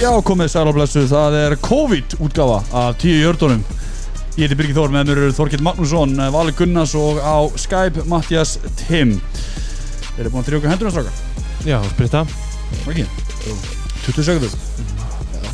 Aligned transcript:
Já, 0.00 0.08
komið 0.24 0.48
sæl 0.48 0.68
og 0.70 0.76
blessu, 0.78 1.02
það 1.10 1.34
er 1.36 1.54
COVID-útgáfa 1.60 2.58
af 2.80 2.94
tíu 3.02 3.18
jördunum. 3.20 3.60
Ég 4.38 4.46
heiti 4.46 4.56
Birgir 4.56 4.76
Þór, 4.78 4.92
með 4.94 5.10
mér 5.10 5.18
eru 5.26 5.34
Þorkill 5.36 5.64
Magnússon, 5.66 6.14
Vali 6.32 6.52
Gunnars 6.56 6.94
og 6.96 7.18
á 7.20 7.36
Skype 7.60 8.06
Mattias 8.08 8.54
Tim. 8.80 9.10
Þeir 10.14 10.22
eru 10.24 10.32
búin 10.32 10.40
að 10.44 10.48
trjóka 10.48 10.70
hendurna 10.72 10.92
strákar, 10.94 11.16
Já, 11.68 11.76
spritta 11.92 12.20
ekki? 12.88 13.04
20 14.06 14.24
sekundur. 14.24 14.52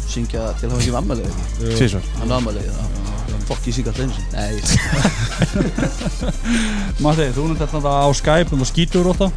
syngja 0.06 0.42
til 0.60 0.68
að 0.68 0.72
hafa 0.72 0.80
ekki 0.80 0.94
vammalegi 0.94 1.32
Tvísvar 1.76 2.04
hann 2.20 2.30
er 2.30 2.34
vammalegi 2.36 2.70
það 2.76 2.86
fokk 3.48 3.62
ég 3.68 3.74
syngja 3.76 3.90
alltaf 3.92 4.04
eins 4.06 4.18
nei 4.32 4.52
Matti, 7.04 7.26
þú 7.36 7.42
nefndi 7.50 7.66
þetta 7.66 7.90
á 7.90 8.08
Skype, 8.16 8.50
en 8.54 8.62
það 8.62 8.70
skýtur 8.70 9.10
óta? 9.12 9.28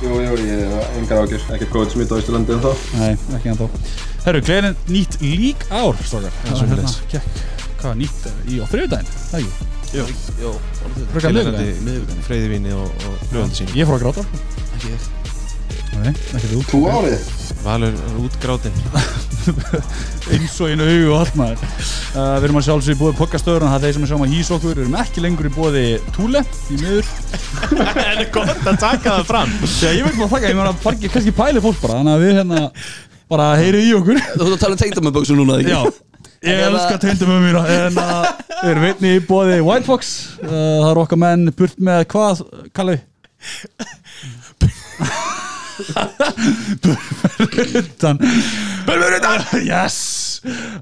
Jú, 0.00 0.14
jú, 0.24 0.36
ég 0.40 0.60
hef 0.72 0.94
engar 0.96 1.18
ágjur, 1.26 1.42
ekkert 1.52 1.72
góð 1.74 1.90
smitt 1.92 2.12
á 2.12 2.16
Ísturlandi 2.16 2.54
en 2.56 2.62
þá. 2.64 2.70
Nei, 2.96 3.10
ekki 3.36 3.50
ennþá. 3.52 3.66
Herru, 4.24 4.40
gleðin 4.46 4.76
nýtt 4.88 5.18
lík 5.20 5.66
ár, 5.68 5.98
strákar. 6.08 6.32
Já, 6.32 6.46
Það 6.46 6.54
er 6.54 6.60
svoleiðis. 6.62 6.96
gekk, 7.12 7.42
hvað, 7.82 7.94
nýtt 8.00 8.30
í 8.48 8.60
á 8.60 8.64
þriðdægin, 8.72 9.12
það 9.28 9.40
ekki? 9.40 9.68
jó 9.90 10.04
Frökar 11.10 11.32
miðvikudaginn. 11.34 11.80
miðvikudaginn 11.84 12.24
Freyðivíni 12.28 12.74
og, 12.78 12.92
og 13.08 13.16
fljóðandi 13.32 13.56
sín 13.58 13.72
Ég 13.74 13.88
fór 13.90 13.96
að 13.98 14.04
gráta. 14.04 14.22
ekki 14.76 14.92
ég 14.94 15.08
Nei, 16.00 16.12
ekki 16.36 16.48
þú. 16.54 16.58
Þú 16.70 16.78
árið? 16.94 17.20
Valur 17.60 17.92
er 17.92 18.14
útgrátin 18.22 18.76
eins 20.32 20.54
og 20.62 20.70
einu 20.70 20.84
augu 20.86 21.08
og 21.10 21.16
allt 21.20 21.34
maður. 21.36 21.58
Uh, 22.14 22.36
við 22.40 22.44
erum 22.46 22.58
að 22.60 22.64
sjálfsög 22.68 22.94
í 22.94 22.98
búið 23.00 23.18
pokastöður 23.18 23.64
það 23.66 23.74
er 23.76 23.82
þeir 23.84 23.94
sem 23.96 24.04
er 24.06 24.10
sjáum 24.12 24.24
að 24.24 24.32
hýsa 24.34 24.52
okkur. 24.56 24.76
Við 24.78 24.84
erum 24.86 24.98
ekki 25.02 25.20
lengur 25.24 25.48
í 25.48 25.52
búið 25.56 25.74
túle 26.16 26.40
í 26.70 26.72
miður. 26.80 27.06
Það 27.90 28.10
er 28.10 28.18
gott 28.34 28.62
að 28.70 28.76
taka 28.80 29.08
það 29.18 29.24
fram. 29.28 29.50
Já, 29.80 29.90
ég 29.96 30.04
veit 30.06 30.16
maður 30.16 30.32
þakka, 30.34 30.50
ég 30.50 30.56
meina 30.60 30.72
fargi, 30.84 31.06
kannski 31.12 31.32
pæli 31.36 31.60
fólk 31.64 31.78
bara 31.82 31.94
þannig 32.00 32.14
að 32.16 32.22
við 32.24 32.32
hérna 32.38 32.60
bara 33.30 33.46
heyrið 33.60 33.84
í 33.88 33.90
okkur. 33.98 34.18
Þú 34.30 34.42
ert 34.46 34.54
að 34.56 34.62
tala 34.64 34.74
um 34.76 34.80
tengdamömböksu 34.84 35.34
núna 35.38 35.54
ekki? 35.60 35.72
Já, 35.74 35.80
ég 36.48 36.54
En 36.54 36.58
elska 36.70 36.94
það- 36.94 37.04
tegndum 37.04 37.34
um 37.36 37.42
mér 37.44 37.56
en 37.76 37.94
að 38.00 38.22
við 38.62 38.70
erum 38.72 38.88
einni 38.90 39.10
í 39.18 39.24
búið 39.28 39.50
White 39.66 39.86
Fox. 39.90 40.02
Uh, 40.40 40.44
það 40.50 40.90
eru 40.94 41.00
okkar 41.04 41.20
menn 41.26 41.42
burt 41.60 41.78
með 41.90 42.00
hvað, 42.14 42.34
Kalli? 42.76 42.96
Burfuruttan 46.84 48.20
Burfuruttan 48.86 49.40
Yes! 49.66 49.96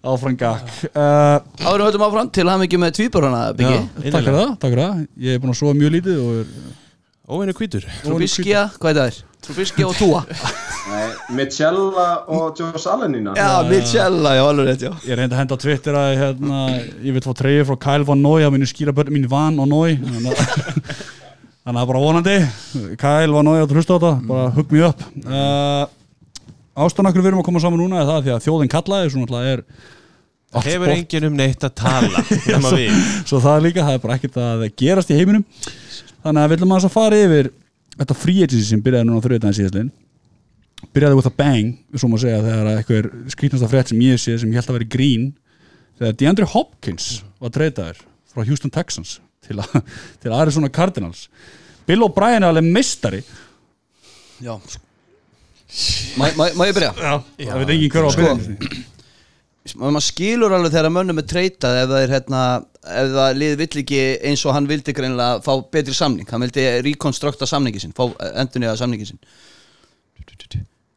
Áfram 0.07 0.37
gakk. 0.39 0.69
Uh, 0.95 1.39
áður 1.67 1.89
höfum 1.89 2.05
áfram 2.07 2.29
til 2.35 2.47
hafa 2.47 2.67
ekki 2.69 2.79
með 2.79 2.93
tvíburana 3.01 3.41
byggi 3.59 3.79
Takk 4.13 4.23
fyrir 4.23 4.37
það, 4.37 4.53
takk 4.63 4.71
fyrir 4.71 4.85
það. 4.85 5.01
Ég 5.27 5.35
er 5.35 5.41
búin 5.43 5.51
að 5.55 5.59
sofa 5.59 5.75
mjög 5.79 5.97
lítið 5.97 6.21
og 6.23 6.37
er 6.43 6.53
Óvinni 7.29 7.53
hvítur. 7.53 7.85
Trubiskia 8.01 8.63
hvað 8.81 8.89
er 8.91 8.97
það 8.97 9.09
er 9.11 9.17
Trubiskia 9.45 9.85
og 9.85 9.97
Tua. 9.99 10.23
Nei, 10.89 11.09
Michella 11.37 12.07
og 12.33 12.57
Joe 12.57 12.81
Salenina. 12.81 13.35
já 13.37 13.51
Michella 13.69 14.33
já 14.39 14.45
alveg 14.47 14.71
rétt 14.71 14.85
já. 14.87 14.93
Ég 15.05 15.19
reyndi 15.19 15.37
að 15.37 15.43
henda 15.43 15.59
á 15.59 15.63
Twitter 15.65 15.99
að 15.99 16.09
hérna, 16.23 16.63
ég 17.05 17.13
vil 17.19 17.25
fá 17.27 17.35
treyju 17.37 17.67
frá 17.69 17.77
Kyle 17.85 18.09
Van 18.09 18.23
Noy 18.25 18.47
að 18.47 18.55
minni 18.55 18.71
skýra 18.71 18.95
börnum 18.97 19.19
mín 19.19 19.29
Van 19.29 19.59
og 19.61 19.69
Noy 19.69 19.99
þannig 21.69 21.83
að 21.83 21.85
að 21.85 21.91
bara 21.93 22.01
vonandi 22.01 22.37
Kyle 22.97 23.35
Van 23.35 23.45
Noy 23.45 23.61
að 23.61 23.77
hlusta 23.77 23.93
á 23.93 23.97
þetta 23.99 24.13
bara 24.31 24.49
hugg 24.57 24.73
mér 24.73 24.89
upp 24.89 25.03
uh, 25.29 25.85
Ástæðan 26.79 27.11
okkur 27.11 27.25
við 27.25 27.31
erum 27.33 27.43
að 27.43 27.49
koma 27.49 27.61
saman 27.61 27.83
núna 27.83 28.01
er 28.01 28.09
það 28.09 28.25
því 28.25 28.33
að 28.35 28.45
þjóðin 28.47 28.73
kallaði 28.73 29.13
svo 29.13 29.23
náttúrulega 29.23 29.55
er 29.57 29.63
allt 30.49 30.69
Hefur 30.71 30.93
enginn 30.95 31.29
um 31.29 31.37
neitt 31.37 31.65
að 31.67 31.75
tala 31.77 32.23
Nefna 32.49 32.71
við. 32.73 33.01
svo 33.29 33.41
það 33.45 33.57
er 33.57 33.65
líka, 33.67 33.85
það 33.85 33.97
er 33.99 34.05
bara 34.05 34.17
ekkert 34.17 34.39
að 34.41 34.63
gerast 34.81 35.11
í 35.13 35.19
heiminum. 35.19 35.45
Þannig 36.25 36.41
að 36.41 36.49
við 36.53 36.59
ætlum 36.59 36.75
að 36.79 36.87
fara 36.95 37.19
yfir 37.27 37.51
þetta 37.99 38.17
free 38.17 38.47
agency 38.47 38.71
sem 38.71 38.85
byrjaði 38.87 39.09
núna 39.11 39.21
á 39.21 39.25
þrjóðdæðin 39.27 39.59
síðastlinn 39.59 39.91
byrjaði 40.95 41.19
with 41.19 41.29
a 41.29 41.35
bang, 41.35 41.75
svo 41.99 42.09
maður 42.09 42.25
segja 42.25 42.43
þegar 42.47 42.73
eitthvað 42.77 43.09
skrítnasta 43.35 43.71
frétt 43.75 43.93
sem 43.93 44.03
ég 44.07 44.21
sé 44.23 44.37
sem 44.39 44.53
ég 44.55 44.61
held 44.61 44.71
að 44.71 44.79
vera 44.79 44.93
grín 44.95 45.25
þegar 45.99 46.19
DeAndre 46.23 46.49
Hopkins 46.55 47.09
var 47.43 47.53
treytaður 47.53 48.05
frá 48.31 48.45
Houston 48.47 48.73
Texans 48.73 49.19
til, 49.47 49.61
a, 49.63 49.83
til 50.23 50.35
Arizona 50.35 50.69
Cardinals. 50.69 51.27
Bill 51.89 52.05
O'Brien 52.07 52.43
er 52.45 52.51
alveg 52.51 52.69
mistari 52.69 53.23
já. 54.45 54.55
Má- 56.19 56.67
ég 56.69 56.77
byrja? 56.77 56.93
Já, 56.97 57.15
það 57.45 57.59
veit 57.63 57.75
engin 57.75 57.91
hver 57.93 58.07
á 58.07 58.09
að 58.09 58.15
Sko. 58.17 58.37
byrja. 58.39 58.85
maður 59.83 60.05
skilur 60.07 60.55
alveg 60.57 60.73
þegar 60.73 60.93
mönnum 60.95 61.19
er 61.21 61.27
treytað 61.29 61.83
ef 61.83 61.91
það 61.91 62.05
er 62.07 62.13
hérna 62.15 62.43
ef 62.89 63.11
það 63.13 63.35
lið 63.43 63.57
vill 63.61 63.83
ekki 63.83 63.99
eins 64.31 64.45
og 64.49 64.55
hann 64.57 64.69
vildi 64.71 64.95
greinlega 64.97 65.43
fá 65.45 65.53
betri 65.75 65.97
samning. 65.97 66.29
Hann 66.31 66.45
vildi 66.47 66.65
rekonstrukta 66.87 67.49
samningi 67.51 67.83
sinn 67.83 67.93
fá 67.97 68.07
endurniða 68.41 68.79
samningi 68.81 69.11
sinn. 69.11 69.21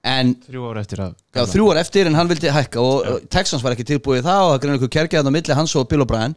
En 0.01 0.31
Þrjú 0.47 0.63
ára 0.71 0.81
eftir 0.81 1.01
að 1.03 1.11
já, 1.35 1.43
þrjú 1.51 1.65
ár 1.69 1.79
eftir 1.83 2.07
en 2.09 2.15
hann 2.17 2.29
vildi 2.31 2.49
hækka 2.49 2.81
og 2.81 3.03
og 3.05 3.25
Texans 3.29 3.61
var 3.61 3.75
ekki 3.75 3.85
tilbúið 3.85 4.23
í 4.23 4.25
það 4.25 4.45
og 4.45 4.53
það 4.53 4.61
greinlega 4.63 4.79
ykkur 4.81 4.93
kerkjaðan 4.95 5.29
á 5.29 5.35
milli 5.35 5.57
hans 5.59 5.75
og 5.77 5.85
Bill 5.91 6.01
O'Brien 6.01 6.33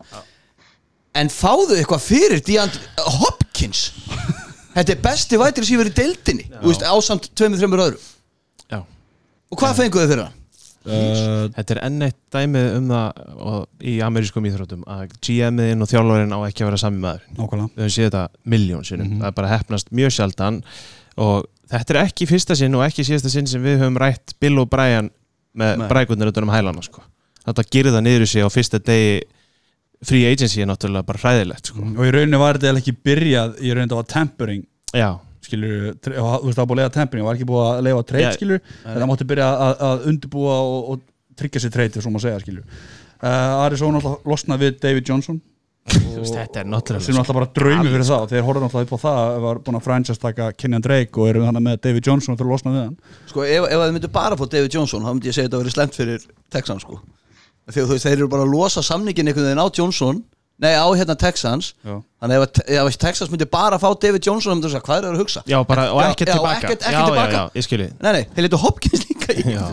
en 1.15 1.31
fáðu 1.33 1.77
eitthvað 1.79 2.03
fyrir 2.09 2.41
DeAndre 2.45 3.09
Hopkins. 3.21 3.85
Þetta 4.75 4.95
er 4.97 5.03
besti 5.05 5.39
vætir 5.39 5.67
sem 5.69 5.79
verið 5.79 5.93
í 5.95 5.99
deildinni 6.03 6.49
þú 6.57 6.71
veist, 6.73 6.83
ásamt 6.83 7.29
tveimur, 7.39 7.61
þreimur 7.61 7.83
öðru 7.85 8.01
Já. 8.73 8.81
Og 9.55 9.61
hvað 9.61 9.77
fenguðu 9.79 10.09
fyrir 10.11 10.25
hann? 10.27 10.41
uh, 10.89 11.45
Þetta 11.55 11.77
er 11.77 11.81
enn 11.87 12.03
eitt 12.09 12.19
dæmið 12.35 12.67
um 12.81 12.89
það 12.91 13.23
og, 13.47 13.61
í 13.87 13.95
amerískum 14.05 14.49
íþróttum 14.51 14.83
að 14.91 15.15
GM-iðin 15.23 15.85
og 15.87 15.91
þjálfarinn 15.93 16.35
á 16.35 16.39
ekki 16.49 16.65
að 16.65 16.71
vera 16.73 16.81
sami 16.83 17.01
maður. 17.05 17.23
Nákvæmlega. 17.39 17.71
Við 17.77 17.85
höfum 17.85 17.95
séð 17.95 18.09
þetta 18.09 18.25
miljón 18.57 18.89
sinnum. 18.89 19.15
Það 19.21 19.31
er 19.31 19.37
bara 19.39 19.53
hefnast 19.55 19.95
mjög 19.95 20.15
sjaldan. 20.19 20.59
Og 21.23 21.47
þetta 21.71 21.95
er 21.95 22.01
ekki 22.03 22.29
fyrsta 22.33 22.59
sinn 22.59 22.75
og 22.75 22.83
ekki 22.89 23.07
síðasta 23.07 23.31
sinn 23.33 23.47
sem 23.49 23.63
við 23.65 23.79
höfum 23.85 24.01
rætt 24.03 24.35
Bill 24.43 24.59
og 24.65 24.69
Brian 24.75 25.13
með 25.55 25.79
Nei. 25.85 25.87
brækundar 25.93 26.33
utan 26.35 26.49
um 26.49 26.53
hælana 26.53 26.83
sko. 26.83 27.05
þetta 27.47 27.63
gerði 27.71 27.95
það 27.95 28.05
niður 28.09 28.25
í 28.27 28.29
sig 28.33 28.43
á 28.43 28.51
fyrsta 28.51 28.81
degi 28.83 29.21
free 30.09 30.25
agency 30.31 30.65
er 30.65 30.71
náttúrulega 30.71 31.09
bara 31.09 31.23
hræðilegt 31.23 31.71
sko. 31.71 31.85
og 31.85 32.03
í 32.05 32.11
rauninni 32.15 32.41
var 32.41 32.59
þetta 32.61 32.83
ekki 32.83 32.97
byrjað 33.09 33.57
í 33.61 33.73
rauninni 33.73 33.93
það 33.93 34.03
var 34.03 34.11
tempering. 34.15 34.67
Já, 34.95 35.09
skilur, 35.45 35.89
og 35.93 36.05
þú 36.05 36.49
veist 36.49 36.59
það 36.59 36.63
var 36.63 36.69
búið 36.71 36.77
að 36.77 36.83
leiða 36.83 36.97
tempering 36.99 37.29
var 37.29 37.39
ekki 37.39 37.49
búið 37.49 37.65
að 37.69 37.87
leiða 37.89 38.05
treyt 38.11 38.37
skilur 38.39 38.61
en 38.65 39.01
það 39.01 39.09
mátti 39.11 39.31
byrja 39.33 39.49
að, 39.69 39.75
að 39.89 40.07
undirbúa 40.13 40.61
og, 40.61 40.93
og 40.95 41.03
tryggja 41.39 41.65
sér 41.65 41.75
treyt, 41.75 41.99
svo 41.99 42.13
maður 42.15 42.29
segja 42.29 42.45
skilur 42.45 42.85
uh, 43.25 43.65
Arizona 43.65 44.01
alltaf 44.01 44.29
losna 44.29 44.59
við 44.61 44.79
David 44.83 45.09
Johnson. 45.09 45.41
Þú 45.85 46.23
veist, 46.23 46.33
þetta 46.33 46.63
er 46.63 46.69
náttúrulega 46.73 47.05
sem 47.05 47.19
alltaf 47.21 47.37
bara 47.37 47.49
draumi 47.59 47.91
fyrir 47.93 48.07
það. 48.09 48.23
Þeir 48.31 48.47
horfðu 48.47 48.69
alltaf 48.69 48.87
upp 48.87 48.95
á 48.97 48.99
það 49.03 49.19
að 49.25 49.43
var 49.45 49.59
búin 49.67 49.77
að 49.77 49.85
franchise 49.85 50.23
taka 50.23 50.47
Kenyan 50.57 50.85
Drake 50.85 51.21
og 51.21 51.29
eru 51.29 51.43
þannig 51.45 51.65
með 51.67 51.83
David 51.85 52.09
Johnson 52.09 52.39
til 52.39 52.47
að 52.47 52.53
losna 52.55 52.73
við 52.73 52.81
hann. 52.87 52.95
Sko, 53.29 53.45
ef, 53.45 53.67
ef 53.69 53.83
þið 53.83 53.93
myndu 53.99 54.11
bara 54.15 54.39
fá 54.41 54.45
David 54.55 54.79
Johnson 54.79 55.05
þá 55.05 55.11
myndi 55.11 55.29
ég 55.29 55.37
segja 55.37 55.51
þetta 55.51 55.59
að 55.61 55.65
vera 55.67 55.75
slemt 55.75 55.99
fyrir 55.99 56.25
Texans 56.57 56.87
sko. 56.87 56.97
Þegar 57.71 57.89
þú 57.89 57.97
veist, 57.97 58.07
þeir 58.07 58.19
eru 58.19 58.29
bara 58.29 58.45
að 58.47 58.53
losa 58.55 58.83
samningin 58.85 59.29
einhvern 59.31 59.47
veginn 59.51 59.63
á 59.65 59.69
Johnson 59.79 60.23
nei, 60.63 60.71
á 60.79 60.87
hérna 60.95 61.17
Texans 61.19 61.73
Já. 61.83 61.97
þannig 62.23 62.37
ef, 62.39 62.45
að- 62.47 62.69
ef 62.71 62.83
að 62.87 62.99
Texans 63.03 63.31
myndi 63.33 63.47
bara 63.51 63.79
fá 63.83 63.89
David 64.01 64.23
Johnson 64.23 64.61
þá 64.61 64.67
þú 64.69 64.71
segja, 64.75 64.85
hvað 64.87 64.97
er 64.99 65.05
það 65.09 65.15
að 65.15 65.23
hugsa? 65.25 65.43
já, 65.51 65.59
bara, 65.67 65.87
og 65.93 66.03
Já, 66.03 66.11
ekkert 66.13 66.29
já, 66.29 66.35
tilbaka 66.35 66.55
ekkert- 66.61 66.85
ekkert 66.85 66.93
já, 66.95 67.07
tilbaka. 67.09 67.33
já, 67.33 67.41
já, 67.41 67.51
ég 67.59 67.65
skilji 67.67 67.89
Nei, 68.05 68.13
nei, 68.13 68.25
þeir 68.37 68.47
letu 68.47 68.61
Hopkins 68.63 69.03
líka 69.09 69.35
í 69.35 69.43
Já. 69.55 69.65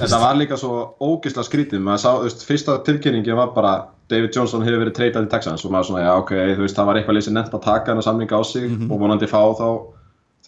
Þetta 0.00 0.18
var 0.20 0.34
líka 0.36 0.56
svo 0.60 0.74
ógisla 1.00 1.42
skrítið, 1.46 1.80
maður 1.84 2.02
sá, 2.04 2.10
þú 2.18 2.26
veist, 2.28 2.44
fyrsta 2.48 2.76
tilkynningin 2.84 3.36
var 3.36 3.54
bara 3.56 3.72
David 4.10 4.34
Johnson 4.34 4.62
hefur 4.66 4.82
verið 4.84 4.94
treytað 4.96 5.26
í 5.28 5.30
Texans 5.30 5.64
og 5.64 5.70
maður 5.72 5.88
svona, 5.92 6.04
já 6.04 6.12
ok, 6.18 6.30
þú 6.58 6.64
veist, 6.66 6.76
það 6.76 6.86
var 6.90 6.96
eitthvað 7.00 7.16
lýsið 7.20 7.34
nefnt 7.36 7.54
að 7.56 7.64
taka 7.64 7.92
hana 7.94 8.02
samninga 8.04 8.36
á 8.36 8.42
sig 8.44 8.64
og 8.90 8.96
vonandi 9.00 9.28
fá 9.30 9.40
þá, 9.56 9.66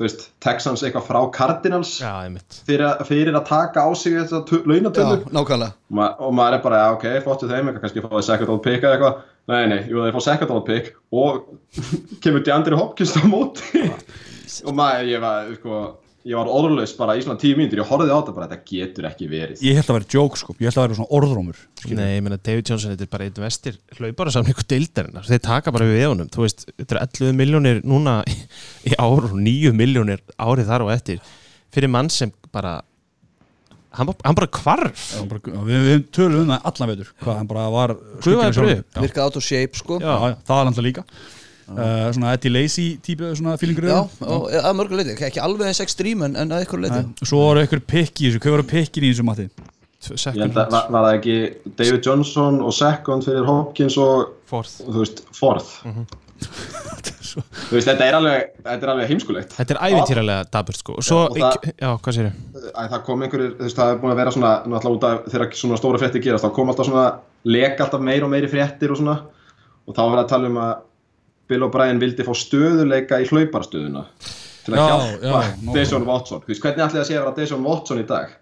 þú 0.02 0.06
veist, 0.08 0.24
Texans 0.42 0.82
eitthvað 0.82 1.04
frá 1.06 1.18
Cardinals 1.36 1.92
já, 2.02 2.10
fyrir, 2.66 2.82
að- 2.88 3.04
fyrir 3.06 3.36
að 3.38 3.44
taka 3.48 3.84
á 3.86 3.90
sig 3.94 4.16
þetta 4.18 4.42
Já, 4.42 4.64
launatölu. 4.72 5.18
Nákvæmlega. 5.30 5.68
Og, 5.72 5.94
ma 6.00 6.08
og 6.18 6.34
maður 6.34 6.58
er 6.58 6.62
bara, 6.66 6.80
já 6.82 6.96
ok, 6.96 7.06
flottu 7.24 7.48
þeim, 7.50 7.68
eitthvað 7.70 7.84
kannski 7.86 8.02
fáið 8.08 8.26
second 8.26 8.48
round 8.50 8.62
pick 8.66 8.82
eða 8.82 8.96
eitthvað. 8.98 9.22
Nei, 9.52 9.62
nei, 9.72 9.78
jú, 9.90 10.02
þeir 10.02 10.14
fá 10.18 10.22
second 10.26 10.50
round 10.50 10.66
pick 10.66 10.92
og 11.12 11.40
kemur 12.22 12.42
DeAndre 12.46 12.78
Hopkins 12.78 13.14
á 13.14 13.22
móti. 13.30 13.86
Og 14.66 14.74
maður, 14.76 15.06
ég 15.14 15.22
var, 15.22 15.48
sko, 15.56 15.78
ég 16.28 16.36
var 16.38 16.50
orðlaus 16.52 16.92
bara 16.98 17.16
í 17.18 17.22
svona 17.24 17.38
tíu 17.42 17.56
mínútur, 17.58 17.80
ég 17.82 17.88
horfði 17.88 18.12
á 18.14 18.18
þetta 18.20 18.34
bara, 18.36 18.46
þetta 18.52 18.68
getur 18.70 19.08
ekki 19.08 19.26
verið. 19.32 19.62
Ég 19.66 19.78
held 19.80 19.88
að 19.90 19.96
vera 19.98 20.10
joke 20.14 20.38
sko, 20.38 20.54
ég 20.60 20.68
held 20.70 20.78
að 20.78 20.84
vera 20.86 20.98
svona 21.00 21.16
orðrómur 21.18 21.62
Nei, 21.98 22.04
ég 22.16 22.22
meina 22.22 22.38
David 22.38 22.68
Johnson, 22.70 22.92
þetta 22.94 23.06
er 23.08 23.10
bara 23.16 23.26
einn 23.26 23.40
vestir 23.42 23.78
hlaupara 23.98 24.34
samningu 24.36 24.64
deildarinnar, 24.70 25.26
þeir 25.26 25.42
taka 25.48 25.74
bara 25.74 25.88
við 25.90 26.04
eðunum, 26.06 26.30
þú 26.30 26.44
veist, 26.46 26.64
þetta 26.78 26.94
er 26.94 27.02
11 27.08 27.36
miljónir 27.42 27.82
núna 27.82 28.20
í, 28.30 28.36
í 28.92 28.94
ár 29.02 29.26
og 29.32 29.34
9 29.34 29.74
miljónir 29.74 30.22
árið 30.38 30.70
þar 30.70 30.86
og 30.86 30.94
eftir 30.94 31.18
fyrir 31.74 31.90
mann 31.90 32.10
sem 32.12 32.30
bara 32.54 32.78
hann, 33.92 34.06
bara- 34.08 34.22
hann 34.24 34.38
bara 34.38 34.46
kvarf 34.54 35.04
Já, 35.18 35.22
bara, 35.28 35.40
við, 35.66 35.86
við 35.90 36.06
tölum 36.14 36.44
um 36.46 36.52
það 36.54 36.70
allan 36.70 36.92
veitur 36.94 37.10
hvað 37.24 37.38
hann 37.42 37.50
bara 37.50 37.66
var 37.74 37.96
Virkaði 38.22 39.22
out 39.26 39.36
of 39.36 39.44
shape 39.44 39.76
sko. 39.76 39.98
Já, 40.00 40.12
já, 40.30 40.36
það 40.46 40.60
er 40.62 40.70
alltaf 40.70 40.86
líka 40.86 41.04
uh, 41.68 42.08
svona 42.14 42.32
Eddie 42.36 42.52
Lacy 42.52 42.86
típu 43.04 43.32
svona 43.38 43.56
fílingur 43.60 43.88
Já, 43.90 44.00
og 44.26 44.48
að 44.52 44.72
mörgur 44.78 45.00
leiti, 45.00 45.16
ekki 45.28 45.42
alveg 45.42 45.70
eins 45.70 45.82
ekstrím 45.84 46.24
en, 46.28 46.36
en 46.36 46.56
að 46.56 46.66
ykkur 46.66 46.82
leiti 46.86 47.02
svo 47.26 47.44
voru 47.46 47.66
ykkur 47.66 47.84
pikki 47.94 48.26
í 48.26 48.30
þessu, 48.30 48.42
hvað 48.42 48.56
voru 48.58 48.68
pikkin 48.72 49.06
í 49.08 49.12
þessu 49.12 49.26
mati 49.28 49.48
að 50.02 50.56
var, 50.56 50.88
var 50.90 51.06
það 51.06 51.12
ekki 51.20 51.36
David 51.78 52.08
Johnson 52.08 52.58
og 52.64 52.74
second 52.74 53.26
fyrir 53.26 53.46
Hopkins 53.46 53.98
og 54.02 54.32
Forth 54.50 54.82
veist, 57.72 57.86
þetta 57.88 58.06
er 58.06 58.16
alveg, 58.18 58.48
þetta 58.64 58.86
er 58.86 58.92
alveg 58.92 59.10
heimskulegt. 59.12 59.54
Þetta 59.56 59.74
er 59.76 59.80
ævintýralega 59.88 60.46
daburt 60.52 60.78
sko. 60.78 60.96
Og 61.00 61.06
svo, 61.06 61.20
Já, 61.22 61.30
og 61.30 61.38
það- 61.38 61.74
já, 61.78 61.90
hvað 62.04 62.16
sér 62.16 62.30
Æ, 62.72 62.82
það 62.92 63.02
kom 63.06 63.22
einhverjir, 63.22 63.52
þú 63.58 63.66
veist, 63.66 63.76
það 63.78 63.92
er 63.92 64.00
búin 64.02 64.12
að 64.12 64.20
vera 64.20 64.30
svona 64.34 64.52
náttúrulega 64.66 64.96
út 64.96 65.04
af 65.08 65.32
þegar 65.32 65.52
svona 65.60 65.78
stóra 65.80 66.00
fréttir 66.02 66.22
gerast 66.22 66.44
þá 66.44 66.52
kom 66.54 66.68
alltaf 66.72 66.86
svona, 66.86 67.06
leka 67.44 67.84
alltaf 67.84 68.00
meir 68.00 68.24
og 68.24 68.30
meiri 68.32 68.50
fréttir 68.52 68.90
og 68.92 69.00
svona, 69.00 69.16
og 69.86 69.94
þá 69.94 70.00
var 70.02 70.12
verið 70.12 70.24
að 70.24 70.32
tala 70.34 70.50
um 70.52 70.58
að 70.62 70.74
Bill 71.52 71.66
O'Brien 71.68 72.00
vildi 72.02 72.26
fá 72.26 72.32
stöðuleika 72.36 73.20
í 73.22 73.28
hlauparstöðuna 73.30 74.06
til 74.62 74.74
að 74.74 74.80
Já, 74.80 74.86
hjálpa 74.88 75.42
já. 75.44 75.72
Deson 75.76 76.08
Watson, 76.08 76.42
veist, 76.48 76.62
hvernig 76.64 76.86
ætli 76.86 77.00
það 77.00 77.08
sé 77.08 77.16
að 77.18 77.22
vera 77.22 77.36
Deson 77.38 77.64
Watson 77.66 78.02
í 78.02 78.08
dag, 78.08 78.34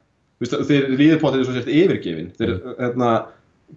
veist, 0.42 0.56
þeir 0.70 0.88
líður 0.94 1.22
þetta 1.22 1.44
svo 1.44 1.56
sért 1.56 1.70
yfirgefin, 1.80 2.32
þeir, 2.38 2.56
hérna 2.80 3.12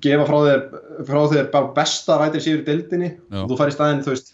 gefa 0.03 0.25
frá 0.27 0.37
þér, 0.47 0.61
frá 1.07 1.19
þér 1.33 1.49
bara 1.53 1.71
besta 1.75 2.17
rætir 2.19 2.43
síður 2.43 2.63
í 2.63 2.67
deildinni. 2.67 3.09
Já. 3.29 3.39
og 3.43 3.51
þú 3.51 3.59
fær 3.59 3.71
í 3.71 3.75
staðinn, 3.75 4.03
þú 4.05 4.13
veist, 4.13 4.33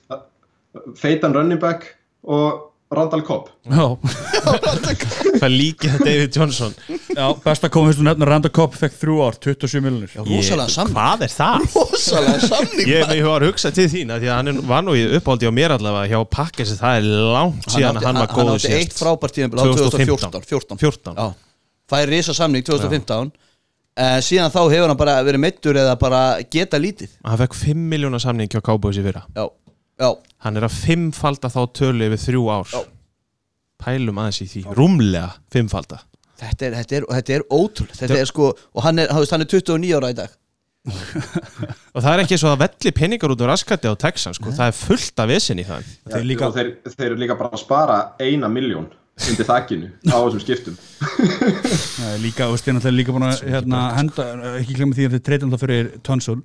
feitan 0.99 1.35
running 1.35 1.61
back 1.61 1.93
og 2.23 2.68
Randall 2.89 3.21
Cobb. 3.21 3.49
Já, 3.69 3.83
Það 5.39 5.51
líkið 5.53 5.91
það 5.93 5.99
David 6.07 6.37
Johnson. 6.39 6.71
Já 7.13 7.25
best 7.43 7.65
að 7.67 7.71
koma 7.75 7.89
fyrst 7.91 8.01
og 8.01 8.07
nefna 8.07 8.27
Randa 8.29 8.49
Kopp 8.53 8.73
fekk 8.79 8.95
þrjú 8.97 9.17
ár, 9.27 9.35
27 9.45 9.83
miljonir 9.85 10.15
Já, 10.15 10.23
rosalega 10.25 10.73
samning. 10.73 10.95
Hvað 10.97 11.25
er 11.27 11.33
það? 11.35 11.67
Rosalega 11.75 12.39
samning 12.49 12.89
Ég, 12.89 13.11
ég 13.19 13.27
var 13.27 13.45
að 13.45 13.51
hugsa 13.51 13.71
til 13.77 13.85
þín 13.93 14.13
að 14.15 14.23
því 14.25 14.31
að 14.31 14.39
hann 14.39 14.51
er- 14.53 14.61
var 14.71 14.81
nú 14.87 14.95
í 14.97 15.03
uppáldi 15.19 15.45
á 15.45 15.53
mér 15.53 15.75
allavega 15.77 16.09
hjá 16.15 16.23
Pakkes 16.33 16.73
það 16.79 16.97
er 17.01 17.11
langt 17.35 17.69
síðan 17.75 17.99
að 18.01 18.07
hann 18.09 18.21
var 18.23 18.33
góður 18.33 18.55
átti 18.57 18.73
eitt 18.79 18.97
frábært 18.97 19.37
tíðanbíl 19.37 19.61
á 19.61 19.65
2014 19.69 20.49
14. 20.49 20.81
14 20.81 21.21
Já, 21.21 21.29
fær 21.93 22.09
risa 22.09 22.33
samning 22.37 22.65
2015 22.65 23.31
en 23.99 24.21
síðan 24.23 24.49
þá 24.53 24.59
hefur 24.71 24.87
hann 24.87 24.97
bara 24.97 25.17
verið 25.27 25.41
meittur 25.43 25.75
eða 25.75 25.95
bara 25.99 26.19
geta 26.47 26.77
lítið. 26.79 27.09
Hann 27.25 27.37
fekk 27.41 27.55
5 27.67 27.81
miljónar 27.91 28.21
samning 28.23 28.47
hjá 28.47 28.61
Cowboys 28.63 28.95
í 28.95 29.03
fyrra. 29.03 29.25
Já, 29.35 29.43
já, 29.99 30.09
Hann 30.45 30.55
er 30.55 30.65
að 30.69 30.75
fimmfalda 30.85 31.51
þá 31.51 31.59
tölu 31.75 32.05
yfir 32.07 32.21
þrjú 32.23 32.43
ár. 32.53 32.69
Já. 32.71 32.83
Pælum 33.79 34.19
aðeins 34.21 34.41
í 34.43 34.47
því. 34.47 34.61
Rúmlega 34.77 35.31
fimmfalda. 35.51 35.99
Þetta 36.39 36.67
er, 36.67 36.75
þetta 36.79 36.95
er, 36.95 37.07
þetta 37.17 37.33
er 37.35 37.43
ótrúlega 37.51 37.97
Þetta 37.99 38.19
er 38.21 38.29
sko, 38.29 38.51
og 38.55 38.85
hann 38.85 39.01
er, 39.03 39.09
hann 39.11 39.19
veist, 39.19 39.33
hann 39.35 39.43
er 39.43 39.49
29 39.51 39.97
ára 39.97 40.11
í 40.13 40.15
dag. 40.15 40.37
Og 41.95 41.99
það 41.99 42.13
er 42.13 42.21
ekki 42.23 42.37
svo 42.39 42.53
að 42.53 42.61
velli 42.61 42.93
peningar 42.95 43.33
út 43.33 43.41
úr 43.43 43.51
raskati 43.51 43.91
á 43.91 43.95
Texan 43.99 44.37
sko. 44.37 44.53
Það 44.55 44.71
er 44.71 44.77
fullt 44.77 45.19
af 45.19 45.27
vissin 45.27 45.59
í 45.59 45.65
það. 45.67 45.89
Þeir 46.07 46.25
líka- 46.29 46.47
og 46.47 46.55
þeir, 46.55 46.69
þeir 46.87 47.05
eru 47.09 47.19
líka 47.19 47.35
bara 47.39 47.51
að 47.51 47.63
spara 47.65 47.97
eina 48.23 48.47
miljón 48.51 48.87
undir 49.19 49.47
þakkinu 49.49 49.89
á 50.07 50.15
þessum 50.15 50.43
skiptum. 50.45 50.77
Það 51.99 52.13
er 52.13 52.21
líka, 52.23 52.47
og 52.47 52.61
styrna 52.61 52.79
þeir 52.83 52.95
líka 52.95 53.11
búin 53.11 53.27
að 53.27 53.41
hérna, 53.51 53.81
henda, 53.97 54.27
ekki 54.61 54.77
glemma 54.77 54.95
því 54.95 55.09
að 55.09 55.17
þeir 55.17 55.25
treytum 55.27 55.51
það 55.51 55.63
fyrir 55.65 55.89
Tunsul 56.07 56.37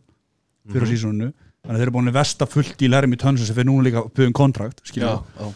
fyrir 0.65 0.89
mm 0.89 0.91
sísoninu 0.91 1.31
þannig 1.65 1.75
að 1.75 1.81
þeir 1.81 1.87
eru 1.89 1.95
búin 1.97 2.11
að 2.13 2.17
vesta 2.21 2.47
fullt 2.47 2.83
í 2.85 2.89
lærum 2.93 3.15
í 3.17 3.21
Tunsul 3.21 3.47
sem 3.49 3.57
fyrir 3.57 3.69
núna 3.71 3.87
líka 3.89 4.03
byggum 4.15 4.35
kontrakt 4.37 4.83
skilja 4.85 5.15
já. 5.19 5.47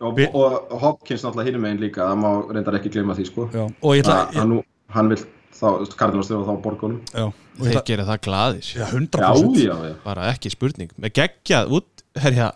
og, 0.00 0.14
Vi- 0.16 0.30
og 0.32 0.78
Hopkins 0.80 1.22
náttúrulega 1.26 1.50
hinum 1.52 1.62
megin 1.66 1.80
líka 1.82 2.06
það 2.08 2.20
má 2.22 2.30
reyndar 2.54 2.78
ekki 2.78 2.92
gleyma 2.94 3.16
því 3.18 3.26
sko. 3.28 3.48
Já, 3.52 3.64
og 3.82 3.90
ég 3.96 4.02
ætla 4.04 4.16
að 4.28 4.34
hann, 4.38 4.48
nú- 4.54 4.64
hann 4.94 5.08
vil 5.12 5.18
þá, 5.58 5.68
Cardinals 5.98 6.28
þurfa 6.30 6.46
þá 6.48 6.62
borgunum. 6.62 7.00
Já, 7.12 7.24
og 7.26 7.34
ég 7.58 7.64
Þeir 7.66 7.72
ætla, 7.74 7.84
gera 7.90 8.04
það 8.08 8.20
glaðir. 8.28 8.66
Já, 8.72 8.78
já, 8.78 8.90
100% 8.94 9.62
já, 9.64 9.76
já. 9.88 9.94
Bara 10.04 10.28
ekki 10.32 10.50
spurning. 10.54 10.90
Með 11.02 11.12
geggjað 11.18 11.72
út 11.78 12.04
herja, 12.18 12.50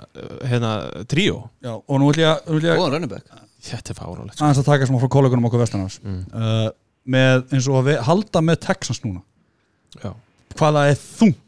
hérna, 0.48 0.70
tríó. 1.10 1.48
Já, 1.62 1.74
og 1.76 1.98
nú 2.00 2.12
ætla 2.12 2.22
ég, 2.22 2.46
ætla 2.46 3.00
ég 3.02 3.08
back. 3.10 3.26
Þetta 3.62 3.90
er 3.92 3.94
fárálegt 3.98 4.34
sko. 4.34 4.44
aðeins 4.44 4.58
að 4.58 4.64
taka 4.72 4.86
smá 4.90 4.98
frá 4.98 5.08
kollegunum 5.14 5.44
okkur 5.46 5.60
vestanars 5.62 6.00
uh, 6.02 6.70
með 7.06 7.44
eins 7.54 7.68
og 7.70 7.76
að 7.82 7.90
við, 7.92 7.98
halda 8.08 8.40
með 8.42 8.56
Texans 8.64 9.02
núna. 9.04 9.20
Já. 10.02 10.14
hvað 10.58 10.78
það 10.78 10.88
er 10.90 10.98
þungt 11.02 11.38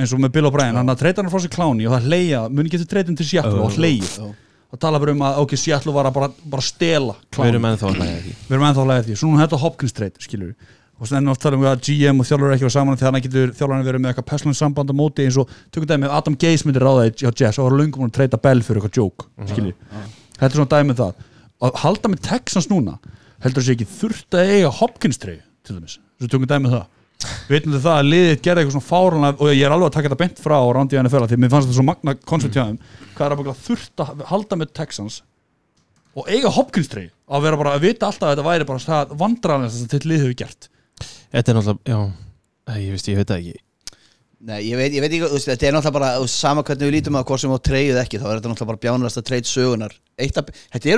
eins 0.00 0.14
og 0.16 0.22
með 0.22 0.34
Bill 0.36 0.48
O'Brien, 0.50 0.78
hann 0.80 0.92
að 0.92 1.02
treyta 1.04 1.22
hann 1.22 1.32
frá 1.32 1.42
sér 1.44 1.52
kláni 1.54 1.86
og 1.88 1.96
það 1.96 2.08
hleyja, 2.10 2.42
muni 2.48 2.72
getur 2.72 2.90
treytin 2.90 3.18
til 3.18 3.28
Seattle 3.28 3.62
og 3.62 3.76
já. 3.76 4.26
það 4.70 4.82
tala 4.84 5.00
bara 5.02 5.14
um 5.16 5.24
að 5.28 5.40
ok, 5.44 5.56
Seattle 5.60 5.94
var 5.94 6.10
að 6.10 6.18
bara, 6.18 6.28
bara 6.56 6.64
stela 6.64 7.16
Við 7.20 7.30
kláni, 7.36 7.54
erum 7.54 7.70
ennþá 7.70 7.88
að 7.90 8.02
læga 8.02 8.20
því. 8.24 8.34
Við 8.42 8.56
erum 8.56 8.68
ennþá 8.68 8.84
að 8.84 8.92
læga 8.92 9.06
því. 9.08 9.16
Svo 9.20 9.30
núna 9.30 9.46
þetta 9.46 9.62
Hopkins 9.64 9.96
treyt, 9.96 10.20
skilur 10.22 10.52
við 10.52 10.76
og 11.00 11.08
svo 11.08 11.16
ennum 11.16 11.32
við 11.32 11.38
að 11.38 11.44
tala 11.44 11.56
um 11.56 11.62
að 11.64 11.84
GM 11.86 12.20
og 12.20 12.26
þjálfur 12.28 12.54
ekki 12.54 12.66
var 12.66 12.72
saman 12.74 12.98
þegar 13.00 13.14
hann 13.14 13.24
getur 13.24 13.52
þjálfurinn 13.56 13.86
verið 13.86 14.02
með 14.04 14.10
eitthvað 14.10 14.26
personal 14.28 14.56
samband 14.58 14.92
á 14.92 14.94
móti 15.00 15.24
eins 15.24 15.38
og 15.40 15.54
tökum 15.72 15.88
dæmi 15.88 16.10
Adam 16.12 16.36
Gase 16.36 16.68
myndir 16.68 16.84
ráða 16.84 17.06
í 17.08 17.14
Jess 17.24 17.56
og 17.56 17.70
var 17.70 17.76
löngum 17.80 18.04
að 18.04 18.12
treyta 18.18 18.40
Bell 18.40 18.60
fyrir 18.66 18.82
eitthvað 18.82 18.98
joke 19.00 19.48
skilur 19.48 19.78
þetta 20.36 20.50
er 20.50 20.58
svona 20.58 20.72
dæmi 20.74 20.92
um 20.92 20.98
það. 21.00 21.24
Og 21.60 21.80
halda 21.80 22.12
með 22.12 22.22
Texans 22.28 22.68
núna 22.68 22.98
heldur 23.40 23.64
þessi 23.64 23.78
ekki 23.78 23.88
þurft 23.94 24.36
að 24.36 24.52
eiga 24.58 24.74
Hopkins 24.76 25.20
trey 25.22 25.40
til 25.64 25.78
dæmis, 25.78 25.96
svo 26.20 26.28
tökum 26.28 26.50
dæmi 26.50 26.68
um 26.68 26.76
það 26.76 26.84
við 27.20 27.54
veitum 27.54 27.74
það 27.76 27.96
að 27.96 28.10
liðið 28.10 28.36
gerði 28.44 28.62
eitthvað 28.62 28.76
svona 28.76 28.88
fárunlega 28.90 29.44
og 29.44 29.52
ég 29.52 29.64
er 29.66 29.74
alveg 29.74 29.90
að 29.90 29.96
taka 29.96 30.10
þetta 30.10 30.20
bent 30.22 30.42
frá 30.44 30.56
og 30.58 30.72
rándi 30.76 30.96
í 30.96 31.00
NFL 31.02 31.28
því 31.30 31.38
mér 31.40 31.52
fannst 31.52 31.68
þetta 31.68 31.78
svo 31.78 31.86
magna 31.88 32.14
þeim. 32.16 32.78
Hvað 33.16 33.26
er 33.26 33.34
að 33.34 33.42
bara 33.42 33.56
þurft 33.66 34.04
að 34.04 34.24
halda 34.30 34.60
með 34.60 34.72
Texans 34.80 35.20
og 36.16 36.30
eiga 36.30 36.52
Hopkins 36.54 36.90
trey 36.90 37.10
að 37.30 37.44
vera 37.46 37.58
bara 37.60 37.74
að 37.76 37.86
vita 37.86 38.08
alltaf 38.08 38.28
að 38.28 38.34
þetta 38.34 38.46
væri 38.48 38.68
bara 38.70 38.84
það 38.84 39.16
vandrarlega 39.20 39.72
sem 39.74 39.90
þetta 39.90 40.10
lið 40.10 40.24
hefur 40.24 40.38
gert. 40.42 40.70
Þetta 41.30 41.52
er 41.52 41.58
náttúrulega, 41.58 41.92
já. 41.92 42.00
Ég 42.80 42.94
veist, 42.94 43.10
ég 43.10 43.18
veit 43.18 43.30
það 43.30 43.42
ekki. 43.42 43.62
Nei, 44.40 44.58
ég 44.64 44.78
veit, 44.80 44.94
ég 44.96 45.04
veit 45.04 45.12
ekki, 45.12 45.42
þetta 45.44 45.68
er 45.68 45.74
náttúrulega 45.76 45.96
bara 45.98 46.28
sama 46.32 46.64
hvernig 46.64 46.88
við 46.88 46.96
lítum 46.96 47.18
að 47.20 47.26
hvort 47.28 47.42
sem 47.42 47.52
á 47.52 47.58
treyið 47.60 48.00
ekki 48.00 48.20
þá 48.20 48.26
er 48.30 48.38
þetta 48.38 48.52
náttúrulega 48.54 48.70
bara 48.72 48.82
bjánast 48.86 49.20
að 49.20 49.26
treyt 49.28 49.50
sögunar 49.50 49.96
Eitt 50.20 50.40
að, 50.40 50.52
Þetta 50.70 50.94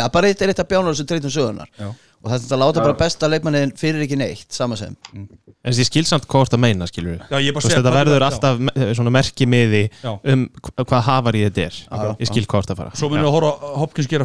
er 0.00 0.10
bara 0.12 0.28
eitt 0.28 0.42
eitt 0.42 0.60
að 0.60 0.68
bjánast 0.72 1.00
sem 1.00 1.08
treytum 1.08 1.32
sögunar 1.32 1.70
Já. 1.78 1.88
Og 2.24 2.30
þetta 2.32 2.46
er 2.48 2.56
að 2.56 2.62
láta 2.64 2.82
bara 2.84 2.96
besta 2.98 3.28
leikmannin 3.28 3.72
fyrir 3.76 4.00
ekki 4.06 4.16
neitt, 4.16 4.46
sama 4.54 4.76
sem. 4.80 4.96
En 5.14 5.72
þessi 5.72 5.84
skilsamt 5.88 6.24
hvað 6.28 6.40
þú 6.40 6.44
ert 6.46 6.54
að 6.56 6.60
meina, 6.64 6.86
skilur 6.88 7.20
Já, 7.30 7.36
ég 7.40 7.48
er 7.48 7.56
að 7.56 7.72
þetta 7.78 7.92
verður 7.94 8.24
alltaf 8.26 8.58
me- 8.60 8.86
svona 8.96 9.12
merki 9.14 9.46
miði 9.48 9.82
um 10.04 10.42
hva- 10.60 10.84
hvað 10.84 11.02
hafar 11.08 11.38
í 11.38 11.44
þetta 11.46 11.62
er. 11.64 11.78
Já. 11.84 12.16
Ég 12.20 12.28
skil 12.32 12.44
ert 12.64 12.72
að 12.74 12.80
fara. 12.82 12.90
Svo 12.96 13.08
munum 13.08 13.24
við 13.24 13.30
að 13.30 13.36
horfa 13.38 13.52
að 13.68 13.76
Hopkins 13.84 14.08
gera 14.10 14.24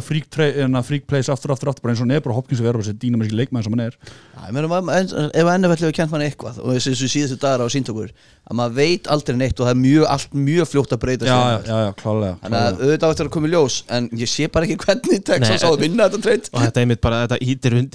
enna, 0.64 0.82
freak 0.82 1.06
plays 1.06 1.28
aftur, 1.32 1.52
aftur, 1.54 1.68
aftur 1.72 1.82
bara 1.86 1.94
eins 1.94 2.00
og 2.04 2.08
nefnir 2.10 2.34
Hopkins 2.36 2.60
að 2.60 2.68
vera 2.68 2.78
þessi 2.84 2.96
dýnamíski 3.04 3.36
leikmæðin 3.40 3.64
sem 3.64 3.72
hann 3.78 3.86
er. 3.86 3.96
Já, 4.36 4.40
ég 4.48 4.52
meina, 4.52 4.68
maður- 4.68 4.96
en- 5.00 5.30
ef 5.34 5.46
NFL 5.56 5.76
hefur 5.84 5.96
kent 6.00 6.10
mann 6.10 6.22
eitthvað 6.26 6.58
og 6.60 6.74
þessi 6.76 6.92
þessi 6.96 7.08
síðustu 7.14 7.38
dagar 7.40 7.64
á 7.64 7.68
síntökur 7.72 8.10
að 8.50 8.56
maður 8.58 8.74
veit 8.80 9.04
aldrei 9.08 9.36
neitt 9.36 9.60
og 9.60 9.66
það 9.66 9.70
er 9.70 9.80
mjög, 9.80 10.04
allt 10.10 10.32
mjög 10.34 10.66
fljótt 10.68 10.92
að 10.96 11.00
breyta 11.04 11.24
Já, 11.24 11.38
já, 11.40 11.58
já, 11.64 11.76
já 11.86 11.92
klálega, 12.00 12.36
Þannig 12.42 12.60
að 12.60 12.80
auðvitað 12.84 13.10
áttur 13.14 13.26
að 13.28 13.30
koma 13.36 13.46
í 13.48 13.50
ljós 13.54 13.82
en 13.88 14.08
ég 14.10 14.28
sé 14.28 14.48
bara 14.50 14.66
ekki 14.66 14.76
hvernig 14.84 15.24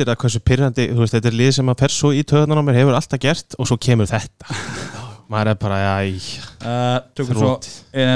Á 0.03 0.11
að 0.11 0.19
hversu 0.23 0.41
pyrrandi, 0.43 0.87
þú 0.91 1.03
veist, 1.03 1.15
þetta 1.15 1.29
er 1.31 1.37
lið 1.39 1.51
sem 1.57 1.71
að 1.71 1.81
fer 1.83 1.93
svo 1.95 2.11
í 2.11 2.23
töðunan 2.27 2.59
á 2.59 2.63
mér, 2.67 2.79
hefur 2.81 2.97
alltaf 2.97 3.21
gert 3.23 3.55
og 3.59 3.69
svo 3.69 3.77
kemur 3.81 4.09
þetta. 4.09 4.57
Maður 5.31 5.51
er 5.53 5.59
bara, 5.61 5.77
já, 5.81 5.93
uh, 6.61 6.97
Tökum 7.17 7.39
svo 7.39 7.53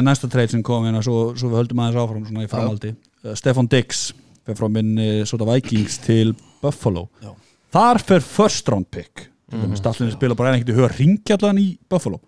næsta 0.06 0.30
treyt 0.30 0.54
sem 0.54 0.62
kom 0.66 0.86
hérna, 0.86 1.02
svo, 1.06 1.32
svo 1.40 1.50
við 1.50 1.64
höldum 1.64 1.82
aðeins 1.82 2.02
áfram 2.04 2.28
svona 2.28 2.46
í 2.46 2.52
framhaldi. 2.52 2.94
Uh, 3.24 3.34
Stefan 3.40 3.70
Diggs 3.72 4.04
fer 4.46 4.60
frá 4.60 4.70
minni 4.70 5.10
svona 5.30 5.48
Vikings 5.50 5.98
til 6.04 6.36
Buffalo. 6.62 7.08
Já. 7.24 7.32
Þar 7.74 8.02
fer 8.06 8.26
first 8.26 8.70
round 8.70 8.90
pick. 8.94 9.30
Mm 9.50 9.64
-hmm. 9.64 9.78
Stallinni 9.80 10.14
spila 10.14 10.36
bara 10.38 10.52
en 10.52 10.60
ekkert 10.60 10.76
í 10.76 10.78
huga 10.78 10.92
ringja 10.94 11.38
allan 11.40 11.58
í 11.58 11.70
Buffalo 11.90 12.20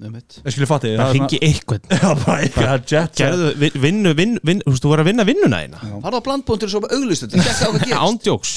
Ég 0.00 0.54
skilji 0.54 0.68
fatti 0.70 0.94
það 0.96 1.12
ringi 1.18 1.40
eitthvað. 1.44 1.90
Vinnu, 3.84 4.14
vinn, 4.16 4.38
vinn, 4.46 4.62
þú 4.64 4.72
veist, 4.72 4.84
þú 4.84 4.92
voru 4.94 5.04
að 5.04 5.10
vinna 5.10 5.26
vinnuna 5.28 5.60
eina 5.64 5.80
Farðu 6.00 6.20
á 6.20 6.26
blandbúntur 6.28 6.72
svo 6.72 6.80
auglust 6.86 7.26
þetta 7.26 8.00
ándjóks 8.06 8.54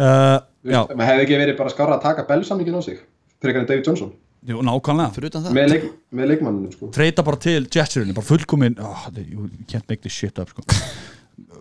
uh, 0.00 0.38
maður 0.64 1.10
hefði 1.10 1.26
ekki 1.26 1.40
verið 1.42 1.58
bara 1.60 1.74
skára 1.74 1.98
að 1.98 2.06
taka 2.08 2.24
Bell-samningin 2.30 2.80
á 2.80 2.82
sig 2.84 3.02
frekar 3.42 3.62
en 3.62 3.68
David 3.68 3.86
Johnson. 3.86 4.14
Jú, 4.48 4.62
nákvæmlega. 4.62 5.12
Fyrir 5.16 5.32
utan 5.32 5.44
það. 5.44 5.54
Með, 5.56 5.72
leik, 5.72 5.86
með 6.14 6.30
leikmanninu 6.32 6.72
sko. 6.74 6.88
treyta 6.94 7.24
bara 7.26 7.40
til 7.42 7.66
Jetsurinn, 7.66 8.14
bara 8.16 8.26
fullkomin 8.26 8.78
oh, 8.82 9.06
you 9.18 9.48
can't 9.70 9.86
make 9.90 10.02
this 10.02 10.14
shit 10.14 10.38
up 10.38 10.52
sko. 10.52 10.64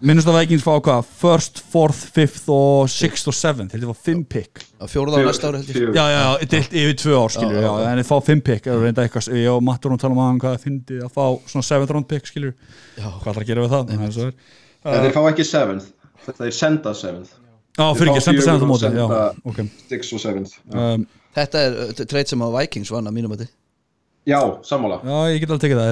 Minnust 0.01 0.27
að 0.29 0.37
Vikings 0.41 0.63
fá 0.65 0.73
hvað? 0.83 1.07
First, 1.21 1.59
fourth, 1.73 1.99
fifth 2.13 2.49
og 2.53 2.89
sixth 2.91 3.29
og 3.31 3.35
seventh, 3.37 3.73
þetta 3.73 3.89
var 3.89 3.97
fimm 4.07 4.23
pick. 4.29 4.63
Fjóruða 4.89 5.21
á 5.21 5.27
næsta 5.27 5.49
ári 5.49 5.61
held 5.61 5.69
ég. 5.71 5.77
Fjögur. 5.77 5.95
já, 5.97 6.05
já, 6.13 6.19
já, 6.21 6.47
deilt 6.53 6.73
yfir 6.81 6.95
tvö 7.01 7.17
ár 7.17 7.33
skilur 7.33 7.57
Já, 7.57 7.61
já, 7.61 7.71
já, 7.81 7.89
en 7.91 8.01
þið 8.01 8.09
fá 8.11 8.17
fimm 8.27 8.41
pick, 8.45 8.67
eða 8.67 8.83
reynda 8.83 9.05
eitthvað 9.07 9.29
ég 9.37 9.49
og 9.53 9.63
Mattur 9.67 9.93
hún 9.93 10.01
tala 10.01 10.13
um 10.17 10.21
aðan 10.25 10.41
hvað 10.43 10.55
það 10.55 10.65
fyndi 10.67 10.99
að 11.03 11.11
fá 11.17 11.25
svona 11.49 11.67
seventh 11.69 11.93
round 11.95 12.07
pick 12.11 12.29
skilur, 12.29 12.53
Já. 12.97 13.07
hvað 13.07 13.31
ætlar 13.33 13.43
að 13.43 13.49
gera 13.51 13.65
við 13.65 13.75
það? 13.75 13.83
Það 13.97 14.25
er 14.27 14.33
er 14.87 15.03
þeir 15.07 15.15
fá 15.17 15.21
ekki 15.31 15.45
7th 15.51 15.85
þeir 16.37 16.53
senda 16.53 16.91
7th 16.93 17.31
já, 17.77 17.85
fyrir 17.97 18.11
ekki, 18.11 18.21
fá 18.21 18.27
senda 18.27 18.41
seventh 18.45 18.63
á 18.63 18.69
móti 18.69 19.69
6 19.89 20.13
og 20.13 20.19
7th 20.25 20.53
já. 20.57 20.77
um, 20.77 21.07
Þetta 21.37 21.57
er 21.61 21.71
uh, 21.83 22.05
treyt 22.09 22.29
sem 22.31 22.41
á 22.41 22.47
Vikings 22.49 22.91
vann 22.93 23.07
að 23.09 23.13
mínum 23.17 23.33
að 23.35 23.45
já, 24.27 24.39
sammála. 24.67 24.97
Já, 25.05 25.17
ég 25.31 25.39
get 25.39 25.51
alveg 25.53 25.63
tekið 25.63 25.79
það, 25.79 25.91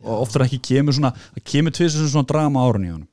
það 0.00 0.10
er 0.10 0.16
og 0.16 0.24
oftar 0.26 0.46
ekki 0.46 0.60
kemur 0.70 0.96
svona 0.96 1.12
það 1.20 1.44
kemur 1.52 1.76
tvið 1.76 1.90
sem 1.94 2.08
svona 2.14 2.28
drama 2.32 2.66
árun 2.66 2.86
í 2.88 2.92
honum. 2.94 3.08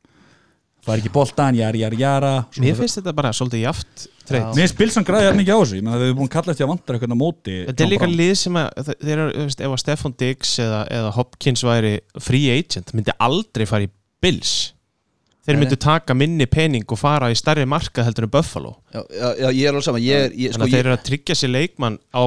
Það 0.88 0.94
er 0.94 1.02
ekki 1.02 1.12
boltan, 1.12 1.56
jari, 1.60 1.82
jara 2.00 2.30
svona 2.48 2.64
mér 2.64 2.78
finnst 2.80 2.96
þetta 3.02 3.14
bara 3.18 3.32
svolítið 3.36 3.60
jaft 3.66 4.06
treyt 4.28 4.46
Mér 4.56 4.62
finnst 4.62 4.78
Bilsan 4.80 5.04
græði 5.08 5.26
hérna 5.28 5.44
ekki 5.44 5.52
á 5.52 5.60
þessu, 5.60 5.76
ég 5.76 5.84
meina 5.84 5.98
við 6.00 6.06
erum 6.08 6.20
búin 6.22 6.30
að 6.30 6.36
kalla 6.38 6.54
eftir 6.54 6.64
að 6.64 6.72
vantar 6.72 6.96
eitthvað 6.96 7.12
á 7.12 7.20
móti 7.20 7.56
Þetta 7.68 7.84
er 7.84 7.92
líka 7.92 8.08
lið 8.08 8.32
sem 8.40 8.60
að 8.62 8.70
þe- 8.88 8.96
þeir 9.02 9.18
eru, 9.18 9.34
þú 9.36 9.44
veist, 9.50 9.64
ef 9.68 9.74
að 9.76 9.82
Stefan 9.84 10.16
Diggs 10.24 10.54
eða, 10.64 10.80
eða 10.96 11.12
Hopkins 11.18 11.64
væri 11.68 11.92
free 12.24 12.54
agent 12.56 12.94
myndi 12.96 13.16
aldrei 13.28 13.66
fara 13.68 13.84
í 13.84 13.92
Bills. 14.24 14.54
Þeir 15.48 15.60
myndu 15.62 15.78
taka 15.80 16.16
minni 16.16 16.48
pening 16.52 16.88
og 16.92 17.00
fara 17.00 17.30
í 17.32 17.36
stærri 17.40 17.64
markað 17.68 18.08
heldur 18.10 18.26
en 18.28 18.32
Buffalo. 18.34 18.72
Já, 18.96 19.02
já, 19.12 19.28
já, 19.44 19.48
ég 19.56 19.62
er 19.68 19.70
alveg 19.76 19.86
saman 19.88 20.04
ég, 20.04 20.34
ég, 20.40 20.56
þannig 20.56 20.56
sko, 20.56 20.64
að 20.64 20.72
þeir 20.72 20.80
ég, 20.80 20.86
eru 20.88 20.96
að 20.96 21.06
tryggja 21.08 21.38
sér 21.40 21.52
leikmann 21.54 22.00
á, 22.16 22.22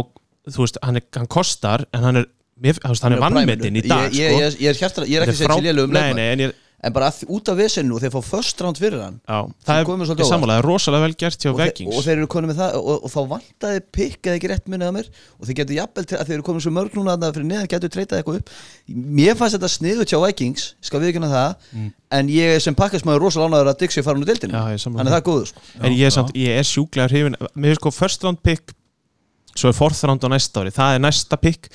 þú 0.53 0.63
veist, 0.65 0.79
hann, 0.85 1.01
er, 1.01 1.05
hann 1.17 1.29
kostar 1.33 1.85
en 1.97 2.07
hann 2.07 2.21
er 2.23 2.29
mér, 2.61 2.81
veist, 2.81 3.05
hann 3.05 3.17
er 3.17 3.23
vannmetinn 3.23 3.79
í 3.81 3.85
dag 3.87 4.11
ég, 4.15 4.19
ég, 4.21 4.33
sko. 4.33 4.41
ég, 4.41 4.59
ég 4.65 4.75
er 4.75 4.83
hjartar, 4.83 5.07
ég 5.09 5.21
er 5.21 5.29
ekki 5.29 5.37
að 5.37 5.45
segja 5.45 5.61
til 5.61 5.71
lélu 5.71 5.87
um 5.87 5.95
leikmann 5.95 6.21
nei, 6.21 6.27
en 6.35 6.43
ég, 6.45 6.59
en 6.81 6.95
bara 6.97 7.11
að, 7.13 7.23
út 7.33 7.49
af 7.53 7.59
vesenu 7.59 7.97
og 7.97 8.03
þeir 8.03 8.13
fá 8.15 8.21
first 8.25 8.63
round 8.65 8.81
fyrir 8.81 9.03
hann 9.05 9.19
já, 9.21 9.39
það 9.69 9.81
er, 9.83 9.91
ég 9.91 10.31
það 10.31 10.53
er 10.55 10.67
rosalega 10.67 11.05
vel 11.05 11.17
gert 11.23 11.45
hjá 11.45 11.51
og, 11.53 11.61
Vikings. 11.61 11.93
og 11.93 12.07
þeir 12.07 12.15
eru 12.17 12.31
konið 12.35 12.53
með 12.53 12.63
það 12.63 12.79
og, 12.81 12.91
og 12.97 13.13
þá 13.13 13.21
vantaði 13.35 13.83
pikk 13.99 14.31
eða 14.31 14.39
ekki 14.41 14.51
rétt 14.53 14.71
minnið 14.73 14.91
að 14.91 14.97
mér 14.97 15.11
og 15.13 15.49
þeir 15.49 15.59
getur 15.61 15.79
jafnvel 15.79 16.07
til 16.09 16.19
að 16.19 16.31
þeir 16.31 16.39
eru 16.39 16.47
komið 16.49 16.67
svo 16.67 16.75
mörg 16.79 16.97
núna 16.97 17.17
að 17.19 17.29
fyrir 17.37 17.49
neðan 17.51 17.71
getur 17.75 17.95
treytað 17.97 18.23
eitthvað 18.23 18.41
upp. 18.41 18.55
Mér 19.21 19.37
fannst 19.37 19.59
þetta 19.59 19.73
sniðu 19.77 20.09
hjá 20.09 20.19
Vikings 20.25 20.67
skal 20.89 21.05
við 21.05 21.13
ekki 21.13 21.33
það 21.35 21.77
en 22.17 22.33
ég 22.33 22.57
er 22.57 22.65
sem 22.65 22.77
pakkasmaður 22.77 23.27
rosalega 23.27 23.53
ánæður 23.53 23.73
að 23.75 23.81
Dixie 23.85 24.07
fara 24.07 24.19
nú 24.19 24.27
dildinu 24.27 24.57
Já, 24.57 24.65
ég 24.73 24.81
er 24.81 24.83
sammála. 24.83 25.05
hann 25.05 25.13
er 25.13 25.17
það 25.19 25.27
góður 25.29 25.51
sko. 25.53 25.63
en 25.79 25.95
ég 25.95 26.09
er, 26.09 26.15
samt, 26.17 26.33
ég 26.35 26.59
er 26.59 26.67
sjúklega 26.67 27.13
hrifin 27.13 27.37
mér 27.55 27.77
er 27.77 27.79
sko 27.79 27.93
first 27.95 28.25
round 28.27 28.41
pick 28.43 28.75
svo 29.61 29.71
er 29.71 29.77
fourth 29.77 30.05
round 30.07 30.25
á 30.25 30.29
næsta 30.31 30.63
ári, 30.63 30.73
það 30.75 30.97
er 30.97 31.03
næsta 31.05 31.39
pick. 31.41 31.69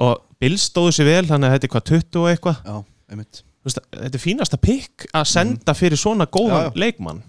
Og 0.00 0.16
Bill 0.38 0.54
stóðu 0.60 0.94
sér 0.94 1.08
vel 1.08 1.26
þannig 1.26 1.48
að 1.48 1.54
þetta 1.56 1.68
er 1.68 1.72
hvað 1.74 1.86
20 1.90 2.20
og 2.20 2.30
eitthvað? 2.30 2.58
Já, 2.62 2.76
einmitt. 3.10 3.42
Þú 3.58 3.68
veist, 3.68 3.80
þetta 3.98 4.18
er 4.18 4.22
fínasta 4.22 4.58
pick 4.62 5.06
að 5.10 5.28
senda 5.32 5.74
fyrir 5.74 5.98
svona 5.98 6.28
góðan 6.30 6.68
Já, 6.68 6.70
já. 6.70 6.80
leikmann. 6.84 7.22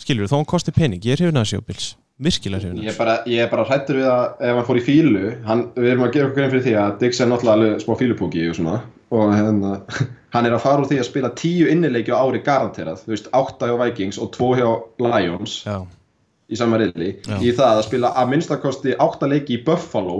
Skilur 0.00 0.30
þó 0.30 0.38
hann 0.40 0.48
kosti 0.50 0.74
pening, 0.74 1.02
ég 1.04 1.14
er 1.14 1.22
hrifin 1.22 1.40
að 1.40 1.50
sjá 1.52 1.60
Bills 1.62 1.92
virkilega 2.20 2.66
hrifin 2.66 2.82
Ég 2.84 2.92
er 2.92 2.98
bara, 2.98 3.16
ég 3.28 3.44
er 3.44 3.50
bara 3.52 3.66
hrættur 3.68 4.00
við 4.00 4.08
að 4.10 4.42
ef 4.48 4.58
hann 4.58 4.66
fór 4.68 4.80
í 4.80 4.84
fílu 4.84 5.22
hann, 5.46 5.62
við 5.76 5.92
erum 5.92 6.06
að 6.06 6.16
gera 6.16 6.28
okkur 6.28 6.38
grein 6.40 6.50
fyrir 6.52 6.64
því 6.66 6.74
að 6.82 6.96
Dix 7.02 7.20
er 7.20 7.30
náttúrulega 7.30 7.56
alveg 7.56 7.84
smá 7.84 7.94
fílupúki 8.00 8.42
og 8.50 8.58
svona. 8.58 8.80
Og 9.10 9.32
hérna, 9.34 9.72
hann 10.34 10.48
er 10.48 10.56
að 10.56 10.64
fara 10.66 10.84
úr 10.84 10.90
því 10.90 11.00
að 11.00 11.08
spila 11.08 11.32
tíu 11.38 11.70
innileiki 11.72 12.12
á 12.14 12.20
ári 12.20 12.42
garanterað. 12.46 13.04
Þú 13.06 13.14
veist, 13.14 13.30
átta 13.40 13.70
hjá 13.70 13.76
Vikings 13.84 14.20
og 14.20 14.32
tvo 14.36 14.50
hjá 14.58 14.68
Lions 15.06 15.56
já, 15.64 15.78
í 16.50 16.58
sama 16.58 16.80
riðli 16.82 17.14
í 17.40 17.54
það 17.54 17.78
að 17.78 17.86
spila 17.88 18.12
að 18.18 18.34
minnstakosti 18.34 18.98
átta 19.00 19.30
leiki 19.30 19.56
í 19.58 19.62
Buffalo 19.66 20.18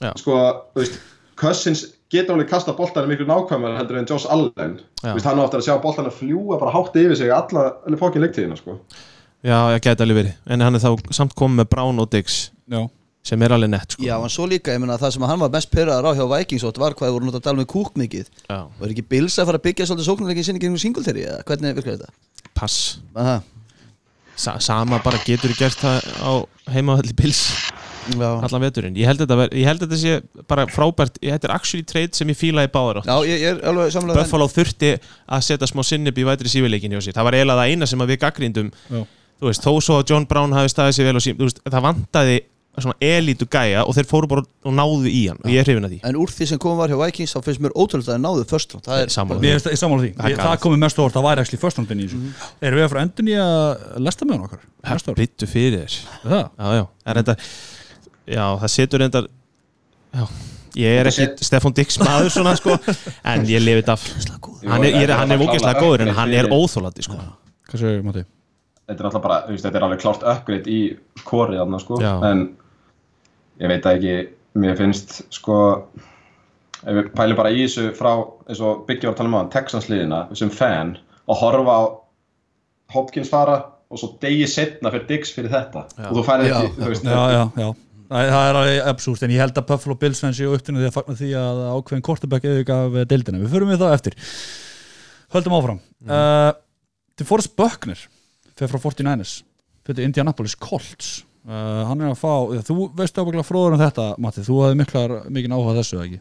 Já. 0.00 0.12
sko, 0.16 0.36
þú 0.74 0.80
veist 0.84 1.00
Cousins 1.40 1.82
getur 2.12 2.34
alveg 2.34 2.48
kasta 2.50 2.72
boltanum 2.76 3.08
miklu 3.12 3.26
nákvæmlega 3.28 3.78
heldur 3.80 3.98
en 4.00 4.08
Josh 4.10 4.26
Allen 4.32 4.78
þú 5.02 5.14
veist, 5.14 5.26
hann 5.28 5.40
á 5.40 5.44
eftir 5.46 5.60
að 5.62 5.66
sjá 5.68 5.74
boltan 5.82 6.08
að 6.10 6.16
fljúa 6.20 6.58
bara 6.60 6.72
hátt 6.74 6.96
yfir 7.00 7.16
sig 7.16 7.30
alla, 7.32 7.66
allir 7.86 8.00
fókin 8.00 8.24
leiktíðina 8.24 8.56
sko. 8.58 8.78
já, 9.44 9.58
ég 9.76 9.80
gæti 9.84 10.04
alveg 10.04 10.18
verið 10.22 10.34
en 10.56 10.60
hann 10.66 10.74
er 10.78 10.82
þá 10.84 11.12
samt 11.16 11.36
komið 11.38 11.62
með 11.62 11.70
Brown 11.76 12.02
og 12.02 12.10
Diggs 12.12 12.50
Já, 12.70 12.82
sem 13.24 13.42
er 13.42 13.52
alveg 13.56 13.70
nett 13.72 13.92
sko. 13.96 14.02
já, 14.04 14.16
en 14.18 14.32
svo 14.32 14.46
líka, 14.50 14.72
ég 14.74 14.80
meina 14.82 14.98
það 15.00 15.14
sem 15.16 15.22
hann 15.30 15.40
var 15.44 15.50
mest 15.54 15.70
pyrraðar 15.72 16.08
á 16.08 16.16
hjá 16.18 16.26
Vikings 16.34 16.64
og 16.68 16.80
var 16.80 16.96
hvað 16.98 17.14
voru 17.16 17.28
náttúrulega 17.28 17.40
að 17.44 17.48
tala 17.48 17.62
með 17.62 17.70
kúk 17.72 17.96
mikið 18.00 18.28
og 18.50 18.84
er 18.84 18.92
ekki 18.94 19.06
Bills 19.14 19.38
að 19.38 19.48
fara 19.52 19.60
að 19.60 19.66
byggja 19.68 19.86
svolítið 19.90 20.08
sóknarleikin 20.10 20.44
sinni 20.50 20.60
gegn 20.64 20.78
Singletary 20.80 21.24
eða 21.28 21.44
hvernig 21.48 21.76
virkar 21.80 21.96
þetta? 21.96 22.12
pass. 22.54 22.98
Sa 24.36 24.58
sama 24.60 24.98
bara 25.04 25.20
getur 25.24 25.52
gert 25.56 25.76
það 25.80 26.00
á 26.24 26.32
heimavalli 26.72 27.12
Bills. 27.16 27.46
Allan 28.18 28.62
veturinn. 28.64 28.96
Ég 28.98 29.08
held 29.10 29.20
þetta, 29.24 29.36
ver, 29.40 29.54
ég 29.56 29.68
held 29.68 29.84
þetta 29.84 29.98
sé 30.00 30.14
bara 30.50 30.66
frábært. 30.70 31.18
Þetta 31.22 31.48
er 31.50 31.54
actually 31.54 31.86
trade 31.88 32.16
sem 32.18 32.28
ég 32.32 32.38
fíla 32.38 32.64
í 32.66 32.70
báðar 32.72 33.02
átt 33.02 33.10
já, 33.10 33.16
ég, 33.30 33.40
ég 33.44 33.56
er 33.56 33.64
alveg 33.70 33.92
samlega 33.94 34.22
Buffalo 34.22 34.48
þurfti 34.50 34.92
að 35.28 35.46
setja 35.48 35.70
smá 35.70 35.82
sinnib 35.86 36.20
í 36.20 36.26
vætri 36.28 36.52
sífileikin 36.52 36.96
hjá 36.96 37.02
sér. 37.08 37.16
Það 37.18 37.28
var 37.30 37.38
eiginlega 37.40 37.64
það 37.64 37.74
eina 37.74 37.90
sem 37.90 38.04
að 38.06 38.14
við 38.14 38.22
gaggrindum 38.24 38.70
Já. 38.88 39.02
þú 39.40 39.50
veist, 39.50 39.66
þó 39.66 39.72
svo 39.84 40.00
að 40.00 40.08
John 40.14 40.26
Brown 40.30 40.56
hafi 40.56 40.72
staðið 40.72 40.96
sér 40.98 41.10
vel 41.10 41.20
og 41.20 41.26
sín, 41.26 41.38
veist, 41.40 41.62
það 41.68 41.86
vantaði 41.90 42.40
elítu 43.02 43.44
gæja 43.50 43.82
og 43.84 43.92
þeir 43.96 44.06
fóru 44.08 44.28
bara 44.30 44.42
og 44.64 44.72
náðu 44.72 45.10
í 45.10 45.26
hann. 45.28 45.40
Og 45.42 45.50
ég 45.52 45.60
er 45.60 45.66
hrifin 45.68 45.84
að 45.84 45.90
því. 45.92 45.98
En 46.06 46.16
úr 46.16 46.30
því 46.32 46.46
sem 46.48 46.60
komið 46.62 46.78
var 46.80 46.92
hjá 46.92 46.98
Vikings 47.02 47.34
þá 47.34 47.40
finnst 47.44 47.60
mér 47.64 47.74
ótrúlega 47.74 48.06
að 48.06 48.14
þeir 48.14 48.22
náðu 48.24 48.44
först 48.48 48.72
round. 48.72 48.86
Það 48.86 49.00
er 49.00 49.10
er 49.10 49.12
sammála 49.12 49.40
því, 49.42 50.12
Það 50.14 50.30
er 50.30 50.36
galið. 50.36 50.44
það 50.46 50.62
komið 50.64 50.80
mest 50.84 51.00
óvart 51.02 51.16
það 51.18 51.26
væri 51.26 51.44
ekki 51.44 51.58
first 51.60 51.80
roundin 51.80 52.00
í 52.00 52.06
þessu. 52.06 52.20
Erum 52.62 52.80
við 52.80 52.86
að 52.86 52.92
fara 52.94 53.02
endun 53.04 53.28
í 53.28 53.36
að 53.42 54.00
lesta 54.06 54.24
með 54.30 54.38
hann 54.38 54.46
okkar? 54.46 54.64
Næsta 54.86 55.12
ár? 55.12 55.18
Bittu 55.20 55.50
fyrir 55.50 55.76
þér. 55.82 55.98
Er 55.98 56.30
Það? 56.30 56.46
Já, 56.56 56.70
já, 56.78 56.84
er 57.10 57.20
þetta 57.20 57.36
Já, 58.26 58.44
það 58.60 58.72
setur 58.74 59.04
reyndar 59.04 59.30
Já, 60.10 60.24
ég 60.76 60.98
er 61.00 61.08
ekki 61.10 61.46
Stefan 61.46 61.76
Dix 61.76 62.00
maður 62.02 62.32
svona 62.34 62.56
sko. 62.58 62.74
En 63.24 63.46
ég 63.48 63.62
þetta 63.62 63.94
af. 63.94 64.04
Hann 64.66 64.84
er, 64.84 64.92
ég 64.96 65.06
er, 65.06 65.14
hann 65.16 65.30
er 65.30 65.40
ógeðslega 65.40 65.80
góður 65.80 66.04
en 66.06 66.12
hann 66.18 66.34
er 66.34 66.50
óþólandi 66.50 67.06
sko. 67.06 67.16
Hvað 67.70 67.84
segir 67.84 68.04
Matti? 68.04 68.26
þetta 68.90 69.04
er 69.04 69.08
alltaf 69.08 69.24
bara, 69.24 69.40
þú 69.46 69.54
veist, 69.54 69.66
þetta 69.66 69.78
er 69.78 69.86
alveg 69.86 70.02
klárt 70.02 70.24
upgrade 70.32 70.70
í 70.70 70.78
korið 71.28 71.60
þarna, 71.62 71.80
sko, 71.82 71.98
Já. 72.02 72.12
en 72.26 72.40
ég 73.62 73.70
veit 73.70 73.90
ekki, 73.92 74.14
mér 74.60 74.78
finnst, 74.78 75.20
sko, 75.34 75.58
ef 76.80 76.96
við 76.98 77.10
pælum 77.14 77.38
bara 77.38 77.52
í 77.54 77.60
þessu 77.62 77.90
frá, 77.98 78.12
eins 78.48 78.62
og 78.64 78.84
Biggi 78.88 79.06
var 79.06 79.14
að 79.14 79.20
tala 79.20 79.30
um 79.30 79.38
á 79.38 79.52
Texans 79.54 79.90
liðina, 79.92 80.24
sem 80.38 80.50
fan, 80.54 80.96
að 81.30 81.44
horfa 81.44 81.76
á 81.78 81.82
Hopkins 82.90 83.30
fara 83.30 83.60
og 83.90 84.00
svo 84.00 84.12
degi 84.22 84.48
setna 84.50 84.90
fyrir 84.90 85.06
Diggs 85.06 85.30
fyrir 85.34 85.52
þetta. 85.52 85.84
Og 86.08 86.18
þú 86.18 86.26
færði 86.26 86.50
Já. 86.50 86.56
ekki, 86.58 86.74
þú 86.80 86.90
veist, 86.90 87.06
Já, 87.06 87.22
já, 87.36 87.44
já 87.62 87.70
Það 88.10 88.46
er 88.48 88.58
alveg 88.58 88.88
absúrt 88.90 89.22
en 89.22 89.34
ég 89.34 89.42
held 89.44 89.58
að 89.60 89.68
Buffalo 89.68 89.96
Bills 90.00 90.22
fenn 90.22 90.34
sér 90.34 90.50
upptinu 90.50 90.80
því 90.80 90.88
að 90.88 90.96
fagna 90.96 91.18
því 91.20 91.30
að 91.38 91.60
ákveðin 91.76 92.06
kortabæk 92.08 92.48
eða 92.50 92.64
gaf 92.66 92.98
deildina. 93.12 93.42
Við 93.44 93.54
förum 93.54 93.70
við 93.70 93.84
það 93.84 93.94
eftir. 93.98 94.16
Höldum 95.30 95.56
áfram. 95.60 95.78
Mm. 96.02 96.10
Uh, 96.10 96.50
til 97.14 97.28
Forrest 97.28 97.54
Buckner 97.58 98.02
fyrir 98.58 98.72
frá 98.72 98.82
49ers 98.82 99.36
fyrir 99.86 100.08
Indianapolis 100.08 100.58
Colts. 100.58 101.20
Uh, 101.46 101.86
hann 101.88 102.02
er 102.02 102.10
að 102.10 102.18
fá, 102.20 102.34
þú 102.66 102.90
veist 102.98 103.16
ábygglega 103.16 103.46
fróður 103.46 103.78
um 103.78 103.80
þetta, 103.80 104.10
Matti, 104.20 104.42
þú 104.44 104.58
hafði 104.64 104.80
miklar, 104.82 105.14
mikinn 105.32 105.54
áhuga 105.54 105.72
á 105.72 105.78
þessu, 105.78 106.02
ekki? 106.02 106.20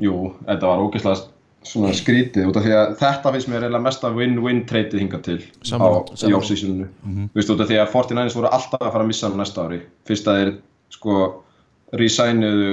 jú, 0.00 0.16
þetta 0.46 0.70
var 0.70 0.82
ógeðslega 0.84 1.28
svona 1.70 1.92
skrítið 1.92 2.48
út 2.48 2.56
af 2.56 2.64
því 2.64 2.72
að 2.72 2.92
þetta 3.02 3.32
finnst 3.34 3.50
mér 3.52 3.64
eiginlega 3.66 3.84
mesta 3.84 4.10
win-win 4.16 4.62
treytið 4.68 5.02
hingað 5.02 5.22
til 5.26 5.38
Sammála, 5.68 5.98
á, 6.08 6.24
í 6.24 6.32
off-seasoninu 6.38 6.86
þú 7.04 7.36
veist 7.36 7.52
út 7.52 7.60
af 7.60 7.68
því 7.68 7.80
að 7.82 7.90
49ers 7.92 8.36
voru 8.38 8.52
alltaf 8.56 8.80
að 8.80 8.94
fara 8.94 9.04
að 9.04 9.10
missa 9.10 9.28
hann 9.28 9.42
næsta 9.42 9.66
ári 9.66 9.80
fyrst 10.08 10.30
að 10.30 10.38
þeir 10.40 10.52
sko 10.90 11.16
resignuðu 11.96 12.72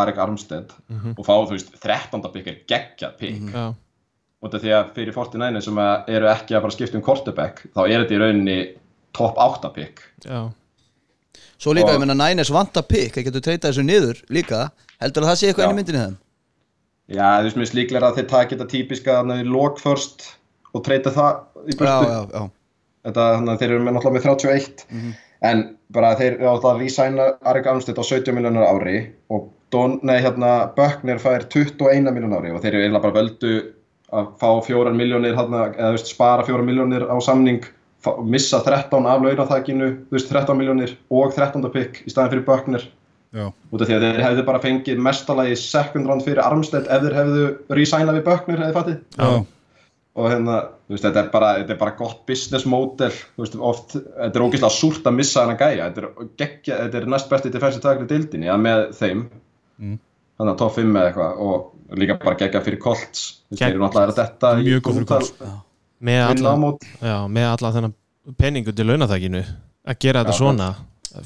Arik 0.00 0.18
Armstead 0.22 0.70
og 1.16 1.24
fá 1.26 1.34
þú 1.42 1.54
veist 1.56 1.72
13. 1.82 2.22
pikk 2.34 2.46
er 2.52 2.58
geggjað 2.70 3.16
pikk 3.20 3.50
Já, 3.54 3.64
út 4.46 4.54
af 4.56 4.62
því 4.62 4.70
að 4.76 4.92
fyrir 4.96 5.16
49ers 5.16 5.66
sem 5.66 5.80
að 5.82 6.08
eru 6.16 6.30
ekki 6.30 6.54
að 6.56 6.62
fara 6.62 6.70
að 6.72 6.76
skipta 6.78 6.98
um 7.00 7.04
quarterback 7.08 7.64
þá 7.74 7.80
er 7.88 7.98
þetta 8.04 8.16
í 8.16 8.20
rauninni 8.22 8.58
top 9.16 9.38
8 9.42 9.72
pikk 9.74 10.02
já. 10.24 10.40
Svo 11.60 11.74
líka, 11.76 11.90
Og- 11.92 11.98
ég 11.98 12.00
meina 12.06 12.14
Niners 12.16 12.48
vanta 12.54 12.80
pikk, 12.82 13.18
það 13.18 13.26
getur 13.26 13.42
treytað 13.44 13.72
þessu 13.74 13.82
niður 13.84 14.20
líka. 14.32 14.60
Heldur 15.02 15.26
að 15.26 15.28
það 15.28 15.36
sé 15.40 15.48
eitthvað 15.50 15.60
Já. 15.60 15.68
enn 15.68 15.74
í 15.74 15.78
myndinni 15.80 16.00
þeim? 16.04 16.14
Já, 17.10 17.26
þú 17.36 17.42
veist, 17.44 17.56
mér 17.58 17.64
finnst 17.66 17.76
líklega 17.76 18.08
að 18.08 18.16
þeir 18.16 18.28
taki 18.30 18.56
þetta 18.56 18.70
típiska 18.70 19.16
lok 19.50 19.78
först 19.82 20.24
og 20.72 20.84
treyta 20.86 21.10
það 21.12 21.34
í 21.68 21.74
Já, 21.74 21.76
burtu. 21.76 21.84
Já, 21.84 22.22
já 22.32 22.42
þetta, 23.04 23.26
þannig 23.36 23.52
að 23.52 23.60
þeir 23.60 23.70
eru 23.74 23.84
með 23.84 23.94
náttúrulega 23.98 24.16
með 24.16 24.24
31 24.24 25.14
en 25.46 25.64
bara 25.94 26.12
þeir 26.18 26.36
eru 26.36 26.50
átt 26.52 26.66
að 26.68 26.84
resigna 26.84 27.32
Arik 27.48 27.66
Armstead 27.70 27.98
á 27.98 28.04
17 28.04 28.36
miljonar 28.36 28.68
ári 28.68 29.00
og 29.32 29.48
Don, 29.70 30.00
nei, 30.02 30.16
hérna, 30.18 30.72
Böckner 30.74 31.20
fær 31.22 31.44
21 31.46 32.10
miljonar 32.10 32.42
ári 32.42 32.50
og 32.50 32.62
þeir 32.62 32.72
eru 32.74 32.84
eiginlega 32.84 33.04
bara 33.04 33.18
völdu 33.20 33.52
að 34.10 34.32
fá 34.40 34.48
4 34.66 34.94
miljónir 34.98 35.36
hérna, 35.38 35.68
eða 35.76 35.92
veist, 35.94 36.10
spara 36.10 36.46
4 36.46 36.64
miljónir 36.66 37.04
á 37.06 37.14
samning 37.22 37.62
fá, 38.02 38.16
missa 38.26 38.58
13 38.66 39.06
af 39.06 39.22
veist, 39.22 40.32
13 40.32 40.58
miljónir 40.58 40.96
og 41.08 41.36
13. 41.36 41.62
pick 41.70 42.02
í 42.02 42.10
staðin 42.10 42.34
fyrir 42.34 42.48
Böckner 42.48 42.88
út 43.30 43.78
af 43.78 43.86
því 43.86 43.94
að 43.94 44.04
þeir 44.08 44.24
hefðu 44.24 44.44
bara 44.48 44.62
fengið 44.64 45.02
mestalagi 45.06 45.56
second 45.62 46.10
round 46.10 46.26
fyrir 46.26 46.42
Armstead 46.42 46.90
ef 46.90 47.04
þeir 47.04 47.18
hefðu 47.20 47.44
resignað 47.78 48.18
við 48.18 48.26
Böckner 48.26 48.64
eða 48.64 48.74
fattið 48.80 48.96
Já. 49.14 49.30
Og 50.18 50.26
hérna, 50.26 50.56
þú 50.88 50.96
veist, 50.96 51.04
þetta 51.06 51.22
er 51.22 51.28
bara, 51.32 51.50
þetta 51.60 51.74
er 51.74 51.80
bara 51.80 51.96
gott 51.98 52.22
business 52.28 52.66
model, 52.68 53.12
þú 53.36 53.44
veist, 53.44 53.58
oft 53.70 53.96
þetta 53.96 54.30
er 54.30 54.44
ógeðslega 54.46 54.74
súrt 54.74 55.06
að 55.06 55.18
missa 55.20 55.44
hana 55.44 55.56
gæja. 55.60 55.90
Þetta 55.90 56.02
er, 56.02 56.30
geggja, 56.42 56.78
þetta 56.84 57.00
er 57.00 57.10
næst 57.14 57.30
besti 57.30 57.52
defensive 57.54 57.84
tackle 57.84 58.08
í 58.08 58.10
dildinni, 58.10 58.50
að 58.50 58.64
með 58.66 58.86
þeim. 58.98 59.26
Mm. 59.80 59.98
þannig 60.40 60.52
að 60.54 60.60
top 60.60 60.76
5 60.76 60.90
eða 60.96 61.08
eitthvað. 61.10 61.40
Og 61.46 61.98
líka 62.00 62.18
bara 62.20 62.38
geggja 62.40 62.62
fyrir 62.64 62.80
Colts. 62.82 63.24
Þú 63.48 63.58
þeir 63.60 63.70
eru 63.70 63.82
náttúrulega 63.84 64.12
að 64.12 64.20
þetta 64.20 64.52
í 64.52 64.68
Mjög 64.68 64.84
góð 64.86 64.98
fyrir 64.98 65.10
Colts. 65.10 65.32
Með 66.00 66.20
alla, 66.24 66.36
vinnámót 66.36 66.86
já, 67.04 67.16
með 67.28 67.46
alla 67.50 67.72
þennan 67.74 67.96
peningu 68.40 68.72
til 68.72 68.86
launaþækinu 68.88 69.40
að 69.40 69.98
gera 70.00 70.22
þetta 70.22 70.32
Já, 70.32 70.38
svona 70.38 70.68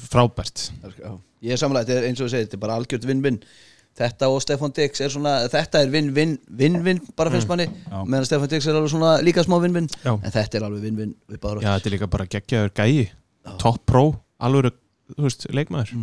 frábært. 0.09 0.65
Já. 0.83 1.13
Ég 1.45 1.55
er 1.55 1.61
samlega, 1.61 1.87
þetta 1.87 2.01
er 2.01 2.09
eins 2.09 2.19
og 2.19 2.27
við 2.27 2.33
segir, 2.33 2.47
þetta 2.47 2.57
er 2.57 2.63
bara 2.65 2.77
algjört 2.81 3.07
vinn-vinn 3.07 3.39
Þetta 3.95 4.27
og 4.27 4.41
Stefan 4.43 4.73
Dix 4.75 4.99
er 5.05 5.11
svona, 5.13 5.33
þetta 5.51 5.79
er 5.85 5.91
vinn-vinn, 5.93 6.33
vinn-vinn 6.59 6.97
bara 7.15 7.31
finnst 7.31 7.47
manni 7.47 7.69
Já. 7.69 8.01
meðan 8.03 8.25
Stefan 8.27 8.49
Dix 8.51 8.67
er 8.67 8.75
alveg 8.75 8.91
svona 8.91 9.11
líka 9.23 9.43
smá 9.45 9.55
vinn-vinn. 9.63 9.87
En 10.03 10.33
þetta 10.33 10.59
er 10.59 10.65
alveg 10.67 10.83
vinn-vinn 10.89 11.13
við 11.31 11.39
báður 11.39 11.63
Já, 11.63 11.69
þetta 11.77 11.89
er 11.89 11.95
líka 11.95 12.09
bara 12.11 12.25
geggjaður 12.33 12.73
gæi. 12.75 13.05
Top 13.61 13.85
pro, 13.87 14.03
alveg, 14.43 14.75
þú 15.15 15.27
veist, 15.29 15.47
leikmaður. 15.55 15.93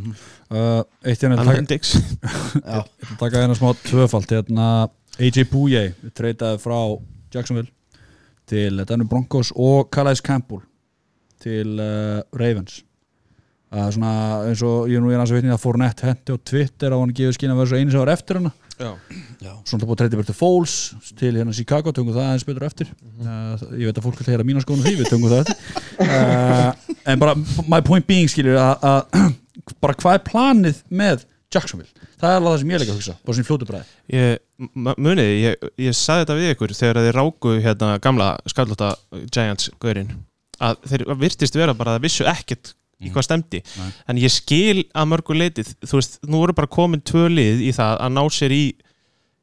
Uh, 0.48 0.80
eitt 1.04 1.20
hérna 1.26 1.44
taka, 1.44 1.66
Dix. 1.68 1.92
Já, 2.72 2.80
Ég 2.80 3.04
ætla 3.04 3.12
að 3.12 3.20
taka 3.26 3.44
hérna 3.44 3.58
smá 3.60 3.68
tvöfald 3.84 4.32
hérna 4.38 4.68
AJ 5.20 5.44
Bouye 5.52 5.84
treytaði 6.16 6.62
frá 6.62 6.78
Jacksonville 7.34 7.68
til 8.48 8.80
Denver 8.88 9.08
Broncos 9.10 9.52
og 9.52 9.90
Calais 9.92 10.24
Campbell 10.24 10.64
til 11.42 11.76
uh, 11.76 12.22
Ravens 12.38 12.80
uh, 13.72 13.88
svona 13.94 14.12
eins 14.50 14.62
og 14.66 14.90
ég 14.92 14.98
er 15.00 15.04
nú 15.04 15.10
er 15.12 15.18
hans 15.22 15.32
að 15.32 15.40
vitni 15.40 15.54
að 15.54 15.62
Fournette 15.64 16.06
hendi 16.10 16.34
á 16.34 16.36
Twitter 16.52 16.94
á 16.94 16.98
hann 17.00 17.14
gefið 17.16 17.36
skinn 17.38 17.54
að 17.54 17.62
vera 17.62 17.72
svo 17.72 17.80
einu 17.80 17.94
sem 17.94 18.02
var 18.04 18.12
eftir 18.14 18.40
hana. 18.40 18.52
Já, 18.82 19.52
svona 19.68 19.84
búið 19.86 19.92
að 19.94 20.00
treyta 20.00 20.24
til 20.26 20.34
Foles 20.34 20.76
til 21.18 21.32
hérna 21.36 21.52
Chicago, 21.54 21.92
tökum 21.94 22.14
það 22.16 22.24
aðeins 22.28 22.46
betur 22.48 22.64
eftir. 22.66 22.88
Uh, 23.20 23.52
ég 23.78 23.90
veit 23.90 23.98
að 24.00 24.06
fólk 24.08 24.22
vil 24.22 24.30
heyra 24.32 24.46
mína 24.48 24.62
skoðun 24.64 24.82
á 24.82 24.86
því, 24.88 24.94
við 25.02 25.10
tökum 25.12 25.28
það 25.30 25.42
eftir. 25.44 25.84
Uh, 26.02 26.96
en 27.12 27.20
bara 27.22 27.36
my 27.70 27.82
point 27.86 28.06
being 28.08 28.30
skilur 28.32 28.58
að, 28.58 28.88
að 28.88 29.30
bara 29.84 29.98
hvað 30.00 30.18
er 30.18 30.24
planið 30.26 30.82
með 30.90 31.26
Jacksonville? 31.52 31.92
Það 32.18 32.30
er 32.32 32.36
alveg 32.40 32.50
það 32.54 32.60
sem 32.62 32.70
ég 32.72 32.76
er 32.78 32.82
líka 32.82 32.92
að 32.94 32.98
hugsa, 33.00 33.14
bara 33.26 33.36
sem 33.38 33.46
fljótu 33.46 33.66
bræði 33.68 34.16
Ég, 34.16 34.38
m- 34.72 34.92
muniði, 34.96 35.32
ég, 35.42 35.66
ég 35.84 35.96
saði 35.98 36.22
þetta 36.24 36.36
við 36.38 36.52
ykkur 36.54 36.74
þegar 36.78 37.00
þeir 37.06 37.18
ráku 37.18 37.54
hérna 37.64 37.88
gamla 38.02 38.28
skallóta 38.48 38.92
Giants 39.34 39.68
gaurinn 39.82 40.14
að 40.62 40.78
þeir 40.88 41.04
virtist 41.20 41.58
vera 41.58 41.74
bara 41.76 41.92
að 41.92 41.98
þeir 42.00 42.06
vissu 42.06 42.26
ekkert 42.30 42.72
í 43.02 43.10
hvað 43.12 43.26
stemdi 43.28 43.60
Nei. 43.78 43.90
en 44.08 44.16
ég 44.22 44.30
skil 44.30 44.84
að 44.94 45.08
mörgu 45.12 45.34
leitið 45.36 45.74
þú 45.82 45.98
veist, 45.98 46.18
nú 46.28 46.38
voru 46.42 46.54
bara 46.54 46.66
komin 46.70 47.00
tvö 47.02 47.28
lið 47.32 47.62
í 47.66 47.72
það 47.76 47.98
að 48.06 48.12
ná 48.16 48.22
sér 48.30 48.54
í 48.56 48.64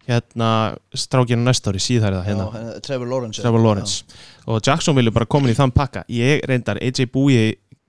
hérna 0.10 0.50
strákinu 0.98 1.44
næsta 1.46 1.70
ári 1.70 1.82
síðar 1.84 2.16
eða 2.18 2.26
hérna. 2.26 2.46
Já, 2.48 2.54
hérna, 2.58 2.80
Trevor 2.82 3.08
Lawrence 3.12 3.42
Trevor 3.44 3.62
Lawrence. 3.62 4.04
Og 4.50 4.62
Jacksonville 4.66 5.12
er 5.12 5.14
bara 5.14 5.28
komin 5.30 5.52
í 5.54 5.58
þann 5.58 5.74
pakka. 5.76 6.02
Ég 6.10 6.42
reyndar, 6.50 6.80
AJ 6.82 7.06
Búi 7.14 7.36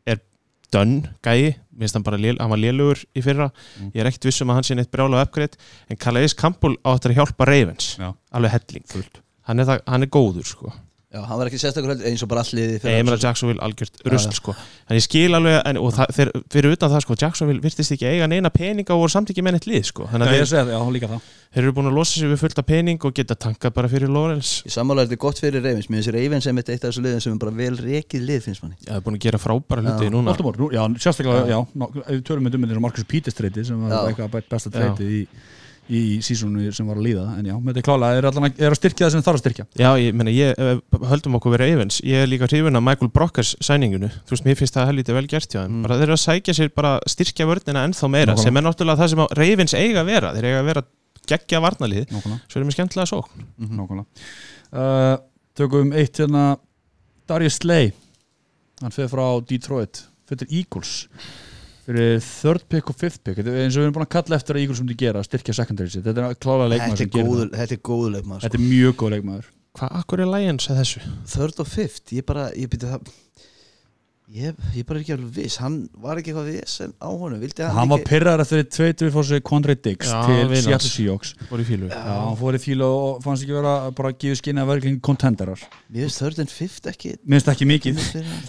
er 0.04 0.18
dönn 0.74 1.06
gæi, 1.24 1.54
minnst 1.80 1.96
hann 1.96 2.04
bara 2.04 2.18
lél, 2.20 2.36
hann 2.38 2.50
var 2.52 2.60
lélugur 2.60 3.00
í 3.16 3.22
fyrra, 3.24 3.48
Mm. 3.80 3.90
ég 3.94 4.00
er 4.02 4.10
ekkert 4.10 4.24
viss 4.28 4.42
um 4.42 4.50
að 4.52 4.54
hann 4.60 4.68
sé 4.68 4.76
neitt 4.76 4.90
brjála 4.92 5.22
uppgreitt, 5.24 5.56
en 5.88 5.96
Calais 5.96 6.34
Campbell 6.34 6.76
áttur 6.84 7.10
að 7.14 7.16
hjálpa 7.22 7.46
Ravens, 7.48 7.96
Já. 7.98 8.12
alveg 8.32 8.50
helling. 8.52 8.84
Hann 9.48 9.58
er, 9.60 9.64
það, 9.64 9.80
hann 9.88 10.02
er 10.02 10.06
góður 10.12 10.44
sko 10.46 10.72
Já, 11.10 11.24
hann 11.26 11.40
var 11.40 11.48
ekki 11.50 11.58
sérstakur 11.58 11.90
heldur 11.90 12.06
eins 12.06 12.22
og 12.22 12.28
bara 12.30 12.44
alliði 12.44 12.76
ég 12.86 13.00
meina 13.02 13.16
Jacksonville 13.18 13.58
algjört 13.66 13.96
rusl 14.12 14.30
sko. 14.36 14.52
En 14.86 14.94
ég 14.94 15.02
skil 15.02 15.34
alveg, 15.34 15.56
en, 15.66 15.78
og 15.82 15.90
það, 15.96 16.12
fyrir, 16.14 16.36
fyrir 16.54 16.76
utan 16.76 16.92
það 16.92 17.02
sko 17.02 17.16
Jacksonville 17.18 17.64
virtist 17.64 17.90
ekki 17.96 18.06
eiga 18.06 18.28
neina 18.30 18.52
peninga 18.54 18.94
og 18.94 19.00
voru 19.02 19.10
samt 19.10 19.32
ekki 19.34 19.42
með 19.42 19.56
neitt 19.56 19.66
lið 19.66 19.88
sko, 19.88 20.06
þannig 20.12 20.30
Já, 20.30 20.30
að 20.30 20.38
ég 20.38 20.46
þeir, 20.46 20.60
það, 20.60 20.70
já, 20.76 20.92
líka 20.94 21.10
það. 21.10 21.26
þeir 21.56 21.64
eru 21.66 21.74
búin 21.80 21.90
að 21.90 21.98
losa 21.98 22.14
sig 22.20 22.30
við 22.30 22.40
fullt 22.44 22.62
af 22.62 22.68
pening 22.70 23.06
og 23.10 23.16
geta 23.18 23.38
tankað 23.42 23.74
bara 23.80 23.90
fyrir 23.90 24.14
Lawrence. 24.14 24.62
Í 24.62 24.74
sammála 24.76 25.02
er 25.02 25.10
þetta 25.10 25.22
gott 25.26 25.42
fyrir 25.42 25.66
Ravens. 25.66 25.90
Mér 25.90 25.98
finnst 25.98 26.14
Ravens 26.14 26.46
sem 26.46 26.62
eitt 26.62 26.70
af 26.70 26.84
þessu 26.86 27.02
liðin 27.08 27.24
sem 27.26 27.34
er 27.34 27.42
bara 27.42 27.56
vel 27.58 27.74
rekið 27.82 28.26
lið 28.30 28.44
finnst 28.46 28.62
manni. 28.62 28.78
Ég 28.86 28.94
hef 28.94 29.02
búin 29.08 29.18
að 29.18 29.24
gera 29.26 29.42
frábæra 29.42 29.82
hluti 29.82 30.06
Já. 30.06 30.14
núna. 30.14 30.30
Baltimore, 30.30 30.62
nú- 30.62 30.70
já, 30.78 30.84
sérstaklega, 30.94 31.42
já, 31.50 31.58
ná, 31.74 31.88
ef 32.06 32.12
við 32.14 32.22
tölum 32.30 32.46
með 32.46 32.54
um 32.60 32.68
þetta 32.70 32.84
Marcus 32.86 33.10
Peters 33.10 33.34
treyti 33.34 33.66
sem 33.66 33.82
var 33.82 33.96
Já. 33.98 34.14
eitthvað 34.14 34.46
besta 34.46 34.70
Já. 34.70 34.76
treyti 34.78 35.10
í, 35.10 35.24
í 35.90 36.00
sísónu 36.22 36.70
sem 36.72 36.86
var 36.86 36.96
að 37.00 37.06
líða, 37.08 37.24
en 37.40 37.48
já, 37.50 37.54
með 37.58 37.74
þetta 37.74 37.82
klálega 37.88 38.18
er 38.20 38.26
allan 38.30 38.46
að, 38.46 38.60
er 38.62 38.70
að 38.74 38.78
styrkja 38.78 39.06
það 39.06 39.12
sem 39.16 39.24
þarf 39.26 39.38
að 39.38 39.42
styrkja. 39.42 39.64
Já, 39.82 39.88
ég 39.98 40.14
meina, 40.20 40.30
ég, 40.34 40.54
ef- 40.54 41.06
höldum 41.10 41.34
okkur 41.40 41.54
vera 41.56 41.66
Evans 41.72 41.98
ég 42.06 42.22
er 42.24 42.30
líka 42.30 42.46
hrifin 42.50 42.78
af 42.78 42.84
Michael 42.86 43.10
Brockers 43.14 43.52
sæningunu 43.66 44.08
þú 44.12 44.34
veist, 44.36 44.46
mér 44.46 44.58
finnst 44.60 44.76
það 44.78 44.86
helviti 44.92 45.16
vel 45.16 45.26
gert 45.32 45.50
þeim. 45.56 45.66
Mm. 45.66 45.82
bara 45.86 45.98
þeir 45.98 46.06
eru 46.08 46.16
að 46.16 46.22
sækja 46.24 46.54
sér 46.60 46.70
bara 46.78 46.92
styrkja 47.10 47.48
vörnina 47.50 47.84
ennþá 47.88 48.10
meira, 48.10 48.32
Nákvæmlega. 48.34 48.44
sem 48.46 48.56
er 48.60 48.66
náttúrulega 48.68 49.02
það 49.02 49.12
sem 49.14 49.24
að 49.26 49.34
Ravens 49.40 49.74
eiga 49.74 50.00
að 50.04 50.10
vera, 50.14 50.32
þeir 50.38 50.48
eiga 50.50 50.60
að 50.62 50.70
vera 50.70 50.84
geggja 51.30 51.60
varnalið, 51.66 52.06
Nákvæmlega, 52.14 52.40
svo 52.46 52.60
erum 52.60 52.70
við 52.70 52.78
skemmtilega 52.78 53.10
sókn. 53.10 53.46
Nákvæmlega. 53.66 54.06
Uh, 54.70 55.16
Tökum 55.58 55.90
eitt 55.98 56.16
hérna 56.22 56.44
Darius 57.28 57.58
Slay. 57.58 57.90
Hann 58.80 58.94
fyrir 61.90 62.20
third 62.24 62.66
pick 62.72 62.90
og 62.92 62.98
fifth 63.00 63.22
pick 63.26 63.40
Þetta 63.40 63.52
er 63.54 63.64
eins 63.66 63.76
og 63.76 63.82
við 63.82 63.88
erum 63.88 63.96
búin 63.98 64.06
að 64.06 64.12
kalla 64.16 64.38
eftir 64.40 64.56
að 64.58 64.64
Eagles 64.64 64.82
myndi 64.84 64.98
gera 65.00 65.24
styrkja 65.26 65.56
secondary 65.60 65.92
sitt, 65.92 66.04
þetta 66.06 66.26
er 66.30 66.38
klálega 66.40 66.70
leikmaður 66.74 67.00
Þetta 67.00 67.04
sem 67.04 67.10
er 67.10 67.40
það 67.50 67.56
þetta 67.62 67.76
er 67.76 67.82
góður 67.90 68.14
leikmaður 68.16 68.40
sko. 68.40 68.46
Þetta 68.46 68.60
er 68.60 68.68
mjög 68.68 68.94
góð 69.02 69.12
leikmaður 69.16 69.50
Hvað, 69.80 69.92
akkur 70.00 70.22
er 70.24 70.30
Lions 70.34 70.70
að 70.70 70.80
þessu? 70.80 71.00
Third 71.30 71.60
og 71.62 71.68
fifth, 71.70 72.14
ég 72.16 72.26
bara, 72.26 72.48
ég 72.58 72.70
byrja 72.72 72.96
það 72.96 73.12
Ég, 74.30 74.54
ég 74.78 74.84
bara 74.86 75.00
er 75.00 75.02
ekki 75.02 75.14
alveg 75.16 75.30
viss 75.34 75.56
Hann 75.58 75.76
var 75.98 76.18
ekki 76.20 76.30
eitthvað 76.30 76.50
viss 76.52 76.76
en 76.84 76.92
á 77.02 77.10
honum 77.10 77.40
Vildi 77.42 77.64
hann, 77.64 77.72
Hann 77.74 77.88
var 77.90 77.98
ekki 77.98 78.10
pyrrar 78.12 78.42
eftir 78.44 78.60
tveitur 78.70 79.08
við 79.08 79.16
fór 79.16 79.80
Diggs 79.82 80.06
Já, 80.06 80.20
til. 80.22 80.60
Seattle 80.62 80.90
Seahawks 80.92 81.32
Voru 81.48 81.64
í 81.64 81.66
fílu 81.66 81.88
Já, 81.90 81.98
hann 82.06 82.36
fór 82.38 82.54
í 82.54 82.60
fílu 82.62 82.86
og 82.86 83.24
fannst 83.24 83.42
ekki 83.42 83.56
vera 83.56 83.72
að 83.88 83.96
bara 83.98 84.12
gefa 84.22 84.38
skinni 84.38 84.62
að 84.62 84.70
vera 84.70 84.82
ekki 84.84 85.00
contenderar 85.08 85.64
Mér 85.90 86.04
finnst 86.06 86.22
third 86.22 86.38
and 86.44 86.52
fifth 86.54 86.86
ekki 86.92 87.16
minnst 87.26 87.50
ekki 87.50 87.66
mikið 87.72 87.98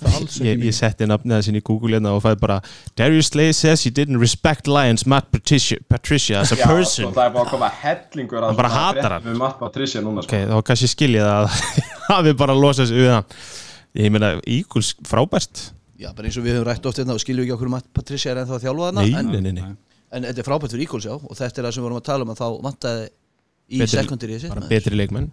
hann. 0.06 0.28
Ég, 0.46 0.62
ég 0.68 0.78
setti 0.78 1.08
nafnið 1.10 1.34
það 1.40 1.48
sinni 1.48 1.64
í 1.64 1.66
Google 1.72 1.98
hérna 1.98 2.14
og 2.14 2.22
fæði 2.28 2.40
bara 2.44 2.60
Darius 3.02 3.32
Slay 3.34 3.50
says 3.58 3.88
he 3.88 3.90
didn't 3.90 4.22
respect 4.22 4.70
Lions 4.70 5.08
Matt 5.10 5.32
Patricia, 5.34 5.82
Patricia 5.90 6.44
as 6.44 6.54
a 6.54 6.60
Já, 6.62 6.68
person 6.70 7.10
og 7.10 7.18
það 7.18 7.26
er 7.26 7.36
bara 7.40 7.48
að 7.48 7.56
koma 7.56 7.72
hellingur 7.82 8.46
Hann 8.46 8.62
bara 8.62 8.74
hatar 8.78 9.18
hann. 9.18 9.26
Við 9.32 9.42
Matt 9.42 9.58
Patricia 9.58 10.06
núna 10.06 10.22
Ok, 10.22 10.30
sko. 10.30 10.46
þá 10.54 10.70
kannski 10.70 10.94
skilja 10.94 11.26
það 11.26 11.50
að 11.50 11.84
hafi 12.14 12.38
bara 12.46 12.60
við 12.94 13.12
hann 13.16 13.44
Ég 14.00 14.12
meina, 14.14 14.34
Eagles 14.48 14.94
frábært. 15.08 15.72
Já, 16.02 16.10
bara 16.18 16.30
eins 16.30 16.38
og 16.40 16.46
við 16.46 16.56
höfum 16.58 16.68
rætt 16.70 16.86
oft 16.90 16.98
hérna 17.02 17.14
og 17.18 17.22
skiljum 17.22 17.44
ekki 17.46 17.56
okkur 17.58 17.70
um 17.70 17.76
að 17.78 17.90
Patricia 17.94 18.32
er 18.32 18.40
ennþá 18.42 18.56
að 18.58 18.64
þjálfa 18.64 18.86
þarna 18.88 19.02
Nei, 19.04 19.18
en, 19.20 19.28
nei, 19.30 19.42
nei, 19.42 19.52
nei. 19.60 19.74
en 20.18 20.24
þetta 20.30 20.42
er 20.42 20.48
frábært 20.48 20.74
fyrir 20.74 20.88
Eagles, 20.88 21.06
já 21.06 21.14
og 21.18 21.36
þetta 21.38 21.62
er 21.62 21.68
það 21.68 21.76
sem 21.76 21.82
við 21.84 21.88
vorum 21.88 22.00
að 22.00 22.08
tala 22.08 22.26
um 22.26 22.32
að 22.34 22.40
þá 22.40 22.48
vantaði 22.66 23.04
í 23.06 23.82
Betri- 23.84 24.00
secondary 24.00 24.40
sitt 24.42 24.54
bara 24.56 24.64
betri 24.72 24.98
leikmenn. 24.98 25.28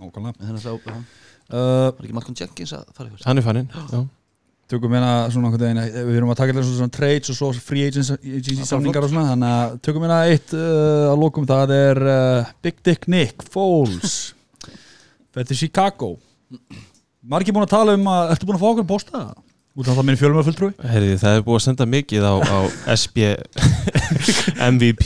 Að 0.00 0.62
þá, 0.62 0.70
já, 0.72 0.94
uh, 0.94 1.90
var 1.92 2.00
ekki 2.06 2.16
Malcolm 2.16 2.38
Jenkins 2.40 2.72
að 2.78 2.88
fara 2.96 3.10
ykkur 3.10 3.26
Hann 3.28 3.42
er 3.42 3.44
fannin 3.44 3.68
já. 3.76 4.00
Tökum 4.70 4.92
hérna 4.94 5.12
svona 5.34 5.50
einhvern 5.50 5.66
veginn 5.66 6.06
Við 6.08 6.16
erum 6.20 6.30
að 6.32 6.38
taka 6.40 6.54
hérna 6.54 6.62
svona 6.64 6.94
trades 6.94 7.32
og 7.34 7.36
svo 7.36 7.50
free 7.58 7.88
agents 7.90 8.12
agency 8.14 8.64
samningar 8.64 9.04
og 9.04 9.10
svona 9.12 9.32
Þannig 9.34 9.54
að 9.58 9.74
tökum 9.84 10.06
hérna 10.06 10.20
eitt 10.30 10.54
uh, 10.56 11.10
að 11.10 11.20
lókum 11.20 11.48
Það 11.50 11.74
er 11.76 12.00
uh, 12.06 12.52
Big 12.64 12.78
Dick 12.86 13.08
Nick 13.10 13.44
Foles 13.50 14.14
Þetta 15.34 15.50
er 15.50 15.58
Chicago 15.58 16.14
Margir 17.20 17.52
búin 17.52 17.66
að 17.66 17.74
tala 17.74 17.94
um 17.98 18.06
að 18.08 18.34
Ertu 18.34 18.48
búin 18.48 18.56
að 18.56 18.62
fá 18.62 18.68
okkur 18.70 18.86
posta? 18.88 19.22
Út 19.78 19.86
af 19.86 19.94
það 19.94 20.06
minni 20.08 20.18
fjölum 20.18 20.38
að 20.40 20.46
fulltrúi 20.48 20.70
Herði, 20.90 21.10
það 21.20 21.36
er 21.36 21.42
búið 21.46 21.58
að 21.58 21.62
senda 21.62 21.86
mikið 21.86 22.24
á, 22.26 22.34
á 22.42 22.58
SB 22.96 23.20
MVP 24.66 25.04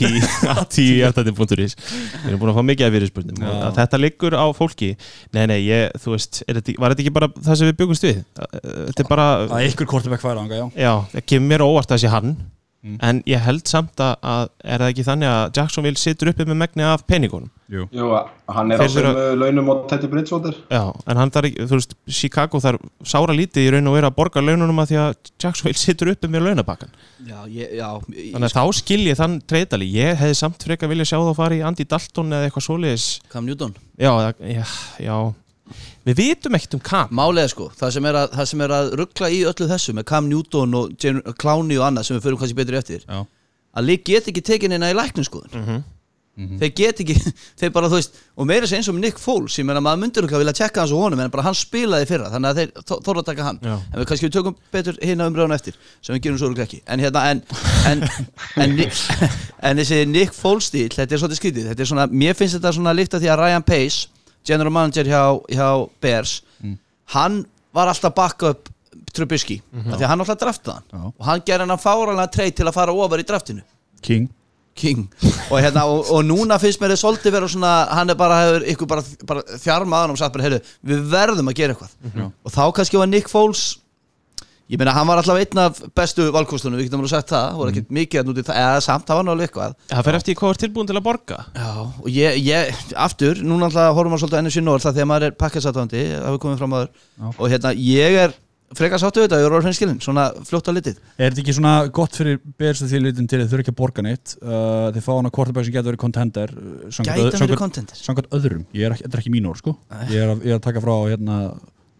á 0.48 0.57
10.is 0.64 1.74
Við 1.77 2.31
erum 2.31 2.40
búin 2.40 2.53
að 2.55 2.57
fá 2.57 2.64
mikið 2.70 2.87
af 2.87 2.96
Já. 2.96 3.50
og 3.50 3.66
að 3.68 3.77
þetta 3.83 4.00
liggur 4.00 4.38
á 4.40 4.46
fólki 4.57 4.90
Nei, 5.37 5.44
nei, 5.50 5.59
ég, 5.66 5.92
þú 6.00 6.14
veist, 6.14 6.40
þetta, 6.48 6.77
var 6.81 6.94
þetta 6.94 7.05
ekki 7.05 7.14
bara 7.18 7.29
það 7.35 7.61
sem 7.61 7.70
við 7.70 7.79
byggumst 7.83 8.09
við? 8.09 8.24
Þetta 8.40 9.05
er 9.05 9.11
bara, 9.11 9.29
er 9.59 9.68
ykkur 9.68 9.90
kortebæk 9.90 10.24
færa 10.24 10.46
anga, 10.46 10.62
já 10.62 10.66
já, 10.87 10.92
það 11.12 11.29
kemur 11.35 11.50
mér 11.53 11.66
óvart 11.66 11.92
að 11.98 12.05
sé 12.07 12.14
hann 12.14 12.37
Mm. 12.85 12.97
En 13.01 13.20
ég 13.25 13.40
held 13.40 13.64
samt 13.64 14.01
að, 14.05 14.14
að 14.20 14.42
er 14.61 14.83
það 14.83 14.90
ekki 14.92 15.05
þannig 15.07 15.31
að 15.31 15.44
Jacksonville 15.57 16.01
situr 16.01 16.31
uppi 16.35 16.44
með 16.44 16.59
megni 16.61 16.85
af 16.85 17.05
peningunum? 17.09 17.49
Jú. 17.73 17.87
Jú, 17.97 18.09
hann 18.53 18.75
er 18.75 18.83
á 18.85 18.87
sömu 18.92 19.12
launum 19.40 19.70
og 19.73 19.87
Teddy 19.88 20.11
Bridgewater. 20.12 20.59
Já, 20.68 20.83
en 20.92 21.20
hann 21.23 21.33
þarf 21.33 21.49
ekki, 21.49 21.64
þú 21.70 21.79
veist, 21.79 21.94
Chicago 22.12 22.61
þarf 22.61 22.83
sára 23.09 23.37
lítið 23.37 23.64
í 23.64 23.70
raun 23.73 23.88
og 23.88 23.97
vera 23.97 24.11
að 24.12 24.18
borga 24.18 24.42
laununum 24.44 24.83
að 24.85 24.92
því 24.92 24.99
að 25.01 25.31
Jacksonville 25.33 25.81
situr 25.87 26.12
uppi 26.12 26.29
með 26.29 26.44
launabakkan 26.51 26.92
Já, 27.25 27.38
ég, 27.49 27.73
já 27.79 27.88
Þannig 28.05 28.51
að 28.51 28.59
þá 28.59 28.64
skil 28.83 29.01
ég 29.07 29.16
þann 29.23 29.38
treytali 29.49 29.88
Ég 29.94 30.20
hefði 30.20 30.37
samt 30.42 30.68
frekar 30.68 30.92
vilja 30.92 31.09
sjá 31.09 31.16
þá 31.25 31.33
fara 31.40 31.57
í 31.57 31.62
Andy 31.64 31.88
Dalton 31.88 32.37
eða 32.37 32.51
eitthvað 32.51 32.68
svoleiðis. 32.68 33.09
Cam 33.33 33.49
Newton. 33.49 33.73
Já, 33.97 34.12
já, 34.44 34.66
já 35.01 35.16
Við 36.05 36.19
vitum 36.21 36.57
ekkert 36.59 36.75
um 36.77 36.83
Cam 36.85 37.09
Málega 37.17 37.49
sko, 37.49 37.71
það 37.81 37.95
sem 37.97 38.05
er 38.11 38.19
að, 38.21 38.35
það 38.37 38.49
sem 38.51 38.61
er 38.67 38.75
að 38.77 38.90
ruggla 39.01 39.31
í 39.33 39.38
öllu 39.49 39.69
þessu 39.71 39.95
með 39.97 40.05
Cam 40.11 40.27
Newton 40.29 40.75
og 40.77 40.93
Jen, 41.01 41.23
Clowney 41.40 41.79
og 41.81 41.87
annað 41.88 42.11
sem 42.11 42.19
við 42.19 42.27
förum 42.29 42.43
kannski 42.43 42.59
betur 42.61 42.77
eftir 42.83 43.07
Já. 43.09 43.23
að 43.75 43.88
lík 43.88 44.05
get 44.11 44.29
ekki 44.29 44.43
tekin 44.45 44.77
inn 44.77 44.85
í 44.85 44.95
lækninskoðun 45.01 45.83
Mhm. 46.35 46.57
þeir 46.59 46.71
get 46.75 46.99
ekki, 46.99 47.14
þeir 47.61 47.71
bara 47.71 47.87
þú 47.87 47.95
veist 48.01 48.17
og 48.43 48.47
meira 48.51 48.67
sem 48.67 48.81
eins 48.81 48.88
og 48.90 48.97
Nick 48.99 49.21
Foles 49.23 49.55
ég 49.55 49.62
meina 49.69 49.79
maður 49.79 50.01
myndir 50.03 50.25
okkar 50.27 50.40
vilja 50.43 50.55
tjekka 50.59 50.81
hans 50.83 50.90
og 50.90 50.99
honum 51.05 51.21
en 51.23 51.31
bara 51.31 51.45
hann 51.47 51.55
spilaði 51.55 52.03
í 52.03 52.09
fyrra 52.11 52.27
þannig 52.33 52.49
að 52.51 52.59
þeir 52.59 52.73
þó- 52.90 53.03
þorðu 53.07 53.23
að 53.23 53.29
taka 53.29 53.45
hann 53.47 53.61
Já. 53.62 53.75
en 53.79 54.01
við 54.01 54.09
kannski 54.11 54.27
við 54.27 54.33
tökum 54.35 54.57
betur 54.75 54.99
hérna 54.99 55.29
umræðan 55.31 55.55
eftir 55.55 55.77
sem 56.03 56.17
við 56.17 56.25
gerum 56.27 56.40
svo 56.43 56.51
ekki 56.67 56.81
en 56.90 57.05
hérna 57.07 57.23
en 57.31 57.43
en, 57.87 58.03
en, 58.67 58.75
en 59.71 59.79
þessi 59.79 60.01
Nick 60.11 60.35
Foles 60.35 60.67
stíl 60.73 60.88
þetta 60.90 61.14
er 61.14 61.23
svolítið 61.23 61.38
skrítið 61.38 61.69
þetta 61.71 61.87
er 61.87 61.90
svona, 61.93 62.09
mér 62.11 62.35
finnst 62.35 62.59
þetta 62.59 62.75
svona 62.81 62.97
líkt 62.99 63.14
að 63.14 63.23
því 63.29 63.31
að 63.37 63.43
Ryan 63.45 63.67
Pace 63.71 64.09
general 64.46 64.72
manager 64.72 65.09
hjá, 65.09 65.22
hjá 65.50 65.68
Bears 66.00 66.38
hann 67.14 67.42
var 67.74 67.90
alltaf 67.92 68.14
bakka 68.14 68.54
upp 68.54 68.70
Trubisky, 69.14 69.61
mm 69.70 69.92
því 69.94 70.02
að 70.02 70.09
hann 70.11 70.22
alltaf 70.24 70.38
draftaði 70.40 70.74
hann. 70.74 70.87
Já. 70.90 71.02
og 71.18 71.26
hann 71.28 71.42
gerði 71.46 71.66
hann 71.70 71.83
fáralega 71.83 72.30
treyt 72.35 72.57
til 72.59 72.66
að 72.66 72.74
fara 72.74 72.94
ofar 72.94 73.20
í 73.22 73.26
draftinu. 73.26 73.62
King. 74.02 74.24
King. 74.74 75.04
Og, 75.52 75.59
hérna, 75.62 75.85
og, 75.87 76.09
og 76.11 76.24
núna 76.26 76.59
finnst 76.59 76.80
mér 76.83 76.94
þið 76.94 77.00
svolítið 77.02 77.35
vera 77.37 77.50
svona 77.50 77.72
hann 77.94 78.11
er 78.11 78.18
bara, 78.18 78.40
hefur 78.42 78.66
ykkur 78.72 78.90
bara, 78.90 79.04
bara 79.28 79.44
þjarmaðan 79.62 80.14
og 80.14 80.18
sagt 80.18 80.35
bara, 80.35 80.46
heyrðu, 80.48 80.72
við 80.90 81.04
verðum 81.12 81.50
að 81.52 81.59
gera 81.61 81.76
eitthvað. 81.76 81.94
Já. 82.11 82.26
og 82.26 82.54
þá 82.57 82.62
kannski 82.78 82.98
var 82.98 83.11
Nick 83.12 83.30
Foles 83.30 83.62
ég 84.72 84.81
meina, 84.81 84.94
hann 84.96 85.09
var 85.09 85.20
alltaf 85.20 85.40
einn 85.40 85.61
af 85.61 85.81
bestu 85.96 86.29
valkostunum, 86.35 86.79
við 86.81 86.88
getum 86.88 87.03
alveg 87.03 87.12
sagt 87.12 87.33
það, 87.35 87.59
voru 87.59 87.74
ekkert 87.74 87.90
mikið 87.98 88.22
að 88.22 88.31
núti 88.31 88.44
það, 88.46 88.61
eða 88.62 88.85
samt, 88.87 89.07
það 89.09 89.20
var 89.20 89.27
náttúrulega 89.29 89.50
eitthvað. 89.50 89.74
Það 89.90 90.07
fer 90.09 90.18
eftir 90.20 90.35
í 90.35 90.38
hvað 90.40 90.55
er 90.55 90.62
tilbúin 90.62 90.88
til 90.90 90.96
að 90.96 91.05
borga. 91.09 91.40
Já, 91.59 91.68
og 91.85 92.09
ég, 92.14 92.38
ég, 92.48 92.87
aftur, 93.07 93.42
núna 93.44 93.68
alltaf 93.68 93.98
horfum 93.98 94.16
við 94.16 94.24
svolítið 94.24 94.40
að 94.40 94.46
NFC 94.46 94.64
North 94.64 94.88
það 94.88 94.96
þegar 95.00 95.11
maður 95.12 95.29
er 95.29 95.37
pakkasatvandi, 95.44 96.07
það 96.14 96.27
hefur 96.31 96.42
komið 96.46 96.64
fram 96.64 96.79
aður 96.81 97.37
og 97.37 97.53
hérna, 97.53 97.77
ég 97.85 98.18
er 98.24 98.40
frekar 98.74 99.00
sáttu 99.00 99.22
þetta, 99.24 99.38
ég 99.38 99.46
er 99.46 99.55
orðin 99.55 99.77
skilin, 99.77 99.98
svona 100.03 100.24
fljótt 100.48 100.70
á 100.70 100.72
litið. 100.74 100.96
Er 101.18 101.31
þetta 101.31 101.42
ekki 101.44 101.55
svona 101.57 101.74
gott 101.94 102.16
fyrir 102.18 102.40
Bears 102.59 102.83
að 102.83 102.94
því 102.94 103.00
litin 103.05 103.29
til 103.31 103.40
að 103.42 103.53
þau 103.53 103.61
ekki 103.61 103.74
að 103.74 103.79
borga 103.79 104.05
neitt? 104.07 104.35
Uh, 104.40 104.88
Þeir 104.94 105.05
fá 105.05 105.11
hann 105.12 105.29
að 105.29 105.35
quarterback 105.37 105.68
sem 105.68 105.77
getur 105.77 105.90
verið 105.92 106.03
contender 106.03 106.55
uh, 106.55 106.88
hann 106.96 107.11
verið 107.44 107.61
contentis 107.61 108.03
Samkvæmt 108.03 108.35
öðrum, 108.35 108.64
ég 108.74 108.88
er 108.88 108.96
þetta 108.98 109.18
er 109.18 109.22
ekki 109.22 109.35
mín 109.35 109.46
orð 109.50 109.62
sko. 109.62 109.77
Ég 110.11 110.18
er, 110.18 110.33
að, 110.35 110.42
ég 110.48 110.57
er 110.57 110.59
að 110.59 110.66
taka 110.66 110.83
frá 110.83 110.94
hérna 111.12 111.38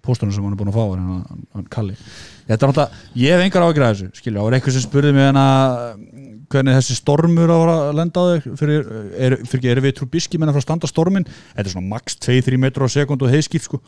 póstunum 0.05 0.35
sem 0.35 0.45
hann 0.45 0.55
er 0.55 0.61
búin 0.61 0.73
að 0.73 0.79
fá 0.79 0.85
hann, 0.85 1.11
hann, 1.11 1.45
hann 1.57 1.69
Kalli. 1.73 1.97
Þetta 2.45 2.67
er 2.67 2.73
náttúrulega, 2.73 3.03
ég 3.17 3.35
hef 3.35 3.45
engar 3.47 3.65
ágjur 3.65 3.87
að 3.87 3.95
þessu 3.95 4.21
skilja, 4.21 4.43
og 4.43 4.51
er 4.51 4.59
eitthvað 4.59 4.77
sem 4.77 4.85
spurði 4.85 5.15
mig 5.17 5.25
hérna 5.25 5.45
hvernig 6.53 6.77
þessi 6.77 6.97
stormur 6.99 7.51
á 7.51 7.59
að 7.59 7.95
lenda 7.99 8.21
á 8.21 8.25
þig? 8.35 8.49
Fyrir, 8.61 8.91
er, 9.17 9.37
fyrir 9.43 9.61
ekki, 9.61 9.71
erum 9.73 9.87
við 9.87 9.97
Trubisky 9.99 10.41
menna 10.41 10.55
frá 10.55 10.61
að 10.61 10.67
standa 10.67 10.91
stormin, 10.91 11.27
þetta 11.27 11.65
er 11.65 11.73
svona 11.73 11.91
max 11.95 12.19
2-3 12.25 12.61
metrar 12.61 12.91
á 12.91 12.95
sekund 12.95 13.25
og 13.25 13.33
heiskipt 13.33 13.67
sko. 13.67 13.81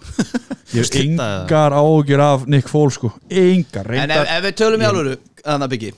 Ég 0.75 0.83
hef 0.83 0.97
engar 1.03 1.77
ágjur 1.77 2.25
af 2.25 2.47
Nick 2.51 2.71
Foles 2.73 2.97
sko, 2.99 3.13
engar 3.31 3.93
En 3.93 4.15
ef, 4.17 4.33
ef 4.39 4.47
við 4.49 4.57
tölum 4.63 4.83
í 4.83 4.89
alvöru, 4.89 5.19
Þannig 5.47 5.67
að 5.69 5.73
byggi 5.77 5.93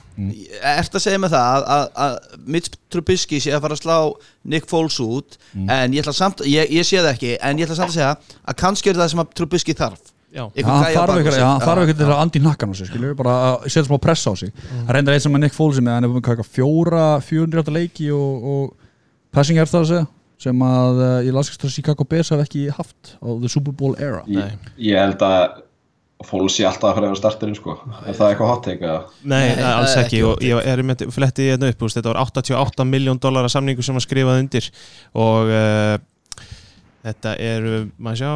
Ert 0.74 0.98
að 0.98 1.04
segja 1.06 1.22
með 1.22 1.34
það 1.34 1.48
að, 1.48 1.64
að, 1.74 1.86
að 2.04 2.44
Mitch 2.56 2.76
Trubisky 2.92 3.40
sé 3.40 3.54
að 3.56 3.64
fara 3.64 3.78
að 3.78 3.82
slá 3.82 3.96
Nick 4.54 4.68
Foles 4.70 4.98
út 5.04 5.38
En 5.56 5.96
ég 5.96 6.04
ætla 6.04 6.14
samt, 6.16 6.44
ég, 6.48 6.68
ég 6.76 6.86
sé 6.86 7.00
það 7.00 7.10
ekki 7.14 7.34
En 7.40 7.58
ég 7.58 7.68
ætla 7.68 7.78
samt 7.80 7.92
að 7.92 7.98
segja 7.98 8.12
að 8.44 8.58
kannski 8.62 8.92
er 8.92 9.00
það 9.00 9.12
sem 9.14 9.22
að 9.24 9.34
Trubisky 9.40 9.76
þarf. 9.78 10.14
Já, 10.28 10.42
hann 10.44 10.84
þarf 10.92 11.14
Já, 11.32 11.46
ykkur 11.88 11.96
til 11.96 12.06
að 12.10 12.18
andi 12.20 12.40
nakkan 12.44 12.72
á 12.72 12.76
sig, 12.76 12.88
skilju, 12.90 13.14
bara 13.16 13.36
að 13.46 13.62
setja 13.72 13.86
smá 13.86 13.96
pressa 14.02 14.28
á 14.28 14.34
sig. 14.36 14.50
Það 14.60 14.90
reyndar 14.92 15.16
eins 15.16 15.24
sem 15.24 15.38
að 15.38 15.42
Nick 15.44 15.56
Foles 15.56 15.78
er 15.80 15.86
með, 15.86 15.94
hann 15.96 16.04
er 16.04 16.12
búin 16.12 16.20
að 16.20 16.26
kaka 16.26 16.44
fjóra, 16.44 17.04
400 17.24 17.72
leiki 17.72 18.10
og, 18.12 18.44
og 18.52 18.74
passing 19.32 19.60
er 19.60 19.70
það 19.70 19.80
að 19.80 19.88
segja, 19.92 20.08
sem 20.44 20.66
að 20.68 21.00
ég 21.30 21.32
las 21.38 21.48
ekki 21.48 21.70
að 21.70 21.74
Chicago 21.78 22.06
Bears 22.12 22.32
hef 22.34 22.44
ekki 22.44 22.66
haft 22.76 23.14
á 23.24 23.28
The 23.40 23.52
Super 23.54 23.76
Bowl 23.80 23.96
era. 23.96 24.20
Nei. 24.28 24.50
Ég, 24.50 24.68
ég 24.90 25.00
held 25.00 25.24
að 25.24 25.62
fólk 26.26 26.50
sé 26.50 26.66
alltaf 26.66 26.90
að 26.90 26.98
fara 26.98 27.08
yfir 27.10 27.20
starterinn 27.20 27.56
sko. 27.58 27.76
Er 28.02 28.16
það 28.16 28.32
eitthvað 28.32 28.50
hot 28.50 28.62
take 28.66 28.86
eða? 28.86 29.00
Nei, 29.22 29.54
Nei, 29.54 29.64
alls 29.70 29.94
ekki. 29.94 30.04
ekki 30.04 30.22
og 30.26 30.44
ég 30.44 30.70
er 30.72 30.82
með 30.86 31.04
fletti 31.14 31.48
hérna 31.50 31.70
upp, 31.70 31.84
úst, 31.86 31.98
þetta 31.98 32.12
var 32.12 32.22
88 32.24 32.86
miljón 32.88 33.20
dólara 33.22 33.50
samningu 33.52 33.84
sem 33.86 33.98
var 33.98 34.04
skrifað 34.04 34.42
undir. 34.42 34.70
Og 35.14 35.52
uh, 35.54 35.96
þetta 37.06 37.34
er, 37.38 37.68
maður 37.96 38.22
sjá. 38.22 38.32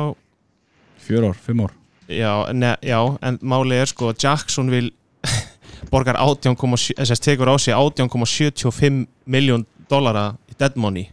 Fjör 1.03 1.31
ár, 1.31 1.40
fimm 1.47 1.64
ár. 1.66 1.75
Já, 2.12 2.33
ne, 2.55 2.77
já, 2.85 2.99
en 3.23 3.38
máli 3.42 3.79
er 3.81 3.90
sko 3.90 4.12
að 4.12 4.27
Jackson 4.27 4.71
vil 4.71 4.90
borgar 5.92 6.18
18,7 6.23 6.95
SS 7.03 7.23
tekur 7.25 7.51
á 7.51 7.57
sig 7.59 7.75
18,75 7.75 9.07
miljón 9.27 9.66
dólara 9.90 10.33
í 10.51 10.57
dead 10.59 10.79
money 10.79 11.09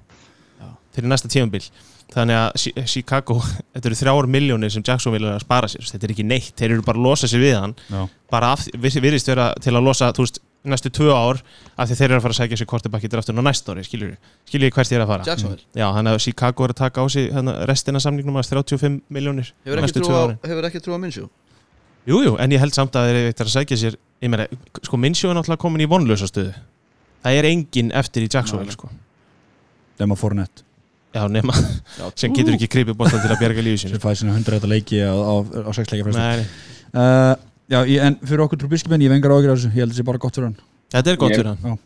fyrir 0.96 1.10
næsta 1.12 1.30
tímabil 1.32 1.64
þannig 2.14 2.38
að 2.40 2.52
Chi- 2.64 2.74
Chicago, 2.90 3.40
þetta 3.76 3.90
eru 3.92 3.98
þrjár 4.02 4.28
miljónir 4.36 4.72
sem 4.74 4.84
Jackson 4.86 5.14
vil 5.16 5.26
að 5.30 5.40
spara 5.46 5.70
sér, 5.72 5.86
þetta 5.92 6.08
er 6.10 6.14
ekki 6.16 6.26
neitt 6.28 6.54
þeir 6.60 6.76
eru 6.78 6.86
bara 6.88 6.98
að 7.02 7.06
losa 7.10 7.30
sér 7.30 7.44
við 7.44 7.58
hann. 7.60 7.76
Já, 7.90 8.04
bara 8.34 8.54
virðist 8.82 9.30
vera 9.30 9.52
til 9.62 9.76
að 9.76 9.86
losa 9.86 10.10
þú 10.18 10.26
veist, 10.26 10.40
næstu 10.70 10.90
tvö 10.92 11.14
ár 11.16 11.38
af 11.80 11.88
því 11.88 11.96
þeir 11.96 12.08
eru 12.10 12.18
að 12.20 12.24
fara 12.26 12.34
að 12.36 12.40
segja 12.42 12.58
sér 12.60 12.68
kortebakki 12.68 13.08
draftin 13.14 13.38
á 13.40 13.44
næsta 13.48 13.72
ári 13.72 13.86
skiljur 13.88 14.16
skiljur 14.50 14.74
hvert 14.76 14.92
er 14.92 15.04
að 15.06 15.12
fara? 15.14 15.28
Jacksonville 15.30 15.64
já, 15.80 15.86
þannig 15.96 16.18
að 16.18 16.24
Chicago 16.26 16.66
er 16.68 16.74
að 16.74 16.80
taka 16.82 17.00
á 17.00 17.06
sig 17.14 17.30
hérna, 17.32 17.54
restina 17.70 18.02
samningnum 18.04 18.42
að 18.42 18.50
35 18.52 18.98
miljónir 19.08 19.54
Hefur 19.64 19.82
ekki 19.86 20.04
trú 20.04 20.18
á, 20.20 20.24
hefur 20.44 20.68
ekki 20.68 20.82
trú 20.84 20.98
á 20.98 21.00
Minshew? 21.00 21.30
Jú, 22.10 22.20
jú, 22.26 22.36
en 22.44 22.52
ég 22.52 22.60
held 22.60 22.76
samt 22.76 22.98
að 23.00 23.08
þeir 23.08 23.22
eru 23.30 23.48
að 23.48 23.54
segja 23.56 23.80
sér 23.86 23.96
ég 24.20 24.34
meina, 24.36 24.50
sko 24.84 25.00
Minshew 25.00 25.32
er 25.32 25.40
náttúrulega 25.40 25.64
komin 25.64 25.86
í 25.86 25.88
vonlösa 25.88 26.28
stöðu. 26.28 26.52
Það 27.24 27.40
er 27.40 27.48
engin 27.54 27.92
eftir 27.96 28.28
í 28.28 28.30
Jacksonville 28.32 28.76
sko. 28.76 28.92
Demma 30.00 30.16
Fournette 30.20 30.68
já, 31.16 31.22
nema, 31.32 31.54
sem 32.16 32.34
getur 32.36 32.56
ekki 32.56 32.70
kripið 32.72 32.98
bóttan 33.00 33.22
til 33.24 33.32
að 33.34 33.42
bjarga 33.44 33.66
lífi 33.66 33.84
sem 33.84 33.92
sínu 33.94 34.02
fæði 34.04 34.22
sinna 34.24 34.38
100 34.38 34.70
leiki 34.70 35.04
á, 35.04 35.14
á, 35.14 35.34
á 35.66 35.72
6 35.76 35.94
leiki 35.94 36.10
uh, 36.10 37.36
Já, 37.70 37.84
ég, 37.86 38.02
en 38.02 38.16
fyrir 38.26 38.42
okkur 38.48 38.58
Trubisky 38.64 38.90
menn, 38.90 39.04
ég 39.06 39.12
vengar 39.14 39.30
ágjur 39.36 39.54
þessu, 39.54 39.70
ég 39.76 39.84
held 39.84 39.94
þessi 39.94 40.06
bara 40.08 40.18
gott 40.22 40.38
fyrir 40.40 40.48
hann. 40.50 40.58
Þetta 40.90 41.12
er 41.12 41.18
gott 41.22 41.34
Ég- 41.36 41.42
fyrir 41.42 41.52
hann. 41.54 41.78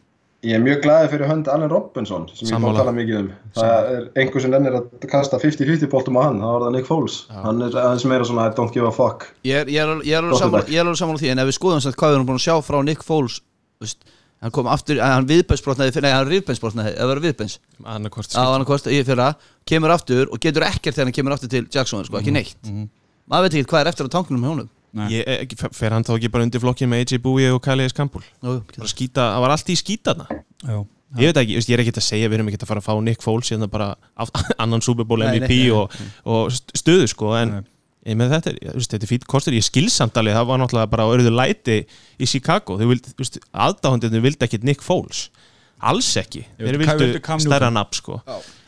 Ég 0.43 0.57
er 0.57 0.59
mjög 0.59 0.81
glaðið 0.83 1.11
fyrir 1.13 1.27
hönd 1.29 1.47
Allen 1.47 1.69
Robinson 1.71 2.23
sem 2.33 2.47
ég 2.47 2.49
Sammála. 2.51 2.73
má 2.73 2.79
tala 2.81 2.91
mikið 2.91 3.17
um. 3.19 3.27
Það 3.55 3.85
er 3.91 4.07
einhver 4.19 4.43
sem 4.43 4.51
nennir 4.51 4.73
að 4.75 5.05
kasta 5.07 5.37
50-50 5.39 5.87
boltum 5.91 6.17
á 6.19 6.21
hann 6.27 6.41
þá 6.43 6.47
er 6.49 6.63
það 6.65 6.73
Nick 6.75 6.87
Foles. 6.89 7.15
Hann 7.31 7.61
er 7.63 7.77
aðeins 7.79 8.05
meira 8.11 8.27
svona 8.27 8.47
I 8.49 8.55
don't 8.57 8.73
give 8.75 8.87
a 8.87 8.91
fuck. 8.91 9.29
Ég 9.47 9.61
er, 9.61 9.71
ég 9.71 9.79
er, 9.79 10.01
ég 10.03 10.17
er 10.19 10.27
alveg 10.27 10.67
ég 10.67 10.81
er 10.81 10.83
alveg 10.83 10.99
sammála 10.99 11.21
því 11.23 11.31
En 11.31 11.39
ef 11.39 11.47
við 11.47 11.57
skoðum 11.59 11.83
samt 11.85 11.95
hvað 11.95 12.11
við 12.11 12.17
erum 12.19 12.27
búin 12.27 12.41
að 12.41 12.43
sjá 12.43 12.55
frá 12.67 12.79
Nick 12.83 13.07
Foles 13.07 13.39
veist, 13.79 14.03
Hann 14.43 14.51
kom 14.51 14.67
aftur, 14.67 14.97
eh, 14.99 15.07
hann 15.07 15.27
viðbensbrotnaði 15.29 15.93
Nei, 16.03 16.11
hann 16.11 16.27
rifbensbrotnaði, 16.27 16.93
eða 16.97 17.09
verður 17.13 17.25
viðbens 17.29 17.57
annarkvort 17.87 18.35
hvort 18.67 18.89
í 18.91 18.99
fyrra 19.07 19.29
Kemur 19.71 19.93
aftur 19.95 20.27
og 20.35 20.41
getur 20.43 20.65
ekkert 20.67 20.97
þegar 20.97 21.07
hann 21.09 21.15
kemur 21.15 21.35
aftur 21.37 21.51
til 21.53 21.63
Jackson 21.71 22.03
sko, 22.03 22.19
ekki 22.19 22.33
neitt. 22.35 22.57
Maður 23.31 23.45
veit 23.47 23.55
ekki 23.61 23.69
hvað 23.71 23.85
er 23.85 23.91
eftir 23.93 24.09
á 24.09 24.13
Nei. 24.93 25.07
Ég, 25.09 25.23
ekki- 25.47 25.57
fer- 25.57 25.73
hann 25.95 26.03
þá 26.05 26.11
ekki 26.19 26.29
bara 26.29 26.43
undir 26.45 26.61
flokkin 26.61 26.89
með 26.91 27.01
AJ 27.07 27.17
Bowie 27.23 27.49
og 27.49 27.61
Calais 27.65 27.93
Campbell? 27.97 28.21
Nú, 28.43 28.59
bara 28.77 28.85
skýta, 28.91 29.23
það 29.33 29.39
var 29.41 29.53
allt 29.55 29.71
í 29.73 29.77
skýtana 29.79 30.27
Já, 30.29 30.75
ég 31.17 31.31
veit 31.31 31.39
ekki, 31.41 31.55
ég 31.57 31.73
er 31.73 31.81
ekki 31.81 31.93
að 31.97 32.05
segja 32.05 32.27
við 32.29 32.37
erum 32.37 32.51
ekki 32.51 32.59
að 32.61 32.67
fara 32.69 32.83
að 32.83 32.85
fá 32.91 33.01
Nick 33.01 33.23
Foles 33.25 33.49
hérna 33.49 33.69
bara 33.71 33.95
annan 34.63 34.83
Super 34.85 35.07
Bowl 35.07 35.23
Nei, 35.23 35.39
MVP 35.39 35.49
nei, 35.49 35.63
nei. 35.63 35.71
og, 35.71 35.97
og 36.29 36.51
st- 36.53 36.77
stöðu 36.77 37.07
sko 37.09 37.31
en 37.39 37.55
Nei. 37.55 37.63
Ég 38.05 38.17
með 38.19 38.33
þetta, 38.35 38.53
er- 38.53 38.73
veist, 38.77 38.91
þetta 38.93 39.07
er 39.07 39.11
fýtt 39.13 39.27
kostur. 39.31 39.55
Ég 39.55 39.65
skilsamdalið, 39.67 40.35
það 40.37 40.49
var 40.51 40.61
náttúrulega 40.63 40.91
bara 40.91 41.07
auðvitað 41.07 41.37
læti 41.39 41.77
í 42.19 42.27
Chicago, 42.29 42.77
þau 42.79 42.87
vildi, 42.91 43.13
aðdáhandinu 43.53 44.21
vildi 44.25 44.47
ekkit 44.47 44.63
Nick 44.67 44.81
Foles. 44.85 45.29
Alls 45.83 46.13
ekki, 46.15 46.45
Ég 46.59 46.69
þeir 46.69 46.77
vildu 46.79 47.39
stærra 47.43 47.69
nafn 47.73 47.97
sko. 47.97 48.21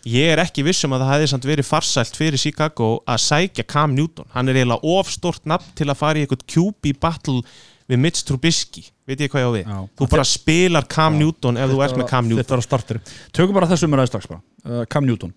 Ég 0.06 0.34
er 0.34 0.42
ekki 0.44 0.66
viss 0.68 0.84
um 0.86 0.92
að 0.94 1.06
það 1.06 1.14
hefði 1.14 1.30
samt 1.32 1.46
verið 1.48 1.66
farsælt 1.70 2.18
fyrir 2.20 2.38
Chicago 2.38 2.90
að 3.08 3.22
sækja 3.24 3.64
Cam 3.72 3.96
Newton. 3.96 4.28
Hann 4.36 4.50
er 4.52 4.60
eiginlega 4.60 4.84
of 4.84 5.10
stort 5.10 5.48
nafn 5.50 5.72
til 5.80 5.88
að 5.88 5.98
fara 5.98 6.20
í 6.20 6.26
eitthvað 6.26 6.44
QB 6.52 6.92
battle 7.00 7.40
við 7.90 8.02
Mitch 8.02 8.26
Trubisky, 8.28 8.84
veit 9.08 9.20
ég 9.22 9.32
hvað 9.32 9.42
ég 9.44 9.48
á 9.48 9.54
við? 9.56 9.66
Já. 9.72 9.80
þú 9.98 10.10
bara 10.12 10.26
spilar 10.28 10.88
Cam 10.90 11.18
Newton 11.22 11.58
ef 11.58 11.72
þú 11.72 11.82
ert 11.86 11.98
með 11.98 12.08
Cam 12.12 12.28
Newton. 12.28 12.44
Þetta 12.44 12.56
var 12.56 12.62
að 12.64 12.68
starteri. 12.68 13.02
Tökum 13.32 13.58
bara 13.58 13.70
þessu 13.72 13.88
umræði 13.90 14.12
strax 14.12 14.30
bara. 14.32 14.42
Uh, 14.66 14.84
Cam 14.90 15.06
Newton. 15.06 15.34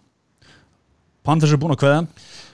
Panthers 1.29 1.53
er 1.53 1.61
búin 1.61 1.75
að 1.75 1.83
kveða 1.83 1.99
hann. 2.01 2.09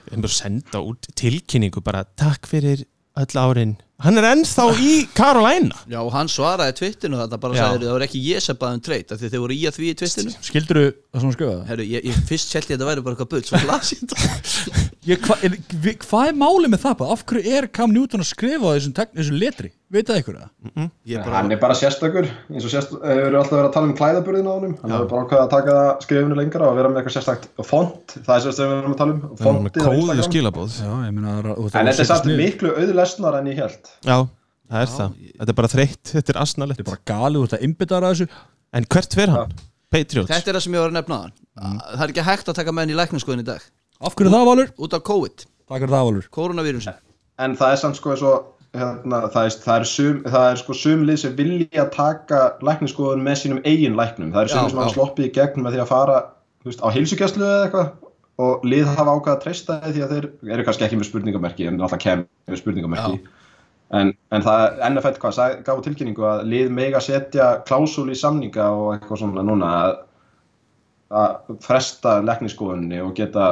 Við 0.05 0.13
erum 0.13 0.25
bara 0.27 0.33
að 0.33 0.37
senda 0.39 0.83
út 0.85 1.09
tilkynningu 1.19 1.83
bara 1.85 2.05
takk 2.19 2.49
fyrir 2.49 2.85
öll 3.15 3.39
árin 3.39 3.75
hann 4.03 4.19
er 4.19 4.25
ennþá 4.27 4.65
í 4.83 4.93
Carolina 5.15 5.77
Já, 5.87 6.01
og 6.01 6.09
hann 6.11 6.27
svaraði 6.31 6.75
tvittinu 6.81 7.19
þetta 7.21 7.39
bara 7.39 7.55
sagði, 7.55 7.87
það 7.87 7.95
var 7.95 8.05
ekki 8.09 8.23
ég 8.25 8.43
sem 8.43 8.57
baði 8.59 8.75
um 8.77 8.83
treyt 8.83 9.13
af 9.15 9.21
því 9.21 9.29
þeir 9.31 9.43
voru 9.45 9.55
í 9.55 9.61
að 9.69 9.77
því 9.77 9.87
í 9.87 9.97
tvittinu 10.01 10.33
Skildirðu 10.43 10.89
það 10.91 11.21
sem 11.21 11.29
hann 11.29 11.37
skjöða? 11.37 11.61
Herru, 11.69 11.85
ég, 11.93 12.09
ég 12.09 12.19
fyrst 12.27 12.57
held 12.57 12.65
ég 12.65 12.67
að 12.67 12.73
þetta 12.75 12.89
væri 12.89 13.05
bara 13.05 13.15
eitthvað 13.15 13.31
bull 13.31 13.45
svo 13.47 13.61
las 13.69 13.93
ég 13.95 15.23
þetta 15.23 15.37
er, 15.47 15.95
Hvað 16.03 16.27
er 16.33 16.37
málið 16.41 16.73
með 16.73 16.83
það? 16.83 17.05
Af 17.15 17.23
hverju 17.31 17.55
er 17.61 17.69
Cam 17.79 17.95
Newton 17.95 18.25
að 18.25 18.31
skrifa 18.33 18.67
á 18.67 18.75
þessum, 18.75 18.97
þessum 19.15 19.39
letri? 19.39 19.71
Veit 19.93 20.07
það 20.09 20.17
ykkur 20.23 20.37
það? 20.39 20.85
Ég 21.05 21.27
Hann 21.29 21.53
er 21.53 21.59
bara 21.61 21.75
sérstakur 21.77 22.25
eins 22.25 22.65
og 22.65 22.71
sérst, 22.73 22.93
hefur 23.05 23.35
alltaf 23.37 23.53
verið 23.53 23.67
að 23.67 23.73
tala 23.75 23.89
um 23.89 23.93
klæðaburðin 23.99 24.47
á 24.49 24.53
honum. 24.55 24.71
Hann 24.81 24.93
hefur 24.95 25.09
bara 25.11 25.25
ákveðið 25.25 25.43
að 25.43 25.51
taka 25.53 25.75
skrifinu 26.01 26.37
lengra 26.39 26.69
og 26.71 26.79
vera 26.79 26.89
með 26.89 27.01
eitthvað 27.01 27.15
sérstakt 27.19 27.45
font. 27.69 28.15
Það 28.17 28.33
er 28.35 28.43
sérst 28.47 28.61
sem 28.61 28.71
við 28.71 28.79
erum 28.79 28.95
að 28.95 29.03
tala 29.03 29.13
um 29.13 29.21
á 29.21 29.69
Instagram. 29.69 30.25
skilabóð 30.25 30.79
Já, 30.81 30.89
ég 31.05 31.13
meina 31.13 31.35
en 31.37 31.69
þetta 31.69 31.93
er 31.93 32.09
samt 32.09 32.31
miklu 32.41 32.73
auðlesnar 32.73 33.39
en 33.39 33.51
ég 33.53 33.61
held 33.61 33.93
já, 34.09 34.17
það 34.73 34.81
er 34.81 34.91
það. 34.95 35.15
þetta 35.37 35.53
er 35.55 35.59
bara 35.61 35.71
þreytt, 35.75 36.03
þetta 36.15 36.33
er 36.35 36.41
asnalegt. 36.41 36.81
Þetta 36.81 36.89
er 36.89 36.97
bara 36.97 37.07
galið 37.13 37.45
út 37.45 37.55
að 37.59 37.65
innbytara 37.69 38.11
þessu. 38.15 38.29
En 38.73 38.89
hvert 38.89 39.17
fer 39.21 39.35
hann? 39.37 39.55
Patriots? 39.93 40.33
Þetta 40.33 40.49
er 40.49 40.57
það 40.57 40.65
sem 40.65 40.75
ég 40.75 40.81
var 40.81 40.91
að 40.91 40.97
nefna 40.97 41.21
þann 41.21 41.79
Það 41.85 42.01
er 42.09 42.11
ekki 42.15 42.25
hægt 42.33 42.49
að 42.49 42.57
taka 42.57 42.73
menn 42.75 42.89
í 42.89 42.97
lækningsskoðin 42.97 43.45
í 43.45 43.49
dag. 43.53 43.61
Af 44.01 44.17
hverju 44.17 44.33
það 44.33 44.49
Valur? 44.49 44.73
Út 44.81 44.97
af 44.97 45.05
COVID, 45.07 45.45
Takk 45.69 45.77
fyrir 45.85 45.93
það 45.93 46.07
Valur. 46.09 46.31
Koronavírusin 46.35 46.97
en 47.43 47.55
það 47.59 47.73
er 47.73 47.79
samt 47.81 47.97
sko 47.99 48.13
eins 48.13 48.23
og 48.25 48.51
hérna, 48.79 49.19
það, 49.33 49.47
er, 49.49 49.55
það, 49.65 49.75
er 49.81 49.87
sum, 49.91 50.17
það 50.33 50.47
er 50.51 50.59
sko 50.61 50.75
sumlið 50.79 51.19
sem 51.21 51.35
vilja 51.37 51.85
taka 51.93 52.39
lækniskoðun 52.65 53.23
með 53.25 53.39
sínum 53.43 53.61
eigin 53.65 53.95
læknum. 53.99 54.33
Það 54.35 54.41
er 54.43 54.51
Já, 54.51 54.55
sumlið 54.55 54.73
sem 54.73 54.79
já. 54.79 54.83
hafa 54.83 54.95
sloppið 54.97 55.27
í 55.29 55.33
gegn 55.37 55.63
með 55.65 55.77
því 55.77 55.83
að 55.85 55.91
fara 55.93 56.17
veist, 56.67 56.83
á 56.83 56.87
heilsugjastlu 56.95 57.45
eða 57.47 57.63
eitthvað. 57.67 57.93
Og 58.45 58.65
lið 58.67 58.89
hafa 58.91 59.13
ákveð 59.15 59.33
að 59.33 59.41
treysta 59.45 59.75
því 59.85 59.91
því 59.95 60.01
að 60.05 60.13
þeir 60.15 60.25
eru 60.57 60.63
kannski 60.67 60.83
ekki 60.89 60.97
með 60.99 61.07
spurningamerki 61.09 61.67
en 61.69 61.77
alltaf 61.85 62.01
kem 62.03 62.25
með 62.51 62.59
spurningamerki. 62.59 63.19
En, 63.95 64.09
en 64.33 64.43
það 64.43 64.81
NFL 64.89 65.19
hvað, 65.21 65.35
sag- 65.37 65.61
gaf 65.63 65.79
tilkynningu 65.85 66.25
að 66.27 66.41
lið 66.51 66.73
mega 66.75 66.99
setja 67.05 67.45
klásúl 67.69 68.09
í 68.11 68.17
samninga 68.19 68.65
og 68.75 68.89
eitthvað 68.95 69.21
svona 69.21 69.43
núna 69.45 69.69
að, 69.85 69.93
að 71.21 71.55
fresta 71.63 72.17
lækniskoðunni 72.25 72.99
og 73.05 73.13
geta 73.15 73.45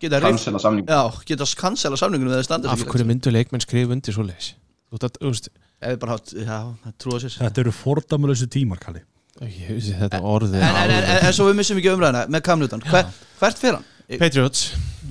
Cancela 0.00 0.60
samninga 0.62 0.96
Já, 0.96 1.24
geta 1.28 1.48
cancela 1.60 1.96
samningunum 2.00 2.34
þeir 2.38 2.46
standa 2.48 2.72
af 2.72 2.84
hverju 2.86 3.06
myndu 3.08 3.32
leikmenn 3.34 3.62
skrifa 3.64 3.92
undir 3.96 4.16
svo 4.16 4.24
leiðis 4.24 4.54
þú 4.90 4.98
veist, 4.98 5.18
þú 5.20 5.32
veist 5.34 5.50
Ef 5.80 5.94
við 5.94 6.00
bara 6.02 6.16
hatt, 6.18 6.32
já, 6.36 6.56
það 6.84 6.96
trúa 7.00 7.18
sér. 7.22 7.34
Þetta 7.40 7.60
eru 7.62 7.70
fordamuleysu 7.72 8.46
tímar 8.52 8.80
Kalli. 8.82 9.00
Ég 9.40 9.70
veist 9.72 9.94
þetta 9.96 10.18
orðið. 10.28 10.58
En, 10.60 10.76
en, 10.76 10.90
en, 10.92 11.06
en, 11.14 11.20
en 11.24 11.32
svo 11.32 11.46
við 11.48 11.56
missum 11.56 11.78
ekki 11.80 11.92
umræðina 11.94 12.26
með 12.28 12.42
Cam 12.44 12.60
Newton. 12.60 12.82
Hver, 12.84 13.06
Hvert 13.40 13.62
fer 13.62 13.78
hann? 13.78 13.86
Patriots, 14.20 14.66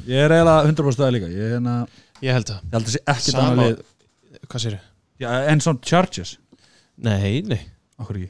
Ég 0.05 0.27
er 0.27 0.35
eiginlega 0.35 0.67
100% 0.69 1.01
það 1.01 1.13
líka. 1.15 1.29
Ég, 1.33 1.53
hérna- 1.55 1.77
ég 2.21 2.37
held 2.37 2.51
það 2.51 2.59
ég 2.59 2.75
held 2.75 2.85
að 2.91 2.93
sé 2.93 3.01
ekki 3.15 3.33
Sama- 3.33 3.47
þannig 3.47 3.71
lið. 3.71 3.81
Hvað 4.45 4.65
sér 4.65 4.77
Já, 5.19 5.29
En 5.51 5.63
svona 5.65 5.81
Chargers. 5.89 6.35
Nei, 7.09 7.41
nei. 7.49 7.61
Akkur 7.97 8.19
ekki 8.19 8.29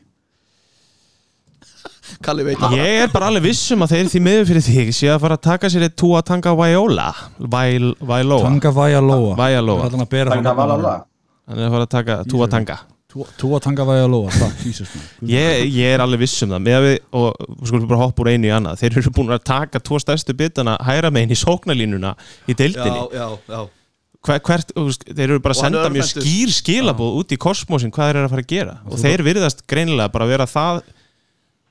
Kalli 2.26 2.44
veit 2.48 2.58
það. 2.62 2.76
Ég 2.80 3.04
er 3.06 3.12
bara 3.14 3.30
alveg 3.32 3.46
vissum 3.50 3.84
að 3.86 3.94
þeir 3.96 4.12
því 4.14 4.22
miður 4.28 4.48
fyrir 4.52 4.66
þig 4.70 4.94
sé 4.98 5.10
að 5.14 5.20
fara 5.26 5.38
að 5.40 5.44
taka 5.50 5.70
sér 5.74 5.88
eitt 5.88 5.98
túa 6.00 6.22
tanga 6.26 6.54
Viola. 6.60 7.10
Vail- 7.40 7.96
Vailoa. 8.00 8.46
Tanga. 8.50 8.72
Þannig 8.76 10.06
að 10.06 10.10
bera 10.10 10.38
Tanga 10.38 10.54
Valala 10.58 10.96
Hann 11.50 11.58
er 11.60 11.66
að 11.68 11.72
fara 11.76 11.86
að 11.88 11.94
taka 11.96 12.24
túa 12.30 12.48
tanga. 12.50 12.80
Túa 13.10 13.58
Tanga 13.58 13.82
Vaialoa 13.90 14.30
Takk, 14.30 14.60
Jesus 14.68 14.92
man 14.94 15.30
ég, 15.32 15.64
ég 15.74 15.96
er 15.96 16.02
alveg 16.04 16.20
viss 16.22 16.44
um 16.46 16.52
það. 16.54 16.68
Við, 16.84 17.00
og 17.18 17.40
við 17.58 17.72
skulum 17.72 17.88
bara 17.90 18.02
hoppa 18.04 18.22
úr 18.22 18.30
einu 18.36 18.46
í 18.46 18.54
annað. 18.54 18.84
Þeir 18.84 18.98
eru 19.02 19.14
búin 19.18 19.34
að 19.34 19.42
taka 19.50 19.82
tvo 19.82 19.98
stærstu 19.98 20.36
bitana 20.38 20.76
hæra 20.86 21.10
megin 21.10 21.34
í 21.34 21.38
sóknarlínuna 21.42 22.12
í 22.46 22.54
deildinni. 22.54 23.08
Já, 23.10 23.18
já, 23.18 23.28
já. 23.50 23.64
Hver, 24.20 24.40
hvert, 24.46 24.74
þeir 25.10 25.26
eru 25.26 25.40
bara 25.42 25.56
að 25.56 25.62
senda 25.64 25.90
mjög 25.90 26.10
skýr 26.12 26.54
skilabóð 26.54 27.18
út 27.24 27.34
í 27.34 27.40
kosmosin 27.42 27.90
hvað 27.96 28.12
þeir 28.12 28.18
eru 28.20 28.28
að 28.30 28.34
fara 28.36 28.46
að 28.46 28.52
gera. 28.54 28.78
Og 28.92 29.02
þeir 29.02 29.26
virðast 29.26 29.66
greinilega 29.66 30.12
bara 30.14 30.28
vera 30.30 30.46
það 30.46 30.82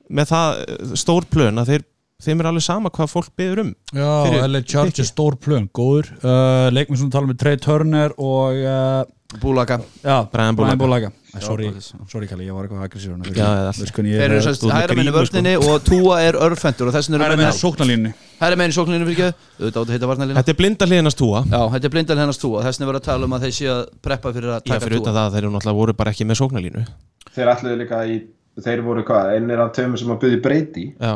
með 0.09 0.31
það 0.33 0.63
stór 0.99 1.27
plön 1.29 1.61
að 1.61 1.71
þeir, 1.73 1.85
þeim 2.25 2.41
er 2.43 2.49
alveg 2.51 2.65
sama 2.65 2.91
hvað 2.95 3.13
fólk 3.13 3.29
byður 3.39 3.63
um. 3.65 3.71
Já, 3.93 4.09
LA 4.49 4.63
Chargers 4.65 5.13
stór 5.13 5.37
plön, 5.41 5.69
góður. 5.75 6.11
Uh, 6.23 6.67
Leikminn 6.73 7.01
sem 7.01 7.13
tala 7.13 7.29
með 7.29 7.39
Trey 7.43 7.61
Turner 7.61 8.15
og 8.17 8.59
uh, 8.63 9.05
Búlaka 9.37 9.77
Já, 10.01 10.25
Brian 10.31 10.55
Bulaga. 10.57 10.75
Bulaga 10.75 11.11
Æ, 11.35 11.41
Sorry, 11.43 11.67
sorry 12.09 12.25
Kalli, 12.25 12.47
ég 12.47 12.55
var 12.57 12.65
eitthvað 12.65 12.87
aggressív 12.87 13.11
er 13.13 13.27
Þeir 13.29 14.23
eru 14.25 14.39
er 14.39 14.47
með 14.49 14.71
hæra 14.73 14.95
minni 14.97 15.11
grímu, 15.11 15.19
vörninni 15.19 15.51
og 15.61 15.83
Túa 15.85 16.15
er 16.25 16.37
örfendur 16.41 16.89
og 16.89 16.95
þess 16.95 17.11
vegna 17.11 17.19
Það 17.19 17.25
eru 17.27 17.35
er 17.35 17.37
með 17.37 17.45
menn 17.45 17.59
sóknarlínu 17.59 18.13
hæra 18.39 18.57
minni 18.57 18.73
sókninu 18.73 19.09
fyrir 19.11 19.29
ekki 19.29 19.75
Þetta 20.33 20.55
er 20.55 20.57
blinda 20.57 20.87
hliðinast 20.89 21.21
túa 21.21 21.43
Já, 21.45 21.61
þetta 21.75 21.85
er 21.85 21.93
blindal 21.93 22.17
hennast 22.23 22.41
Túa 22.41 22.65
þess 22.65 22.81
vegna 22.81 22.89
verður 22.89 23.03
að 23.03 23.07
tala 23.11 23.29
um 23.29 23.37
að 23.37 23.45
þeir 23.45 23.55
séu 23.59 23.71
að 23.75 23.83
preppa 24.09 24.33
fyrir 24.33 24.55
að 24.55 24.65
taka 24.65 24.91
Túa 24.95 25.13
það 25.13 25.21
að 25.27 25.37
þeir 25.37 25.43
eru 25.43 25.53
náttúrulega 25.53 25.81
voru 25.83 25.97
bara 26.01 26.15
ekki 26.15 26.25
með 26.25 26.41
sóknarlínu. 26.41 26.85
Þeir 27.37 27.53
ætluðu 27.53 27.79
líka 27.83 28.01
í, 28.09 28.17
þeir 28.65 28.81
voru 28.85 29.03
hvað, 29.07 29.33
einir 29.35 29.59
af 29.63 29.71
tveimur 29.75 29.99
sem 30.01 30.09
að 30.15 30.19
byggja 30.23 30.41
breyti? 30.45 30.87
Já, 30.99 31.13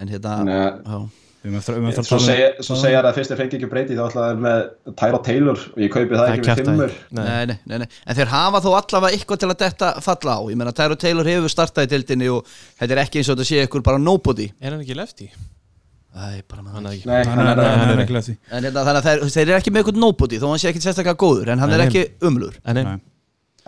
En 0.00 0.06
hérna 0.08 0.34
já. 0.46 0.98
Erum 1.44 1.54
eftir 1.58 1.76
um 1.78 1.86
eftir 1.86 2.02
að 2.02 2.06
Svo 2.08 2.16
tala 2.18 2.26
segja, 2.26 2.46
um- 2.50 2.64
svo 2.66 2.76
segja 2.78 2.98
það 3.02 3.08
að 3.08 3.16
fyrst 3.18 3.30
þeir 3.32 3.38
fengi 3.40 3.56
ekki 3.58 3.68
breyti 3.70 3.94
þá 3.98 4.02
ætlaði 4.08 4.30
þeir 4.30 4.40
með 4.44 4.94
Tyra 4.98 5.18
Taylor 5.28 5.58
og 5.58 5.78
ég 5.78 5.90
kaupi 5.94 6.08
það 6.14 6.18
það 6.18 6.28
er 6.28 6.38
ekki 6.38 6.48
með 6.48 6.60
fimmur. 6.62 6.94
Nei. 7.18 7.46
Nei, 7.46 7.78
nei, 7.78 7.86
en 8.06 8.16
þeir 8.18 8.30
hafa 8.32 8.60
þó 8.64 8.68
allavega 8.78 9.12
eitthvað 9.18 9.38
til 9.38 9.48
að 9.48 9.58
detta 9.62 9.90
falla 10.02 10.34
á. 10.34 10.40
Ég 10.50 10.56
meina, 10.58 10.72
Tyro 10.72 10.96
Taylor 10.98 11.30
hefur 11.30 11.54
startað 11.54 11.86
í 11.86 11.92
dildinni 11.94 12.28
og 12.34 12.44
þetta 12.80 12.90
er 12.96 13.02
ekki 13.04 13.22
eins 13.22 13.30
og 13.30 13.38
þetta 13.38 13.48
sé 13.52 13.62
ykkur 13.68 13.82
bara 13.86 13.98
nobody. 14.02 14.50
Er 14.60 14.70
hann 14.74 14.82
ekki 14.82 14.98
lefti? 14.98 15.30
Æ, 16.18 16.42
bara 16.50 16.62
maður 16.62 16.74
Hann 16.74 16.86
er 16.86 16.92
ekki. 16.98 17.06
Hann 17.06 17.38
er- 17.38 17.46
er 17.46 17.58
er 17.58 17.98
er- 17.98 18.04
ekki 18.04 18.16
lefti 18.16 18.36
En 18.50 18.64
hérna, 18.64 18.82
þannig 18.82 19.02
að 19.02 19.30
þeir, 19.30 19.42
eru 19.48 19.58
ekki 19.60 19.70
með 19.70 19.82
ykkur 19.84 19.96
nobody 20.02 20.38
þó 20.38 20.48
hann 20.50 20.58
sé 20.58 20.72
ekki 20.72 20.82
sérstaklega 20.82 21.14
góður 21.22 21.48
en 21.52 21.58
hann 21.58 21.70
er 21.70 21.86
ekki 21.86 22.04
umlur. 22.22 22.54
En 22.64 22.74
Nei. 22.74 22.98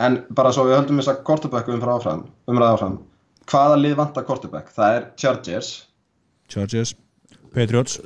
En 0.00 0.16
bara 0.32 0.52
svo 0.54 0.64
við 0.68 0.78
höldum 0.78 1.00
þess 1.02 1.12
að 1.12 1.22
quarterbacku 1.28 1.74
umfram 1.76 1.98
áfram, 2.00 2.22
umræða 2.48 2.76
áfram 2.78 2.98
Hvaða 3.50 3.76
lið 3.82 3.94
vantar 3.98 4.24
quarterback? 4.28 4.70
Það 4.72 4.96
er 4.96 5.06
Chargers 5.20 5.70
Chargers 6.50 6.94
Patriots 7.54 7.98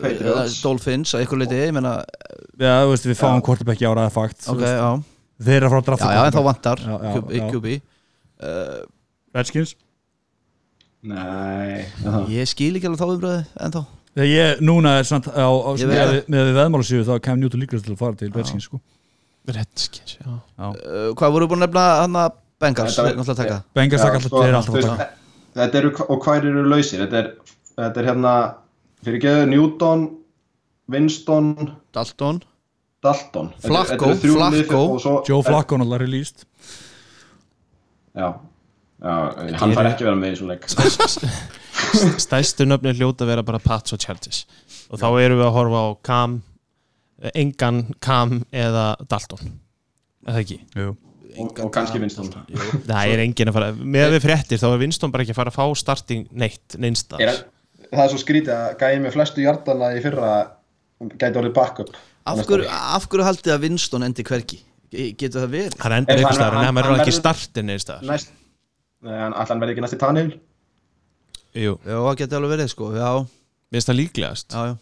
Patriots. 0.00 0.60
Dolphins 0.62 1.14
að 1.16 1.24
ykkur 1.26 1.40
leiti, 1.42 1.56
ég 1.64 1.72
meina 1.74 1.96
Já, 2.60 2.84
þú 2.84 2.92
veist, 2.92 3.08
við 3.10 3.18
fáum 3.18 3.40
quarterback 3.42 3.80
í 3.82 3.88
áraða 3.88 4.12
fakt 4.14 4.44
þú 4.44 4.52
Ok, 4.54 4.60
veist. 4.62 4.76
já, 4.78 4.90
Þeir 5.40 5.56
eru 5.56 5.66
að 5.66 5.72
fara 5.72 5.80
að 5.80 5.82
já, 5.82 5.88
drafta 5.90 6.10
já, 6.14 6.20
en 6.28 6.36
þá 6.36 6.42
vantar 6.46 6.82
Já, 6.84 6.92
já, 6.92 7.12
QB, 7.16 7.32
já. 7.40 7.46
QB. 7.54 7.66
Redskins 9.34 9.74
Nei 11.00 11.86
aha. 12.04 12.22
Ég 12.28 12.48
skil 12.50 12.74
ekki 12.76 12.90
alveg 12.90 13.00
þá 13.00 13.08
umröðu 13.14 13.42
en 13.64 13.74
þá 13.74 13.80
Þegar 14.10 14.26
ég, 14.28 14.60
núna 14.66 14.96
er 15.00 15.06
samt 15.08 15.28
á, 15.30 15.46
á 15.48 15.70
Ég 15.78 15.86
veit 15.86 15.96
með, 15.96 16.08
það. 16.10 16.30
með 16.34 16.48
veðmálasíðu 16.58 17.04
þá 17.08 17.12
kem 17.24 17.38
Newton 17.40 17.62
líkast 17.62 17.86
til 17.86 17.94
að 17.94 18.00
fara 18.02 18.18
til 18.20 18.30
Redskins 18.34 18.66
sko 18.68 18.80
Redskins, 19.48 20.18
já. 20.20 20.28
Uh, 20.58 21.14
Hvað 21.16 21.32
voru 21.36 21.48
búin 21.50 21.62
að 21.62 21.68
nefna 21.68 21.84
hann 22.02 22.18
að 22.20 22.34
Bengals, 22.60 22.96
Þetta 22.96 23.62
Bengals 23.74 24.02
Já, 24.02 24.04
taka 24.04 24.18
alltaf, 24.18 24.28
sko, 24.28 24.42
þeir 24.42 24.50
eru 24.50 24.58
alltaf 24.60 25.16
Þetta 25.56 25.78
eru, 25.80 25.92
og 26.06 26.20
hvað 26.24 26.44
eru 26.50 26.64
lausir? 26.70 27.00
Þetta 27.06 27.18
er, 27.22 27.30
þetta 27.78 28.02
er 28.02 28.08
hérna 28.10 28.34
fyrir 29.04 29.22
geðu 29.24 29.46
Newton, 29.50 30.04
Winston, 30.92 31.48
Dalton. 31.96 32.42
Dalton. 33.02 33.48
Þetta 33.56 33.66
er- 33.66 33.72
Flacco, 33.72 34.10
þetta 34.12 34.28
eru 34.28 34.36
lið 34.36 34.66
Flacco. 34.68 34.82
og 34.94 35.00
svo- 35.00 35.22
Joe 35.26 35.42
Flacco 35.42 35.78
náttúrulega 35.80 36.02
released. 36.04 36.44
Já, 38.14 38.28
já 39.00 39.14
hann 39.62 39.72
fær 39.74 39.88
ekki 39.94 40.04
vera 40.04 40.16
með 40.20 40.34
í 40.34 40.38
svo 40.42 40.50
leik. 40.50 40.68
Stæstu 42.20 42.66
nöfnir 42.68 42.94
hljóta 42.98 43.26
vera 43.26 43.42
bara 43.42 43.58
Pats 43.58 43.94
og 43.96 43.98
Chargers 44.02 44.44
Og 44.92 44.98
þá 45.00 45.06
erum 45.24 45.40
við 45.40 45.46
að 45.46 45.54
horfa 45.56 45.80
á 45.80 45.88
Cam 46.06 46.34
Engan 47.34 47.82
Cam 48.00 48.42
eða 48.52 48.84
Dalton. 49.10 49.52
Er 50.26 50.32
það 50.36 50.42
ekki? 50.44 50.58
Jú. 50.76 50.90
og, 51.40 51.60
og 51.64 51.70
kannski 51.74 52.00
Winston. 52.02 52.30
Það 52.88 53.12
er 53.14 53.22
engin 53.24 53.48
að 53.50 53.56
fara 53.56 53.68
Með 53.76 54.14
við 54.16 54.24
fréttir 54.26 54.58
þá 54.60 54.66
er 54.72 54.80
Winston 54.82 55.12
bara 55.14 55.22
ekki 55.24 55.34
að 55.34 55.38
fara 55.40 55.52
að 55.52 55.58
fá 55.60 55.76
starting 55.78 56.24
neitt 56.32 56.74
neinstar 56.82 57.22
er, 57.22 57.44
Það 57.90 58.02
er 58.04 58.10
svo 58.12 58.18
skrítið 58.22 58.50
að 58.54 58.74
gæði 58.80 58.98
með 59.04 59.14
flestu 59.16 59.44
hjartana 59.44 59.92
í 59.96 60.02
fyrra 60.04 60.32
gæti 61.20 61.40
orðið 61.40 61.54
backup. 61.56 61.94
Af 62.30 62.42
hverju, 62.46 62.66
af 62.70 63.06
hverju 63.08 63.24
haldið 63.28 63.54
að 63.54 63.62
Winston 63.64 64.04
endi 64.06 64.24
hvergi? 64.26 64.58
Ge- 64.90 65.08
Getur 65.18 65.44
það 65.46 65.54
verið? 65.54 65.78
Hann 65.80 65.94
endur 66.00 66.20
hann- 66.24 66.34
staðar 66.36 66.52
en 66.52 66.58
hann- 66.58 66.66
hann 66.66 66.78
verður 66.80 66.96
ekki 66.98 67.10
verður- 67.12 67.20
startin 67.20 67.66
neinstar 67.70 68.02
Næst 68.02 68.32
Nei, 69.00 69.14
hann 69.16 69.32
allan 69.32 69.60
verði 69.62 69.72
ekki 69.76 69.84
næst 69.86 69.94
í 69.96 70.00
Tannehill? 70.02 70.34
Jú, 71.56 71.76
það 71.86 72.16
getur 72.20 72.38
alveg 72.40 72.52
verið 72.58 72.68
sko 72.74 72.90
Já, 72.94 73.10
mér 73.70 73.78
finnst 73.78 73.88
það 73.90 73.98
líklegast. 74.02 74.48
Já, 74.50 74.66
já 74.66 74.76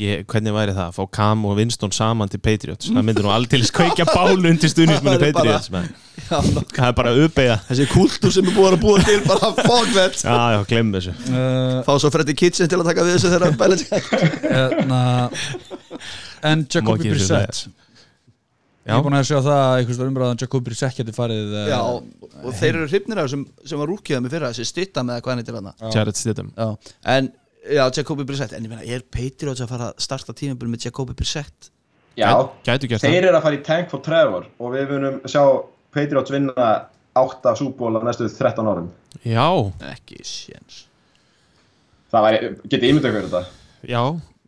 ég, 0.00 0.24
Hvernig 0.30 0.54
væri 0.56 0.72
það? 0.74 0.88
Að 0.90 0.96
fá 0.96 1.04
Cam 1.18 1.44
og 1.48 1.56
Winston 1.58 1.92
saman 1.94 2.30
til 2.32 2.40
Patriots 2.42 2.88
Það 2.90 3.04
myndir 3.06 3.26
nú 3.26 3.30
aldrei 3.34 3.60
skveikja 3.68 4.06
bálu 4.10 4.48
undir 4.50 4.72
Það 4.72 4.94
er 4.94 5.04
bara- 5.04 5.20
Patriots 5.24 5.70
menn. 5.74 5.88
Já. 6.24 6.38
Það 6.40 6.86
er 6.88 6.92
bara 6.98 7.10
að 7.12 7.22
uppeyða 7.26 7.56
Þessi 7.68 7.86
kultúr 7.90 8.32
sem 8.34 8.46
er 8.48 8.54
búin 8.56 8.74
að 8.76 8.82
búa 8.84 9.04
til 9.04 9.20
bara 9.26 9.48
fuck 9.58 9.88
that 9.96 10.18
Já, 10.24 10.36
já, 10.54 10.60
glemm 10.70 10.92
þessu 10.94 11.14
uh, 11.14 11.78
Fá 11.86 11.92
svo 12.00 12.10
Freddy 12.14 12.34
Kitchen 12.38 12.70
til 12.70 12.78
að 12.80 12.90
taka 12.90 13.06
við 13.06 13.16
þessu 13.18 13.32
þegar 13.34 13.56
Belichick 13.58 14.12
na, 14.88 15.00
En 16.44 16.62
Má 16.64 16.70
Jacobi 16.76 17.10
Brissett 17.14 17.64
Ég 18.84 18.92
Já. 18.92 18.98
er 18.98 19.04
búin 19.06 19.14
að 19.16 19.22
sjá 19.30 19.38
það 19.40 19.58
að 19.58 19.74
einhvers 19.80 20.00
umræðan 20.04 20.40
Jacobi 20.44 20.66
Brissett 20.68 20.98
geti 21.00 21.12
farið 21.16 21.54
uh, 21.56 21.68
Já, 21.70 21.78
og 22.44 22.50
þeir 22.58 22.74
eru 22.74 22.88
hrifnir 22.90 23.20
af 23.22 23.30
sem, 23.32 23.44
sem 23.64 23.80
var 23.80 23.88
rúkiðað 23.88 24.26
með 24.26 24.34
fyrra 24.36 24.50
þessi 24.52 24.66
stýtta 24.68 25.04
með 25.08 25.22
hvað 25.24 25.32
hann 25.34 25.40
er 25.40 25.46
til 25.48 25.56
hana 25.56 25.72
Jared 25.94 26.18
Stidham 26.20 26.50
Já, 26.52 26.66
en 27.14 27.30
Já, 27.64 27.84
Jacobi 27.96 28.24
Brissett, 28.28 28.52
en 28.52 28.64
ég 28.66 28.68
meina, 28.72 28.84
er 28.84 29.04
Patriots 29.08 29.62
að 29.64 29.70
fara 29.72 29.86
að 29.92 30.02
starta 30.04 30.34
tímabil 30.36 30.68
með 30.68 30.88
Jacobi 30.88 31.14
Brissett? 31.16 31.70
Já, 32.18 32.28
Gætu 32.66 32.88
gert 32.90 33.02
það. 33.02 33.10
þeir 33.10 33.28
eru 33.30 33.38
að 33.38 33.46
fara 33.46 33.56
í 33.56 33.62
tank 33.66 33.88
for 33.90 34.02
Trevor 34.04 34.44
og 34.60 34.74
við 34.74 34.90
munum 34.92 35.16
sjá 35.26 35.42
Patriots 35.94 36.30
vinna 36.34 36.68
8 37.18 37.54
súból 37.58 37.94
á 37.96 38.00
næstu 38.04 38.28
13 38.28 38.68
árum. 38.70 38.90
Já, 39.24 39.46
Ekki 39.94 40.20
séns. 40.26 40.84
Það 42.12 42.26
væri, 42.26 42.50
getið 42.70 42.90
ímyndað 42.90 43.10
ykkur 43.14 43.28
þetta? 43.28 43.42
Já, 43.90 44.02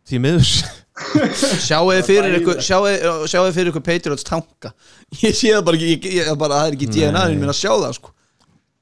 því 0.07 0.21
miður. 0.23 0.51
Sjáu 1.67 1.89
þið 1.91 2.05
fyrir 2.07 2.35
ykkur 2.39 2.61
Sjáu 2.65 2.85
þið 2.87 3.55
fyrir 3.57 3.71
ykkur 3.71 3.85
Patriots 3.85 4.25
tanka? 4.27 4.71
Ég 5.21 5.35
sé 5.37 5.51
það 5.53 5.65
bara 5.67 5.77
ekki, 5.79 5.89
ég, 5.93 6.07
ég, 6.21 6.31
bara, 6.39 6.61
það 6.61 6.69
er 6.71 6.77
ekki 6.77 6.89
DNA 6.95 7.25
en 7.27 7.41
mér 7.41 7.51
að 7.53 7.59
sjá 7.59 7.71
það 7.73 7.97
sko. 7.99 8.13
það, 8.13 8.16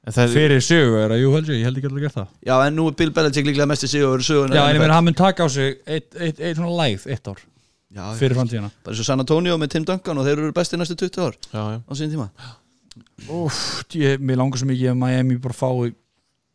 Fyrir 0.06 0.62
sögu 0.62 1.00
er 1.02 1.10
að 1.16 1.18
jú 1.24 1.32
held 1.34 1.48
ég, 1.50 1.58
ég 1.58 1.66
held 1.66 1.78
ekki 1.80 1.88
alltaf 1.88 2.02
gert 2.04 2.14
það. 2.14 2.26
Já, 2.46 2.54
en 2.62 2.76
nú 2.78 2.84
er 2.86 2.94
Bill 3.00 3.10
Belichick 3.16 3.48
líklega 3.48 3.66
mest 3.66 3.86
í 3.86 3.88
sig 3.90 4.04
og 4.06 4.12
eru 4.14 4.26
söguna 4.26 4.54
Já, 4.54 4.62
en 4.68 4.76
ég 4.76 4.82
meina 4.84 4.94
hann 4.94 5.06
mun 5.08 5.16
taka 5.18 5.42
á 5.42 5.48
sig 5.50 5.80
eitt, 5.82 6.12
eitt, 6.14 6.38
eitt 6.38 6.60
svona 6.60 6.70
lægð, 6.78 7.08
eitt 7.10 7.30
ár 7.32 7.40
Já, 7.96 8.04
fyrir 8.20 8.38
framtíðina. 8.38 8.70
Bara 8.84 8.94
eins 8.94 9.02
og 9.02 9.08
San 9.08 9.22
Antonio 9.24 9.56
með 9.58 9.72
Tim 9.74 9.86
Duncan 9.88 10.20
og 10.20 10.28
þeir 10.28 10.42
eru 10.44 10.54
besti 10.54 10.78
næstu 10.78 10.94
20 11.00 11.24
ár 11.26 11.34
já, 11.34 11.62
já. 11.74 11.78
á 11.82 11.92
sín 11.98 12.12
tíma. 12.12 12.28
Úff, 13.34 13.58
ég, 13.98 14.22
mér 14.22 14.38
langar 14.38 14.62
svo 14.62 14.68
mikið 14.70 14.92
að 14.92 15.00
Miami 15.00 15.40
bara 15.42 15.56
fái 15.58 15.90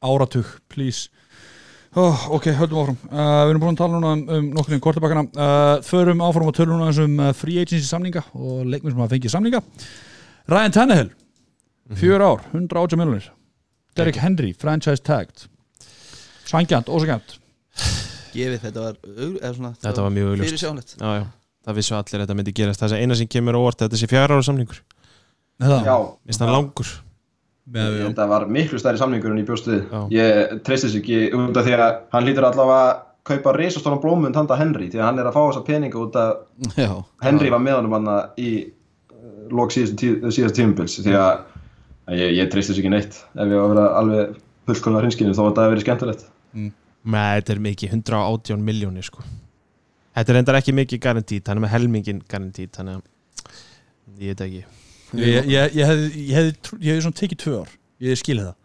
áratug, 0.02 0.54
please. 0.72 1.10
Oh, 1.92 2.30
Ok, 2.38 2.48
höldum 2.56 2.80
áfram. 2.86 3.00
Uh, 3.12 3.20
Við 3.20 3.52
erum 3.52 3.66
búin 3.66 3.76
að 3.76 3.82
tala 3.82 4.00
núna 4.00 4.14
um, 4.16 4.24
um 4.32 4.46
nokkur 4.56 4.78
um 4.78 4.84
kortabakkana 4.86 5.26
uh, 5.36 5.82
Förum 5.84 6.24
áfram 6.24 6.48
og 6.48 6.56
tölum 6.56 6.80
núna 6.80 6.94
um 7.04 7.20
uh, 7.20 7.34
free 7.36 7.60
agency 7.60 7.84
samninga 7.84 8.24
og 8.32 8.64
leikminn 8.64 8.94
sem 8.94 9.02
hafa 9.04 9.12
fengið 9.18 9.34
samninga. 9.36 9.60
Ryan 10.48 10.78
Tannehill 10.78 11.12
Fjör 12.00 12.24
ár, 12.24 12.46
180 12.54 12.96
miljonir 12.96 13.28
Derek 13.98 14.20
Henry, 14.22 14.54
franchise 14.58 15.04
tagged. 15.04 15.48
Sangjant, 16.48 16.90
ósangjant 16.92 17.38
Gefið 18.32 18.64
þetta 18.64 18.86
var, 18.86 18.98
svona, 19.56 19.72
Þetta 19.84 20.04
var 20.06 20.14
mjög 20.16 20.42
sjálflegt 20.48 20.96
Já, 20.96 21.08
já, 21.20 21.24
það 21.68 21.78
vissu 21.80 21.96
allir 21.98 22.18
að 22.18 22.24
þetta 22.26 22.38
myndi 22.40 22.54
gerast. 22.56 22.82
Það 22.82 22.96
er 22.96 23.06
eina 23.06 23.18
sem 23.20 23.30
kemur 23.32 23.58
á 23.58 23.60
óvart 23.60 23.82
er 23.82 23.90
Þetta 23.90 24.02
sé 24.02 24.10
fjara 24.12 24.38
ára 24.38 24.48
samningur. 24.48 24.82
Það, 25.62 25.78
Já, 25.86 25.96
Minnst 26.26 26.44
hann 26.44 26.54
langur. 26.56 26.92
Með, 27.72 27.98
þetta 28.08 28.26
var 28.32 28.48
miklu 28.52 28.80
stærri 28.82 29.00
samningur 29.00 29.32
en 29.32 29.40
ég 29.44 29.48
bjóst 29.48 29.68
við 29.70 29.84
Já. 29.84 30.00
Ég 30.16 30.54
treysti 30.66 30.90
þess 30.90 31.00
ekki 31.00 31.20
út 31.38 31.60
af 31.60 31.68
því 31.68 31.76
að 31.78 32.00
hann 32.16 32.28
lítur 32.28 32.48
allavega 32.48 32.80
að 32.88 33.04
kaupa 33.32 33.54
risastóran 33.56 34.02
blómund 34.02 34.40
handa 34.40 34.58
Henry 34.58 34.90
því 34.90 35.00
að 35.00 35.08
hann 35.08 35.22
er 35.22 35.30
að 35.30 35.36
fá 35.38 35.42
þessa 35.44 35.66
peninga 35.68 36.02
út 36.02 36.18
Já, 36.80 36.92
Henry 37.22 37.52
var 37.54 37.62
með 37.62 37.78
honum 37.78 37.96
hann 38.00 38.10
í 38.42 38.50
uh, 38.66 39.28
lok 39.54 39.76
síðast, 39.76 40.00
tí, 40.02 40.10
síðast 40.34 40.58
tímubils 40.58 40.98
því 40.98 41.14
að 41.20 41.44
ég, 42.18 42.34
ég 42.38 42.50
treysti 42.52 42.74
þess 42.74 42.82
ekki 42.84 42.92
neitt. 42.94 43.18
Ef 43.36 43.46
ég 43.48 43.56
var 43.58 43.64
að 43.66 43.74
vera 43.76 43.86
alveg 44.02 44.36
fullkomna 44.70 45.02
hrinskinu 45.04 45.34
þá 45.36 45.42
var 45.44 45.52
þetta 45.52 45.66
að 45.66 45.72
vera 45.74 45.84
skemmtilegt. 45.86 46.26
Nei, 47.02 47.30
þetta 47.40 47.54
er 47.56 47.62
mikið, 47.66 47.94
118 47.98 48.66
miljónir 48.68 49.06
sko. 49.08 49.24
Þetta 50.16 50.34
er 50.34 50.40
endar 50.42 50.58
ekki 50.60 50.74
mikið 50.76 51.00
garantít 51.02 51.48
Hann 51.48 51.58
er 51.62 51.64
með 51.64 51.72
helmingin 51.72 52.18
garantít 52.28 52.74
Þannig 52.76 52.98
að 53.00 54.20
ég 54.20 54.34
veit 54.34 54.42
ekki. 54.46 54.64
Ég, 55.22 55.48
ég, 55.48 55.78
ég 55.80 55.88
hefði 56.36 56.52
trú- 56.68 56.80
ég 56.84 56.92
hefði 56.92 57.06
svona 57.06 57.20
tekið 57.22 57.40
tvö 57.46 57.54
ár. 57.62 57.72
Ég 58.04 58.20
skilði 58.20 58.46
það 58.50 58.58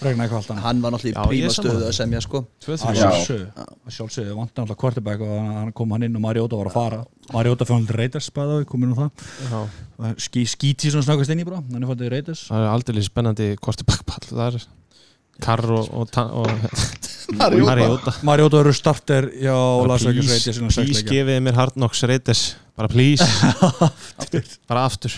Regna 0.00 0.24
eitthvað 0.24 0.38
allt 0.40 0.50
annað. 0.52 0.64
Hann 0.66 0.82
var 0.84 0.94
náttúrulega 0.94 1.16
Já, 1.16 1.24
í 1.24 1.30
príma 1.30 1.52
stöðu 1.54 1.86
að 1.86 1.94
semja 1.96 2.20
sko. 2.24 2.40
Já. 2.66 3.08
sjálfsögðu 3.96 4.36
vant 4.36 4.52
náttúrulega 4.52 4.80
quarterback 4.82 5.24
og 5.24 5.32
hann 5.60 5.72
kom 5.76 5.94
hann 5.96 6.06
inn 6.06 6.18
og 6.18 6.24
Mariota 6.24 6.60
var 6.60 6.70
að 6.70 6.76
fara. 6.76 7.00
Mariota 7.34 7.68
fannst 7.68 7.94
Raiders 7.96 8.30
bæða, 8.36 8.60
komin 8.68 8.92
á 8.92 8.96
það. 9.00 9.24
Já. 9.50 9.60
Skí, 10.26 10.44
skíti 10.48 10.92
svona 10.92 11.06
snakast 11.08 11.32
inn 11.34 11.42
í 11.42 11.48
bara 11.48 11.62
hann 11.62 11.82
er 11.82 11.90
fannst 11.90 12.12
Raiders. 12.12 12.46
Það 12.50 12.66
er 12.66 12.74
aldrei 12.74 13.06
spennandi 13.06 13.50
Kortebakpall 13.60 14.28
Það 14.30 14.46
er 14.48 14.68
Karr 15.40 15.70
og, 15.72 15.86
og, 15.96 16.16
og 16.36 16.50
Mariota. 17.40 18.14
Mariota. 18.26 18.60
Eru 18.60 18.72
starter 18.76 19.30
Vegas 19.30 20.58
Please, 20.58 20.58
please 20.74 21.04
gefiði 21.06 21.40
mér 21.44 21.56
Hard 21.56 21.78
Knocks 21.78 22.02
Raiders 22.04 22.50
Bara 22.76 22.88
please. 22.88 23.24
Bara 24.70 24.84
aftur 24.88 25.14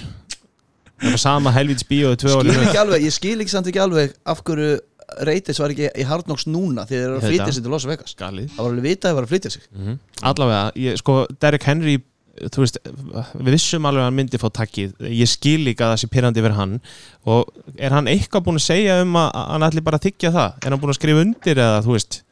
Það 1.03 1.11
er 1.11 1.17
bara 1.17 1.23
sama 1.25 1.53
helvíts 1.57 1.87
bíóðu 1.89 2.19
tvö 2.23 2.33
skil 2.37 2.53
ári 2.53 2.65
ekki 2.69 2.79
alveg, 2.79 3.05
ég 3.09 3.15
skil 3.17 3.37
ekki 3.43 3.53
samt 3.53 3.69
ekki 3.73 3.83
alveg 3.83 4.15
af 4.31 4.43
hverju 4.47 4.71
Reytis 5.27 5.59
var 5.61 5.75
ekki 5.75 5.91
í 5.99 6.05
Hard 6.09 6.25
Knocks 6.25 6.47
núna 6.49 6.87
því 6.89 6.95
þeir 6.95 7.03
eru 7.09 7.19
að 7.19 7.27
flytja 7.27 7.53
sig 7.53 7.65
til 7.67 7.73
Las 7.75 7.85
Vegas. 7.85 8.15
Galið. 8.17 8.47
Það 8.55 8.63
var 8.63 8.71
alveg 8.71 8.87
vitað 8.87 9.03
að 9.03 9.11
það 9.11 9.19
var 9.19 9.27
að 9.27 9.33
flytja 9.35 9.51
sig. 9.53 9.67
Mm 9.77 9.99
Allavega, 10.31 10.63
ég, 10.79 10.99
sko 11.03 11.17
Derek 11.43 11.67
Henry 11.69 11.97
þú 12.41 12.63
veist, 12.63 12.79
við 13.37 13.51
vissum 13.53 13.89
alveg 13.91 14.03
að 14.03 14.09
hann 14.09 14.17
myndi 14.17 14.41
fá 14.41 14.47
takkið, 14.57 14.95
ég 15.13 15.29
skil 15.29 15.59
líka 15.67 15.85
að 15.85 15.93
það 15.93 16.01
sé 16.01 16.11
pyrrandi 16.15 16.45
fyrir 16.45 16.57
hann. 16.57 16.77
Og 17.29 17.51
er 17.77 17.93
hann 17.93 18.09
eitthvað 18.09 18.47
búin 18.47 18.61
að 18.61 18.69
segja 18.71 19.01
um 19.03 19.19
að 19.21 19.29
að 19.43 19.51
hann 19.53 19.67
ætli 19.69 19.85
bara 19.85 20.01
að 20.01 20.07
þykja 20.09 20.33
það, 20.39 20.55
er 20.63 20.73
hann 20.73 20.83
búin 20.83 20.95
að 20.95 21.01
skrifa 21.01 21.25
undir 21.27 21.61
eða 21.67 21.83
þú 21.85 21.97
veist, 21.99 22.23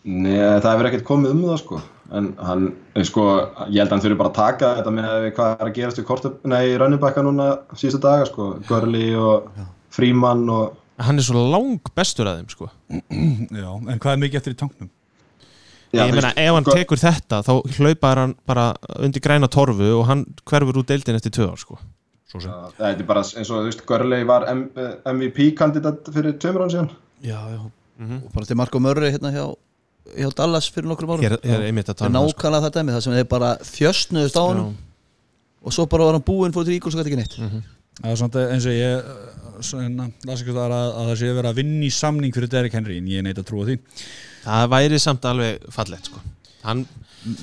Nei, 0.00 0.32
það 0.32 0.70
hefur 0.70 0.86
ekkert 0.88 1.08
komið 1.10 1.32
um 1.34 1.40
það 1.44 1.58
sko 1.60 1.78
en 2.16 2.28
hann, 2.42 2.68
sko, 3.06 3.24
ég 3.70 3.80
held 3.80 3.88
að 3.88 3.94
hann 3.96 4.04
þurfi 4.04 4.18
bara 4.20 4.30
að 4.32 4.38
taka 4.40 4.70
þetta 4.80 4.92
með 4.96 5.26
hvað 5.36 5.52
er 5.60 5.68
að 5.70 5.74
gerast 5.78 6.00
við 6.00 6.06
korta, 6.08 6.32
nei, 6.50 6.64
rönnubakka 6.80 7.22
núna 7.26 7.48
síðustu 7.74 8.00
daga 8.04 8.26
sko, 8.30 8.48
Görli 8.68 9.10
og 9.18 9.50
Fríman 9.94 10.46
og 10.50 10.76
hann 11.00 11.16
er 11.18 11.24
svo 11.24 11.44
lang 11.52 11.78
bestur 11.96 12.28
að 12.30 12.40
þeim 12.42 12.50
sko, 12.54 12.70
Já, 13.62 13.68
en 13.70 14.00
hvað 14.02 14.12
er 14.16 14.22
mikið 14.24 14.40
eftir 14.42 14.56
í 14.56 14.58
tanknum? 14.64 14.90
Já, 15.90 16.04
ég 16.06 16.12
veist, 16.14 16.36
ef 16.38 16.52
hann 16.54 16.66
Gör- 16.68 16.76
tekur 16.78 17.00
þetta 17.02 17.40
þá 17.46 17.52
hlaupar 17.78 18.20
hann 18.24 18.34
bara 18.46 18.66
undir 19.02 19.22
græna 19.24 19.48
torfu 19.50 19.88
og 19.96 20.04
hann 20.06 20.26
hverfur 20.46 20.76
úr 20.82 20.86
deildin 20.86 21.16
eftir 21.18 21.32
tvö 21.34 21.48
ár 21.50 21.58
sko. 21.58 21.78
Svo 22.30 22.38
sem. 22.44 22.52
Já, 22.52 22.68
Þetta 22.76 23.02
er 23.02 23.08
bara 23.08 23.24
eins 23.26 23.48
og, 23.50 23.56
þú 23.56 23.64
veist, 23.66 23.80
Görli 23.88 24.20
var 24.28 24.44
MVP-kandidat 25.14 26.10
fyrir 26.14 26.36
tveimur 26.38 26.66
án 26.66 26.70
síðan. 26.74 26.90
Já, 27.26 27.40
já. 27.54 27.60
Og 28.00 28.30
bara 28.32 28.46
til 28.48 28.56
Marko 28.56 28.78
Murray 28.80 29.10
hérna 29.12 29.32
hjá, 29.34 29.44
hjá 30.16 30.30
Dallas 30.38 30.68
fyrir 30.72 30.88
nokkrum 30.90 31.12
árum. 31.14 31.26
Er 31.26 31.36
að 31.36 31.44
er 31.50 31.66
um 31.70 31.82
sko. 31.84 32.08
nákvæmlega 32.14 32.64
þetta 32.66 32.84
með 32.86 32.96
það 32.96 33.04
sem 33.06 33.16
þeir 33.18 33.28
bara 33.34 33.50
þjöstnuðust 33.70 34.38
á 34.40 34.42
honum. 34.44 34.72
Og 35.60 35.76
svo 35.76 35.86
bara 35.92 36.08
var 36.08 36.16
hann 36.16 36.24
búinn 36.24 36.54
fór 36.56 36.64
til 36.66 36.78
Ígúls 36.78 36.96
og 36.96 37.02
gæti 37.02 37.12
ekki 37.12 37.20
neitt. 37.20 37.36
Það 38.00 38.14
er 38.14 38.22
að 38.24 38.54
eins 38.54 38.66
og 38.70 38.76
ég 38.78 39.10
uh, 39.12 39.60
svona, 39.60 40.08
las 40.24 40.40
ekki 40.40 40.56
það 40.56 40.72
að, 40.78 40.88
að 40.96 41.10
það 41.10 41.18
sé 41.20 41.32
verið 41.36 41.50
að 41.50 41.60
vinna 41.60 41.84
í 41.84 41.92
samning 41.92 42.32
fyrir 42.36 42.52
Derrick 42.54 42.78
Henry 42.78 42.96
en 43.00 43.10
ég 43.12 43.26
neitt 43.26 43.42
að 43.42 43.50
trúa 43.50 43.68
því. 43.68 43.76
Það 44.46 44.70
væri 44.72 45.00
samt 45.04 45.28
alveg 45.28 45.68
fallegt 45.74 46.08
sko. 46.08 46.22
Hann, 46.64 46.86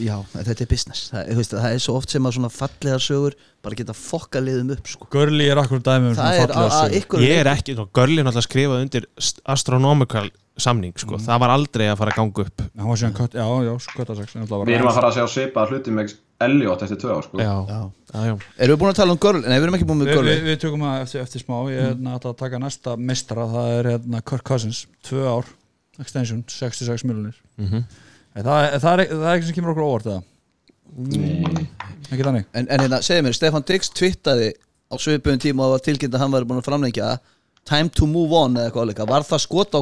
Já, 0.01 0.15
þetta 0.33 0.63
er 0.65 0.69
business. 0.71 1.03
Það, 1.11 1.27
veist, 1.37 1.53
það 1.53 1.75
er 1.75 1.81
svo 1.83 1.93
oft 1.99 2.09
sem 2.13 2.25
að 2.25 2.33
svona 2.39 2.49
fallegar 2.49 3.03
sögur 3.03 3.35
bara 3.61 3.77
geta 3.77 3.93
fokka 3.93 4.41
liðum 4.41 4.71
upp 4.73 4.89
sko. 4.89 5.07
Görli 5.13 5.45
er 5.51 5.61
akkur 5.61 5.83
dæmi 5.85 6.09
um 6.09 6.15
svona 6.17 6.31
er 6.33 6.49
að, 6.49 6.53
fallega 6.55 6.79
að 6.79 6.95
sögur. 6.95 7.25
ég 7.27 7.41
er 7.43 7.49
ekki, 7.51 7.75
Görlin 7.99 8.29
alltaf 8.31 8.47
skrifað 8.47 8.85
undir 8.87 9.05
st- 9.21 9.43
astronomical 9.53 10.31
samning 10.57 10.93
sko, 10.97 11.17
það 11.21 11.39
var 11.43 11.51
aldrei 11.53 11.85
að 11.91 11.97
fara 11.99 12.11
að 12.13 12.17
ganga 12.21 12.43
upp. 12.47 12.61
Hann 12.77 12.87
var 12.91 12.97
síðan 13.01 13.13
kött, 13.17 13.33
já, 13.37 13.45
já, 13.67 13.73
köttasex 13.97 14.33
Við 14.37 14.73
erum 14.77 14.89
að 14.91 14.97
fara 14.97 15.11
að 15.11 15.17
sjá 15.19 15.25
svipaða 15.35 15.69
hluti 15.71 15.93
með 15.93 16.15
Elliot 16.41 16.81
eftir 16.85 16.97
tvö 17.01 17.13
ár 17.17 17.23
sko. 17.25 17.37
Já, 17.41 17.53
Já. 17.67 17.77
já, 18.13 18.19
já. 18.29 18.33
Erum 18.61 18.75
við 18.75 18.79
búin 18.81 18.91
að 18.93 18.97
tala 18.99 19.13
um 19.15 19.21
Görl? 19.21 19.41
Nei, 19.41 19.55
við 19.57 19.63
erum 19.67 19.77
ekki 19.77 19.87
búin 19.89 20.01
með 20.03 20.09
Vi, 20.11 20.15
Görl. 20.17 20.27
við, 20.29 20.41
við 20.47 20.59
tökum 20.61 20.83
það 20.85 21.01
eftir, 21.05 21.21
eftir 21.25 21.41
smá. 21.41 21.55
Ég 21.71 21.77
er 21.81 21.87
hérna 21.95 22.17
ætla 22.19 22.33
að 22.33 22.37
taka 22.43 22.59
næsta 22.61 22.93
mestara 22.97 23.45
það 23.53 23.69
er 23.79 23.89
hérna 23.93 24.21
Kirk 24.29 24.43
Cousins, 24.45 24.83
tvö 25.07 25.23
ár 25.31 25.45
extension, 25.99 26.43
66 26.47 27.03
miljonir 27.09 27.33
Mhm. 27.57 27.83
það, 28.37 28.59
er- 28.67 28.79
það, 28.79 28.99
er, 28.99 29.05
það 29.17 29.25
er 29.31 29.37
ekki 29.39 29.45
sem 29.49 29.55
kemur 29.57 29.73
okkur 29.73 29.87
óvart 29.87 30.05
eða? 30.13 30.21
ekki 32.11 32.23
þannig? 32.23 32.45
En, 32.53 32.67
en 32.69 32.79
hérna, 32.85 32.99
segðu 33.05 33.25
mér, 33.27 33.35
Stefan 33.37 33.65
Dix 33.67 33.89
twittaði 33.97 34.51
á 34.87 34.95
svipum 35.01 35.39
tíma 35.41 35.65
og 35.67 35.73
var 35.75 35.83
tilkynnt 35.85 36.13
að 36.15 36.23
hann 36.23 36.31
var 36.35 36.45
búin 36.47 36.61
að 36.61 36.69
framlengja 36.69 37.17
Time 37.67 37.89
to 37.91 38.05
move 38.07 38.31
on 38.31 38.53
eða 38.55 38.69
eitthvað 38.69 38.85
áleika 38.87 39.07
Var 39.09 39.25
það 39.27 39.41
skot 39.43 39.75
á 39.75 39.81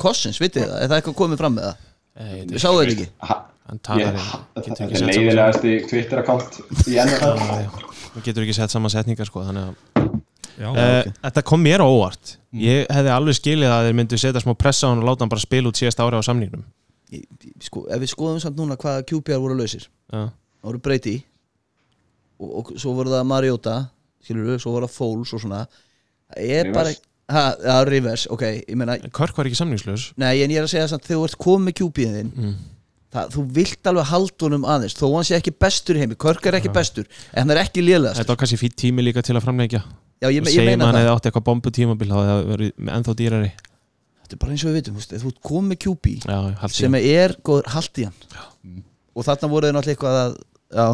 Cousins, 0.00 0.38
vitið 0.42 0.64
það? 0.68 0.76
Er 0.84 0.88
það 0.92 0.96
eitthvað 1.00 1.16
komið 1.22 1.40
fram 1.42 1.54
með 1.58 1.66
það? 1.68 1.82
Nei, 2.14 2.44
Við 2.50 2.62
sáðu 2.62 2.80
þetta 2.84 2.94
ekki? 2.94 3.08
Þetta 3.64 3.94
ekki 3.94 4.84
er 4.84 5.00
sett 5.00 5.00
saman 5.00 5.10
leiðilegasti 5.10 5.74
Twitter-account 5.90 6.58
í 6.92 6.96
NFL 7.00 7.38
hann 8.14 8.24
getur 8.26 8.44
ekki 8.44 8.54
sett 8.54 8.70
saman 8.74 8.92
setningar 8.92 9.26
sko, 9.30 9.42
þannig 9.48 9.70
að 9.70 9.74
já, 10.60 10.68
Uh, 10.70 11.08
Þetta 11.24 11.42
kom 11.42 11.62
mér 11.66 11.82
á 11.82 11.86
óvart. 11.90 12.36
Ég 12.54 12.84
hefði 12.94 13.10
alveg 13.10 13.34
skilið 13.40 13.72
að 13.74 13.88
þeir 13.88 13.96
myndu 13.98 14.18
setja 14.22 14.42
smá 14.44 14.52
pressa 14.54 14.86
á 14.86 14.90
hann 14.92 15.00
og 15.02 15.08
láta 15.08 15.24
hann 15.24 15.32
bara 15.32 15.42
spila 15.42 15.66
út 15.72 15.80
síðast 15.80 15.98
ári 16.04 16.14
á 16.14 16.22
samningnum. 16.22 16.62
Í- 17.10 17.24
í- 17.24 17.54
Sko, 17.66 17.82
ef 17.90 17.98
við 18.04 18.12
skoðum 18.12 18.38
samt 18.44 18.60
núna 18.60 18.76
hvaða 18.78 19.02
QPR 19.08 19.40
voru 19.42 19.56
lausir. 19.58 19.88
Já, 20.12 20.28
Það 20.30 20.68
voru 20.70 20.78
Brady 20.86 21.16
og, 22.38 22.52
og 22.60 22.70
svo 22.78 22.94
voru 22.94 23.10
það 23.16 23.26
Mariota 23.32 23.74
skilur 24.22 24.46
við, 24.52 24.60
svo 24.62 24.76
voru 24.76 24.86
það 24.86 24.94
Foles 25.00 25.34
og 25.34 25.42
svona. 25.42 25.64
Það 26.30 26.54
er 26.60 26.70
bara 26.76 26.92
ha, 26.94 27.02
ja, 27.30 27.80
Rivers, 27.88 28.26
ok, 28.32 28.44
ég 28.68 28.76
meina 28.78 28.96
Körk 29.14 29.36
var 29.38 29.48
ekki 29.48 29.58
samningslaus. 29.58 30.10
Nei, 30.20 30.42
en 30.44 30.52
ég 30.52 30.60
er 30.60 30.66
að 30.66 30.72
segja 30.74 30.88
samt, 30.92 31.06
þegar 31.06 31.20
þú 31.20 31.26
ert 31.28 31.38
komið 31.44 31.64
með 31.68 31.74
QP-in 31.80 32.16
þinn. 32.18 32.32
Mm. 32.36 32.54
það, 33.14 33.24
þú 33.34 33.44
vilt 33.58 33.90
alveg 33.90 34.08
halda 34.10 34.46
honum 34.48 34.64
aðeins 34.74 34.96
þó 34.98 35.06
hann 35.14 35.26
sé 35.28 35.34
ekki 35.38 35.52
bestur 35.64 36.00
heimi, 36.00 36.16
Körk 36.20 36.42
er 36.50 36.58
ekki 36.58 36.72
bestur 36.74 37.06
en 37.32 37.38
hann 37.44 37.54
er 37.54 37.60
ekki 37.64 37.80
lélegast. 37.84 38.18
Þetta 38.20 38.34
var 38.34 38.40
kannski 38.42 38.58
fýtt 38.60 38.76
tími 38.82 39.00
líka 39.06 39.20
til 39.24 39.36
að 39.38 39.44
framleggja 39.46 39.82
Já, 40.22 40.28
ég, 40.30 40.40
ég 40.40 40.64
meina 40.64 40.84
að 40.84 40.88
hann 40.88 40.96
það, 40.96 41.02
hefði 41.02 41.12
átt 41.14 41.26
eitthvað 41.28 41.46
bombutímabil 41.48 42.08
þá 42.10 42.16
hefði 42.16 42.30
það 42.32 42.50
verið 42.50 42.70
ennþá 42.96 43.12
dýrari. 43.20 43.50
Þetta 44.24 44.34
er 44.34 44.40
bara 44.40 44.54
eins 44.54 44.64
og 44.64 44.68
við 44.70 44.76
vitum 44.78 44.94
þú 44.94 45.00
veist, 45.00 45.12
þú 45.20 45.28
ert 45.30 45.42
komið 45.44 45.76
Já, 46.24 46.38
haldi 46.62 46.76
sem 46.78 46.94
er 47.00 47.30
góður, 47.44 47.66
hald 47.74 47.94
í 48.00 48.06
hann 48.08 48.20
og 49.14 49.22
þarna 49.26 49.50
voru 49.52 49.68
þau 49.68 49.74
náttúrulega 49.76 49.94
eitthvað 49.94 50.16
að 50.22 50.32
já, 50.74 50.86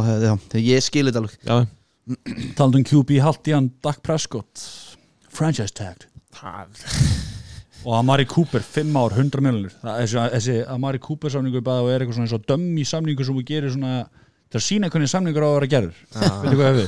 og 7.81 7.95
Amari 7.97 8.27
Cooper, 8.29 8.61
5 8.61 8.97
ár, 9.01 9.15
100 9.17 9.45
miljonir 9.45 9.77
þessi, 9.83 10.25
þessi 10.37 10.57
Amari 10.69 11.01
Cooper 11.03 11.33
samningur 11.33 11.65
bara 11.65 11.87
er 11.89 12.05
eitthvað 12.05 12.19
svona 12.19 12.29
eins 12.29 12.37
og 12.37 12.49
dömmi 12.49 12.85
samningur 12.89 13.29
sem 13.29 13.39
þú 13.39 13.47
gerir 13.49 13.73
svona 13.73 14.03
til 14.51 14.59
að 14.59 14.65
sína 14.67 14.89
hvernig 14.91 15.11
samningur 15.11 15.45
á 15.47 15.49
að 15.49 15.53
vera 15.57 15.69
gerður. 15.71 15.99
Veitu 16.43 16.57
hvað 16.59 16.71
hefði 16.71 16.87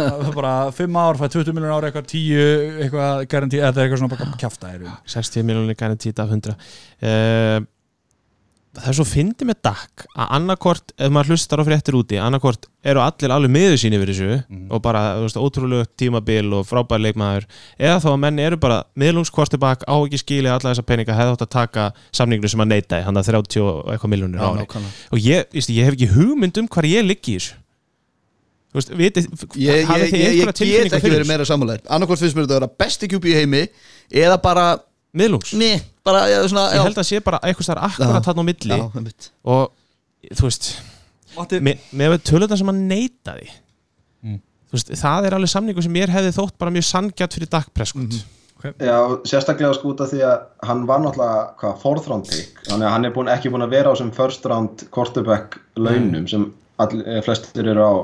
það 0.00 0.24
er 0.26 0.32
bara 0.34 0.54
5 0.74 0.96
ár, 0.98 1.20
fæ 1.20 1.28
20 1.36 1.54
miljonar 1.54 1.76
ára 1.76 1.90
eitthvað 1.90 2.08
10, 2.10 2.80
eitthvað 2.82 3.26
garanti 3.30 3.60
eða 3.60 3.84
eitthvað 3.84 4.00
svona 4.02 4.14
bara 4.16 4.40
kjafta 4.40 4.72
er 4.72 4.88
60 5.14 5.46
miljónir 5.46 5.78
gæni 5.78 6.00
10 6.02 6.24
af 6.24 6.34
100 6.34 6.56
uh, 6.56 7.68
Það 8.72 8.88
er 8.88 8.96
svo 8.96 9.04
fyndi 9.04 9.44
með 9.44 9.58
DAC 9.66 10.04
að 10.16 10.30
annarkort, 10.38 10.92
ef 10.96 11.10
maður 11.12 11.34
hlustar 11.34 11.60
á 11.60 11.64
fréttir 11.66 11.96
úti 11.98 12.16
annarkort 12.16 12.70
eru 12.88 13.02
allir 13.04 13.34
alveg 13.34 13.52
miður 13.52 13.80
sín 13.82 13.96
yfir 13.98 14.08
þessu 14.08 14.28
og 14.72 14.80
bara, 14.84 15.02
þú 15.18 15.26
veist, 15.26 15.40
ótrúlega 15.44 15.88
tímabil 16.00 16.48
og 16.56 16.64
frábær 16.64 17.02
leikmaður. 17.04 17.44
Eða 17.76 17.98
þá 18.00 18.08
að 18.14 18.20
menn 18.24 18.40
eru 18.40 18.56
bara 18.62 18.78
miðlungskvartibak 18.96 19.84
á 19.84 19.94
ekki 19.98 20.22
skilið 20.22 20.54
alla 20.54 20.72
þessa 20.72 20.86
peninga 20.88 21.18
hefði 21.18 21.34
átt 21.36 21.44
að 21.44 21.52
taka 21.52 21.88
samninginu 22.16 22.52
sem 22.54 22.64
að 22.64 22.72
neita 22.72 23.02
hann 23.04 23.20
að 23.20 23.28
30 23.34 23.66
og 23.66 23.92
eitthvað 23.92 24.14
miljónir 24.14 24.40
ári. 24.40 24.64
og 25.12 25.20
ég, 25.20 25.44
ég, 25.52 25.68
ég 25.68 25.90
hef 25.90 25.98
ekki 25.98 26.14
hugmynd 26.14 26.62
um 26.62 26.70
hvar 26.72 26.88
ég 26.88 27.04
liggi 27.04 27.36
í 27.36 27.42
þessu. 27.42 27.60
Þú 28.72 28.80
veist, 28.80 28.92
vitið, 28.96 29.26
ég, 29.60 29.82
ég, 29.84 30.14
ég, 30.16 30.36
ég, 30.40 30.46
get 30.48 30.94
ekki 30.96 31.10
verið 31.12 31.28
meira 31.28 31.44
sammálaðir 31.44 31.82
annarkvæmt 31.92 32.22
finnst 32.22 32.38
mér 32.38 32.46
þetta 32.46 32.54
að 32.56 32.62
vera 32.62 32.68
besti 32.80 33.08
QP 33.12 33.26
í 33.28 33.34
heimi 33.36 33.60
eða 34.22 34.38
bara, 34.40 34.62
Miðlungs, 35.12 35.52
mér, 35.60 35.82
bara 36.04 36.22
já, 36.30 36.38
svona, 36.48 36.68
ég 36.72 36.78
já, 36.80 36.84
held 36.86 36.98
að 37.02 37.08
sé 37.10 37.18
bara 37.24 37.38
eitthvað 37.44 37.66
starf 37.68 37.82
akkurat 37.90 38.24
þarna 38.24 38.44
á 38.44 38.48
milli. 38.48 38.76
Já, 38.78 38.84
einmitt. 38.96 39.30
og 39.44 39.72
þú 40.32 40.46
veist 40.48 40.70
með, 41.60 41.82
með 41.92 42.14
tölutna 42.28 42.56
sem 42.60 42.66
hann 42.72 42.86
neitaði 42.88 43.50
Mm. 44.22 44.38
þú 44.70 44.76
veist, 44.78 44.90
það 45.02 45.24
er 45.26 45.34
alveg 45.34 45.50
samningu 45.50 45.82
sem 45.82 45.92
mér 45.92 46.08
hefði 46.14 46.30
þótt 46.36 46.54
bara 46.62 46.70
mjög 46.70 46.84
sangjart 46.86 47.34
fyrir 47.34 47.48
dagpreskund 47.50 48.20
Já, 48.78 48.94
sérstaklega 49.26 49.74
sko 49.74 49.90
út 49.90 50.00
af 50.04 50.12
því 50.12 50.20
að 50.22 50.44
hann 50.68 50.84
var 50.86 51.00
náttúrulega, 51.02 51.40
hvað, 51.58 51.72
fourth 51.82 52.06
round 52.06 52.28
pick. 52.30 52.60
Þannig 52.68 52.86
að 52.86 52.92
hann 52.94 53.04
er 53.08 53.10
búin, 53.16 53.30
ekki 53.32 53.50
búin 53.50 53.64
að 53.66 53.72
vera 53.74 53.90
á 53.90 53.94
sem 53.98 54.12
first 54.14 54.44
round 54.46 54.84
quarterback 54.94 55.56
launum 55.74 56.28
sem 56.30 56.44
all, 56.78 57.00
eh, 57.02 57.18
flestir 57.26 57.66
eru 57.72 57.82
á. 57.82 57.94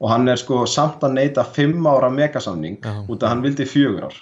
Og 0.00 0.08
hann 0.08 0.26
er 0.32 0.40
sko 0.40 0.62
samt 0.64 1.04
að 1.04 1.12
neyta 1.18 1.44
fimm 1.44 1.84
ára 1.84 2.08
megasamning 2.08 2.78
Já. 2.80 3.04
út 3.06 3.22
af 3.22 3.28
hann 3.34 3.42
vildi 3.44 3.66
fjögur 3.68 4.08
ár 4.08 4.16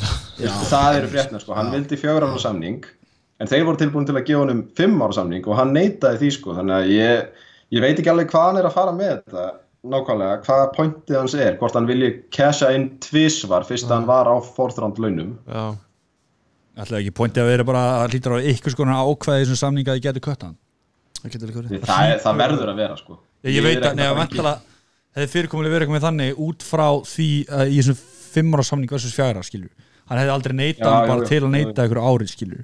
það 0.00 0.98
eru 0.98 1.10
frétnar 1.12 1.42
sko, 1.42 1.54
hann 1.56 1.72
vildi 1.74 1.98
fjögur 2.00 2.26
ára 2.26 2.40
samning 2.42 2.84
en 3.42 3.50
þeir 3.50 3.66
voru 3.66 3.80
tilbúin 3.80 4.06
til 4.08 4.16
að 4.16 4.26
gefa 4.28 4.42
honum 4.44 4.62
fimm 4.78 5.02
ára 5.04 5.16
samning 5.18 5.46
og 5.48 5.58
hann 5.58 5.74
neytaði 5.74 6.20
því 6.22 6.30
sko. 6.36 6.54
Þannig 6.58 6.76
að 6.76 6.90
ég, 6.94 7.44
ég 7.74 7.84
veit 7.84 7.98
ekki 8.00 8.12
alveg 8.12 8.30
hvað 8.32 8.48
hann 8.48 8.60
er 8.62 8.68
að 8.68 8.76
fara 8.78 8.94
með 8.96 9.14
þetta 9.16 9.46
nákvæmlega, 9.94 10.36
hvað 10.46 10.62
pointið 10.78 11.18
hans 11.20 11.34
er 11.36 11.56
hvort 11.60 11.74
hann 11.76 11.88
vilji 11.90 12.10
casha 12.32 12.70
inn 12.72 12.86
tvísvar 13.04 13.66
fyrst 13.68 13.90
að 13.90 13.98
hann 13.98 14.06
var 14.08 14.30
á 14.30 14.36
fourth 14.40 14.78
round 14.80 15.00
launum. 15.02 15.34
Já, 15.44 15.64
ætlaði 16.80 17.02
ekki 17.04 17.16
pointið 17.20 17.44
að 17.44 17.50
vera 17.52 17.66
bara 17.68 17.82
að 18.00 18.14
hlýtur 18.14 18.36
á 18.40 18.46
ykkur 18.54 18.74
skona 18.74 19.00
ákvæði 19.04 19.50
sem 19.50 19.60
samninga 19.60 19.92
að 19.92 19.98
þið 20.00 20.06
getur 20.08 20.24
kött 20.30 20.46
hann? 20.48 20.56
Það 21.24 21.84
það, 21.84 22.06
er, 22.08 22.18
það 22.24 22.40
verður 22.40 22.70
að 22.72 22.80
vera 22.80 22.96
sko. 23.00 23.18
Ég, 23.44 23.58
ég 23.58 23.64
veit 23.64 23.76
er 23.78 23.90
að, 23.90 23.98
neða, 24.00 24.08
ekki- 24.14 24.20
vantala 24.22 24.54
hefði 25.14 25.30
fyrirkomulega 25.34 25.76
verið 25.76 25.90
komið 25.90 26.04
þannig 26.08 26.40
út 26.44 26.64
frá 26.64 26.86
því 27.08 27.28
að 27.60 27.70
í 27.70 27.78
þessum 27.78 28.00
fimm 28.34 28.56
ára 28.56 28.64
samning 28.66 28.90
versus 28.90 29.14
fjara 29.14 29.44
skilju 29.46 29.70
hann 30.08 30.20
hefði 30.20 30.34
aldrei 30.36 30.54
neitað 30.58 31.08
bara 31.10 31.28
til 31.30 31.40
að 31.42 31.50
neita 31.54 31.86
ykkur 31.88 32.00
árið 32.04 32.32
skilju 32.34 32.62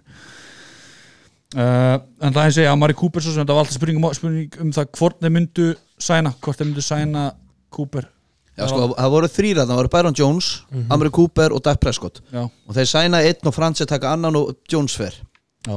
uh, 1.56 1.96
en 1.98 2.32
það 2.34 2.40
er 2.42 2.46
að 2.46 2.56
segja 2.58 2.72
að 2.74 2.80
Mari 2.82 2.96
Cooper 3.00 3.24
svo 3.24 3.34
sem 3.34 3.42
þetta 3.44 3.56
var 3.56 3.64
alltaf 3.64 3.78
spurning, 3.78 4.00
um- 4.00 4.16
spurning 4.18 4.58
um 4.64 4.72
það 4.76 4.90
hvort 4.98 5.20
þeir 5.24 5.34
myndu 5.36 5.68
sæna 6.00 6.34
hvort 6.40 6.60
þeir 6.60 6.70
myndu 6.70 6.84
sæna 6.84 7.24
Cooper. 7.70 8.08
Já, 8.58 8.64
sko, 8.66 8.88
það 8.98 9.12
voru 9.14 9.28
þrýra, 9.30 9.62
það 9.68 9.78
voru 9.78 9.90
Byron 9.92 10.16
Jones, 10.18 10.46
Amri 10.90 11.10
Cooper 11.14 11.52
og 11.54 11.62
Dak 11.64 11.78
Prescott. 11.80 12.18
Já, 12.34 12.42
og 12.50 12.74
þeir 12.76 12.88
sæna 12.90 13.20
einn 13.24 13.46
og 13.48 13.54
Francis 13.54 13.86
taka 13.88 14.10
annan 14.16 14.36
og 14.36 14.50
Jones 14.68 14.96
fer. 14.98 15.14
Já, 15.68 15.76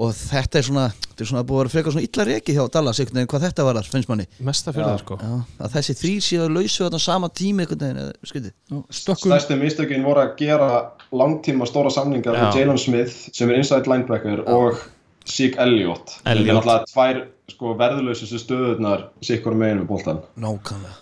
og 0.00 0.14
þetta 0.16 0.60
er 0.60 0.64
svona, 0.64 0.84
þetta 1.04 1.24
er 1.24 1.28
svona 1.28 1.42
búið 1.44 1.58
að 1.58 1.62
vera 1.64 1.72
frekar 1.74 1.94
svona 1.94 2.06
illa 2.06 2.26
reiki 2.30 2.54
hjá 2.56 2.62
Dallas 2.72 3.00
einhvern 3.02 3.18
veginn 3.20 3.30
hvað 3.34 3.44
þetta 3.46 3.66
var 3.66 3.78
þar, 3.80 3.90
finnst 3.92 4.10
manni. 4.10 4.26
Mesta 4.48 4.72
fyrir 4.72 4.86
það 4.88 5.02
sko. 5.02 5.18
Já, 5.20 5.34
að 5.60 5.74
þessi 5.76 5.96
þrý 6.00 6.12
séu 6.24 6.44
að 6.46 6.54
lausu 6.56 6.84
þarna 6.86 7.00
sama 7.04 7.30
tími 7.40 7.66
einhvern 7.66 7.84
veginn, 7.84 8.46
já 8.70 8.80
stökkum 9.00 9.34
stærstu 9.34 9.58
mistökin 9.60 10.06
voru 10.06 10.22
að 10.24 10.32
gera 10.40 10.70
langtíma 11.12 11.66
stóra 11.68 11.90
samningar 11.92 12.36
Já. 12.36 12.46
með 12.46 12.58
Jalen 12.60 12.80
Smith 12.80 13.28
sem 13.36 13.50
er 13.50 13.60
inside 13.60 13.90
linebacker 13.90 14.44
og 14.48 14.80
Sik 15.28 15.58
Elliot 15.60 16.14
Þetta 16.22 16.32
er 16.32 16.46
náttúrulega 16.48 16.88
tvær 16.90 17.20
sko, 17.50 17.74
verðlausustu 17.78 18.40
stöðunar 18.40 19.04
sikkur 19.26 19.56
meginu 19.58 19.82
með 19.84 19.90
boltan 19.90 20.22
Nákvæmlega. 20.40 20.96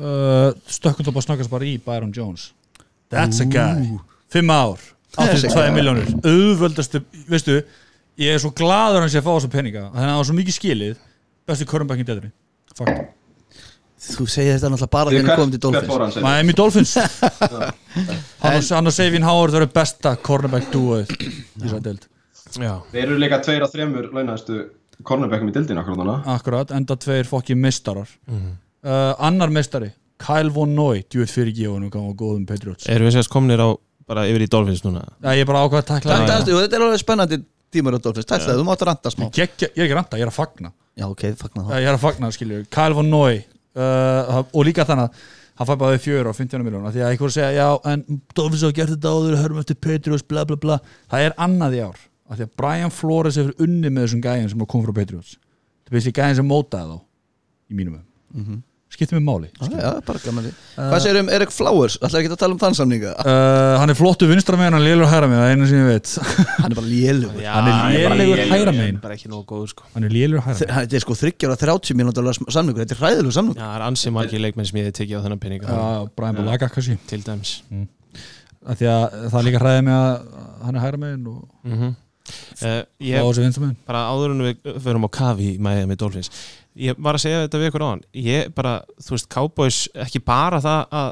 Uh, 0.00 0.52
Stökkund 0.70 1.10
upp 1.10 1.18
að 1.20 1.26
snakkast 1.26 1.52
bara 1.52 1.66
í 1.68 1.74
Byron 1.84 2.12
Jones. 2.16 2.50
That's 3.12 3.42
a 3.42 3.46
guy. 3.48 3.98
Fimm 4.32 4.52
ár, 4.54 4.80
That's 5.16 5.42
a 5.44 5.50
82 5.50 5.56
guy. 5.58 5.74
miljónir 5.76 6.12
Auðvöldastu, 6.22 7.02
veistu 7.28 7.58
Ég 8.20 8.34
er 8.36 8.42
svo 8.42 8.50
gladur 8.52 9.00
hans 9.04 9.14
ég 9.16 9.22
að 9.22 9.28
fá 9.28 9.32
þessu 9.38 9.50
peninga 9.52 9.86
Þannig 9.94 10.04
að 10.04 10.10
það 10.12 10.18
var 10.20 10.28
svo 10.28 10.36
mikið 10.36 10.56
skilið. 10.58 10.96
Besti 11.48 11.66
körnbækinn 11.70 12.08
deðri 12.10 12.30
Fakt 12.76 13.16
Þú 14.00 14.24
segir 14.32 14.54
þetta 14.56 14.70
náttúrulega 14.72 14.90
bara 14.94 15.10
þegar 15.12 15.26
hvert- 15.28 15.40
komum 15.40 15.50
til 15.52 15.60
Dolphins. 15.60 15.96
hann 16.00 16.12
segir? 16.14 16.24
Miami 16.24 16.54
Dolphins. 16.56 16.92
Hann 18.40 18.56
og- 18.56 18.86
og 18.88 18.92
Savin 18.96 19.22
Howard 19.26 19.52
Það 19.52 19.60
eru 19.60 19.68
besta 19.74 20.12
cornerback 20.16 20.70
duoð 20.72 21.10
Í 21.10 21.28
þessari 21.60 21.82
deild. 21.84 22.06
Já, 22.60 22.72
Þeir 22.92 23.02
eru 23.04 23.18
líka 23.20 23.38
tveir 23.44 23.62
af 23.66 23.70
þremur 23.74 24.08
launahæstu 24.16 24.56
cornerbackum 25.06 25.50
í 25.50 25.52
dildinu 25.54 25.80
akkur 25.84 25.96
núna. 26.00 26.16
Akkurat, 26.32 26.72
enda 26.74 26.96
tveir 26.96 27.28
fokki 27.28 27.54
mistarar 27.54 28.08
Mhm. 28.26 28.56
uh, 28.84 29.14
Annar 29.20 29.48
mistari 29.52 29.92
Kyle 30.18 30.50
Von 30.50 30.74
Noy, 30.74 31.04
djúið 31.08 31.30
fyrir 31.30 31.54
gefunum 31.54 31.90
Gáðum 31.92 32.16
góðum 32.16 32.46
Patriots. 32.48 32.88
Erum 32.88 33.06
við 33.08 33.14
sérst 33.20 33.28
komnir 33.32 33.60
á 33.60 33.68
bara 34.08 34.24
yfir 34.28 34.42
í 34.42 34.48
Dolphins 34.48 34.82
núna? 34.82 35.04
Já, 35.22 35.30
Ég 35.36 35.40
er 35.40 35.44
bara 35.46 35.62
ákvað 35.68 35.82
að 35.84 35.86
takla 35.92 36.18
það. 36.26 36.44
Þetta 36.50 36.76
er 36.76 36.80
alveg 36.88 36.98
spennandi 37.04 37.44
Dolphins 37.72 38.26
Takk 38.26 38.42
það, 38.46 38.58
þú 38.60 38.64
mátt 38.66 38.82
ranta 38.88 39.10
smá. 39.14 39.26
Geggja- 39.34 39.70
Ég 39.70 39.78
er 39.78 39.84
ekki 39.86 39.94
að 39.94 39.98
ranta, 40.00 40.18
ég 40.18 40.26
er 40.26 40.30
að 40.32 40.38
fagna. 40.40 40.72
Já, 40.98 41.04
ok, 41.06 41.22
fagnar 41.38 41.64
það 41.68 41.80
Ég 41.80 41.88
er 41.90 41.94
að 41.96 42.02
fagna, 42.04 42.30
skilju, 42.34 42.58
Kyle 42.70 42.94
Von 42.98 43.10
Noy 43.10 43.36
uh, 43.76 44.42
og 44.52 44.64
líka 44.66 44.84
þannig 44.88 45.06
að 45.08 45.20
hann 45.60 45.68
fæ 45.68 45.74
bara 45.78 45.94
við 45.94 46.02
fjör 46.06 46.28
á 46.28 46.32
15 46.34 46.64
miljóna 46.66 46.90
því 46.94 47.02
að 47.04 47.10
einhver 47.14 47.32
segja, 47.34 47.50
já, 47.52 47.68
en 47.92 48.02
Dolphins 48.34 48.62
hafa 48.64 48.76
gert 48.80 48.92
þetta 48.94 49.12
áður 49.14 49.36
hörum 49.42 49.60
eftir 49.62 49.76
Patriots, 49.76 50.24
bla 50.26 50.44
bla 50.48 50.56
bla. 50.56 50.78
Það 51.12 51.26
er 51.28 51.34
annað 51.46 51.76
í 51.76 51.82
ár, 51.84 51.98
af 52.30 52.38
því 52.40 52.46
að 52.48 52.54
Brian 52.62 52.90
Flores 52.96 53.36
hefur 53.40 53.54
unni 53.66 53.90
með 53.92 54.06
þessum 54.08 54.22
gæjum 54.24 54.48
sem 54.54 54.66
kom 54.72 54.84
frá 54.86 54.94
Patriots. 54.96 55.36
Það 55.86 55.92
er 55.94 55.98
þessi 56.00 56.14
gæjum 56.16 56.38
sem 56.40 56.48
mótaði 56.50 56.94
þá 56.96 56.98
í 57.70 57.78
mínum 57.78 58.00
um 58.00 58.62
skiptir 58.90 59.16
mig 59.18 59.24
máli 59.24 59.48
Já, 59.60 59.68
já, 59.78 59.90
bara 60.06 60.18
gaman 60.24 60.44
því. 60.46 60.50
Hvað 60.76 61.02
segir 61.04 61.18
um 61.20 61.30
Erik 61.30 61.52
Flowers? 61.54 61.96
Ætlaði 62.00 62.24
ekki 62.24 62.34
að 62.34 62.40
tala 62.42 62.56
um 62.56 62.60
þann 62.60 62.76
samninga? 62.78 63.12
uh, 63.22 63.76
hann 63.80 63.92
er 63.92 63.98
flottu 63.98 64.28
vinstra 64.30 64.58
megin, 64.58 64.74
hann 64.76 64.82
er 64.82 64.88
lélur 64.88 65.10
hæra 65.10 65.28
megin 65.30 65.40
það 65.40 65.50
er 65.50 65.54
einu 65.56 65.68
sem 65.70 65.80
ég 65.80 65.88
veit. 65.90 66.12
Hann 66.64 66.74
er 66.74 66.78
bara 66.80 66.90
lélug 66.90 67.38
hann 67.46 67.70
er 67.70 68.16
lélegur 68.18 68.42
hæra 68.50 68.74
megin. 68.74 69.00
bara 69.04 69.16
ekki 69.16 69.30
nógu 69.30 69.46
góður 69.52 69.72
sko. 69.72 69.86
Hann 69.94 70.08
er 70.08 70.14
lélur 70.16 70.44
hæra 70.44 70.58
megin. 70.58 70.74
Þetta 70.80 71.00
er 71.00 71.06
sko 71.06 71.18
30 71.22 71.48
ára 71.48 71.58
30 71.62 71.98
mínútur 72.00 72.30
samningur 72.50 72.84
Þetta 72.84 72.98
er 72.98 73.02
hræðilegu 73.04 73.36
samningur. 73.38 73.62
Já, 73.62 73.68
það 73.70 73.78
er 73.78 73.86
ansið 73.88 74.16
margir 74.18 74.44
leikmenn 74.44 74.70
sem 74.70 74.82
ég 74.82 74.90
hef 74.90 74.98
tekið 75.00 75.22
á 75.22 75.24
þennan 75.26 75.42
peninga. 75.46 75.78
Já, 75.80 76.12
Brian 76.18 76.38
Balaga 76.40 76.70
kannski. 76.74 76.98
til 77.10 77.22
dæmis. 77.26 77.56
Af 78.60 78.76
því 78.76 78.90
að 78.92 79.18
það 79.32 79.46
líka 79.48 79.62
hræði 79.62 79.84
mig 79.86 79.96
að 79.96 80.30
hann 80.66 80.76
er 80.76 80.84
hæra 80.88 81.00
megin 81.00 81.28
og 81.30 81.42
mm 81.64 81.90
uh, 82.62 82.66
á 82.66 82.86
Ég 83.00 83.74
bara 83.86 84.02
áður 84.10 84.34
en 84.34 84.44
við 84.44 84.80
förum 84.84 85.06
á 85.06 85.10
kafi 85.12 85.54
í 85.54 85.58
Miami 85.62 85.96
Dolphins 85.98 86.30
ég 86.78 86.98
var 86.98 87.18
að 87.18 87.24
segja 87.24 87.42
þetta 87.44 87.60
við 87.60 87.70
ykkur 87.70 87.84
á 87.86 87.88
hann 87.90 88.04
ég 88.14 88.52
bara, 88.54 88.74
þú 89.02 89.16
veist, 89.16 89.28
Cowboys 89.32 89.80
ekki 90.06 90.22
bara 90.22 90.60
það 90.62 90.94
að 91.00 91.10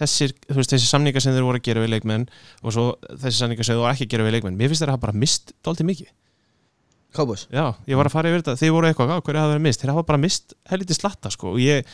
þessir, 0.00 0.34
þú 0.48 0.58
veist, 0.58 0.74
þessi 0.74 0.90
samningar 0.90 1.22
sem 1.22 1.34
þeir 1.34 1.46
voru 1.46 1.60
að 1.60 1.66
gera 1.68 1.84
við 1.84 1.92
leikmenn 1.94 2.26
og 2.62 2.74
svo 2.74 2.86
þessi 3.12 3.38
samningar 3.38 3.66
sem 3.66 3.76
þeir 3.76 3.82
voru 3.84 3.94
ekki 3.94 4.08
að 4.08 4.14
gera 4.14 4.26
við 4.26 4.36
leikmenn 4.38 4.58
mér 4.58 4.72
finnst 4.72 4.84
þeir 4.84 4.94
hafa 4.94 5.04
bara 5.06 5.18
mist 5.24 5.54
dálítið 5.64 5.90
mikið. 5.90 6.10
Cowboys? 7.14 7.46
Já, 7.54 7.76
ég 7.86 7.98
var 8.00 8.08
að 8.08 8.16
fara 8.16 8.30
yfir 8.30 8.42
þetta, 8.42 8.58
þeir 8.58 8.72
voru 8.74 8.88
eitthvað, 8.88 9.12
"Á, 9.14 9.22
hverju 9.22 9.38
hafa 9.38 9.52
verið 9.54 9.66
mist 9.68 9.80
þeir 9.80 9.92
hafa 9.92 10.06
bara 10.08 10.18
mist 10.18 10.54
helviti 10.66 10.94
slatta, 10.98 11.30
sko 11.30 11.52
og 11.52 11.60
ég 11.62 11.86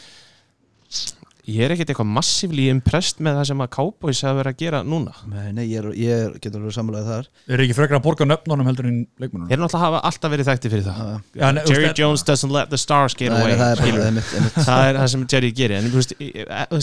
ég 1.51 1.65
er 1.67 1.73
ekkert 1.75 1.91
eitthvað 1.93 2.09
massífli 2.17 2.67
impressed 2.73 3.21
með 3.25 3.39
það 3.39 3.47
sem 3.51 3.63
að 3.65 3.69
Cowboys 3.77 4.23
hafa 4.27 4.39
verið 4.41 4.53
að 4.55 4.61
gera 4.63 4.81
núna. 4.87 5.15
Nei, 5.31 5.51
nei, 5.57 5.65
ég, 5.71 5.81
er, 5.83 5.89
ég 5.99 6.23
er, 6.27 6.33
getur 6.43 6.63
alveg 6.63 6.77
samlega 6.77 7.05
þar. 7.09 7.29
Er 7.51 7.63
ekki 7.65 7.77
frekar 7.77 7.99
að 7.99 8.05
borga 8.07 8.29
nöfnunum 8.31 8.71
heldur 8.71 8.89
en 8.91 8.99
leikmennunum 9.21 9.51
þeir 9.53 9.63
náttúrulega 9.63 9.85
hafa 9.85 10.03
alltaf 10.11 10.35
verið 10.35 10.51
þekkti 10.51 10.73
fyrir 10.75 10.87
það. 10.89 11.13
Já, 11.43 11.47
nei, 11.57 11.63
Jerry 11.71 11.87
veist, 11.87 12.01
Jones 12.03 12.27
doesn't 12.31 12.55
let 12.57 12.73
the 12.75 12.81
stars 12.81 13.17
get 13.19 13.35
away 13.37 13.55
það 13.61 13.75
er 13.77 13.85
bara 13.85 14.09
einmitt, 14.09 14.35
einmitt. 14.39 14.59
það 14.71 14.89
er 14.89 15.01
það 15.03 15.13
sem 15.15 15.29
Jerry 15.35 15.53
gerir 15.61 15.79
en 15.79 15.89
þú 15.93 16.01
veist, 16.01 16.17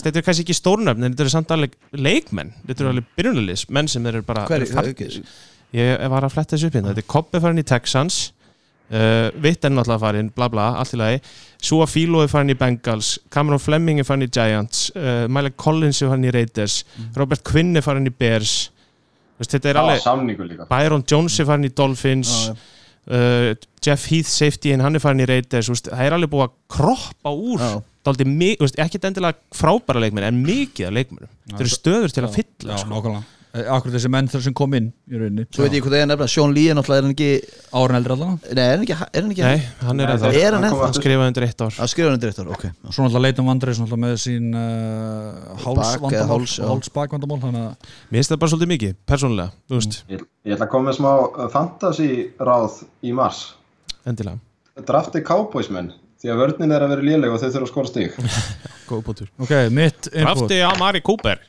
þetta 0.07 0.15
er 0.21 0.27
kannski 0.29 0.47
ekki 0.47 0.57
stórnöfn 0.61 1.03
en 1.03 1.13
þetta 1.13 1.27
eru 1.27 1.35
samt 1.37 1.53
alveg 1.57 1.77
leikmenn. 1.97 2.55
Þetta 2.69 2.85
eru 2.85 2.93
alveg 2.95 3.11
byrjunarlis, 3.19 3.67
menn 3.73 3.91
sem 3.91 4.03
þeir 4.07 4.19
eru 4.21 4.27
bara 4.27 4.47
Hver- 4.49 4.67
hver- 4.71 5.21
ég 5.75 6.09
var 6.09 6.23
að 6.23 6.31
fletta 6.37 6.55
þessu 6.55 6.69
upp 6.69 6.77
hérna, 6.77 6.93
þetta 6.95 7.57
er 7.59 7.67
Texans 7.67 8.19
uh, 8.91 9.27
Vitt 9.43 9.65
er 9.67 9.73
náttúrulega 9.73 9.99
farin 9.99 10.29
bla 10.35 10.47
bla, 10.49 10.67
allt 10.79 10.93
í 10.95 10.99
lagi. 11.01 11.19
Sua 11.61 11.87
Filo 11.89 12.21
er 12.23 12.31
farin 12.31 12.53
í 12.53 12.57
Bengals 12.57 13.17
Cameron 13.33 13.59
Fleming 13.59 13.99
er 13.99 14.07
farin 14.07 14.27
í 14.27 14.31
Giants 14.31 14.91
uh, 14.95 15.25
Mike 15.27 15.55
Collins 15.57 16.01
er 16.01 16.11
farin 16.13 16.27
í 16.29 16.33
Raiders 16.35 16.83
Robert 17.17 17.43
Quinn 17.43 17.75
er 17.75 17.81
farin 17.85 18.07
í 18.07 18.13
Bears. 18.13 18.69
Þú 19.37 19.43
veist, 19.43 19.51
þetta 19.57 19.69
er 19.69 19.79
alveg 19.83 20.01
Byron 20.71 21.03
Jones 21.11 21.39
er 21.39 21.45
farin 21.45 21.65
í 21.67 21.73
Dolphins. 21.73 22.31
Já, 22.47 22.53
já. 22.53 22.57
uh, 23.17 23.67
Jeff 23.87 24.07
Heath 24.11 24.27
safety 24.29 24.73
hann 24.77 24.95
er 24.95 24.99
farin 25.03 25.21
í 25.21 25.27
Raiders. 25.29 25.67
Þú 25.69 25.75
veist, 25.77 25.91
það 25.93 26.05
er 26.07 26.15
alveg 26.17 26.31
búið 26.33 26.47
að 26.47 26.57
kroppa 26.77 27.33
úr 27.35 27.61
mi- 28.25 28.55
þú 28.55 28.63
veist, 28.63 28.77
ekki 28.79 29.01
endilega 29.03 29.35
frábæra 29.51 29.99
leikmenn 29.99 30.23
en 30.23 30.37
mikið 30.45 30.87
af 30.87 30.93
leikmennum 30.95 31.27
þetta 31.49 31.59
eru 31.65 31.73
stöður 31.73 32.13
til 32.15 32.23
að 32.23 32.37
fylla 32.37 32.71
já, 32.71 32.77
sko. 32.79 32.89
Eh, 33.57 33.67
akkur 33.73 33.89
þessi 33.93 34.09
menn 34.13 34.27
þar 34.29 34.41
sem 34.45 34.53
kom 34.57 34.73
inn 34.77 34.87
í 35.09 35.17
rauninni? 35.17 35.45
Svo 35.55 35.63
veit 35.65 35.73
ég 35.73 35.81
hvað 35.85 35.93
það 35.95 36.01
er 36.03 36.09
nefnilega 36.11 36.31
Sean 36.33 36.51
Lee 36.53 36.69
er 36.69 36.77
náttúrulega 36.77 36.99
er 37.01 37.05
hann 37.07 37.13
ekki 37.15 37.29
árin 37.79 37.97
eldri 37.97 38.13
allan 38.15 38.35
Nei, 38.43 38.61
er 38.63 38.71
hann 38.75 38.83
ekki, 38.85 38.97
er 38.97 39.23
hann 39.23 39.33
ekki 39.33 39.45
nei, 39.47 39.61
hann 39.87 40.03
er 40.03 40.11
þeir- 40.23 40.37
Er 40.41 40.57
hann 40.57 40.67
hann 40.67 40.97
skrifaði 40.97 41.31
undir 41.31 41.45
eitt 41.47 41.63
ár. 41.65 41.77
Að 41.81 41.91
skrifa 41.93 42.11
hann 42.13 42.21
direktor, 42.23 42.51
ok. 42.53 42.65
Svo 42.91 43.05
náttúrulega 43.07 43.25
leitum 43.27 43.49
vandrið 43.51 43.77
svo 43.79 43.87
náttúrulega 43.87 44.03
með 44.05 44.17
sín 44.23 44.49
uh, 44.53 44.61
eða 44.61 45.59
hálsvandamál 45.65 46.31
háls, 46.33 46.57
já. 46.59 46.65
hálsbakvandamál 46.71 47.39
þannig 47.45 47.63
að 47.65 47.93
mér 48.11 48.19
finnst 48.19 48.33
það 48.33 48.41
bara 48.43 48.53
svolítið 48.53 48.71
mikið, 48.75 48.97
persónulega 49.09 49.55
þú 49.67 49.79
veist, 49.81 49.99
Ég, 50.13 50.25
ég 50.47 50.57
ætla 50.57 50.67
að 50.67 50.73
koma 50.75 50.91
með 50.91 50.99
smá 50.99 51.11
uh, 51.25 51.47
fantasy 51.53 52.09
ráð 52.39 52.81
í 53.01 53.15
mars. 53.17 53.43
Endilega. 54.07 54.39
Drafti 54.87 55.23
Cowboys 55.25 55.71
menn 55.73 55.93
Því 56.17 56.31
að 56.33 56.39
vörnin 56.41 56.71
er 56.73 56.81
að 56.81 56.91
vera 56.95 57.03
léleg 57.05 57.29
og 57.33 57.37
þau 57.37 57.51
þurfa 57.53 57.67
að 57.67 57.69
skora 57.69 57.89
stig. 57.91 58.15
Góð 58.89 59.01
bútur 59.05 59.27
ok, 59.37 59.51
mitt 59.69 60.07
input. 60.09 60.23
Drafti 60.23 60.57
á 60.65 60.71
Mari 60.79 61.01
Cooper 61.05 61.43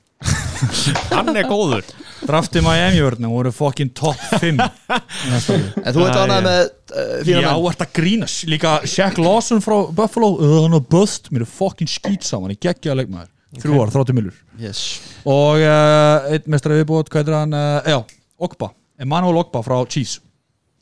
hann 1.17 1.37
er 1.37 1.49
góður. 1.49 1.87
Drafti 2.27 2.61
Miami 2.65 3.01
vörnum 3.05 3.33
voru 3.37 3.53
fokkin 3.55 3.91
top 3.95 4.19
5 4.41 4.59
næsta 4.59 5.55
ári. 5.55 5.69
En 5.85 5.95
þú 5.95 6.05
Æ, 6.05 6.09
ánað 6.11 6.47
með 6.49 6.61
uh, 6.65 7.13
fína 7.27 7.43
Já, 7.45 7.51
ert 7.71 7.85
að 7.85 7.93
grínast. 8.01 8.47
Líka 8.51 8.73
Shaq 8.91 9.21
Lawson 9.23 9.63
frá 9.65 9.77
Buffalo 9.95 10.33
uh, 10.37 10.57
Hann 10.65 10.75
var 10.79 10.87
bust, 10.97 11.31
mér 11.35 11.47
er 11.47 11.53
fokkin 11.53 11.91
skýt 11.91 12.27
saman. 12.27 12.55
Ég 12.57 12.63
geggja 12.67 12.95
að 12.95 13.05
leikmaður, 13.05 13.31
þrjú 13.63 13.79
ár, 13.85 13.95
30 13.95 14.19
millur 14.19 14.41
yes. 14.63 14.83
Og 15.29 15.63
uh, 15.63 16.29
einn 16.35 16.51
mestari 16.51 16.81
viðbútt, 16.81 17.13
hvað 17.15 17.31
er 17.31 17.39
hann? 17.39 17.55
Uh, 17.55 17.95
Já, 17.95 18.01
Ogba, 18.49 18.73
Emmanuel 18.99 19.41
Ogba 19.45 19.63
frá 19.67 19.79
Cheese 19.87 20.23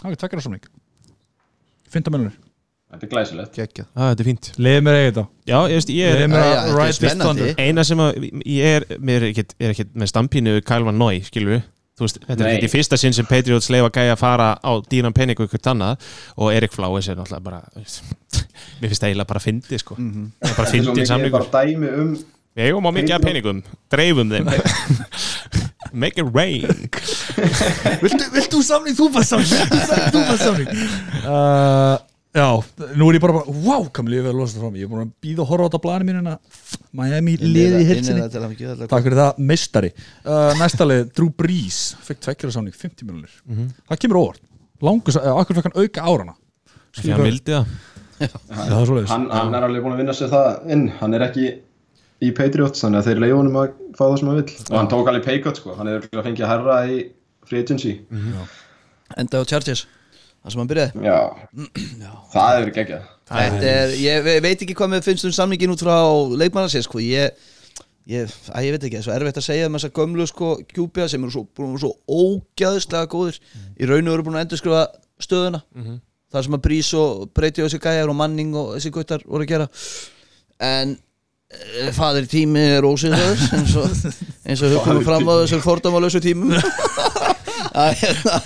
Það 0.00 0.12
er 0.12 0.20
tvekjar 0.24 0.40
á 0.40 0.44
samning 0.48 0.66
15 1.92 2.12
millunir 2.12 2.45
Þetta 2.86 3.06
er 3.06 3.10
glæsilegt. 3.10 3.56
Gekjað 3.56 3.86
ah, 3.96 4.10
þetta 4.12 4.22
er 4.22 4.28
fínt. 4.30 4.50
Leðið 4.62 4.84
mér 4.86 4.98
þetta. 5.08 5.24
Já, 5.48 5.56
ég 5.56 5.80
veist, 5.80 5.88
ég 5.90 6.12
Leðið 6.12 6.20
er 6.20 6.26
að 6.26 6.44
þetta 6.46 6.66
er 6.66 6.76
ride 6.78 6.98
this 7.02 7.16
thunder 7.18 7.64
eina 7.66 7.84
sem 7.86 8.02
að 8.04 8.26
ég 8.46 8.76
er, 8.76 8.86
mér 9.02 9.26
er 9.26 9.32
er 9.58 9.72
ekkit 9.72 9.90
með 9.98 10.12
stampínu 10.12 10.54
Kyle 10.66 10.86
Van 10.86 11.00
Noy, 11.00 11.18
skilur 11.26 11.56
við 11.56 11.64
þú 11.96 12.04
veist, 12.04 12.18
þetta 12.20 12.36
er 12.36 12.44
Nei. 12.44 12.54
ekki 12.58 12.68
í 12.68 12.72
fyrsta 12.74 12.98
sinn 13.00 13.14
sem 13.16 13.26
Patriots 13.28 13.70
leifa 13.72 13.88
gæja 13.94 14.12
að 14.14 14.20
fara 14.20 14.48
á 14.60 14.72
dýran 14.84 15.16
pening 15.16 15.38
og 15.40 15.48
ykkur 15.48 15.70
annað. 15.72 16.06
Og 16.36 16.52
Erik 16.52 16.74
Flowers 16.76 17.08
er 17.08 17.16
náttúrulega 17.18 17.46
bara 17.46 17.60
mér 18.80 18.88
finnst 18.90 19.02
það 19.02 19.08
eiginlega 19.10 19.30
bara 19.32 19.40
að 19.42 19.46
fyndi 19.48 19.82
sko. 19.82 19.98
Mhm. 19.98 20.24
það 20.38 20.50
er 20.50 20.56
bara 20.56 20.56
Þetta 20.56 20.62
er 20.62 20.66
svo 20.66 20.74
fyndin 20.76 20.92
mikið 21.00 21.12
samlingur 21.12 21.40
bara 21.40 21.64
dæmi 21.64 21.88
um 22.02 22.10
við 22.56 22.70
eigum 22.70 22.88
á 22.88 22.90
mikið 22.96 23.14
af 23.16 23.24
peningum, 23.24 23.58
dreifum 23.92 24.30
þeim. 24.32 24.46
Make 26.02 26.20
it 26.20 26.28
rain. 26.34 26.66
Viltu, 28.02 28.24
viltu 28.34 28.62
samning, 28.64 28.96
þú 28.96 29.06
bara 29.14 29.24
samning 29.24 30.68
Bara 32.36 32.46
Já, 32.46 32.94
nú 33.00 33.08
er 33.08 33.16
ég 33.16 33.24
bara 33.24 33.38
bara 33.38 33.56
Wow, 33.64 33.86
kam 33.96 34.10
lífið 34.12 34.30
að 34.30 34.40
losa 34.40 34.58
það 34.58 34.64
frá 34.66 34.72
mig 34.72 34.82
Ég 34.82 34.88
er 34.88 34.92
búin 34.92 35.04
að 35.06 35.12
býða 35.24 35.44
og 35.44 35.50
horfa 35.52 35.64
á 35.64 35.68
þetta 35.68 35.80
á 35.80 35.84
planinu 35.86 36.08
mínuna 36.12 36.34
Miami 36.96 37.36
liði 37.40 37.82
í 37.82 37.86
hilsinni 37.90 38.26
Takk 38.86 39.06
fyrir 39.06 39.20
það, 39.20 39.38
meistari. 39.50 39.92
Uh, 40.24 40.50
Næsta 40.60 40.86
lið, 40.88 41.06
Drew 41.16 41.32
Brees 41.32 41.80
Fekk 42.04 42.20
tveggjara 42.26 42.56
samning, 42.58 42.76
50 42.76 43.08
miljonir 43.08 43.70
Það 43.88 44.02
kemur 44.04 44.20
óvart. 44.20 44.42
Langus, 44.84 45.16
uh, 45.16 45.32
Akkur 45.40 45.56
fekk 45.56 45.70
hann 45.70 45.80
auka 45.80 46.04
árana 46.04 46.36
því 46.96 47.12
hann 47.12 47.26
vildi 47.26 47.52
það. 47.52 47.72
Já, 48.16 48.30
það 48.48 48.76
er 48.78 48.86
svoleiðis. 48.88 49.10
Hann, 49.12 49.26
hann 49.32 49.56
er 49.58 49.66
alveg 49.66 49.82
búin 49.84 49.96
að 49.96 49.98
vinna 50.00 50.14
sér 50.16 50.30
það 50.32 50.70
inn. 50.72 50.84
Hann 51.00 51.16
er 51.16 51.24
ekki 51.26 51.48
í 52.24 52.30
Patriots 52.36 52.80
Þannig 52.84 53.02
að 53.02 53.10
þeir 53.10 53.20
leiða 53.24 53.40
honum 53.40 53.58
að 53.60 53.74
fá 53.98 54.04
það 54.06 54.16
sem 54.20 54.30
hann 54.30 54.38
vill. 54.40 54.54
Og 54.70 54.78
hann 54.78 54.88
tók 54.92 55.10
alveg 55.12 55.26
paycut 55.26 55.60
sko. 55.60 55.74
Hann 55.76 55.90
er 55.90 55.98
örugglega 55.98 56.22
að 56.22 56.28
fengja 56.30 56.48
herra 56.48 56.78
í 56.88 56.96
free 57.46 57.64
agency. 57.64 57.92
Enda 59.20 59.44
á 59.44 59.48
Chargers 59.48 59.84
Það 60.46 60.54
sem 60.54 60.60
hann 60.62 60.68
byrjaði. 60.70 61.02
Já, 61.02 61.18
það 62.36 62.48
hefur 62.56 62.72
geggjað. 62.78 63.06
Þetta 63.26 63.70
er, 63.72 63.92
ég 63.98 64.20
ve- 64.22 64.38
veit 64.44 64.60
ekki 64.62 64.76
hvað 64.78 64.90
með 64.92 65.06
finnst 65.08 65.26
um 65.26 65.32
samningin 65.34 65.72
út 65.74 65.82
frá 65.82 65.96
leikmannarsins 66.38 66.86
sko, 66.86 67.00
ég, 67.02 67.34
ég, 68.06 68.34
að 68.54 68.68
ég 68.68 68.76
veit 68.76 68.84
ekki, 68.86 68.94
það 68.94 69.00
er 69.00 69.06
svo 69.08 69.14
erfitt 69.16 69.40
að 69.42 69.46
segja 69.48 69.66
um 69.66 69.78
þessa 69.80 69.90
gömlu 69.98 70.26
sko 70.30 70.50
kjúpja 70.70 71.08
sem 71.10 71.26
eru 71.26 71.34
svo, 71.34 71.42
svo 71.82 71.90
ógæðslega 72.06 73.10
góðir. 73.10 73.40
Í 73.82 73.88
raun 73.90 74.06
og 74.06 74.14
eru 74.14 74.26
búin 74.28 74.38
að 74.38 74.46
endurskrifa 74.46 74.84
stöðuna. 75.26 75.64
Það 76.30 76.46
sem 76.46 76.56
að 76.60 76.62
Brís 76.68 76.92
og 77.00 77.26
Breyti 77.34 77.64
og 77.64 77.68
þessi 77.72 77.82
gæjar 77.82 78.12
og 78.14 78.18
Manning 78.22 78.54
og 78.62 78.70
þessi 78.76 78.94
guttar 78.94 79.26
voru 79.26 79.42
að 79.48 79.50
gera. 79.56 79.66
En 80.62 80.94
fadir 81.96 82.26
tími 82.30 82.62
er 82.76 82.86
ósynður 82.88 83.44
eins 83.56 83.74
og, 83.78 83.92
eins 84.48 84.62
og 84.66 84.72
við 84.72 84.80
komum 84.84 85.04
fram 85.06 85.28
á 85.30 85.34
þessum 85.44 85.62
fordómalösu 85.64 86.20
tímum. 86.24 86.52
Að 87.76 87.92
hérna 88.00 88.36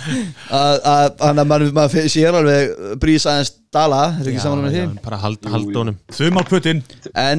að- 0.51 0.81
að- 0.91 1.13
þannig 1.21 1.41
að 1.41 1.49
maður 1.77 2.07
sér 2.11 2.35
alveg 2.35 2.71
brís 2.99 3.23
aðeins 3.31 3.51
dala 3.71 4.01
er 4.19 4.27
ekki 4.27 4.41
saman 4.43 4.65
með 4.65 4.73
því? 4.75 4.81
bara 5.05 5.19
haldónum 5.23 5.95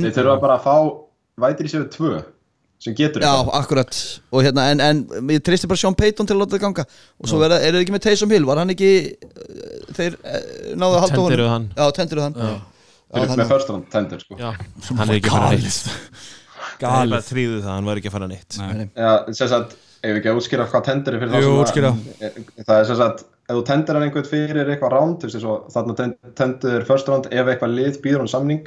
Þeir 0.07 0.15
þurfa 0.17 0.37
bara 0.41 0.57
að 0.57 0.65
fá 0.65 0.77
vætir 1.45 1.69
í 1.69 1.73
sér 1.75 1.85
tvö 1.93 2.15
sem 2.83 2.97
getur 2.99 3.23
Já, 3.23 3.29
þetta. 3.31 3.59
akkurat. 3.61 3.99
Og 4.33 4.43
hérna, 4.43 4.65
en, 4.73 4.81
en 4.83 5.03
ég 5.37 5.43
tristi 5.47 5.69
bara 5.71 5.79
Sean 5.79 5.95
Payton 5.95 6.27
til 6.27 6.35
að 6.35 6.41
láta 6.43 6.57
það 6.57 6.65
ganga. 6.65 6.85
Og 7.23 7.29
svo 7.31 7.39
verða, 7.39 7.61
er 7.63 7.77
það 7.77 7.85
ekki 7.85 7.95
með 7.95 8.05
Taysom 8.09 8.33
Hill? 8.35 8.47
Var 8.49 8.59
hann 8.59 8.73
ekki 8.75 8.89
uh, 9.13 9.93
þeir 9.95 10.17
náðu 10.81 10.97
að 10.97 11.05
halda 11.05 11.21
honum. 11.21 11.69
Já, 11.77 11.85
tendiruðu 12.01 12.25
hann. 12.27 12.41
Já, 12.41 12.51
Þannig 13.13 13.37
með 13.37 13.45
að- 13.45 13.51
first 13.53 13.69
round 13.73 13.89
tender 13.93 14.19
sko. 14.23 14.37
Já, 14.41 14.51
hann 14.99 15.09
er 15.11 15.15
ekki 15.19 15.31
að 15.31 15.37
fara 15.37 15.51
neitt. 15.53 15.81
Það 16.83 17.03
er 17.03 17.11
bara 17.13 17.27
tríðu 17.27 17.59
það, 17.63 17.71
hann 17.77 17.85
var 17.91 17.97
ekki 18.01 18.09
að 18.11 18.15
fara 18.17 18.29
neitt. 18.31 18.57
Sem 19.37 19.49
sagt, 19.53 19.75
ef 20.03 20.11
við 20.11 20.21
ekki 20.23 20.31
að 20.33 20.39
útskýra 20.41 20.67
hvað 20.73 20.85
tender 20.89 21.15
er 21.15 21.21
fyrir 21.23 21.33
það 21.33 21.43
sem 21.43 21.53
að- 21.53 21.63
útskýra. 21.65 21.91
Það 22.67 22.81
er 22.81 22.85
sem 22.91 22.97
sagt, 23.03 23.25
ef 23.49 23.57
þú 23.59 23.65
tendir 23.69 23.99
hann 23.99 24.07
einhvern 24.09 24.31
fyrir 24.33 24.71
eitthvað 24.73 24.93
round, 24.97 25.19
þú 25.21 25.29
veist, 25.29 25.41
svo, 25.45 25.57
þarna 25.75 25.97
ten- 25.97 26.17
tendir 26.35 26.87
first 26.89 27.09
round 27.13 27.27
ef 27.31 27.47
eitthvað 27.53 27.77
lið 27.77 28.01
býður 28.03 28.19
hann 28.25 28.33
samning 28.33 28.67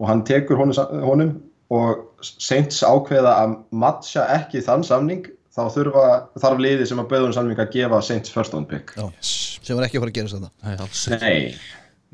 og 0.00 0.08
hann 0.08 0.22
tekur 0.24 0.56
honum, 0.58 1.40
og 1.70 2.04
Saints 2.22 2.82
ákveða 2.86 3.32
að 3.42 3.56
matcha 3.72 4.26
ekki 4.36 4.60
þann 4.62 4.84
samning 4.84 5.24
þá 5.56 5.62
þurfa, 5.72 6.28
þarf 6.38 6.58
liði 6.60 6.86
sem 6.86 6.98
að 7.00 7.08
bauða 7.08 7.24
hann 7.30 7.32
samning 7.38 7.56
að 7.58 7.72
gefa 7.72 8.02
Saints 8.04 8.28
first 8.30 8.52
round 8.52 8.68
pick. 8.68 8.92
Já, 8.94 9.08
sem 9.20 9.76
var 9.76 9.86
ekki 9.86 9.96
að 9.98 10.04
fara 10.04 10.12
að 10.12 10.18
gera 10.20 10.28
þetta 10.28 11.20
Nei, 11.20 11.54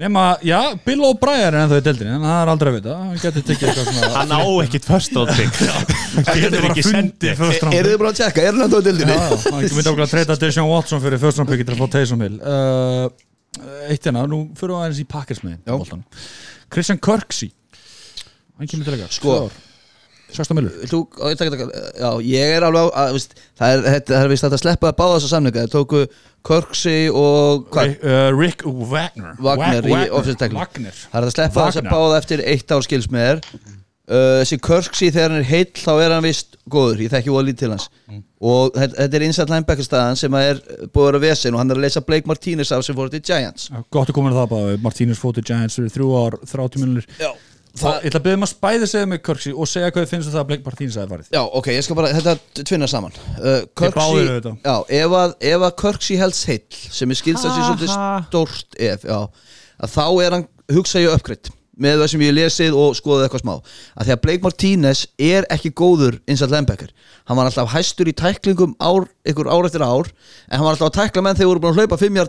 Nema, 0.01 0.38
já, 0.40 0.59
Bill 0.86 1.03
O'Brien 1.05 1.51
er 1.53 1.57
ennþá 1.61 1.78
í 1.78 1.82
deildinni 1.84 2.14
en 2.16 2.22
það 2.24 2.38
er 2.43 2.51
aldrei 2.53 2.68
að 2.70 2.76
vita, 2.78 2.95
hann 2.97 3.18
getur 3.20 3.43
tekið 3.45 3.66
eitthvað 3.68 3.88
svona 3.90 4.12
Hann 4.16 4.30
á 4.32 4.40
ekkit 4.64 4.86
first 4.88 5.18
round 5.18 5.32
pick. 5.36 5.59
Hann 6.28 6.40
getur 6.40 6.66
ekki 6.70 6.84
sendið 6.86 7.34
first 7.43 7.66
round 7.66 7.76
Eru 7.76 7.93
þið 7.93 7.99
búin 8.01 8.09
að 8.09 8.16
tjekka, 8.22 8.47
er 8.49 8.57
hann 8.57 8.64
að 8.78 8.86
dildinni? 8.88 9.18
Já, 9.18 9.36
hann 9.53 9.66
myndi 9.76 9.90
okkur 9.93 10.05
að 10.07 10.14
treyta 10.14 10.38
Deshaun 10.40 10.70
Watson 10.72 11.03
fyrir 11.05 11.20
first 11.20 11.43
round 11.43 11.53
pick 11.53 11.66
til 11.68 11.76
að 11.76 11.82
fá 11.84 11.93
Taysom 11.99 12.24
Hill. 12.24 12.38
Uh, 12.40 13.05
Eitt 13.93 14.09
hérna, 14.09 14.24
nú 14.32 14.40
fyrir 14.57 14.72
við 14.72 14.78
aðeins 14.80 15.03
í 15.03 15.07
Pakkersmiðin 15.12 15.61
Já. 15.68 16.01
Christian 16.72 17.03
Kirksey. 17.05 17.53
Hann 18.57 18.72
kemur 18.72 18.88
til 18.88 18.97
leika 18.97 19.12
Sko. 19.12 19.36
Ég, 22.24 22.55
er 22.57 22.66
alveg 22.68 22.93
á, 22.93 23.05
það 23.59 23.74
er, 23.74 23.83
þetta, 23.87 24.14
það 24.14 24.22
er 24.22 24.33
vist 24.33 24.49
að 24.49 24.59
sleppa 24.62 24.91
að 24.93 24.99
báða 25.03 25.18
þessa 25.18 25.33
samninga 25.35 25.66
það 25.66 25.74
tóku 25.76 26.05
Kirksey 26.47 27.11
og? 27.14 27.68
Rick, 27.76 28.03
uh, 28.03 28.30
Rick 28.35 28.64
Wagner. 28.66 29.37
Wagner 29.39 29.87
í. 29.87 29.93
Wagner. 30.57 30.97
Það 30.97 31.20
er 31.20 31.28
að 31.28 31.37
sleppa 31.37 31.68
þess 31.68 31.78
að 31.78 31.85
Wagner. 31.85 31.95
báða 31.95 32.18
eftir 32.18 32.43
eitt 32.51 32.74
ár 32.74 32.85
skils 32.87 33.09
með 33.12 33.28
þér. 33.28 33.45
Uh, 34.03 34.41
Þessi 34.43 34.59
Kirksey 34.59 35.12
þegar 35.14 35.30
hann 35.30 35.39
er 35.39 35.47
heill 35.47 35.78
þá 35.78 35.93
er 36.03 36.12
hann 36.16 36.24
vist 36.26 36.57
góður, 36.70 37.05
ég 37.05 37.12
þekki 37.12 37.37
lítið 37.47 37.61
til 37.61 37.70
hans. 37.70 37.87
Og 38.43 38.74
þetta, 38.74 39.07
er 39.07 39.24
inside 39.28 39.55
linebacker 39.55 39.87
staðan 39.87 40.18
sem 40.18 40.35
er 40.41 40.59
búið 40.93 41.20
að 41.20 41.24
vesen 41.28 41.55
og 41.55 41.62
hann 41.62 41.70
er 41.70 41.78
að 41.78 41.87
leysa 41.87 42.03
Blake 42.03 42.26
Martínez 42.26 42.72
af 42.74 42.83
sem 42.83 42.99
fór 42.99 43.12
til 43.12 43.22
Giants. 43.22 43.70
Gott 43.95 44.11
að 44.11 44.18
koma 44.18 44.33
að 44.33 44.41
það 44.41 44.51
bara 44.57 44.74
Martínez 44.83 45.22
Fóti 45.22 45.47
Giants 45.47 45.78
fyrir 45.78 45.95
þrjú 45.95 46.11
ár, 46.18 46.39
30 46.51 46.83
milur 46.83 47.07
Já, 47.20 47.30
Ég 47.73 48.09
ætla 48.11 48.20
að 48.20 48.25
byrja 48.27 48.39
um 48.39 48.45
að 48.45 48.51
spæði 48.51 48.89
segja 48.91 49.09
mig 49.09 49.23
Kirksey 49.25 49.55
og 49.57 49.68
segja 49.70 49.89
hvað 49.93 50.05
þið 50.05 50.11
finnst 50.11 50.29
um 50.29 50.35
það 50.35 50.43
að 50.43 50.49
Blake 50.51 50.66
Martínez 50.66 50.99
aðeins 50.99 51.12
farið. 51.14 51.31
Já, 51.33 51.41
ok, 51.61 51.70
ég 51.73 51.87
skal 51.87 51.97
bara, 51.97 52.11
þetta 52.18 52.64
tvinna 52.68 52.89
saman. 52.91 53.16
Uh, 53.39 53.62
auðvitað. 53.81 54.59
já, 54.61 54.75
ef 54.99 55.16
að, 55.23 55.35
ef 55.53 55.64
að 55.68 55.73
Kirksey 55.81 56.20
helst 56.20 56.47
heill 56.51 56.79
sem 56.99 57.14
er 57.14 57.20
skilst 57.23 57.49
að 57.49 57.57
sé 57.57 57.64
svolítið 57.64 57.95
stórt 58.29 58.79
ef, 58.91 59.09
já, 59.09 59.18
að 59.81 59.97
þá 59.97 60.05
er 60.27 60.37
hann 60.37 60.47
hugsa 60.77 61.01
ég 61.01 61.16
uppgreitt 61.16 61.53
með 61.83 62.03
það 62.03 62.11
sem 62.12 62.23
ég 62.27 62.35
lesið 62.37 62.77
og 62.77 62.97
skoðið 62.99 63.27
eitthvað 63.27 63.45
smá. 63.47 63.55
Að 63.97 64.09
því 64.09 64.14
að 64.14 64.23
Blake 64.27 64.45
Martínez 64.45 65.05
er 65.33 65.47
ekki 65.53 65.73
góður 65.73 66.18
inside 66.29 66.53
linebacker, 66.53 66.93
hann 67.31 67.39
var 67.41 67.49
alltaf 67.49 67.73
hæstur 67.73 68.11
í 68.11 68.16
tæklingum 68.20 68.77
ár, 68.77 69.09
ykkur 69.25 69.49
ár 69.49 69.68
eftir 69.68 69.85
ár 69.85 70.11
en 70.12 70.59
hann 70.59 70.66
var 70.66 70.77
alltaf 70.77 70.91
að 70.91 70.99
tækla 71.01 71.25
menn 71.25 71.39
þegar 71.41 71.55
voru 71.55 71.64
búin 71.64 71.73
að 71.73 71.81
hlaupa 71.81 72.01
fimm 72.03 72.20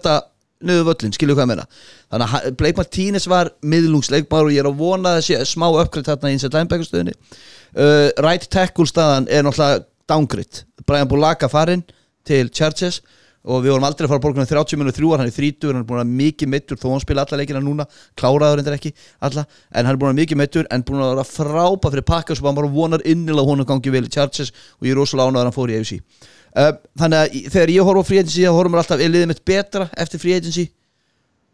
niður 0.66 0.90
völlin, 0.92 1.14
skilju 1.16 1.36
hvað 1.38 1.46
ég 1.46 1.52
meina? 1.54 1.66
Þannig 2.14 2.36
að 2.38 2.48
Blake 2.60 2.80
Martínez 2.80 3.28
var 3.32 3.52
miðlungsleikmar 3.62 4.48
og 4.48 4.54
ég 4.56 4.64
er 4.64 4.70
að 4.70 4.80
vona 4.80 5.14
að 5.14 5.20
þessi 5.22 5.50
smá 5.54 5.68
uppgreitt 5.72 6.10
þarna 6.12 6.32
í 6.32 6.38
inside 6.38 6.58
linebacker 6.58 6.90
stöðinni 6.90 7.18
uh, 7.18 8.10
right 8.24 8.48
tackle 8.50 8.88
staðan 8.90 9.28
er 9.30 9.46
náttúrulega 9.46 9.84
downgrade. 10.10 10.64
Brian 10.88 11.10
Bulaga 11.10 11.50
farinn 11.52 11.84
til 12.28 12.50
Chargers 12.54 13.02
og 13.44 13.64
við 13.64 13.74
vorum 13.74 13.86
aldrei 13.88 14.06
að 14.06 14.12
fara 14.14 14.22
að 14.22 14.24
borga 14.24 14.40
hann 14.40 14.50
30 14.50 14.80
minútur 14.80 15.02
þrjúar, 15.02 15.20
hann 15.20 15.28
er 15.28 15.36
30, 15.36 15.68
hann 15.68 15.82
er 15.82 15.88
búin 15.88 16.00
að 16.00 16.12
mikið 16.20 16.52
meittur 16.54 16.80
þó 16.80 16.86
hann 16.94 17.02
spila 17.04 17.26
alla 17.26 17.40
leikina 17.42 17.60
núna, 17.64 17.86
kláraður 18.20 18.62
endur 18.62 18.78
ekki 18.78 18.94
alla, 19.28 19.44
en 19.74 19.90
hann 19.90 19.98
er 19.98 20.00
búin 20.00 20.14
að 20.14 20.22
mikið 20.22 20.40
meittur 20.40 20.70
en 20.72 20.86
búin 20.88 21.04
að 21.04 21.12
vera 21.12 21.26
frábæð 21.28 21.98
fyrir 21.98 22.08
pakka 22.08 22.38
og 22.38 22.48
hann 22.48 22.60
bara 22.62 22.72
vonar 22.72 23.04
innilega 23.04 23.44
að 23.44 23.52
hún 23.52 23.66
gangi 23.68 23.94
vel 23.98 24.06
í 24.08 24.14
Chargers 24.14 24.54
og 24.80 24.88
ég 24.88 24.96
er 24.96 25.02
rosalega 25.02 25.28
ánægður 25.28 25.42
að 25.42 25.50
hann 25.50 25.58
fór 25.58 25.74
í 25.74 25.80
AFC 25.82 26.32
þannig 26.54 27.20
að 27.20 27.36
þegar 27.54 27.74
ég 27.74 27.88
horf 27.88 28.06
á 28.06 28.10
free 28.10 28.22
agency 28.22 28.46
þá 28.46 28.54
horfum 28.54 28.76
við 28.76 28.82
alltaf, 28.84 29.02
er 29.02 29.14
liðið 29.14 29.30
mitt 29.32 29.44
betra 29.48 29.88
eftir 29.98 30.22
free 30.22 30.38
agency? 30.38 30.68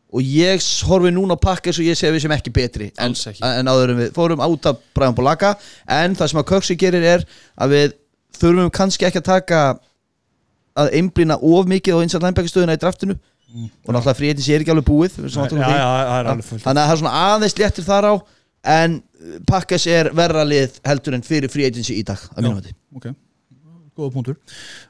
Og 0.09 0.25
ég 0.25 0.63
horfi 0.89 1.11
núna 1.13 1.37
á 1.37 1.39
pakka 1.39 1.69
eins 1.69 1.79
og 1.79 1.85
ég 1.85 1.97
sé 1.97 2.09
að 2.09 2.15
við 2.17 2.23
sem 2.25 2.33
ekki 2.33 2.51
betri 2.53 2.87
en, 2.97 3.13
ekki. 3.13 3.43
en 3.45 3.69
áður 3.69 3.93
en 3.93 3.99
við 4.01 4.09
fórum 4.15 4.41
át 4.41 4.71
af 4.71 4.79
Brian 4.97 5.15
Bolaga 5.15 5.53
en 5.85 6.17
það 6.17 6.31
sem 6.31 6.41
að 6.41 6.47
Köksi 6.49 6.77
gerir 6.81 7.05
er 7.05 7.25
að 7.61 7.75
við 7.75 7.93
þurfum 8.39 8.71
kannski 8.73 9.05
ekki 9.05 9.21
að 9.21 9.27
taka 9.29 9.59
að 10.79 10.91
einblýna 10.97 11.37
of 11.37 11.69
mikið 11.69 12.01
á 12.01 12.03
inside 12.03 12.23
linebacker 12.25 12.51
stöðuna 12.51 12.75
í 12.77 12.81
draftinu. 12.81 13.15
Og 13.49 13.93
náttúrulega 13.93 14.17
free 14.17 14.33
agency 14.33 14.53
er 14.53 14.63
ekki 14.65 14.73
alveg 14.73 14.89
búið 14.89 15.15
við 15.15 15.23
erum 15.23 15.29
Já, 15.29 15.37
sammála 15.37 15.55
um 15.55 15.61
já, 15.61 15.69
því. 15.69 16.09
það 16.09 16.19
er 16.19 16.33
alveg 16.33 16.49
fullt. 16.49 16.63
Þannig 16.65 16.81
að 16.81 16.89
það 16.89 16.95
er 16.95 17.01
svona 17.01 17.15
aðeins 17.29 17.57
léttir 17.61 17.87
þar 17.87 18.09
á 18.09 18.13
en 18.79 18.99
Pakkas 19.49 19.87
er 19.89 20.11
verra 20.15 20.45
lið 20.47 20.77
heldur 20.85 21.17
en 21.17 21.25
fyrir 21.25 21.51
free 21.51 21.69
agency 21.69 21.97
í 21.99 22.05
dag 22.07 22.21
að 22.35 22.45
mínum 22.45 22.61
hætti 22.61 23.15
góða 23.99 24.15
punktur. 24.15 24.41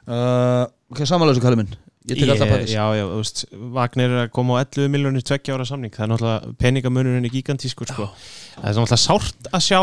Uh, 0.06 0.64
ok, 0.92 1.04
samanlega 1.04 1.36
þessu 1.36 1.46
kallið 1.46 1.62
minn. 1.64 1.78
Ég 2.08 2.16
tek 2.16 2.30
alltaf 2.32 2.48
Pakkas 2.48 2.70
Já, 2.72 2.84
já, 2.96 3.02
þú 3.04 3.16
veist, 3.18 3.42
Wagner 3.76 4.12
er 4.14 4.20
að 4.24 4.30
koma 4.32 4.56
á 4.56 4.64
11 4.64 4.88
miljónir 4.88 5.24
tveggja 5.26 5.56
ára 5.56 5.66
samning. 5.68 5.92
Það 5.92 6.06
er 6.06 6.10
náttúrulega 6.14 6.52
peningamunurinn 6.62 7.28
er 7.28 7.34
gigantískur 7.34 7.90
sko. 7.90 8.06
Það 8.54 8.70
er 8.70 8.78
náttúrulega 8.78 9.00
sárt 9.02 9.50
að 9.50 9.66
sjá 9.66 9.80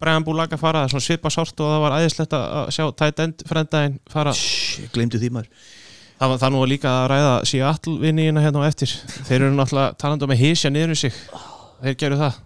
Brian 0.00 0.24
Bulaga 0.24 0.56
fara, 0.56 0.84
það 0.84 0.86
er 0.86 0.92
svona 0.94 1.06
svipa 1.08 1.32
sárt 1.34 1.60
og 1.60 1.72
það 1.74 1.82
var 1.82 1.96
æðislegt 1.98 2.36
að 2.38 2.44
að 2.60 2.70
sjá 2.76 2.84
tight 3.02 3.22
end 3.24 3.42
frendaginn 3.50 3.98
fara. 4.08 4.32
Shhh, 4.36 4.84
ég 4.86 4.94
glemdu 4.94 5.20
því 5.20 5.32
maður. 5.34 5.66
Það 6.20 6.32
var 6.32 6.40
það 6.40 6.54
nú 6.54 6.62
líka 6.68 6.92
að 6.92 7.08
ræða 7.10 7.34
Seattle 7.50 7.96
vinniðina 8.00 8.44
hérna 8.44 8.62
á 8.62 8.68
eftir. 8.70 8.94
Þeir 9.26 9.38
eru 9.40 9.52
náttúrulega 9.56 9.98
talandi 10.00 10.28
um 10.28 10.34
að 10.36 10.42
hisja 10.44 10.70
niður 10.72 10.94
um 10.94 11.00
sig. 11.02 11.18
Þeir 11.80 11.98
gerðu 12.04 12.20
það. 12.22 12.40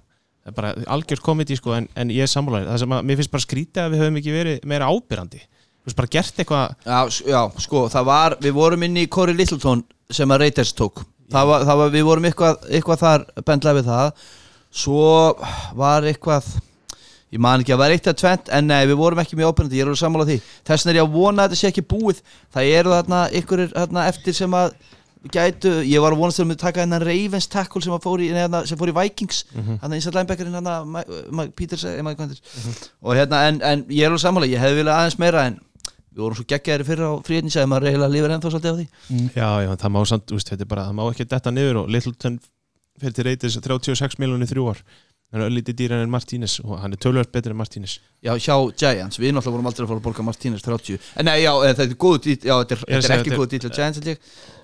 Það 0.45 0.51
er 0.51 0.57
bara 0.59 0.73
algjör 0.97 1.23
komedi 1.25 1.57
sko 1.59 1.77
en, 1.77 1.89
en 1.99 2.13
ég 2.15 2.25
er 2.25 2.31
sammálaður. 2.31 2.73
Það 2.73 2.83
sem 2.83 2.97
að 2.97 3.07
mér 3.11 3.21
finnst 3.21 3.33
bara 3.35 3.45
skrítið 3.47 3.83
að 3.85 3.95
við 3.95 4.03
höfum 4.05 4.21
ekki 4.21 4.35
verið 4.35 4.67
meira 4.71 4.91
ábyrrandi 4.91 5.43
Þú 5.85 5.91
veist 5.91 5.99
bara 5.99 6.13
gert 6.15 6.39
eitthvað 6.41 6.87
Já, 6.89 7.01
já, 7.29 7.41
sko, 7.61 7.83
það 7.93 8.07
var, 8.09 8.37
við 8.41 8.55
vorum 8.57 8.85
inn 8.87 9.03
í 9.03 9.09
Corey 9.13 9.37
Littleton 9.37 9.83
sem 10.09 10.31
að 10.33 10.41
Raiders 10.45 10.73
tók. 10.77 11.03
Það 11.33 11.51
var, 11.51 11.67
það 11.69 11.81
var, 11.81 11.91
við 11.93 12.07
vorum 12.09 12.29
eitthvað, 12.29 12.65
eitthvað 12.71 13.03
þar 13.03 13.27
bendlega 13.45 13.79
við 13.79 13.91
það. 13.91 14.25
Svo 14.75 15.11
var 15.77 16.09
eitthvað 16.09 16.49
ég 17.35 17.43
man 17.43 17.61
ekki 17.61 17.75
að 17.75 17.83
vera 17.83 17.99
eitt 17.99 18.09
að 18.09 18.19
tvent 18.23 18.51
en 18.55 18.69
nei, 18.71 18.81
við 18.89 18.99
vorum 19.01 19.21
ekki 19.21 19.37
mjög 19.39 19.53
ábyrgandi, 19.53 19.79
ég 19.79 19.85
er 19.85 19.91
alveg 19.91 20.01
sammála 20.01 20.29
því. 20.29 20.41
Þess 20.65 20.85
vegna 20.87 20.93
er 20.95 21.01
ég 21.01 21.07
að 21.07 21.17
vona 21.19 21.45
að 21.45 21.49
þetta 21.53 21.61
sé 21.61 21.71
ekki 21.73 21.87
búið. 21.91 22.21
Það 22.55 22.75
eru 22.79 22.95
þarna 22.95 23.23
ykkur 23.41 23.65
þarna 23.75 24.05
eftir 24.13 24.39
sem 24.39 24.57
að 24.57 24.77
gætu, 25.33 25.73
ég 25.89 26.03
var 26.05 26.13
að 26.13 26.21
vonast 26.21 26.41
til 26.41 26.47
að 26.47 26.59
taka 26.61 26.83
hennan 26.85 27.03
Ravens 27.05 27.47
tackle 27.49 27.81
sem, 27.83 27.95
fór 28.05 28.21
í, 28.21 28.29
neðna, 28.35 28.65
sem 28.69 28.79
fór 28.81 28.93
í 28.93 28.97
Vikings. 28.97 29.45
Hann 29.57 29.89
er 29.89 29.97
einstaklega 29.97 30.25
linebackerinn 30.25 30.59
hann 30.59 31.39
að 31.41 31.53
Peters, 31.57 31.87
ég 31.89 32.05
maður 32.05 32.27
hann 32.27 32.35
og 33.01 33.17
hérna, 33.17 33.45
en, 33.49 33.63
en 33.65 33.87
ég 33.89 34.05
er 34.05 34.13
alveg 34.13 34.25
sammála, 34.25 34.51
ég 34.53 34.61
hefði 34.61 34.83
viljað 34.83 34.99
aðeins 34.99 35.19
meira 35.23 35.47
en 35.49 35.57
við 36.15 36.23
vorum 36.25 36.39
svo 36.39 36.47
geggjaðir 36.55 36.87
fyrir 36.89 37.07
á 37.11 37.13
fríðinni 37.27 37.51
sem 37.55 37.69
maður 37.71 37.89
eiginlega 37.91 38.13
lifir 38.15 38.35
ennþá 38.37 38.53
svolítið 38.55 38.71
á 38.71 38.79
því. 38.79 38.87
Já, 39.35 39.49
já, 39.67 39.71
það 39.83 39.95
má 39.97 40.01
samt, 40.13 40.35
úst, 40.37 40.53
þetta 40.53 40.63
er 40.67 40.71
bara, 40.71 40.85
það 40.91 40.99
má 41.01 41.03
ekki 41.11 41.27
detta 41.35 41.51
niður 41.55 41.81
og 41.83 41.91
Littleton 41.91 42.39
fyrir 43.03 43.17
til 43.19 43.27
reytis 43.27 43.59
36 43.59 44.21
miljónir 44.23 44.51
þrjú 44.53 44.69
ár. 44.71 44.85
Hann 45.35 45.43
er 45.43 45.49
öllítið 45.51 45.75
dýrar 45.81 46.03
en 46.05 46.13
Martínez 46.13 46.61
og 46.63 46.77
hann 46.79 46.93
er 46.95 47.01
tölvöld 47.03 47.33
betur 47.35 47.51
en 47.51 47.59
Martínez. 47.59 47.97
Já, 48.23 48.37
hjá 48.39 48.55
Giants, 48.79 49.19
við 49.19 49.33
náttúrulega 49.35 49.57
vorum 49.57 49.67
aldrei 49.67 49.83
að 49.83 49.91
fara 49.91 49.99
að 49.99 50.05
borga 50.05 50.23
Martínez 50.29 50.63
30 50.63 51.01
En 51.19 51.27
nei, 51.27 51.41
já, 51.43 51.51
eh, 51.65 51.73
þetta 51.75 51.91
er 51.91 51.99
góð 52.05 52.19
dýt 52.29 52.45
Já, 52.47 52.55
þetta 52.61 52.77
er, 52.77 52.85
þetta 52.93 53.11
er 53.11 53.15
ekki 53.25 53.35
góð 53.41 53.49
dýt 53.51 53.67
hjá 53.67 53.73
Giants 53.75 53.99
held 53.99 54.11
ég. 54.13 54.21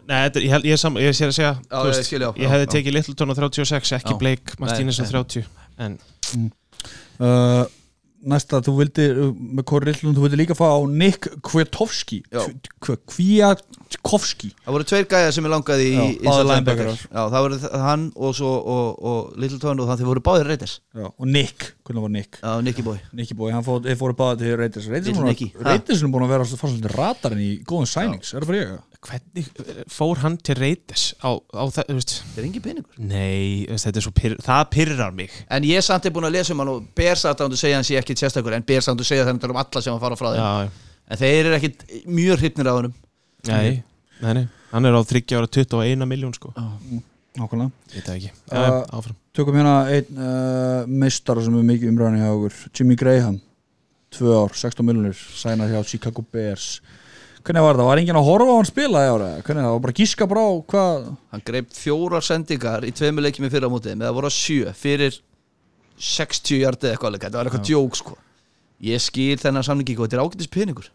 Nei, 0.06 0.20
þetta, 0.28 0.38
er- 0.38 0.44
ég, 0.46 0.52
held- 0.54 0.68
ég, 0.70 0.78
sam, 0.78 0.94
ég 1.02 1.16
sé 1.18 1.26
að 1.26 1.34
segja 1.40 1.50
Já, 1.58 1.74
þú 1.74 1.90
ég 1.90 2.06
skil, 2.06 2.20
já, 2.22 2.28
ég 2.36 2.44
já, 2.46 2.50
hefði 2.54 2.68
já. 2.68 2.72
tekið 2.76 2.96
Littleton 3.00 3.34
á 3.34 3.34
36 3.40 3.92
ekki 3.98 4.14
Já. 4.14 4.18
Blake 4.22 4.60
Martínez 4.62 5.00
á 5.00 5.02
Nei, 5.02 5.10
30 5.10 5.44
en 5.80 5.98
uh, 7.18 7.64
Næsta, 8.20 8.60
þú 8.64 8.74
vildi 8.82 9.06
uh, 9.14 9.30
með 9.32 9.66
Kori 9.70 9.88
Rillund, 9.88 10.18
þú 10.18 10.26
vildi 10.26 10.40
líka 10.42 10.56
fá 10.58 10.68
Nick 10.88 11.30
Kwiatkowski 11.46 12.20
Já. 12.28 12.42
Kwiatkowski 13.90 14.50
Það 14.64 14.74
voru 14.74 14.84
tveir 14.86 15.06
gæjar 15.10 15.32
sem 15.34 15.46
ég 15.46 15.50
langaði 15.52 15.86
í 15.86 15.94
Já, 15.94 16.02
inside 16.04 16.26
báðir 16.30 16.46
linebacker. 16.50 16.86
linebackerar. 16.86 17.00
Já, 17.10 17.22
það 17.34 17.44
voru 17.44 17.82
hann 17.84 18.04
og 18.16 18.34
svo 18.38 18.50
og, 18.74 19.00
og 19.10 19.38
Littleton 19.42 19.80
og 19.82 19.88
þannig 19.90 20.00
þeir 20.02 20.10
voru 20.10 20.22
báðir 20.28 20.50
reytis 20.50 20.74
Já, 20.94 21.06
og 21.10 21.26
Nick 21.26 21.66
hvernig 21.84 22.04
var 22.04 22.12
Nick? 22.14 22.38
Já, 22.40 22.52
Nicky 22.62 22.82
boy. 22.86 22.98
Nicky 23.18 23.34
Boy, 23.34 23.50
hann 23.50 23.64
fór, 23.66 23.82
fóru 23.98 24.14
báða 24.14 24.38
til 24.38 24.54
Raiders. 24.60 24.86
Raiders 24.86 25.10
Little 25.10 25.24
er 25.26 25.32
Nicky. 25.32 25.48
búin 25.50 25.64
að- 25.64 25.70
Raiders 25.72 26.02
er 26.02 26.12
búin 26.14 26.22
að 26.26 26.30
vera 26.36 26.44
fara 26.46 26.70
svolítið 26.70 26.94
radarinn 26.94 27.42
í 27.42 27.50
góðum 27.66 27.88
sænings, 27.90 28.30
er 28.34 28.40
það 28.44 28.46
bara 28.52 28.60
ég? 28.60 28.78
hvernig 29.00 29.46
eh, 29.64 29.82
fór 29.88 30.18
hann 30.22 30.36
til 30.36 30.54
Raiders 30.60 31.04
á, 31.24 31.30
á 31.34 31.64
það, 31.72 31.84
þú 31.90 31.94
veist? 31.98 32.14
Það 32.34 32.38
er 32.38 32.46
engin 32.46 32.62
peningur. 32.62 32.94
Nei, 33.00 33.66
þetta 33.74 33.96
er 33.96 34.04
svo 34.06 34.12
pyrr, 34.14 34.36
það 34.44 34.64
pyrrar 34.70 35.12
mig. 35.16 35.30
En 35.50 35.64
ég 35.64 35.80
er 35.80 35.86
samt 35.86 36.04
er 36.06 36.12
búin 36.14 36.28
að 36.28 36.36
lesa 36.36 36.52
um 36.54 36.60
hann 36.62 36.68
og 36.76 36.86
Bersáttandu 36.94 37.56
segja 37.58 37.80
hann 37.80 37.84
sé 37.88 37.96
ekki 37.98 38.14
sérstakur 38.14 38.52
En 38.54 38.62
Bersáttandu 38.62 39.02
segja 39.08 39.24
þannig 39.24 39.50
um 39.50 39.56
alla 39.56 39.80
sem 39.82 39.94
að 39.96 40.00
fara 40.04 40.16
frá 40.20 40.34
þeim. 40.36 40.42
Já, 40.44 40.70
En 41.10 41.16
þeir 41.18 41.40
eru 41.48 41.56
ekkit 41.56 41.80
mjög 42.06 42.38
hrifnir 42.44 42.68
á 42.70 42.74
hannum 42.76 42.92
nei, 43.48 43.82
nei, 44.20 44.32
nei 44.34 44.46
hann 44.70 44.86
er 44.86 44.94
á 44.94 45.02
30 45.02 45.36
ára 45.38 45.48
21 45.50 46.06
miljón 46.06 46.34
sko. 46.36 46.52
Nákvæmlega. 47.38 47.70
Ég 47.90 47.94
veit 47.94 48.06
það 48.06 48.16
ekki, 48.16 48.30
Uh, 48.50 48.80
áfram. 48.98 49.16
Tökum 49.34 49.54
hérna 49.54 49.74
einn 49.94 50.18
uh, 50.18 50.86
meistar 50.86 51.38
sem 51.42 51.54
er 51.54 51.66
mikið 51.68 51.92
umræðan 51.92 52.18
hjá 52.18 52.30
okkur. 52.34 52.56
Jimmy 52.74 52.96
Graham, 52.98 53.36
2 54.16 54.32
ár, 54.34 54.56
16 54.58 54.86
miljonir 54.86 55.14
sænað 55.38 55.70
hjá 55.74 55.84
Chicago 55.86 56.24
Bears. 56.26 56.80
Hvernig 57.40 57.64
var 57.64 57.78
það? 57.78 57.88
Var 57.88 58.02
enginn 58.02 58.18
að 58.20 58.26
horfa 58.26 58.52
á 58.52 58.56
hann 58.58 58.68
spila 58.68 59.00
í 59.06 59.10
ára? 59.14 59.28
Hvernig 59.46 59.64
það 59.64 59.74
var 59.76 59.82
bara 59.86 59.96
gíska 59.96 60.26
brá 60.28 60.42
hvað 60.68 61.06
Hann 61.32 61.44
greip 61.46 61.70
fjórar 61.72 62.26
sendingar 62.26 62.84
í 62.84 62.90
tveimur 62.92 63.24
leikjum 63.24 63.46
í 63.48 63.52
fyrra 63.54 63.70
mótið 63.72 63.96
með 63.96 64.10
að 64.10 64.16
voru 64.18 64.28
að 64.28 64.36
sjö 64.36 64.74
fyrir 64.76 65.16
60 65.96 66.60
hjartið 66.60 66.90
eitthvað 66.90 67.08
alveg, 67.10 67.24
þetta 67.24 67.38
var 67.40 67.48
eitthvað 67.48 67.64
djók 67.70 67.96
sko. 67.96 68.18
Ég 68.84 69.00
skil 69.00 69.38
þennan 69.40 69.64
samningi 69.64 69.96
og 69.96 70.04
þetta 70.04 70.18
er 70.18 70.24
ágætis 70.26 70.50
peningur. 70.52 70.90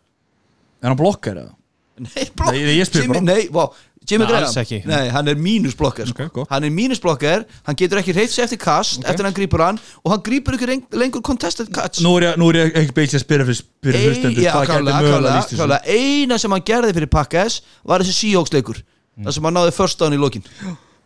Er 0.83 0.91
hann 0.91 0.99
blokkar 0.99 1.39
eða? 1.41 1.55
Nei, 1.99 2.25
blokk 2.35 2.51
Nei, 2.51 2.77
ég 2.79 2.87
spyr 2.89 3.07
bara. 3.07 3.21
Nei, 3.23 3.47
vá, 3.55 3.65
Jimmy 4.05 4.25
Nei, 4.25 4.29
Graham 4.29 4.43
alls 4.45 4.57
ekki. 4.61 4.77
Nei, 4.85 5.07
hann 5.09 5.27
er 5.31 5.35
mínusblokkar 5.41 6.05
sko. 6.11 6.25
Ok, 6.27 6.33
gott. 6.35 6.49
Hann 6.51 6.63
er 6.67 6.69
mínusblokkar, 6.75 7.45
hann 7.65 7.77
getur 7.79 7.97
ekki 8.01 8.13
reyft 8.13 8.35
sér 8.35 8.43
eftir 8.45 8.59
kast 8.61 8.99
Ok. 8.99 9.07
eftir 9.09 9.25
hann 9.25 9.33
grípur 9.33 9.63
hann 9.65 9.79
og 10.03 10.11
hann 10.11 10.21
grípur 10.27 10.53
ekki 10.57 10.67
reng- 10.69 10.83
lengur 10.93 11.23
contested 11.25 11.71
catch 11.73 12.03
Nú 12.05 12.11
er 12.19 12.27
ég, 12.27 12.37
nú 12.37 12.49
er 12.51 12.59
ég 12.59 12.75
ekki 12.83 12.93
beint 12.99 13.15
að 13.17 13.23
spyrja 13.23 13.47
fyrir, 13.47 13.61
fyrir 13.81 13.97
Ei- 14.01 14.05
hlustendur 14.11 14.43
já, 14.45 14.51
hvað 14.53 14.67
gæti 14.67 14.75
klálega, 14.75 14.99
mögulega 14.99 15.17
klálega, 15.17 15.37
lýst 15.39 15.49
þessu 15.49 15.61
klálega. 15.63 15.95
Eina 15.95 16.37
sem 16.43 16.51
hann 16.51 16.65
gerði 16.69 16.93
fyrir 16.99 17.11
Pakkas 17.15 17.61
var 17.83 17.99
þessi 18.05 18.17
Seahawks-leikur 18.19 18.83
Mm. 19.15 19.23
þar 19.25 19.33
sem 19.39 19.43
hann 19.47 19.53
náði 19.55 19.71
first 19.73 19.97
down 19.99 20.13
í 20.13 20.17
lokin 20.19 20.43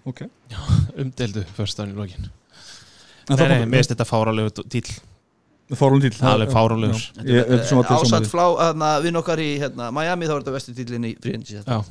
Ok 0.10 0.22
umdeldu 0.98 1.46
fyrstan 1.56 1.92
í 1.94 1.96
lokin 1.96 2.26
En 3.30 3.38
nei, 3.38 3.38
það 3.38 3.50
nei, 3.54 3.66
mér 3.70 3.78
finnst 3.84 3.92
þetta 3.94 4.08
fáralegu 4.10 4.64
dýl 4.66 4.90
Fárún 5.78 6.02
ég- 7.50 7.66
sem 7.70 7.78
var 7.78 7.86
til 7.86 7.96
Ásatt 7.96 8.10
sammála. 8.10 8.30
flá, 8.32 8.46
hérna, 8.64 8.92
vinn 9.04 9.16
okkar 9.22 9.38
í 9.44 9.50
hérna, 9.62 9.92
Miami 9.94 10.26
þá 10.26 10.34
var 10.34 10.42
þetta 10.42 10.56
vestu 10.58 10.74
tílinn 10.74 11.06
í 11.06 11.16
fríðin 11.22 11.44
já, 11.46 11.84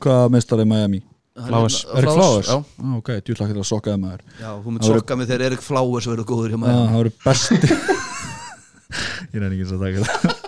Hvað 0.00 0.30
meistar 0.30 0.60
er 0.62 0.68
Miami? 0.70 1.02
Flowers. 1.40 1.84
Erik 1.94 2.10
Flowers? 2.10 2.48
Já, 2.50 2.56
Ah, 2.84 2.96
ok, 2.98 3.08
ekki 3.54 3.62
að 3.62 3.68
sokkaði 3.70 3.98
maður. 4.02 4.20
Já 4.40 4.50
hún 4.60 4.72
mynd 4.74 4.82
Það 4.82 4.88
voru- 4.90 5.00
sokka 5.00 5.16
mig 5.16 5.28
þegar 5.28 5.44
Erik 5.50 5.62
Flowers 5.64 6.06
verður 6.06 6.26
góður 6.30 6.50
hjá 6.50 6.58
Já, 6.58 6.62
Miami. 6.64 6.86
það 6.90 6.98
voru 7.00 7.12
besti 7.24 7.54
Ég 9.34 9.40
reyni 9.40 9.58
ekki 9.60 9.66
að 9.70 9.82
taka 9.84 10.04
það. 10.04 10.38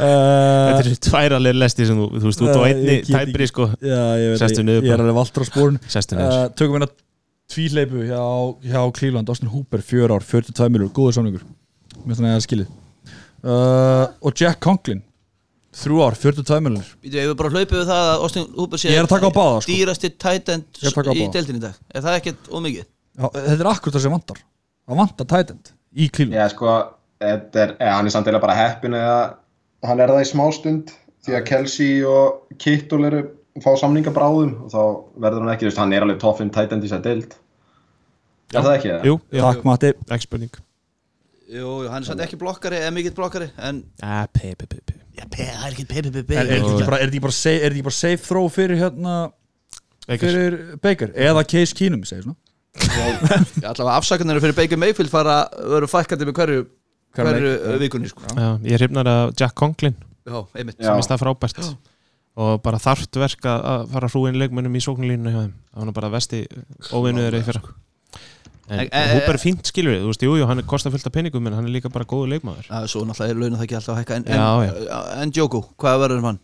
Þetta 0.00 0.80
uh, 0.80 0.80
er 0.80 0.98
tværalir 1.04 1.56
lesti 1.58 1.86
sem 1.88 1.98
þú, 1.98 2.06
þú 2.20 2.28
veist, 2.28 2.42
út 2.44 2.50
á 2.56 2.60
Eh, 2.60 2.70
einni 2.70 2.96
tæpri 3.08 3.46
sko, 3.50 3.66
Já, 3.82 4.00
ég 4.20 4.28
veit 4.34 4.42
Sestu 4.42 4.60
ég, 4.62 4.66
niður 4.68 4.86
ég 4.86 4.94
er 4.94 5.02
alveg 5.04 5.16
valdur 5.18 5.44
á 5.44 5.46
spórun 5.48 5.78
sestu 5.90 6.16
niður 6.16 6.36
uh, 6.36 6.48
Tökum 6.56 6.76
við 6.76 6.84
hérna 6.84 6.90
tvíleipu 7.50 8.04
hjá, 8.06 8.22
hjá 8.70 8.80
Cleveland. 8.96 9.28
Austin 9.32 9.50
Hooper, 9.50 9.82
fjör 9.82 10.14
ár, 10.14 10.22
42 10.24 10.68
milur 10.70 10.92
Góður 10.94 11.16
samningur, 12.00 12.08
minnst 12.08 12.20
hann 12.20 12.30
eða 12.32 12.44
skilið. 12.44 12.68
Uh, 13.40 14.06
Og 14.26 14.34
Jack 14.36 14.60
Conklin. 14.60 15.02
Þrjú 15.70 16.00
ár, 16.02 16.16
42 16.18 16.56
milur 16.66 16.86
Við 17.06 17.14
hefur 17.14 17.36
bara 17.38 17.50
hlaupið 17.54 17.76
við 17.78 17.84
það 17.86 18.08
að 18.10 18.22
Austin 18.24 18.46
Hooper 18.56 18.80
sé 18.82 18.88
Ég 18.90 18.96
er 18.98 19.04
að 19.06 19.12
taka 19.12 19.28
á 19.30 19.32
báða, 19.36 19.58
sko. 19.62 19.70
Dýrasti 19.70 20.08
tight 20.18 20.48
end 20.50 20.64
Ég 20.80 20.82
er 20.82 20.90
að 20.90 20.96
taka 20.96 21.10
á 21.10 21.14
í 21.14 21.20
báða. 21.20 21.34
deildin 21.36 21.58
í 21.60 21.62
dag. 21.62 21.76
Er 21.94 22.02
það 22.02 22.16
ekkert 22.18 22.48
ómikið? 22.50 22.86
Já, 23.20 23.26
Þetta 23.36 23.54
er 23.62 23.68
akkur 23.70 23.92
það 23.94 24.02
sem 24.02 24.14
vantar. 24.16 24.40
Það 24.90 24.98
vantar 24.98 25.28
tight 25.30 25.52
end 25.54 25.70
í 25.94 26.08
Cleveland. 26.10 26.40
Já, 26.40 26.48
sko, 26.50 26.74
þetta 27.22 27.62
er, 27.62 27.74
eða, 27.78 27.92
hann 27.94 28.10
er 28.10 28.14
samt 28.16 28.30
eða 28.32 28.40
bara 28.42 28.56
heppin 28.58 28.96
eða 28.98 29.14
hann 29.86 30.02
er 30.02 30.10
það 30.10 30.24
í 30.24 30.28
smástund 30.32 30.90
því 31.22 31.36
að 31.38 31.46
Kelsey 31.52 32.02
og 32.02 32.58
Kittul 32.58 33.04
eru 33.06 33.22
fá 33.62 33.70
samninga 33.78 34.10
bráðum 34.16 34.56
og 34.66 34.74
þá 34.74 34.82
verður 35.22 35.44
hann 35.46 35.52
ekki, 35.54 35.68
þú 35.68 35.70
veist, 35.70 35.80
hann 35.84 35.94
er 35.94 36.02
alveg 36.08 36.18
top 36.18 36.42
5 36.42 36.50
tight 36.58 36.74
end 36.74 36.82
í 36.82 36.90
sér 36.90 37.04
deild. 37.06 37.38
Er 38.50 38.66
það 38.66 38.74
ekki 38.74 38.90
það? 38.90 39.06
jú, 39.06 39.14
já, 39.30 39.42
Takk 39.46 39.64
Matti. 39.70 39.94
Ekki 40.10 40.26
spurning 40.26 40.50
Jú, 41.50 41.70
jú, 41.82 41.88
hann 41.90 42.04
er 42.04 42.06
samt 42.06 42.22
ekki 42.22 42.38
blokkari 42.38 42.78
eða 42.78 42.92
mikill 42.94 43.14
blokkari 43.16 43.48
en 43.58 43.82
Ah, 44.06 44.26
pe, 44.30 44.52
pe, 44.58 44.68
pe, 44.70 44.78
pe. 44.86 44.94
Já, 45.18 45.24
pe, 45.26 45.46
það 45.50 45.66
er 45.66 45.74
ekki 45.74 45.86
Er, 45.90 46.06
er 46.06 46.12
þetta 46.22 46.58
ekki 46.60 46.86
bara, 46.86 46.98
er 47.00 47.08
þetta 47.08 47.16
ekki 47.16 47.24
bara, 47.26 47.36
safe, 47.36 47.56
er 47.58 47.64
þetta 47.66 47.78
ekki 47.80 47.86
bara 47.88 47.98
safe 47.98 48.26
throw 48.28 48.46
fyrir 48.54 48.78
hérna 48.80 49.16
fyrir 50.20 50.58
Baker? 50.82 51.10
Eða 51.14 51.44
Case 51.50 51.74
Keenum 51.76 52.04
segir 52.08 52.28
svona. 52.28 52.38
Allavega 53.66 53.96
afsakarnir 53.98 54.40
fyrir 54.42 54.56
Baker 54.56 54.78
Mayfield 54.80 55.10
fara 55.12 55.40
verður 55.58 55.90
fækkandi 55.90 56.28
með 56.28 56.38
hverju 56.38 56.66
Hverju 57.18 57.52
já. 57.58 57.78
vikunni 57.82 58.08
sko. 58.10 58.22
Já, 58.38 58.50
ég 58.62 58.78
hrifnar 58.78 59.08
að 59.10 59.32
Jack 59.40 59.56
Conklin. 59.58 59.96
Já, 60.22 60.38
einmitt. 60.54 60.78
Já. 60.78 60.92
sem 60.92 61.00
er 61.02 61.08
það 61.10 61.22
frábært. 61.24 61.62
Og 62.40 62.60
bara 62.62 62.78
þarft 62.78 63.18
verk 63.18 63.46
að 63.50 63.64
að 63.72 63.86
fara 63.90 64.06
að 64.06 64.14
hrúin 64.14 64.38
leikmönnum 64.38 64.76
í 64.78 64.82
sóknulínu 64.84 65.32
hjá 65.34 65.40
þeim. 65.42 65.54
Það 65.74 65.88
var 65.88 65.96
bara 65.98 66.12
vesti 66.14 66.44
óvinnuður 66.94 67.40
í 67.40 67.42
fyrra 67.48 67.64
Húper 68.70 69.34
er 69.34 69.40
fínt 69.42 69.66
skilur 69.70 69.94
við, 69.96 70.04
þú 70.04 70.12
veist, 70.12 70.24
jú, 70.26 70.36
jú, 70.40 70.46
hann 70.50 70.62
er 70.62 70.68
kostar 70.70 70.94
fullt 70.94 71.08
af 71.10 71.14
peningum 71.14 71.46
en 71.50 71.56
hann 71.58 71.66
er 71.66 71.74
líka 71.74 71.90
bara 71.92 72.06
góður 72.08 72.30
leikmaður. 72.34 72.68
Já, 72.70 72.86
svo 72.92 73.02
náttúrulega 73.08 73.34
er 73.34 73.40
launum 73.42 73.58
það 73.58 73.66
ekki 73.66 73.78
alltaf 73.80 73.94
að 73.96 74.00
hækka. 74.02 74.18
En, 74.20 74.30
Já, 74.30 74.48
en, 74.68 75.12
en 75.24 75.32
Joku, 75.36 75.62
hvað 75.80 76.02
verður 76.04 76.22
um 76.22 76.28
hann? 76.30 76.40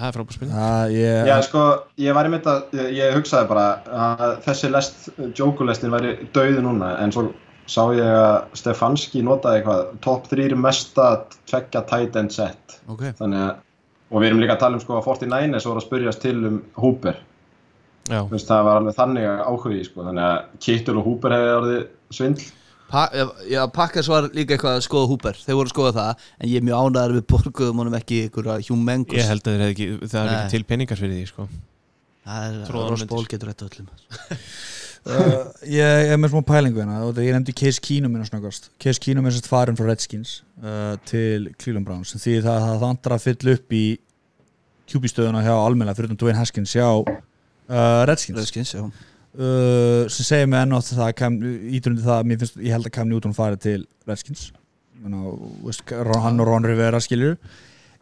það 0.00 0.08
er 0.08 0.14
frábært 0.16 0.36
spurning. 0.36 0.56
Já, 0.56 0.90
ég 0.94 1.28
Já, 1.28 1.34
sko, 1.44 1.62
ég 2.00 2.14
var 2.16 2.28
í 2.28 2.32
mitt 2.32 2.46
að, 2.48 2.60
ég, 2.78 2.90
ég 2.96 3.16
hugsaði 3.18 3.48
bara 3.50 3.64
að 4.06 4.36
þessi 4.46 4.70
lest, 4.72 5.08
Joku-lestin 5.36 5.92
væri 5.92 6.14
dauði 6.34 6.62
núna, 6.64 6.94
en 7.04 7.12
svo 7.14 7.26
sá 7.70 7.82
ég 7.94 8.06
að 8.06 8.56
Stefanski 8.58 9.20
notaði 9.26 9.60
eitthvað, 9.60 9.82
top 10.06 10.30
3 10.30 10.56
mesta 10.58 11.10
tveggja 11.50 11.84
tight 11.90 12.16
end 12.18 12.32
set, 12.34 12.78
Ok. 12.90 13.04
Þannig 13.18 13.44
að, 13.44 13.58
og 14.10 14.22
við 14.22 14.30
erum 14.30 14.40
líka 14.42 14.56
að 14.56 14.62
tala 14.64 14.78
um 14.78 14.82
sko 14.82 14.96
að 14.98 15.04
49ers 15.10 15.68
voru 15.68 15.82
að 15.82 15.86
spurjast 15.86 16.24
til 16.24 16.38
um 16.48 16.56
Hooper, 16.80 17.20
Veist, 18.30 18.48
það 18.48 18.64
var 18.68 18.80
alveg 18.80 18.96
þannig 18.96 19.28
áhugi, 19.46 19.84
sko, 19.86 20.06
þannig 20.08 20.24
að 20.26 20.56
Kittul 20.66 20.96
og 21.00 21.06
Hooper 21.08 21.34
hefði 21.36 21.52
orðið 21.58 21.80
svindl. 22.18 22.46
pa, 22.90 23.04
Já, 23.46 23.60
Pakkars 23.74 24.10
var 24.10 24.28
líka 24.34 24.56
eitthvað 24.56 24.78
að 24.80 24.84
skoða 24.88 25.10
Hooper. 25.12 25.40
Þeir 25.46 25.58
voru 25.60 25.70
að 25.70 25.74
skoða 25.74 25.92
það 25.98 26.24
En 26.40 26.48
ég 26.50 26.56
er 26.58 26.66
mjög 26.66 26.84
ánæður 26.86 27.16
við 27.18 27.26
borguðum 27.34 27.82
honum 27.84 27.98
ekki 28.00 28.20
ykkur 28.26 28.50
að 28.56 28.66
humengos 28.70 29.20
ég 29.20 29.30
held 29.30 29.46
að 29.52 29.64
ekki, 29.68 29.88
það 30.06 30.20
er 30.24 30.32
ekki 30.34 30.54
til 30.56 30.64
peningar 30.72 31.00
fyrir 31.00 31.16
því 31.20 31.30
sko. 31.30 31.48
Það 32.26 32.44
er 32.50 32.60
Tróðan 32.68 32.90
Ross 32.90 33.04
myndir. 33.04 33.14
Ból 33.14 33.30
getur 33.30 33.52
þetta 33.54 33.70
öllum. 33.70 33.90
Uh, 35.00 35.46
Ég 35.64 36.10
er 36.12 36.18
með 36.20 36.34
smá 36.34 36.42
pælingu 36.44 36.76
hérna. 36.82 36.98
Ég 37.24 37.32
nefndi 37.32 37.54
Case 37.56 37.80
Keenum 37.80 38.12
minna 38.12 38.26
snöggast 38.28 38.66
Case 38.76 39.00
Keenum 39.00 39.24
er 39.24 39.32
sérst 39.32 39.48
farin 39.48 39.78
frá 39.78 39.86
Redskins 39.88 40.42
uh, 40.60 40.98
til 41.08 41.46
Cleveland 41.56 41.86
Browns. 41.88 42.12
Því 42.20 42.34
það, 42.44 42.58
það 42.66 42.82
vantar 42.82 43.14
að 43.16 43.24
fylla 43.24 43.54
upp 43.56 43.72
í 43.72 43.84
QB-stöðuna 44.92 45.40
hjá 45.46 45.54
almenna 45.54 45.94
fyrir 45.96 46.12
um 46.12 46.18
Dwayne 46.20 46.36
Haskins 46.36 46.74
hjá 46.76 46.84
uh, 47.70 48.02
Redskins. 48.10 48.38
Röskins, 48.42 48.74
já. 48.76 48.84
Uh, 49.30 50.08
sem 50.10 50.26
segir 50.26 50.48
mig 50.50 50.58
enn 50.58 50.74
átt 50.74 50.90
það 50.90 51.12
Cam, 51.20 51.36
ídurundi 51.70 52.02
það, 52.02 52.32
finnst, 52.34 52.56
ég 52.58 52.74
held 52.74 52.88
að 52.90 52.94
Cam 52.98 53.10
Newton 53.10 53.36
fari 53.36 53.60
til 53.62 53.84
Redskins. 54.10 54.48
Hann 55.00 56.40
og 56.42 56.46
Ron 56.50 56.66
Rivera 56.66 57.00
skilur 57.00 57.36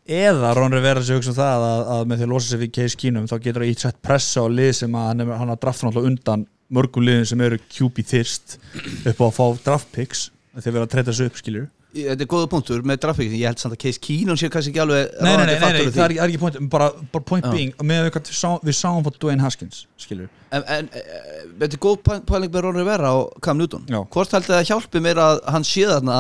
eða 0.09 0.55
Ron 0.57 0.73
Rivera 0.73 1.03
sé 1.05 1.17
hugsa 1.19 1.35
um 1.35 1.37
það 1.37 1.65
að, 1.69 1.81
að 1.95 2.07
með 2.09 2.21
því 2.21 2.27
að 2.27 2.31
losa 2.33 2.49
sig 2.49 2.61
við 2.63 2.71
Case 2.79 2.99
Keenum 2.99 3.27
þá 3.29 3.35
getur 3.45 3.65
það 3.65 3.73
ítt 3.75 3.83
sett 3.85 3.99
pressa 4.05 4.41
á 4.41 4.47
lið 4.49 4.71
sem 4.81 4.97
að 4.97 5.09
hann, 5.11 5.25
hann 5.43 5.53
har 5.53 5.61
drafta 5.61 5.87
náttúrulega 5.87 6.11
undan 6.15 6.47
mörgum 6.79 7.05
liðin 7.05 7.29
sem 7.29 7.43
eru 7.45 7.59
QB 7.77 8.05
þyrst 8.09 8.57
upp 9.13 9.21
á 9.21 9.25
að 9.29 9.37
fá 9.37 9.45
draft 9.67 9.91
picks 9.93 10.23
þegar 10.57 10.79
verða 10.79 10.87
að 10.89 10.95
treyta 10.95 11.13
þessu 11.13 11.29
upp 11.29 11.39
skilur 11.43 11.67
Ég- 11.67 11.78
Þetta 11.89 12.21
er 12.21 12.29
góða 12.29 12.49
punktur 12.53 12.83
með 12.85 12.99
draftpickin 13.01 13.39
Ég 13.41 13.49
held 13.49 13.61
samt 13.63 13.73
að 13.73 13.81
Case 13.81 14.01
Keenum 14.05 14.37
sé 14.37 14.51
kannski 14.53 14.75
ekki 14.75 14.81
alveg 14.83 15.15
nei, 15.25 15.31
nei, 15.31 15.37
nei, 15.39 15.47
nei, 15.47 15.55
nei, 15.57 15.85
það 15.87 15.95
því. 15.95 16.03
er 16.05 16.13
ekki, 16.13 16.35
er 16.37 16.43
point 16.43 16.59
bara, 16.75 16.89
bara 17.15 17.25
point 17.31 17.47
Já. 17.47 17.53
being 17.55 17.73
með 17.81 18.03
við, 18.05 18.19
við, 18.19 18.33
sá, 18.37 18.51
við 18.69 18.77
sáum 18.77 19.07
fór 19.07 19.15
Dwayne 19.25 19.41
Haskins 19.41 19.79
skilur 19.97 20.29
En, 20.53 20.67
en 20.69 20.91
e, 20.93 21.01
e, 21.01 21.39
þetta 21.63 21.79
er 21.79 21.81
góð 21.87 21.97
pæ- 22.05 22.21
pæling 22.29 22.53
með 22.53 22.67
Ron 22.67 22.77
Rivera 22.81 23.15
og 23.17 23.41
Cam 23.45 23.57
Newton. 23.61 23.83
Já. 23.89 23.99
Hvort 24.13 24.37
haldið 24.37 24.55
það 24.55 24.69
hjálpi 24.71 25.03
mér 25.05 25.19
að 25.25 25.41
hann 25.53 25.65
sé 25.69 25.87
þarna 25.89 26.19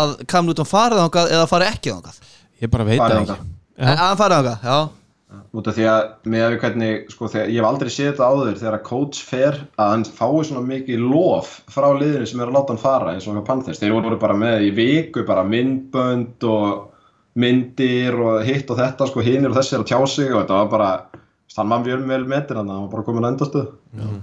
að 0.00 0.14
Cam 0.30 0.46
Newton 0.48 0.66
farið 0.70 1.02
þangað 1.04 1.34
eða 1.36 1.50
farið 1.50 1.72
ekki 1.74 1.92
þangað? 1.96 2.22
Ég 2.62 2.72
bara 2.72 2.86
veit 2.88 2.98
það 3.02 3.18
ekki. 3.20 3.36
að 3.82 4.00
hann 4.02 4.18
farið 4.22 4.40
þangað, 4.40 4.66
já 4.70 4.78
Út 5.26 5.66
af 5.66 5.74
því 5.74 5.86
að 5.90 6.02
með 6.30 6.44
að 6.44 6.52
við 6.52 6.60
hvernig, 6.62 6.98
sko, 7.10 7.28
þegar, 7.32 7.48
ég 7.50 7.58
hef 7.58 7.66
aldrei 7.66 7.88
séð 7.90 8.08
þetta 8.12 8.26
áður 8.30 8.58
þegar 8.60 8.76
að 8.76 8.84
coach 8.86 9.22
fer 9.26 9.56
að 9.74 9.88
hann 9.90 10.04
fái 10.06 10.44
svona 10.46 10.62
mikið 10.68 11.02
lof 11.02 11.48
frá 11.74 11.86
liðinu 11.98 12.28
sem 12.30 12.42
er 12.44 12.52
að 12.52 12.58
láta 12.58 12.74
hann 12.74 12.82
fara 12.82 13.14
eins 13.16 13.26
og 13.26 13.34
með 13.34 13.46
Panthers. 13.48 13.80
Þeir 13.82 13.96
voru 13.96 14.20
bara 14.22 14.36
með 14.38 14.68
í 14.68 14.70
viku 14.76 15.24
bara 15.26 15.42
myndbönd 15.48 16.46
og 16.46 16.94
myndir 17.42 18.16
og 18.22 18.46
hitt 18.46 18.70
og 18.70 18.78
þetta, 18.78 19.10
sko, 19.10 19.26
hinir 19.26 19.50
og 19.50 19.58
þessi 19.58 19.76
er 19.76 19.82
að 19.82 19.90
tjá 19.90 19.98
sig 20.14 20.30
og 20.30 20.40
þetta 20.44 20.62
var 20.62 20.72
bara, 20.76 21.20
hann 21.58 21.70
mann 21.74 21.84
við 21.88 22.06
vel 22.06 22.22
metin 22.30 22.62
hann, 22.62 22.70
hann 22.70 22.86
var 22.86 22.94
bara 22.94 23.06
komin 23.10 23.26
að 23.26 23.34
endastuð. 23.34 23.68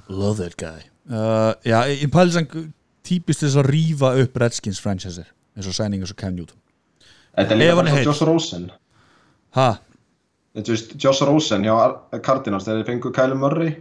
Love 0.08 0.38
that 0.40 0.56
guy 0.56 0.88
uh, 1.12 1.52
Já, 1.68 1.84
ég 1.92 2.10
pæli 2.14 2.36
sem 2.36 2.48
típist 3.04 3.44
þess 3.44 3.60
að 3.60 3.74
rífa 3.74 4.16
upp 4.24 4.40
Redskins 4.40 4.80
franchiser 4.80 5.28
eins 5.58 5.68
og 5.68 5.76
sæning 5.76 6.06
eins 6.06 6.14
og 6.14 6.20
Cam 6.22 6.38
Newton 6.38 6.60
Þetta 7.34 7.56
er 7.56 7.60
líka 7.60 7.78
bara 7.80 7.94
svo 7.94 8.04
Josh 8.06 8.26
Rosen. 8.30 8.68
Ha, 9.58 9.68
Þetta 10.54 10.76
veist, 10.76 10.94
Josh 11.02 11.26
Rosen 11.26 11.66
hjá 11.66 11.74
Ar- 11.74 12.22
Cardinals 12.22 12.68
þegar 12.68 12.84
þeir 12.84 12.90
fengu 12.92 13.12
Kyle 13.16 13.38
Murray 13.40 13.76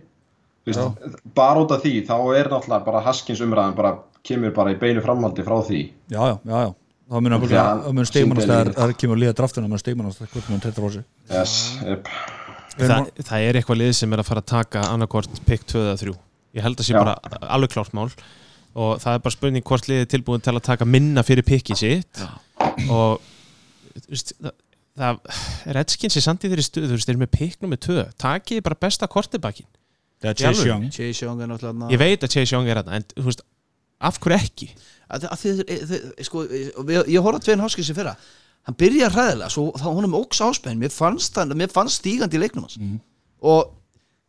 Þú 0.63 0.71
veist, 0.71 1.17
bara 1.35 1.63
út 1.65 1.73
af 1.75 1.83
því 1.83 1.93
þá 2.07 2.15
er 2.39 2.49
náttúrulega 2.53 2.87
bara 2.87 3.01
Haskins 3.03 3.41
umræðan 3.43 3.75
bara 3.75 3.97
kemur 4.23 4.53
bara 4.55 4.71
í 4.71 4.79
beinu 4.79 5.03
framhaldi 5.03 5.43
frá 5.43 5.57
því. 5.67 5.81
Já, 6.13 6.21
já, 6.23 6.37
já, 6.47 6.61
já. 6.63 6.71
Þá 7.13 7.17
mun 7.19 7.35
að 7.35 7.47
Já, 7.51 7.63
það 7.83 7.89
það 8.77 8.93
kemur 9.03 9.19
að 9.19 9.23
liða 9.25 9.35
draftuna 9.41 9.69
mun 9.73 9.83
sig. 10.95 11.03
Yes, 11.33 11.57
yep. 11.83 12.13
það, 12.79 13.11
það 13.27 13.49
er 13.49 13.59
eitthvað 13.59 13.81
lið 13.83 13.91
sem 13.99 14.15
er 14.15 14.23
að 14.23 14.31
fara 14.31 14.45
að 14.45 14.51
taka 14.53 14.85
annarkvort 14.93 15.43
pick 15.49 15.67
2 15.75 15.83
eða 15.83 15.99
3 16.07 16.15
ég 16.53 16.65
held 16.67 16.79
að 16.79 16.87
sé 16.87 16.95
Já. 16.95 17.01
bara 17.03 17.43
alveg 17.57 17.75
klárt 17.75 17.95
mál. 17.99 18.09
Og 18.73 19.03
það 19.03 19.19
er 19.19 19.23
bara 19.27 19.35
spurning 19.35 19.67
hvort 19.67 19.89
liðið 19.91 20.07
er 20.07 20.11
tilbúin 20.15 20.45
til 20.47 20.55
að 20.55 20.65
taka 20.71 20.87
minna 20.89 21.27
fyrir 21.27 21.45
pickið 21.45 21.83
sitt. 21.83 22.23
Og 22.89 23.19
þú 23.99 24.15
veist, 24.15 24.33
það, 24.39 24.55
það 24.55 24.72
Redskins 25.73 26.19
er 26.19 26.25
samt 26.25 26.45
í 26.45 26.51
þeirri 26.53 26.65
stuð 26.67 26.91
þú 26.91 26.97
veist, 26.99 27.09
þeir 27.09 27.15
eru 27.15 27.23
með 27.23 27.33
pick 27.33 27.63
nummið 27.65 27.81
2 27.87 28.03
takið 28.21 28.61
bara 28.67 28.77
besta 28.83 29.09
kortibakkin 29.09 29.69
það 30.21 30.29
er 30.31 30.43
Í 30.43 30.49
alvöru? 30.51 30.59
Chase 30.59 30.69
Young. 30.69 30.91
Chase 30.93 31.25
Young 31.25 31.41
er 31.41 31.49
náttúrulega 31.49 31.93
ég 31.95 32.03
veit 32.03 32.27
að 32.27 32.35
Chase 32.37 32.55
Young 32.55 32.69
er 32.69 32.83
þetta 32.83 32.99
en 32.99 33.07
þú 33.15 33.27
veist, 33.31 33.45
af 34.03 34.19
hverju 34.23 34.39
ekki? 34.39 34.69
Að, 35.13 35.27
að 35.31 35.43
þið, 35.43 35.63
þið, 35.91 36.07
sko, 36.29 36.45
ég, 36.53 37.11
ég 37.13 37.25
horfði 37.25 37.39
að 37.41 37.47
Tvein 37.47 37.63
Hoskins 37.63 37.91
í 37.93 37.97
fyrra. 37.97 38.15
Hann 38.69 38.77
byrjaði 38.79 39.15
hræðilega, 39.17 39.51
svo 39.53 39.65
þá 39.75 39.87
honum 39.91 40.17
óks 40.21 40.41
áspenn 40.45 40.81
mér 40.81 40.93
fannst, 40.95 41.37
hann, 41.39 41.53
mér 41.59 41.73
fannst 41.73 42.01
stígandi 42.01 42.39
í 42.39 42.43
leiknum 42.43 42.69
hans. 42.69 42.79
Og 43.43 43.73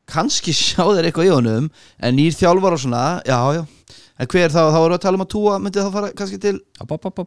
kannski 0.09 0.55
sjá 0.57 0.84
þeir 0.89 1.09
eitthvað 1.09 1.30
í 1.30 1.34
honum 1.34 1.70
en 1.99 2.18
nýr 2.18 2.36
þjálfar 2.38 2.78
og 2.78 2.84
svona, 2.84 3.03
já, 3.28 3.38
já 3.59 3.64
en 4.20 4.30
hver 4.30 4.51
þá, 4.53 4.59
þá 4.70 4.78
erum 4.78 4.91
við 4.93 4.97
að 4.97 5.03
tala 5.05 5.18
um 5.20 5.24
að 5.26 5.32
Túa 5.34 5.55
myndi 5.64 5.82
þá 5.82 5.89
fara 5.95 6.11
kannski 6.20 6.39
til 6.43 6.55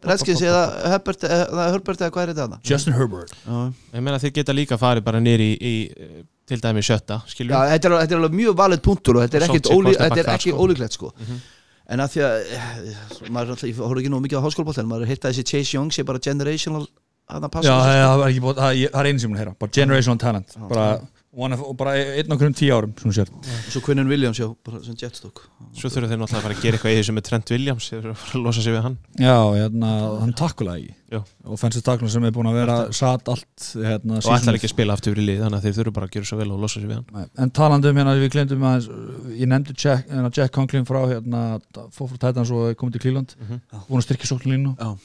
Redskins 0.07 0.41
eða. 0.47 0.63
Herbert 0.93 1.25
eða 1.27 2.11
hvað 2.13 2.23
er 2.23 2.31
þetta 2.31 2.45
þarna? 2.45 2.59
Justin 2.69 2.95
Herbert. 2.97 3.33
Já, 3.43 3.59
ég 3.97 4.05
meina 4.07 4.19
þeir 4.23 4.33
geta 4.39 4.55
líka 4.55 4.79
farið 4.79 5.05
bara 5.09 5.19
nýri 5.23 5.49
í, 5.57 5.73
í 5.73 6.23
til 6.47 6.61
dæmi 6.63 6.79
sjötta, 6.85 7.19
þetta 7.27 7.89
er, 7.91 7.95
þetta 8.05 8.15
er 8.15 8.21
alveg 8.21 8.37
mjög 8.39 8.55
valið 8.61 8.83
punktur 8.85 9.19
og 9.19 9.25
þetta 9.25 9.37
er 9.41 9.45
er 10.23 10.33
ekki 10.37 10.53
sko. 10.53 10.63
ólíklegt 10.63 10.95
sko. 10.95 11.11
En 11.87 12.03
að 12.03 12.13
því 12.13 12.23
að 12.27 12.47
eh, 12.51 12.95
maður, 13.31 13.47
er 13.47 13.51
alltaf- 13.55 13.67
ég 13.69 13.77
horfði 13.83 14.01
ekki 14.03 14.09
nú 14.11 14.17
mikið 14.23 14.39
á 14.39 14.45
háskólabótt 14.47 14.79
en 14.81 14.87
maður 14.91 15.07
heitt 15.11 15.23
að 15.27 15.31
þessi 15.35 15.45
Chase 15.51 15.75
Young 15.77 15.91
sé 15.95 16.03
bara 16.07 16.19
generational 16.23 16.81
að 17.27 17.43
það 17.45 17.51
passa 17.53 17.67
Já, 17.67 17.75
það 17.83 17.99
það 18.07 18.17
var 18.21 18.27
ekki 18.31 18.41
búið, 18.43 18.57
það 18.63 18.79
ég- 18.81 18.91
það 18.95 18.99
er 19.03 19.07
einu 19.11 19.19
sem 19.23 19.31
hún 19.31 19.39
heyra 19.39 19.53
bara 19.59 19.71
generational 19.77 20.19
talent 20.23 20.57
bara, 20.71 20.87
of, 21.37 21.63
bara 21.77 21.93
einn 22.17 22.33
okkur 22.33 22.49
um 22.49 22.55
tíu 22.57 22.73
árum 22.73 22.93
sem 22.97 23.11
og 23.13 23.49
svo 23.69 23.81
Quinnen 23.85 24.09
Williams 24.09 24.39
já, 24.41 24.47
bara 24.65 24.81
sem 24.85 24.97
jetstock. 24.97 25.43
Svo 25.77 25.91
þurfa 25.93 26.09
þeir 26.09 26.21
náttúrulega 26.23 26.39
að 26.41 26.45
fara 26.47 26.57
að 26.57 26.63
gera 26.65 26.79
eitthvað 26.79 26.95
í 26.95 26.99
þessu 27.01 27.13
með 27.17 27.27
Trent 27.27 27.51
Williams 27.53 27.89
þeir 27.91 27.99
þurfa 28.01 28.15
að 28.15 28.21
fara 28.23 28.39
að 28.39 28.45
losa 28.47 28.61
sig 28.65 28.73
við 28.73 28.85
hann. 28.87 28.97
Já, 29.21 29.37
hérna, 29.53 29.91
hann 30.23 30.33
takkulega 30.37 30.81
ekki. 30.81 30.95
Já. 31.07 31.21
offensive 31.47 31.85
tackle 31.87 32.09
sem 32.11 32.25
er 32.27 32.33
búin 32.35 32.49
að 32.49 32.57
vera 32.59 32.73
satt 32.91 33.29
allt 33.31 33.67
hérna, 33.79 34.17
og 34.19 34.25
ætlar 34.27 34.57
ekki 34.57 34.67
að 34.67 34.73
spila 34.73 34.95
aftur 34.97 35.13
fyrir 35.13 35.23
lið 35.23 35.37
þannig 35.45 35.57
að 35.61 35.63
þeir 35.63 35.75
þurfa 35.77 35.93
bara 35.95 36.07
að 36.09 36.15
gera 36.17 36.27
svo 36.27 36.37
vel 36.41 36.51
og 36.51 36.59
losa 36.59 36.81
sig 36.81 36.89
við 36.89 36.97
hann. 36.97 37.07
Nei, 37.15 37.27
En 37.45 37.51
talandi 37.55 37.87
um 37.87 37.99
hérna, 38.01 38.15
við 38.19 38.33
glemdum 38.33 38.65
að 38.67 38.89
ég 39.37 39.47
nefndi 39.47 39.71
Jack, 39.77 40.03
hérna, 40.11 40.31
Jack 40.35 40.51
Conklin 40.57 40.83
frá 40.89 40.99
hérna, 41.07 41.43
fór 41.95 42.11
frá 42.11 42.17
Titans 42.25 42.51
og 42.51 42.73
er 42.73 42.75
komið 42.81 42.97
til 42.97 43.03
Cleveland. 43.05 43.31
Búin 43.87 44.01
að 44.01 44.07
styrkja 44.09 44.27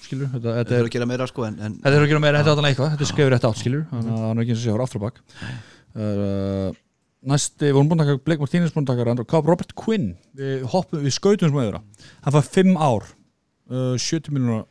skilur, 0.02 0.26
þetta, 0.34 0.56
þetta 0.58 0.58
þetta 0.58 0.74
er 0.74 0.82
er 0.82 2.02
að 2.02 2.10
gera 2.10 2.26
meira 5.46 5.62
er 5.94 6.00
er 6.00 6.22
er 6.22 6.24
er 6.28 6.70
uh, 6.70 6.80
Næsti, 7.22 7.68
við 7.68 7.76
vorum 7.76 7.90
búin 7.92 8.02
að 8.02 8.08
taka 8.08 8.20
Blake 8.26 8.42
Martínez 8.42 8.72
búin 8.74 8.82
að 8.82 8.96
taka 8.96 9.04
Randall 9.06 9.26
Cobb, 9.30 9.46
Robert 9.46 9.72
Quinn. 9.78 10.08
Við 10.34 10.64
hoppum, 10.72 11.04
við 11.04 11.14
skautum 11.14 11.52
sem 11.52 11.60
öðra 11.62 11.78
hann 12.24 12.34
fær 12.34 12.48
5 12.56 12.72
ár 12.82 13.04
uh, 13.70 13.94
70 13.94 14.34
miljonar 14.34 14.64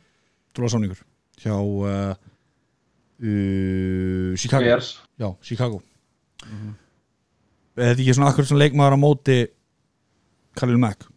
dólar 0.52 0.72
samningur 0.74 1.00
hjá 1.40 1.54
uh, 1.56 2.12
uh, 3.24 4.36
Chicago. 4.36 4.66
Bears. 4.66 4.90
Já, 5.16 5.30
Chicago. 5.40 5.80
Er 7.72 7.94
þetta 7.94 8.04
ekki 8.04 8.16
svona 8.18 8.28
akkur 8.34 8.48
svona 8.50 8.66
leikmaður 8.66 8.98
á 9.00 9.04
móti 9.06 9.38
Khalil 10.60 10.82
Mack? 10.82 11.08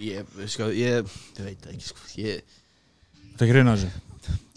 Ég, 0.00 0.30
sko, 0.46 0.70
ég, 0.70 1.10
ég 1.34 1.42
veit 1.42 1.66
ekki 1.74 1.90
sko. 1.90 2.06
Ég, 2.22 2.46
Þetta 3.32 3.42
er 3.42 3.48
ekki 3.48 3.58
reyna 3.58 3.74
þessu 3.74 4.09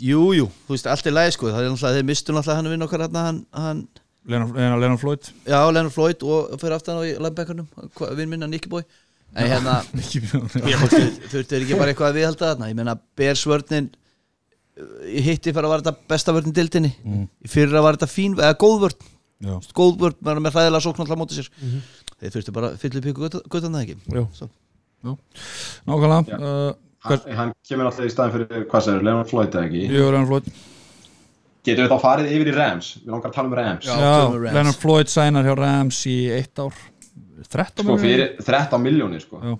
jú, 0.03 0.21
jú, 0.37 0.47
þú 0.67 0.75
veist, 0.75 0.87
allt 0.91 1.07
er 1.07 1.15
lægi 1.15 1.35
sko. 1.37 1.49
Það 1.51 1.63
er 1.63 1.69
náttúrulega, 1.71 1.97
þeir 1.99 2.07
mistu 2.09 2.33
náttúrulega 2.35 2.57
hann 2.59 2.67
að 2.69 2.73
vinna 2.75 2.87
okkar 2.89 3.05
hann, 3.13 3.39
hann, 3.53 3.83
Leonard, 4.25 4.53
Leonard, 4.55 4.81
Leonard 4.81 5.01
Floyd. 5.01 5.29
Já, 5.47 5.57
Leonard 5.71 5.91
Floyd 5.95 6.21
og 6.23 6.53
fyrir 6.61 6.75
aftan 6.77 6.99
á 6.99 7.03
í 7.03 7.13
linebackernum 7.17 7.67
vinn 8.19 8.29
minna 8.31 8.47
Nicky 8.47 8.69
Boy. 8.71 8.85
En 9.35 9.49
hérna, 9.49 9.79
þurftu 9.91 11.55
er 11.57 11.63
ekki 11.65 11.75
bara 11.79 11.91
eitthvað 11.91 12.11
að 12.11 12.17
viðhalda 12.19 12.51
þarna. 12.53 12.69
Ég 12.71 12.77
meina, 12.77 12.93
Bersvörnin 13.17 13.89
hitti 15.25 15.51
fyrir 15.53 15.67
að 15.67 15.73
var 15.73 15.83
þetta 15.83 16.07
besta 16.13 16.33
vörnin 16.35 16.55
dildinni 16.55 16.93
Mm. 17.03 17.25
í 17.45 17.49
fyrir 17.51 17.75
að 17.77 17.83
var 17.87 17.97
þetta 17.97 18.09
fín, 18.13 18.37
eða 18.39 18.55
góð 18.61 18.77
vörn. 18.85 19.09
Já, 19.43 19.55
góð 19.75 19.97
vörn, 20.01 20.17
maður 20.23 20.39
er 20.39 20.45
með 20.47 20.55
hræðilega 20.57 20.85
sókn 20.85 21.03
alltaf 21.03 21.19
móti 21.19 21.37
sér. 21.39 21.49
Þeir 22.21 22.33
þurftu 22.37 22.53
bara 22.55 22.69
að 22.71 22.79
fylla 22.81 23.01
upp 23.01 23.09
ykkur 23.11 23.39
guttan 23.51 23.75
það 23.75 23.83
ekki? 23.83 24.49
Nákvæmlega 25.83 26.75
Uh, 27.03 27.09
hann, 27.11 27.35
hann 27.35 27.49
kemur 27.67 27.89
alltaf 27.89 28.05
í 28.07 28.11
staðin 28.13 28.33
fyrir, 28.37 28.67
hvað 28.71 28.85
segir, 28.85 29.03
Leonard 29.03 29.27
Floyd 29.31 29.51
eða 29.57 29.65
ekki 29.67 29.81
Jú, 29.89 30.05
Leonard 30.07 30.29
Floyd 30.29 30.45
getur 31.63 31.85
við 31.85 31.91
þá 31.91 31.99
farið 32.03 32.31
yfir 32.35 32.49
í 32.51 32.55
Rams 32.55 32.89
við 33.01 33.11
langar 33.11 33.31
að 33.31 33.35
tala 33.37 33.49
um 33.49 33.55
Rams 33.59 33.87
Já, 33.87 33.93
Já, 33.99 34.15
Rams. 34.31 34.55
Leonard 34.57 34.79
Floyd 34.79 35.11
sænar 35.11 35.47
hjá 35.47 35.53
Rams 35.59 35.99
í 36.11 36.15
eitt 36.37 36.63
ár 36.63 36.79
13 37.43 37.83
sko 37.83 37.97
milljónir? 37.97 38.01
fyrir 38.03 38.47
13 38.47 38.83
miljónir 38.83 39.23
sko. 39.23 39.41
Já. 39.43 39.53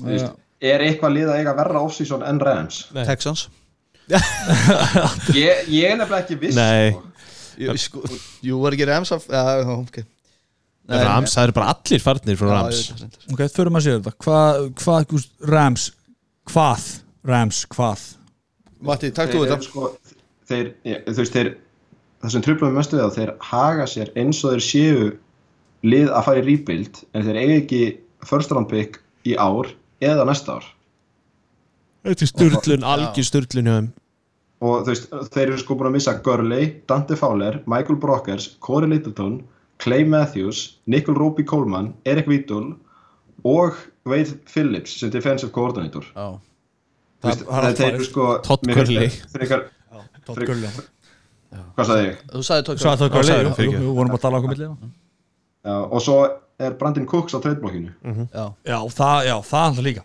Þú 0.00 0.10
veist, 0.12 0.34
er 0.72 0.84
eitthvað 0.86 1.14
lið 1.16 1.30
að 1.32 1.40
eiga 1.42 1.54
verra 1.60 1.84
off-season 1.84 2.24
en 2.26 2.40
Rams 2.40 2.82
Texans 2.96 3.46
ég, 5.34 5.66
ég 5.66 5.90
er 5.90 5.96
nefnilega 5.98 6.22
ekki 6.22 6.36
viss 6.40 6.56
Nei. 6.56 6.92
sko. 6.94 7.02
Jú, 7.56 7.74
sko, 7.80 8.02
jú 8.46 8.60
var 8.62 8.76
ekki 8.76 8.86
Rams 8.88 9.12
af 9.16 9.26
já, 9.28 9.42
já, 9.60 9.72
ok 9.80 10.02
Nei, 10.86 11.00
Rams, 11.02 11.32
það 11.34 11.48
eru 11.48 11.54
bara 11.56 11.70
allir 11.74 11.98
farnir 11.98 12.36
frá 12.38 12.50
Rams. 12.52 12.82
Ok, 13.34 13.40
förum 13.50 13.74
að 13.80 13.88
séu 13.88 13.96
þetta 13.96 14.12
Hvað, 14.22 14.60
veist, 15.10 15.32
Rams 15.50 15.86
Hvað, 16.46 16.84
Rams, 17.26 17.64
hvað? 17.72 18.04
Matti, 18.86 19.10
takk 19.14 19.32
þú 19.34 19.44
þetta. 19.44 19.66
sko, 19.66 19.90
þeir, 20.48 20.72
ég, 20.86 21.02
þú 21.08 21.22
veist, 21.22 21.36
þeir 21.36 21.50
þessum 22.24 22.44
tröflum 22.46 22.76
mestu 22.76 22.98
við 22.98 23.04
að 23.06 23.16
þeir 23.18 23.32
haga 23.50 23.86
sér 23.90 24.12
eins 24.18 24.42
og 24.44 24.54
þeir 24.54 24.64
séu 24.66 25.10
lið 25.86 26.08
að 26.10 26.26
fara 26.28 26.42
í 26.42 26.46
rebuild 26.46 27.02
en 27.12 27.26
þeir 27.26 27.40
eiga 27.42 27.58
ekki 27.62 27.82
first 28.26 28.54
round 28.54 28.70
pick 28.70 29.00
í 29.26 29.36
ár 29.38 29.72
eða 30.04 30.26
næsta 30.28 30.58
ár. 30.58 30.66
Þetta 32.06 32.22
er 32.22 32.30
sturlun, 32.30 32.86
algjör 32.86 33.26
sturlun 33.26 33.68
hjá 33.68 33.76
þeim. 33.80 33.92
Og 34.66 34.86
þú 34.86 34.92
veist, 34.92 35.10
þeir 35.34 35.50
eru 35.50 35.60
sko 35.60 35.76
búin 35.76 35.90
að 35.90 35.96
missa 35.98 36.14
Gurley, 36.24 36.70
Dante 36.88 37.18
Fowler, 37.18 37.60
Michael 37.68 37.98
Brockers 38.00 38.54
Corey 38.64 38.88
Littleton, 38.88 39.40
Clay 39.82 40.06
Matthews 40.08 40.78
Nickel 40.86 41.18
Roby 41.18 41.44
Coleman, 41.44 41.90
Eric 42.08 42.30
Vidal 42.30 42.70
og 43.44 43.74
Wade 44.06 44.38
Phillips 44.46 44.98
sem 45.00 45.10
defensive 45.10 45.50
coordinator. 45.52 46.04
Já. 46.14 46.38
Þú 47.22 47.28
veist, 47.30 47.44
Það- 47.44 47.74
það 47.74 47.80
er 47.86 47.94
eru 47.94 48.04
sko 48.04 48.26
Todd 48.44 48.66
Gurley. 48.66 49.08
Todd 50.26 50.42
Gurley. 50.46 50.68
Hvað 51.76 51.86
sagði 51.88 52.06
ég? 52.08 52.16
Þú 52.32 52.42
sagði 52.44 52.64
tók 52.66 52.80
Svo 52.82 52.90
að 52.90 52.98
Todd 52.98 53.12
Já, 53.12 53.20
Gurley, 53.46 53.70
jú, 53.72 53.92
vorum 53.96 54.16
að 54.16 54.20
tala 54.26 54.40
okkur 54.40 54.52
millið 54.52 54.74
Já, 55.66 55.76
og 55.90 56.02
svo 56.04 56.16
er 56.58 56.74
Brandon 56.80 57.06
Cooks 57.06 57.34
á 57.34 57.38
treytblokkinu 57.40 57.94
Já. 58.34 58.44
Já, 58.66 58.78
það, 58.92 59.24
já, 59.30 59.36
það 59.46 59.62
er 59.62 59.70
alltaf 59.70 59.84
líka. 59.86 60.04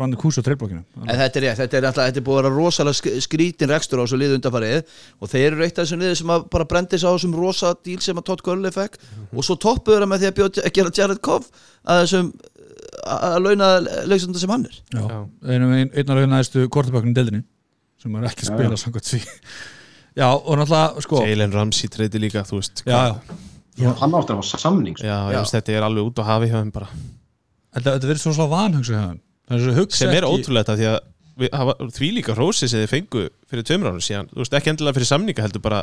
Brandi 0.00 0.16
Kús 0.18 0.38
á 0.40 0.42
treifblokkinu 0.42 0.82
En 1.04 1.18
þetta 1.20 1.36
er 1.38 1.44
rétt, 1.46 1.58
þetta 1.60 1.76
er 1.78 1.84
alltaf, 1.90 2.06
þetta 2.08 2.20
er 2.22 2.24
búið 2.26 2.38
að 2.38 2.42
vera 2.42 2.54
rosalega 2.56 2.96
sk- 2.98 3.18
skrítin 3.26 3.70
rekstur 3.70 4.00
á 4.00 4.04
þessu 4.04 4.18
liðu 4.18 4.38
undarfarið 4.38 4.94
og 5.22 5.28
þeir 5.30 5.46
eru 5.52 5.62
eitt 5.66 5.78
af 5.78 5.84
þessum 5.86 6.00
liðu 6.02 6.16
sem 6.22 6.32
að 6.32 6.46
bara 6.54 6.64
brendi 6.72 6.98
sig 6.98 7.06
á 7.06 7.12
þessum 7.14 7.36
rosa 7.38 7.74
díl 7.86 8.00
sem 8.02 8.16
að 8.18 8.24
Todd 8.30 8.42
Gurley 8.42 8.72
fekk. 8.74 8.96
Og 9.36 9.44
svo 9.46 9.54
toppuður 9.60 10.02
það 10.02 10.10
með 10.14 10.22
því 10.24 10.30
að, 10.30 10.36
bjóð, 10.40 10.62
að 10.64 10.72
gera 10.78 10.94
Jared 10.96 11.20
Goff 11.22 11.50
að 11.86 12.00
þessum 12.02 12.32
að 13.02 13.36
launa 13.46 13.68
leiksundar 14.10 14.42
sem 14.42 14.52
hann 14.54 14.66
er. 14.68 14.76
Já, 14.94 15.02
Já. 15.02 15.20
einar 16.02 16.20
af 16.22 16.28
næstu 16.30 16.66
kortebökkunum 16.72 17.14
deildinni 17.16 17.42
sem 18.02 18.14
er 18.18 18.26
ekki 18.30 18.46
að 18.46 18.50
Já, 18.50 18.54
spila 18.54 18.76
já. 18.76 18.82
samkvæmt 18.84 19.08
því. 19.12 19.22
Já, 20.20 20.26
og 20.28 20.58
náttúrulega, 20.60 21.02
sko 21.06 21.22
Jalen 21.24 21.54
Ramsey 21.56 21.88
treyti 21.88 22.20
líka, 22.20 22.42
þú 22.44 22.58
veist 22.60 22.82
Já, 22.84 22.98
já, 23.80 23.88
hann 23.96 24.12
átti 24.18 24.34
að 24.34 24.42
fá 24.42 24.58
samning 24.60 24.98
sko. 24.98 25.06
Já, 25.08 25.16
ég 25.32 25.38
veist, 25.40 25.54
þetta 25.56 25.72
er 25.78 25.86
alveg 25.86 26.10
út 26.10 26.20
á 26.20 26.24
hafi 26.28 26.50
hjá 26.50 26.58
þeim 26.58 26.72
bara. 26.74 26.88
Þetta, 27.72 27.94
þetta 27.94 28.10
verður 28.10 28.20
svo 28.26 28.34
svona 28.36 28.52
vanhugsa 28.52 28.92
hjá 28.98 29.06
þeim. 29.06 29.20
Það 29.48 29.56
er 29.56 29.64
svo 29.64 29.76
hugsa 29.78 30.02
sem 30.02 30.12
er 30.18 30.26
ótrúlegt 30.28 30.72
að 30.74 30.82
því 30.82 30.88
að 30.90 30.98
við, 31.40 31.48
hafa, 31.56 31.76
því 31.96 32.10
líka 32.18 32.36
hrósið 32.36 32.72
sem 32.74 32.82
þið 32.84 32.90
fengu 32.92 33.24
fyrir 33.48 33.66
tveimur 33.70 33.88
ánum 33.92 34.04
síðan, 34.04 34.28
þú 34.34 34.42
veist, 34.42 34.58
ekki 34.60 34.72
endilega 34.74 34.98
fyrir 34.98 35.10
samninga 35.14 35.46
heldur 35.46 35.64
bara 35.64 35.80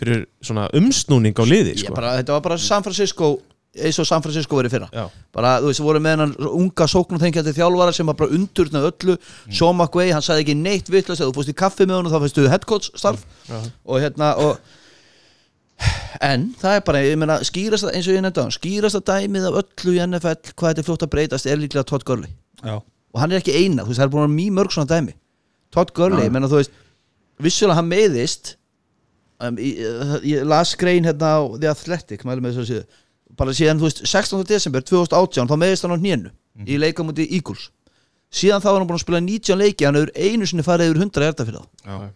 fyrir 0.00 0.24
svona 0.42 0.66
umsnúning 0.80 1.38
á 1.38 1.44
liði, 1.46 1.76
sko. 1.84 1.94
bara, 1.94 2.16
Þetta 2.18 2.34
var 2.34 2.44
bara 2.48 2.58
San 2.58 2.82
Francisco 2.82 3.30
eins 3.78 3.98
og 4.02 4.08
San 4.08 4.22
Francisco 4.24 4.58
verið 4.58 4.74
fyrra. 4.74 4.88
Já, 4.94 5.04
bara, 5.34 5.52
þú 5.62 5.70
veist, 5.70 5.82
voru 5.84 6.02
með 6.02 6.16
hennan 6.16 6.34
unga 6.48 6.88
sóknarþengjandi 6.90 7.54
þjálfara 7.54 7.94
sem 7.94 8.10
bara 8.10 8.34
undurnað 8.34 8.88
öllu. 8.90 9.16
Sean 9.46 9.78
McVay, 9.78 10.10
hann 10.14 10.24
sagði 10.26 10.46
ekki 10.46 10.58
neitt 10.58 10.90
vittlust 10.90 11.22
þú 11.22 11.32
fórst 11.36 11.52
í 11.52 11.56
kaffi 11.56 11.86
með 11.86 12.00
honum, 12.00 12.12
þá 12.14 12.24
fyrstu 12.26 12.48
head 12.50 12.66
coach 12.66 12.90
starf. 12.98 13.22
Og 13.86 14.02
hérna 14.02 14.34
og 14.42 14.58
en 16.20 16.50
það 16.60 16.76
er 16.76 16.84
bara, 16.84 17.02
ég 17.06 17.18
meina, 17.20 17.38
skýrast 17.46 17.88
eins 17.92 18.08
og 18.10 18.16
ég 18.18 18.24
nefndi 18.24 18.42
á 18.42 18.44
hann, 18.44 18.56
skýrast 18.58 18.98
að 18.98 19.06
dæmið 19.12 19.48
af 19.48 19.60
öllu 19.62 19.94
í 19.96 20.02
NFL, 20.04 20.52
hvað 20.52 20.72
þetta 20.72 20.82
er 20.82 20.88
fljótt 20.90 21.06
að 21.06 21.12
breytast 21.14 21.48
er 21.48 21.60
líklega 21.62 21.86
Todd 21.88 22.04
Gurley. 22.08 22.34
Já, 22.60 22.76
og 22.82 23.22
hann 23.22 23.32
er 23.32 23.40
ekki 23.40 23.54
eina, 23.56 23.86
þú 23.86 23.94
veist, 23.94 24.02
það 24.02 24.08
er 24.08 24.12
búin 24.12 24.34
mjög 24.34 24.56
mörg 24.58 24.74
svona 24.74 24.90
dæmi. 24.90 25.14
Todd 25.72 25.94
Gurley, 25.96 26.26
ég 26.26 26.34
meina, 26.34 26.50
þú 26.50 26.60
veist 26.60 26.74
vissulega 27.40 27.78
hann 27.78 27.88
meiðist 27.88 28.54
um, 29.40 29.56
ég, 29.60 29.78
ég 30.28 30.44
las 30.48 30.74
grein 30.78 31.08
hérna 31.08 31.32
á 31.36 31.40
The 31.56 31.70
Athletic 31.72 32.26
mælum 32.28 32.46
með 32.46 32.60
þess 32.60 32.84
bara 33.38 33.54
síðan, 33.56 33.80
þú 33.80 33.88
veist, 33.88 34.04
16. 34.06 34.44
desember 34.48 34.84
2018 34.84 35.50
þá 35.50 35.56
meðist 35.60 35.86
hann 35.86 35.94
á 35.94 36.00
hnénu 36.00 36.32
í 36.66 36.78
leika 36.80 37.04
múti 37.06 37.28
Eagles 37.30 37.68
síðan 38.30 38.62
þá 38.62 38.70
er 38.72 38.78
hann 38.78 38.88
búin 38.88 38.98
að 38.98 39.04
spila 39.04 39.20
19 39.24 39.60
leiki 39.60 39.86
hann 39.86 39.98
hefur 39.98 40.14
einu 40.14 40.48
sinni 40.48 40.66
farið 40.66 40.92
yfir 40.92 41.04
100 41.06 41.26
hjarta 41.26 41.46
fyrir 41.48 41.62
þá 41.62 41.90
Já. 41.90 42.10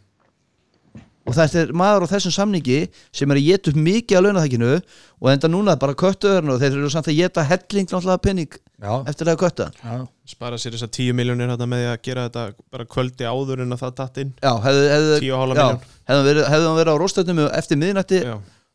og 1.24 1.36
þetta 1.38 1.62
er 1.62 1.72
maður 1.80 2.06
á 2.06 2.12
þessum 2.12 2.34
samningi 2.36 2.78
sem 3.14 3.32
er 3.32 3.40
að 3.40 3.48
geta 3.48 3.72
upp 3.72 3.80
mikið 3.86 4.18
að 4.18 4.26
launaþækinu 4.28 4.70
og 4.74 5.30
enda 5.32 5.50
núna 5.50 5.76
bara 5.80 5.96
köttuðurinn 5.98 6.52
og 6.54 6.60
þeir 6.62 6.76
eru 6.76 6.92
samt 6.92 7.10
að 7.10 7.18
geta 7.22 7.46
helling 7.48 7.88
náttúrulega 7.88 8.24
penning 8.26 8.58
Já, 8.84 8.92
eftir 9.08 9.30
að 9.32 9.38
kötta 9.40 9.70
já, 9.80 9.94
spara 10.28 10.58
sér 10.60 10.74
þessar 10.76 10.90
10 10.92 11.16
miljónir 11.16 11.54
með 11.64 11.86
að 11.94 12.00
gera 12.04 12.26
þetta 12.28 12.42
bara 12.74 12.86
kvöldi 12.90 13.24
áður 13.24 13.62
en 13.64 13.72
að 13.74 13.84
það 13.86 13.94
datt 14.02 14.20
inn 14.20 14.34
Já, 14.42 14.52
hefðu, 14.66 14.82
hefðu, 14.92 15.14
10,5 15.22 15.30
já, 15.30 15.38
milljón. 15.48 15.78
hefðu 16.04 16.18
hann 16.18 16.28
verið, 16.28 16.48
hefðu 16.52 16.68
hann 16.68 16.78
verið 16.82 16.92
á 16.92 17.00
róstöðnum 17.02 17.42
eftir 17.48 17.80
miðnætti 17.80 18.20
Já. 18.20 18.34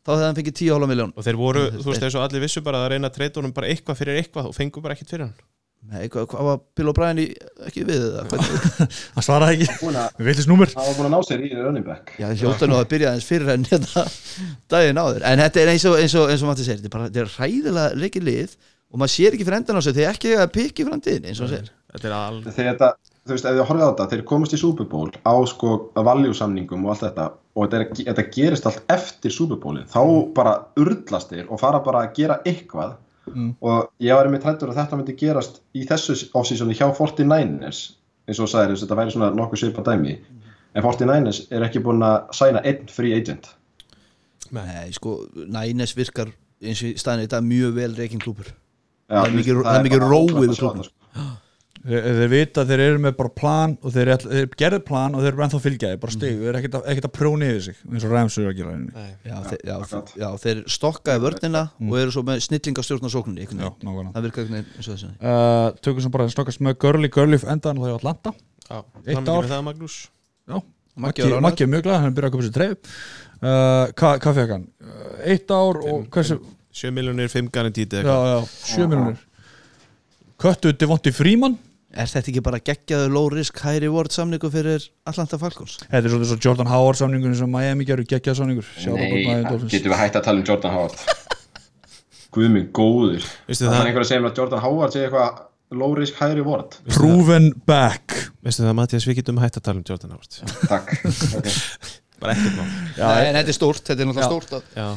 Þá 0.10 0.16
hefðu 0.16 0.26
hann 0.28 0.40
fengið 0.40 0.58
10,5 0.64 0.90
miljón 0.90 1.14
og 1.14 1.26
þeir 1.28 1.40
voru, 1.40 1.64
þú 1.78 1.88
veist, 1.92 2.04
eins 2.08 2.18
og 2.18 2.26
allir 2.26 2.44
vissu 2.44 2.66
bara 2.66 2.84
að 2.84 2.92
reyna 2.96 3.12
að 3.12 3.16
treyta 3.20 3.42
honum 3.42 3.56
bara 3.56 3.70
eitthvað 3.70 4.02
fyrir 4.02 4.20
eitthvað 4.20 4.50
og 4.50 4.58
fengu 4.58 4.82
bara 4.84 4.98
ekkert 4.98 5.14
fyrir 5.14 5.28
hann. 5.28 5.36
Nei, 5.90 6.10
hvað, 6.12 6.26
hvað 6.34 6.44
var 6.50 6.58
Bill 6.76 6.90
O'Brien 6.92 7.20
í, 7.24 7.26
ekki 7.70 7.86
við 7.88 8.02
það? 8.18 8.34
Það 9.14 9.24
svaraði 9.30 9.68
ekki. 9.70 9.92
Við 10.18 10.28
villist 10.28 10.50
númer. 10.52 10.74
hann 10.76 10.90
var 10.90 10.98
búin 10.98 11.08
að 11.08 11.14
ná 11.14 11.28
sér 11.30 11.46
í 11.46 11.52
running 11.56 11.86
back. 11.88 12.12
Já, 12.20 12.28
hljóta 12.42 12.68
nú 12.68 12.76
að 12.76 12.90
byrja 12.92 13.14
aðeins 13.14 13.30
fyrir 13.30 13.54
en 13.54 13.64
hérna 13.70 14.04
daginn 14.74 15.00
áður. 15.00 15.24
En 15.30 15.40
þetta 15.46 15.64
er 15.64 15.72
eins 15.72 15.86
og, 15.88 15.96
eins 16.02 16.18
og, 16.20 16.34
eins 16.34 16.44
og 16.44 16.52
maður 16.52 16.68
segir 16.68 16.82
Þetta 16.82 16.92
er 16.92 16.96
bara, 16.98 17.08
þetta 17.08 17.24
er 17.24 17.32
ræðilega 17.38 18.02
leikið 18.04 18.28
lið 18.28 18.58
og 18.90 19.02
maður 19.02 19.14
sér 19.14 19.36
ekki 19.38 19.46
fyrir 19.46 19.60
endan 19.60 19.80
á 19.80 19.82
sig 19.86 19.96
þegar 19.96 20.16
ekki 20.18 20.32
að 20.36 20.52
pikki 20.56 20.86
framtíðin 20.88 21.30
eins 21.30 21.42
og 21.44 21.52
þetta 21.54 22.10
er 22.10 22.16
alveg 22.18 22.56
þegar 22.56 22.72
þetta, 22.74 22.90
þú 23.30 23.36
veist, 23.36 23.46
ef 23.46 23.58
þið 23.58 23.68
horfið 23.70 23.86
á 23.86 23.90
þetta 23.90 24.08
þeir 24.14 24.24
komast 24.32 24.56
í 24.56 24.62
Super 24.62 24.88
Bowl 24.90 25.12
á 25.14 25.34
sko 25.52 25.74
value 25.94 26.38
samningum 26.38 26.88
og 26.88 26.96
allt 26.96 27.06
þetta 27.06 27.28
og 27.56 27.66
þetta, 27.66 27.80
er, 27.80 28.14
þetta 28.14 28.26
gerist 28.36 28.66
allt 28.70 28.84
eftir 28.94 29.32
Super 29.34 29.58
Bowlin 29.62 29.88
þá 29.90 30.02
bara 30.36 30.54
urðlast 30.80 31.32
þeir 31.34 31.48
og 31.50 31.60
fara 31.62 31.80
bara 31.86 32.04
að 32.06 32.14
gera 32.20 32.40
eitthvað. 32.46 32.98
Og 33.62 33.90
ég 34.02 34.16
var 34.18 34.26
einmitt 34.26 34.44
hættur 34.48 34.72
að 34.72 34.80
þetta 34.80 34.98
myndi 34.98 35.14
gerast 35.20 35.60
í 35.78 35.84
þessu 35.86 36.16
offseasoni 36.34 36.74
hjá 36.74 36.88
49ers 36.98 37.82
eins 38.30 38.40
og 38.42 38.50
veist, 38.50 38.82
þetta 38.82 38.98
væri 38.98 39.14
svona 39.14 39.30
nokkuð 39.38 39.62
svipa 39.64 39.84
dæmi. 39.86 40.16
En 40.74 40.84
49ers 40.86 41.44
er 41.54 41.66
ekki 41.66 41.82
búin 41.86 42.02
að 42.06 42.30
sæna 42.38 42.62
einn 42.66 42.88
free 42.90 43.14
agent. 43.18 43.50
Nei, 44.54 44.90
sko, 44.94 45.20
Nænes 45.36 45.94
virkar 45.98 46.32
eins 46.62 46.82
og 46.84 46.90
í 46.90 46.98
staðinu 46.98 47.28
þetta 47.28 47.42
mjög 47.46 47.76
vel 47.78 47.92
reikin 47.98 48.22
klúpur 48.24 48.50
Það 49.10 49.26
er 49.26 49.32
mikið- 49.34 49.60
veist, 49.60 49.66
það 49.66 49.78
þeir, 51.86 52.08
þeir 52.20 52.32
vita 52.34 52.64
að 52.64 52.72
þeir 52.74 52.84
eru 52.86 53.02
með 53.04 53.16
bara 53.20 53.32
plan 53.42 53.76
og 53.80 53.94
þeir, 53.96 54.12
þeir 54.24 54.48
gerðu 54.60 54.80
plan 54.88 55.16
og 55.16 55.24
þeir 55.24 55.32
eru 55.32 55.46
ennþá 55.46 55.62
fylgjaði 55.66 56.00
bara 56.02 56.16
stig, 56.16 56.40
þeir 56.40 56.50
eru 56.52 56.62
ekkert 56.62 56.78
að, 56.80 56.88
ekkert 56.94 57.10
að 57.10 57.14
próni 57.18 57.50
yfir 57.54 57.66
sig 57.68 57.80
eins 57.90 58.08
og 58.08 58.16
Rams 58.16 58.40
eru 58.40 58.52
að 58.52 58.58
gera 58.60 58.74
henni. 58.76 59.06
Já, 59.28 59.36
þeir, 59.50 59.62
já, 59.62 59.76
akkurat. 59.78 60.14
já, 60.24 60.28
þeir 60.44 60.64
stokkaði 60.76 61.24
vörnina 61.26 61.64
og 61.86 61.96
eru 62.02 62.16
svo 62.16 62.26
með 62.28 62.44
snillingastjórn 62.48 63.08
á 63.08 63.10
Já, 63.10 63.70
nákvæmlega. 63.84 64.12
Það 64.16 64.28
virkar 64.28 64.44
einhvern 64.44 64.58
veginn 64.58 64.74
eins 64.76 64.90
og 64.90 64.96
þessi. 64.96 65.12
Uh, 65.20 65.80
Tökum 65.86 66.06
sem 66.06 66.14
bara 66.14 66.28
að 66.28 66.34
stokkast 66.36 66.64
með 66.66 66.78
Gurley, 66.84 67.12
Gurley 67.14 67.42
endan 67.46 67.80
og 67.80 67.86
það 67.86 67.94
er 67.94 68.00
Atlanta. 68.00 68.36
Já, 68.70 68.80
Eitt 69.06 69.32
ár. 69.32 69.50
Já, 70.50 70.60
Maggi 71.00 71.24
er 71.64 71.70
mjög 71.72 71.86
glað, 71.86 72.02
hann 72.02 72.12
er 72.12 72.16
byrjað 72.18 72.30
að 72.30 72.36
köpa 72.36 72.46
sér 72.48 72.56
treyf 72.56 72.94
uh, 73.40 73.86
Hvað 73.96 74.24
hva 74.26 74.34
fekk 74.36 74.54
hann? 74.56 74.66
Uh, 74.84 75.14
eitt 75.32 75.54
ár 75.54 75.80
og 75.80 76.08
hversu 76.12 76.40
7 76.76 76.92
miljónir, 76.96 77.32
5 77.32 77.50
garantít 77.54 77.96
Já, 77.96 78.04
eða 78.04 78.34
já, 78.34 78.40
sjö 78.68 78.88
miljonir 78.90 79.22
Köttu 80.40 80.74
Devonti 80.76 81.14
Freeman 81.16 81.58
Er 81.90 82.06
þetta 82.06 82.30
ekki 82.30 82.42
bara 82.46 82.60
geggjaður 82.62 83.14
low 83.16 83.30
risk 83.34 83.58
high 83.66 83.80
reward 83.82 84.14
samningu 84.14 84.50
fyrir 84.54 84.84
Atlanta 85.10 85.40
Falcons? 85.42 85.80
Þetta 85.88 86.04
er 86.06 86.12
svolítið 86.14 86.30
svo 86.30 86.38
Jordan 86.46 86.70
Howard 86.70 87.00
samningun 87.00 87.34
sem 87.40 87.50
Miami 87.50 87.88
gerur 87.88 88.06
geggjað 88.06 88.38
samningur. 88.44 88.68
Nei, 88.94 89.40
getum 89.74 89.90
við 89.90 89.98
hægt 89.98 90.20
að 90.20 90.28
tala 90.28 90.38
um 90.44 90.46
Jordan 90.46 90.76
Howard? 90.76 91.00
Guð 92.36 92.52
minn 92.54 92.68
góður. 92.78 93.26
Það 93.48 93.56
er 93.56 93.62
það, 93.74 93.88
einhver 93.90 94.04
að 94.06 94.10
segja 94.12 94.22
mér 94.22 94.30
að 94.36 94.42
Jordan 94.44 94.62
Howard 94.68 94.94
sé 94.94 95.02
eitthvað 95.08 95.40
low 95.82 95.96
risk 95.98 96.20
high 96.22 96.36
reward. 96.38 96.78
Proven 96.94 97.50
back. 97.70 98.14
Veistu 98.46 98.68
það 98.68 98.78
Mattias, 98.78 99.08
við 99.10 99.20
getum 99.24 99.42
hægt 99.42 99.58
að 99.58 99.66
tala 99.66 99.82
um 99.82 99.88
Jordan 99.90 100.14
Howard. 100.14 100.40
Takk. 100.70 100.94
Okay. 102.20 102.26
bara 102.26 102.34
ekkert 102.36 102.56
má 102.60 102.64
Nei, 103.00 103.28
en 103.30 103.36
þetta 103.38 103.52
er 103.54 103.56
stórt, 103.56 103.82
þetta 103.88 104.04
er 104.04 104.08
náttúrulega 104.10 104.28
stórt 104.28 104.56
að- 104.58 104.66
Já, 104.76 104.88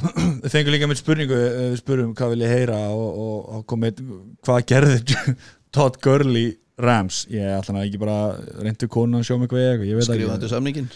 Við 0.43 0.55
fengum 0.57 0.75
líka 0.75 0.89
með 0.91 0.99
spurningu 0.99 1.37
eh, 1.39 1.59
Við 1.71 1.77
spurum 1.79 2.09
hvað 2.19 2.33
vil 2.33 2.41
ég 2.43 2.51
heyra 2.57 2.79
og, 2.91 3.21
og, 3.23 3.37
og 3.55 3.61
komið, 3.71 4.01
hvað 4.43 4.65
gerði 4.73 4.97
Todd 5.77 6.01
Gurley 6.03 6.49
Rams. 6.81 7.27
Ég 7.29 7.45
ætla 7.59 7.75
hann 7.75 7.83
ekki 7.83 7.99
bara 8.01 8.19
reyndu 8.65 8.89
konu 8.89 9.19
að 9.21 9.27
sjá 9.29 9.37
mig 9.41 9.51
hvað 9.53 9.65
ég, 9.65 9.83
ég 9.91 9.99
veit 9.99 10.07
skrifa 10.07 10.23
ekki. 10.23 10.31
Þetta 10.33 10.53
samningin 10.53 10.87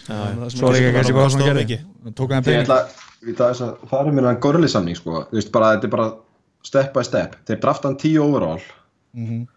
Svo 0.53 0.71
er 0.71 0.79
ekki 0.79 0.95
kannski 0.95 1.51
ekki. 1.63 1.77
Hann 2.07 2.15
Tók 2.17 2.33
hann 2.33 2.47
Ég 2.47 2.63
ætla 3.33 3.49
að 3.51 3.75
fara 3.89 4.13
mér 4.13 4.29
að 4.31 4.39
gorli 4.45 4.69
samning 4.71 4.97
sko. 4.97 5.23
Þú 5.29 5.37
veist 5.37 5.51
bara, 5.53 5.75
þetta 5.75 5.89
er 5.89 5.93
bara 5.93 6.07
step 6.65 6.93
by 6.93 7.03
step. 7.05 7.37
Þeir 7.47 7.61
drafta 7.63 7.91
hann 7.91 7.97
10 8.01 8.17
overall. 8.23 8.61
Mhm. 9.17 9.47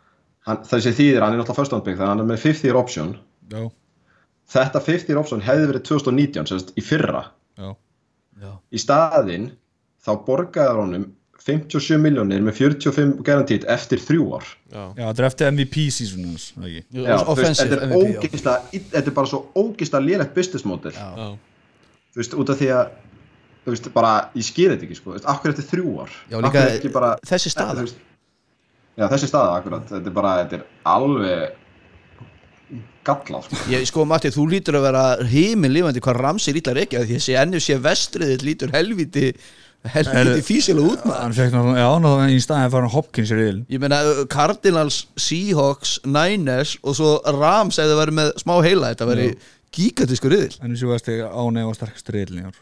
hann, 0.46 0.62
Þessi 0.64 0.92
þýðir, 0.96 1.20
hann 1.22 1.34
er 1.34 1.44
round 1.44 1.84
pick 1.84 1.96
Þannig 1.96 2.00
að 2.00 2.08
hann 2.08 2.20
er 2.20 2.28
með 2.30 2.42
50 2.44 2.64
year 2.64 2.76
option. 2.76 3.18
Já, 3.50 3.70
Þetta 4.50 4.80
50 4.82 5.08
year 5.12 5.20
option 5.20 5.40
hefði 5.40 5.66
verið 5.70 5.84
2019 5.88 6.46
sérst, 6.50 6.72
í 6.76 6.82
fyrra. 6.82 7.24
Já. 7.58 7.76
Í 8.72 8.78
staðinn 8.80 9.50
þá 10.00 10.12
borgaði 10.26 10.76
honum 10.80 11.04
57 11.40 11.96
miljónir 12.02 12.42
með 12.44 12.58
45 12.58 13.20
garantít 13.24 13.64
eftir 13.72 14.00
þrjú 14.04 14.26
ár. 14.36 14.48
Já, 14.68 14.82
Já, 14.98 15.04
þetta 15.04 15.22
er 15.22 15.28
eftir 15.30 15.52
MVP 15.54 15.84
season 15.94 16.26
ekki? 16.34 16.82
Já, 16.92 17.04
veist, 17.06 17.30
Offensive 17.32 17.70
þetta 17.70 17.86
er 17.86 17.94
ógeðslega 17.96 18.82
þetta 18.92 19.06
er 19.06 19.16
bara 19.16 19.30
svo 19.30 19.40
ógeðslega 19.56 20.06
lélegt 20.06 20.34
business 20.36 20.66
model. 20.68 20.92
Já. 20.92 21.08
já. 21.16 21.30
Þú 22.10 22.22
veist, 22.22 22.36
út 22.42 22.52
af 22.52 22.60
því 22.60 22.68
að 22.76 22.92
þú 23.64 23.74
veist, 23.74 23.88
bara, 23.94 24.12
ég 24.36 24.46
skil 24.46 24.68
þetta 24.72 24.86
ekki 24.88 24.98
sko, 24.98 25.12
þú 25.12 25.16
veist, 25.16 25.30
akkur 25.32 25.54
eftir 25.54 25.68
þrjú 25.70 25.94
ár? 26.02 26.20
Já, 26.30 26.36
líka 26.44 26.92
bara, 26.94 27.14
þessi 27.30 27.54
staða. 27.54 27.86
veist, 27.86 28.04
já, 28.96 29.06
þessi 29.06 29.30
staða, 29.30 29.56
akkurat. 29.60 29.88
Þetta 29.90 30.10
er 30.12 30.16
bara, 30.20 30.36
þetta 30.42 30.60
er 30.60 30.64
alveg 30.90 31.58
gallað, 33.06 33.48
sko. 33.48 33.64
Ég, 33.72 33.88
sko 33.88 34.04
Matti, 34.08 34.32
þú 34.34 34.46
lítur 34.52 34.78
að 34.78 34.86
vera 34.90 35.04
heiminn 35.30 35.74
lifandi 35.74 36.02
hvað 36.04 36.20
Ramsey 36.20 36.56
lítar 36.56 36.80
ekki 36.82 37.00
að 37.00 37.14
því 37.14 37.36
ennum 37.40 37.64
sé 37.64 37.78
vestriðið 37.80 38.46
lítur 38.46 38.74
helviti 38.74 39.32
helviti 39.88 40.16
Herru, 40.16 40.42
físilega 40.44 40.92
út 40.92 41.06
Hann 41.08 41.36
fekk 41.36 41.54
náttúrulega, 41.54 42.26
í 42.34 42.40
staðin 42.42 42.72
fara 42.72 42.86
hann 42.86 42.92
Hopkins 42.92 43.32
í 43.32 43.38
riðil. 43.38 43.62
Ég 43.72 43.80
meina 43.82 44.00
uh, 44.04 44.20
Cardinals, 44.30 45.02
Seahawks, 45.20 45.96
Niners 46.04 46.76
og 46.84 46.98
svo 46.98 47.14
Rams 47.38 47.80
ef 47.80 47.88
það 47.88 48.02
væri 48.02 48.16
með 48.20 48.34
smá 48.42 48.54
heila 48.66 48.92
þetta 48.92 49.08
væri 49.08 49.30
gigantísku 49.76 50.30
riðil 50.32 50.60
En 50.60 50.74
þessi 50.74 50.90
varst 50.90 51.10
ég 51.12 51.24
ánæg 51.24 51.72
og 51.72 51.78
sterkast 51.78 52.12
riðil 52.12 52.42
í 52.42 52.46
ár. 52.50 52.60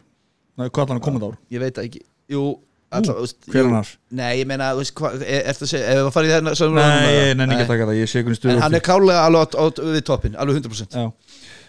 Nei, 0.58 0.70
hvað 0.70 0.84
allan 0.84 1.02
að 1.02 1.04
koma 1.08 1.22
ár? 1.26 1.36
Ég 1.54 1.62
veit 1.62 1.76
það 1.76 1.90
ekki. 1.90 2.02
Jú, 2.34 2.46
alltaf, 2.94 3.20
veist, 3.22 3.38
Hver 3.46 3.60
jú. 3.60 3.64
er 3.64 3.70
annars? 3.72 3.92
Nei, 4.18 4.32
ég 4.40 4.48
meina, 4.50 4.72
veist, 4.78 4.94
hvað, 4.98 5.22
er, 5.22 5.46
ertu 5.52 5.66
að 5.66 5.72
segja 5.72 5.92
ef 5.94 6.02
við 6.02 6.10
farið 6.16 6.34
þennan 6.36 6.58
sem 6.58 6.74
Nei, 6.78 7.12
ég 7.14 7.30
nenni 7.38 7.56
ekki 7.56 7.66
að 7.66 7.72
taka 7.74 7.88
það, 7.88 8.00
ég 8.00 8.10
sé 8.10 8.22
hvernig 8.22 8.40
stuð 8.40 8.52
En 8.54 8.64
hann 8.64 8.78
er 8.78 8.84
klálega 8.84 9.24
alveg 9.28 9.54
á, 9.54 9.62
á, 9.62 9.64
við 9.94 10.04
toppin, 10.08 10.36
alveg 10.38 10.60
100% 10.60 10.98
Já. 10.98 11.06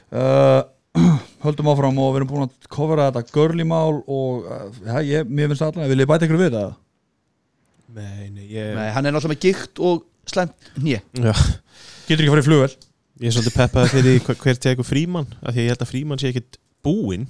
Uh, 0.10 0.62
Höldum 1.46 1.70
áfram 1.72 2.00
og 2.02 2.12
við 2.14 2.20
erum 2.22 2.30
búin 2.32 2.46
að 2.48 2.70
covera 2.74 3.10
þetta 3.12 3.36
görlímál 3.36 4.00
og 4.02 4.46
uh, 4.50 4.64
ja, 4.88 5.02
ég, 5.06 5.30
mér 5.30 5.52
finnst 5.52 5.66
allan, 5.68 5.88
vil 5.92 6.02
ég 6.04 6.10
bæta 6.10 6.28
ykkur 6.28 6.42
við 6.42 6.56
það? 6.58 6.72
Nei, 7.96 8.30
nei, 8.34 8.46
ég 8.54 8.74
Nei, 8.78 8.88
hann 8.94 9.06
er 9.10 9.14
náttúrulega 9.16 9.36
með 9.36 9.44
gikt 9.48 9.82
og 9.86 10.04
slæmt 10.30 10.72
nýja 10.82 11.00
Já, 11.18 11.34
Getur 12.10 12.24
ekki 12.26 12.30
að 12.30 12.34
fara 12.36 12.44
í 12.44 12.48
flugvel? 12.50 12.72
ég 13.20 13.28
er 13.32 13.36
svolítið 13.36 13.56
peppaði 13.60 13.90
fyrir 13.96 14.20
hver- 14.26 14.38
hver 14.44 14.60
tegur 14.64 14.88
frímann 14.88 15.32
af 15.42 15.52
því 15.52 15.58
að 15.60 15.64
ég 15.66 15.72
held 15.74 15.82
að 15.84 15.90
frímann 15.90 16.22
sé 16.22 16.30
ekkit 16.32 16.60
búinn. 16.86 17.26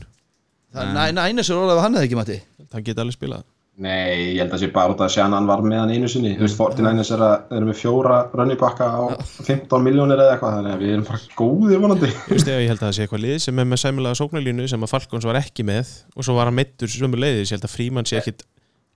Það 0.76 1.00
er 1.08 1.16
næna 1.18 1.46
sér 1.48 1.58
orðað 1.58 1.80
að 1.80 1.82
hann 1.88 1.96
hefði 1.98 2.10
ekki 2.10 2.20
mati 2.20 2.36
hann 2.76 2.84
geti 2.86 3.02
alveg 3.02 3.16
spilað 3.18 3.46
Nei, 3.80 4.36
ég 4.36 4.42
held 4.42 4.52
að 4.58 4.60
sé 4.60 4.68
bara 4.76 4.92
út 4.92 5.02
að 5.06 5.14
Shannon 5.14 5.46
var 5.48 5.62
með 5.64 5.78
hann 5.80 5.92
einu 5.96 6.08
sinni. 6.12 6.34
Þú 6.36 6.44
veist, 6.44 6.58
49ers 6.60 7.12
er, 7.16 7.22
að, 7.24 7.54
er 7.56 7.68
með 7.70 7.78
fjóra 7.80 8.18
runnibakka 8.36 8.88
á 8.92 9.02
15 9.48 9.86
miljónir 9.86 10.20
eða 10.20 10.34
eitthvað 10.34 10.58
Þannig 10.58 10.74
að 10.74 10.84
við 10.84 10.92
erum 10.96 11.06
bara 11.08 11.38
góðir 11.40 11.84
vonandi. 11.86 12.10
Ég 12.12 12.34
veist 12.34 12.52
ég 12.52 12.66
held 12.68 12.82
að 12.82 12.84
það 12.84 12.92
sé 12.98 13.06
eitthvað 13.06 13.24
lið 13.24 13.38
sem 13.46 13.62
er 13.64 13.70
með 13.72 13.82
sæmulega 13.86 14.20
sóknarlínu 14.20 14.68
sem 14.74 14.84
að 14.84 14.92
Falkons 14.92 15.30
var 15.30 15.40
ekki 15.40 15.66
með 15.70 15.94
og 16.12 16.28
svo 16.28 16.36
var 16.36 16.52
hann 16.52 16.60
meittur 16.60 16.92
sömu 16.92 17.22
leiðis, 17.24 17.54
ég 17.54 17.56
held 17.56 17.70
að 17.70 17.76
frímann 17.78 18.10
sé 18.10 18.20
ekkit 18.20 18.46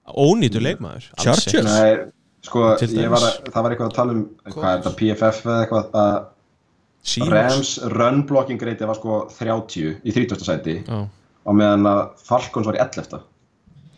ónýtur 0.04 0.68
leikmaður. 0.68 1.10
Alls 1.16 1.48
Chargers? 1.48 1.72
Nei, 1.72 2.04
sko, 2.44 2.68
var 2.76 3.20
að, 3.24 3.42
það 3.48 3.60
var 3.64 3.78
eitthvað 3.78 3.88
að 3.88 3.98
tala 4.02 4.18
um 4.18 4.24
Hvað 4.50 4.70
er 4.74 4.84
þetta, 4.84 4.96
PFF 5.00 5.44
eða 5.48 5.60
eitthvað 5.64 6.00
að 6.04 6.16
Seahawks. 7.04 7.32
Rams 7.36 7.72
run 7.92 8.24
blocking 8.28 8.64
rate 8.64 8.88
var 8.88 9.00
sko 9.00 9.26
30 9.32 10.04
í 10.04 10.16
30. 10.16 10.44
sæti 10.44 10.76
Já, 10.84 11.04
og 11.44 11.56
meðan 11.60 11.88
að 11.88 12.04
Falcons 12.24 12.68
var 12.68 12.78
í 12.78 12.84
11. 12.84 13.24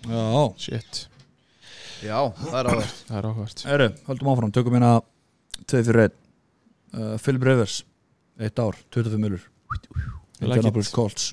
Já, 0.06 0.54
shit, 0.62 1.06
Já, 2.06 2.20
það 2.38 2.58
er 2.60 2.70
áverð 2.70 2.94
það 3.08 3.18
er 3.18 3.28
áhvert 3.30 3.64
Eru, 3.76 3.88
höldum 4.10 4.32
áfram, 4.34 4.54
tökum 4.54 4.76
hérna 4.78 4.92
tveið 5.66 5.90
fyrir 5.90 6.04
einn. 6.06 6.18
Uh, 6.96 7.14
Philip 7.20 7.46
Rivers, 7.48 7.80
eitt 8.40 8.62
ár, 8.62 8.78
25 8.94 9.20
milur 9.22 9.46
Like 9.76 10.52
Indianapolis 10.52 10.92
it. 10.92 10.96
Colts. 10.96 11.30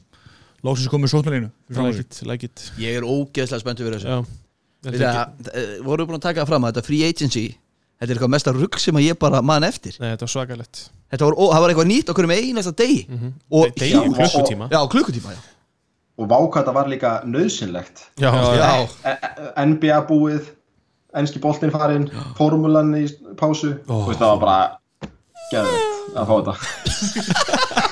Lóksins 0.63 0.91
komið 0.91 1.13
sóknarlínu 1.13 1.51
like 1.77 2.05
it, 2.05 2.23
like 2.27 2.49
it. 2.49 2.65
Ég 2.81 3.01
er 3.01 3.07
ógeðslega 3.07 3.63
spenntur 3.63 3.89
fyrir 3.89 4.01
þessu. 4.01 4.23
Já, 4.23 4.39
Við 4.83 5.03
eh, 5.07 5.77
vorum 5.85 6.03
við 6.03 6.09
búin 6.11 6.19
að 6.19 6.25
taka 6.25 6.43
það 6.43 6.49
fram 6.51 6.65
að 6.67 6.73
þetta 6.73 6.87
free 6.89 7.05
agency 7.07 7.45
Þetta 8.03 8.11
er 8.11 8.19
eitthvað 8.19 8.31
mesta 8.35 8.53
rugg 8.57 8.77
sem 8.83 8.97
að 8.99 9.05
ég 9.05 9.19
bara 9.23 9.39
man 9.47 9.63
eftir. 9.63 9.95
Nei, 10.03 10.09
þetta 10.11 10.27
var 10.27 10.31
svakalett 10.33 10.79
Þetta 11.13 11.27
var, 11.29 11.37
ó, 11.39 11.45
það 11.53 11.61
var 11.63 11.73
eitthvað 11.73 11.87
nýtt 11.93 12.09
okkur 12.11 12.27
um 12.27 12.33
einasta 12.35 12.73
degi. 12.81 13.03
Og 13.55 13.77
Degi, 13.79 13.93
hjá- 13.93 14.17
klukkutíma. 14.17 14.67
Já, 14.73 14.79
klukkutíma, 14.91 15.35
já 15.37 15.52
Og 16.21 16.29
vákvæða 16.29 16.75
var 16.77 16.91
líka 16.93 17.11
nöðsynlegt 17.25 18.03
Já, 18.21 18.31
Já, 18.59 18.73
E- 19.09 19.17
e- 19.17 19.65
NBA 19.65 20.03
búið 20.11 20.51
enski 21.17 21.41
boltinn 21.41 21.73
farinn, 21.73 22.07
formulan 22.39 22.93
í 22.97 23.07
pásu. 23.37 23.75
Þú 23.89 24.07
veist, 24.09 24.21
það 24.21 24.31
var 24.33 24.41
bara 24.45 24.59
geðvegt 25.53 25.93
að 26.17 26.25
fá 26.29 26.35
þetta. 26.39 26.55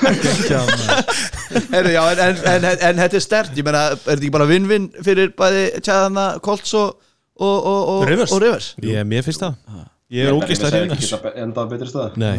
Heru, 1.75 1.91
já, 1.93 2.03
en, 2.13 2.19
en, 2.19 2.37
en, 2.47 2.65
en, 2.65 2.79
en 2.89 3.01
þetta 3.03 3.17
er 3.19 3.25
stert. 3.25 3.53
Ég 3.59 3.67
meina, 3.67 3.83
er 3.91 4.01
þetta 4.01 4.17
ekki 4.21 4.33
bara 4.37 4.49
vinn-vinn 4.49 4.89
fyrir 5.05 5.33
bæði 5.37 5.65
tjæðana, 5.85 6.27
Colts 6.45 6.73
og 6.79 6.97
og, 7.41 7.67
og, 7.67 7.89
og, 7.89 8.09
Rivers. 8.09 8.33
og 8.33 8.43
Rivers? 8.43 8.75
Ég, 8.85 9.01
mér 9.09 9.25
finnst 9.25 9.41
það. 9.45 9.55
Ég 10.13 10.27
er 10.29 10.37
ógist 10.37 10.65
að 10.67 10.77
Geta 10.91 11.31
endað 11.39 11.71
betri 11.71 11.87
stöð 11.89 12.17
Nei, 12.21 12.35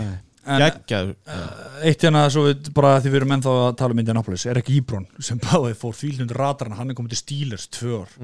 En- 0.45 0.61
geggjaður. 0.63 1.13
Eitt 1.85 2.01
hérna, 2.05 2.23
svo 2.33 2.47
við 2.47 2.71
bara 2.73 2.95
því 3.01 3.11
við 3.13 3.19
erum 3.19 3.35
ennþá 3.35 3.53
að 3.67 3.75
tala 3.77 3.93
um 3.93 4.01
Indianapolis, 4.01 4.45
er 4.49 4.57
ekki 4.61 4.79
Íbrón 4.79 5.05
sem 5.21 5.37
báði 5.41 5.75
fór 5.77 5.93
þvílundur 5.93 6.39
radarinn, 6.41 6.77
hann 6.79 6.89
er 6.89 6.97
komið 6.97 7.13
til 7.13 7.21
Steelers 7.21 7.67
tvö 7.69 8.01
ár. 8.01 8.15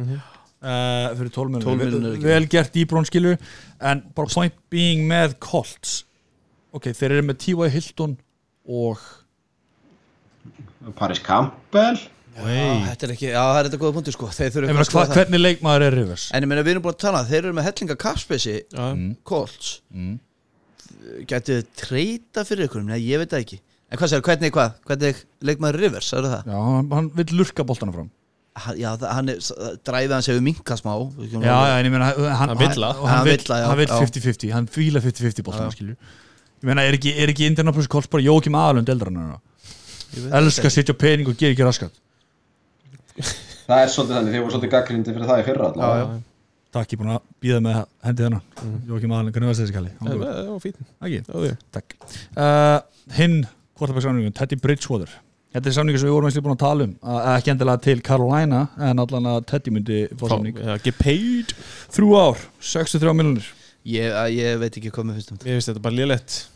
Uh, 0.58 1.14
fyrir 1.14 1.30
12 1.30 1.36
12 1.38 1.54
miljonir, 1.54 1.82
milljónir 1.84 2.08
vel, 2.08 2.16
ekki. 2.18 2.28
vel 2.32 2.48
gert 2.56 2.80
Íbrón 2.82 3.06
skilur, 3.06 3.38
en 3.80 4.02
bara 4.18 4.34
point 4.34 4.58
being 4.74 5.06
með 5.10 5.38
Colts. 5.44 6.00
Ok, 6.74 6.90
þeir 6.98 7.20
eru 7.20 7.28
með 7.30 7.38
T.Y. 7.46 7.70
Hilton 7.78 8.18
og 8.66 8.98
Paris 10.98 11.22
Campbell? 11.24 12.00
Já, 12.38 12.44
þetta 12.92 13.08
er 13.08 13.12
ekki, 13.16 13.30
já, 13.32 13.40
það 13.42 13.60
er 13.60 13.68
þetta 13.68 13.80
góða 13.82 13.96
punktur 13.96 14.14
sko. 14.14 14.28
Þeir 14.30 14.52
þurfa 14.54 14.68
ég 14.68 14.76
meina, 14.76 14.84
eitthvað 14.86 15.08
hva, 15.08 15.16
hvernig 15.18 15.42
leikmaður 15.42 15.86
er 15.88 15.96
Rivers? 15.98 16.26
En 16.38 16.46
ég 16.46 16.52
meina, 16.52 16.64
við 16.66 16.76
erum 16.76 16.84
búin 16.86 16.94
að 16.94 17.00
tala, 17.02 17.22
þeir 17.26 17.40
eru 17.40 17.54
með 17.58 17.66
hellinga 17.72 17.96
kapspesi 18.04 18.54
Já, 18.62 18.86
Colts. 19.26 19.72
Mm. 19.90 20.20
Gætu 21.30 21.56
þið 21.58 21.66
treyta 21.82 22.44
fyrir 22.48 22.68
ykkur? 22.68 22.84
Nei, 22.88 23.00
ég 23.06 23.22
veit 23.24 23.32
það 23.34 23.44
ekki 23.46 23.60
En 23.88 24.00
hvað 24.02 24.10
sér, 24.12 24.22
hvernig 24.28 24.52
hvað? 24.56 24.74
Hvernig 24.90 25.20
leikmaður 25.48 25.78
Rivers, 25.80 26.08
sagður 26.12 26.34
það? 26.34 26.48
Já, 26.52 26.58
hann, 26.68 26.88
hann 26.92 27.10
vil 27.16 27.28
lurka 27.40 27.64
boltana 27.68 27.94
fram 27.96 28.10
Hann- 28.58 28.80
Já, 28.82 28.90
það- 28.98 29.12
hann 29.16 29.30
er, 29.30 29.42
dræfið 29.88 30.14
hans 30.18 30.28
hefur 30.32 30.44
minkað 30.48 30.82
smá 30.82 30.94
Já, 30.98 31.42
já, 31.46 31.78
en 31.80 31.86
ég 31.88 31.94
meina 31.94 32.08
hann, 32.12 32.50
Hann 32.52 32.58
vill 32.58 32.74
það. 32.74 33.02
og 33.02 33.08
hann 33.08 33.18
Hann 33.18 33.28
vill 33.30 33.38
vill 33.38 33.46
það, 33.48 33.62
já, 33.62 33.68
hann 33.72 33.78
vill 33.78 33.88
já. 33.88 34.00
50-50, 34.02 34.52
hann 34.58 34.68
fíla 34.68 35.00
50-50 35.06 35.46
boltana 35.48 35.72
skilur 35.76 35.96
ég 35.96 36.66
meina, 36.72 36.82
er 36.90 36.98
ekki, 36.98 37.14
er 37.22 37.32
ekki 37.32 37.46
Indianapolis 37.52 37.88
Colts 37.88 38.10
bara 38.12 38.24
Jókim 38.26 38.58
Aðalund 38.58 38.90
eldra 38.90 39.14
hann 39.14 39.38
Ég 40.18 40.24
veit 40.26 40.34
elska 40.42 40.66
það 40.66 40.72
að 40.72 40.76
setja 40.80 40.98
pening 40.98 41.28
og 41.30 41.38
gera 41.38 41.54
ekki 41.54 41.68
raskat 41.68 42.02
Það 43.68 43.82
er 43.84 43.90
svolítið 43.92 44.16
þannig, 44.18 44.34
þið 44.36 44.42
voru 44.44 44.54
svolítið 44.56 44.72
gaggrindi 44.74 45.14
fyrir 45.16 45.28
það 45.32 45.40
í 45.42 45.46
fyrra 45.48 45.70
Já, 45.76 45.88
já. 46.02 46.06
Takk, 46.78 46.92
ég 46.94 46.98
er 46.98 47.04
búin 47.04 47.14
að 47.16 47.22
býða 47.42 47.60
með 47.66 47.78
hendið 48.06 48.28
hennar 48.28 48.42
Mhm. 48.62 48.82
Jókim 48.92 49.14
Aðalund, 49.16 49.34
hvernig 49.34 49.50
var 49.52 49.58
þessi 49.62 49.74
kalli? 49.78 49.92
Hann 50.00 50.08
það 50.08 50.18
góður. 50.18 50.26
var 50.26 51.48
já. 51.48 51.56
takk. 51.72 51.96
Uh, 52.38 52.80
Hinn, 53.18 53.38
quarterback-samningun, 53.78 54.34
Teddy 54.38 54.56
Bridgewater. 54.62 55.10
Þetta 55.56 55.68
er 55.72 55.74
samningur 55.78 56.00
sem 56.02 56.10
við 56.10 56.14
vorum 56.14 56.28
eins 56.28 56.38
og 56.38 56.44
búin 56.44 56.56
að 56.58 56.60
tala 56.60 56.84
um 56.84 56.96
að 57.02 57.28
ekki 57.38 57.52
endilega 57.54 57.82
til 57.82 58.02
Carolina 58.06 58.60
en 58.78 59.00
allan 59.00 59.30
að 59.32 59.46
Teddy 59.48 59.72
myndi 59.72 60.00
fá 60.20 60.28
samning. 60.30 60.58
Já, 60.60 60.76
get 60.84 60.98
paid. 61.00 61.54
Þrjú 61.96 62.10
ár, 62.20 62.38
63 62.60 63.14
miljonir 63.16 63.48
Ég, 63.88 64.12
að- 64.12 64.36
ég 64.36 64.60
veit 64.60 64.76
ekki 64.78 64.92
hvað 64.92 65.06
mér 65.08 65.16
finnst 65.16 65.32
um 65.32 65.38
þetta. 65.38 65.46
Mér 65.48 65.56
finnst 65.58 65.70
þetta 65.72 65.82
bara 65.82 65.96
lélegt 65.96 66.48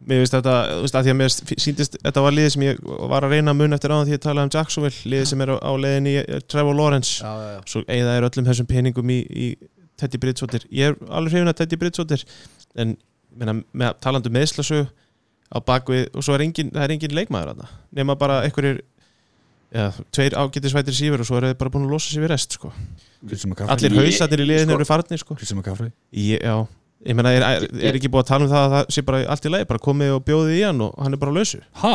Mér 0.00 0.22
finnst 0.22 0.32
þetta, 0.32 0.52
þú 0.70 0.84
veist, 0.86 0.96
að 0.96 1.04
því 1.06 1.12
að 1.12 1.18
mér 1.20 1.32
síndist 1.60 1.96
Þetta 2.00 2.22
var 2.24 2.32
liðið 2.32 2.52
sem 2.54 2.62
ég 2.64 2.78
var 3.12 3.26
að 3.26 3.34
reyna 3.34 3.52
mun 3.56 3.76
eftir 3.76 3.92
áðan 3.92 4.06
því 4.08 4.14
ég 4.16 4.22
talaði 4.24 4.48
um 4.48 4.52
Jacksonville, 4.54 5.02
liðið 5.12 5.26
sem 5.28 5.42
er 5.44 5.52
á, 5.52 5.56
á 5.60 5.72
leiðin 5.76 6.08
í 6.08 6.14
eh, 6.22 6.38
Trevor 6.48 6.78
Lawrence. 6.78 7.18
Já, 7.20 7.28
já, 7.36 7.50
já. 7.52 7.60
Svo 7.68 7.82
eigða 7.84 8.14
er 8.16 8.26
öllum 8.30 8.48
þessum 8.48 8.70
peningum 8.70 9.12
í, 9.12 9.18
í 9.28 9.48
Teddy 10.00 10.20
Bridgewater, 10.22 10.64
ég 10.72 10.94
er 10.94 11.12
alveg 11.12 11.34
hrifin 11.36 11.52
að 11.52 11.58
Teddy 11.60 11.76
Bridgewater 11.82 12.24
en 12.80 12.96
meina, 13.36 13.58
með 13.76 13.98
talandi 14.00 14.32
meðslasög 14.32 14.88
á 15.50 15.58
bakvið 15.66 16.06
og 16.16 16.24
svo 16.24 16.38
er 16.38 16.46
engin, 16.46 16.72
það 16.72 16.86
er 16.86 16.94
engin 16.96 17.16
leikmaður 17.18 17.52
þarna 17.52 17.68
nema 18.00 18.16
bara 18.16 18.40
einhverjir 18.46 18.80
ja, 19.74 19.90
tveir 20.14 20.36
ágættisvættir 20.38 20.96
sífur 20.96 21.22
og 21.22 21.28
svo 21.28 21.38
eru 21.40 21.50
þeir 21.50 21.58
bara 21.60 21.72
búin 21.74 21.86
að 21.86 21.94
losa 21.94 22.10
sér 22.14 22.24
við 22.24 22.32
rest 22.32 22.56
sko. 22.56 22.72
Allir 23.70 23.96
hausarnir 23.98 24.42
í 24.42 24.46
liðinu 24.48 24.72
sko- 24.72 24.78
eru 24.80 24.88
farnir 24.88 25.20
sko. 25.22 25.36
Kristján 25.38 25.60
McCaffrey. 25.60 25.92
Ég, 26.16 26.40
já, 26.42 26.56
ég 27.06 27.16
meina, 27.16 27.30
er, 27.32 27.42
er, 27.56 27.68
er 27.90 27.96
ekki 27.98 28.10
búið 28.12 28.24
að 28.26 28.30
tala 28.32 28.44
um 28.46 28.50
það 28.52 28.64
að 28.66 28.72
það 28.76 28.94
sé 28.96 29.04
bara 29.08 29.20
allt 29.34 29.46
í 29.46 29.52
lagi, 29.54 29.68
bara 29.70 29.84
komið 29.88 30.14
og 30.18 30.24
bjóðið 30.26 30.56
í 30.58 30.64
hann 30.66 30.80
og 30.84 30.96
hann 31.00 31.16
er 31.16 31.20
bara 31.22 31.32
á 31.32 31.38
lausu 31.38 31.60
Ha? 31.84 31.92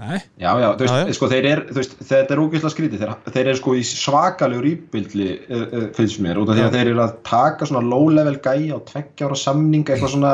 Nei 0.00 0.16
Já, 0.40 0.50
já, 0.62 0.68
þú 0.78 0.84
veist, 0.86 0.94
Já, 0.94 1.00
já. 1.10 1.14
sko, 1.18 1.28
þeir 1.28 1.46
er, 1.50 1.60
þú 1.68 1.76
veist, 1.80 1.94
þetta 2.08 2.32
er 2.36 2.40
ógeðslega 2.40 2.72
skrítið, 2.72 3.02
þeir, 3.02 3.32
þeir 3.34 3.42
eru 3.50 3.58
sko 3.58 3.74
í 3.76 3.82
svakalegu 3.84 4.62
rýpildli, 4.64 5.26
uh, 5.50 5.64
uh, 5.66 5.86
finnst 5.98 6.20
mér, 6.24 6.40
út 6.40 6.48
af 6.52 6.56
því 6.56 6.64
að 6.68 6.76
þeir 6.78 6.90
eru 6.94 7.02
að 7.04 7.14
taka 7.28 7.68
svona 7.68 7.82
low-level 7.90 8.38
gæja 8.44 8.78
og 8.78 8.84
tveggja 8.88 9.28
ára 9.28 9.36
samninga, 9.42 9.92
eitthvað 9.96 10.14
svona, 10.14 10.32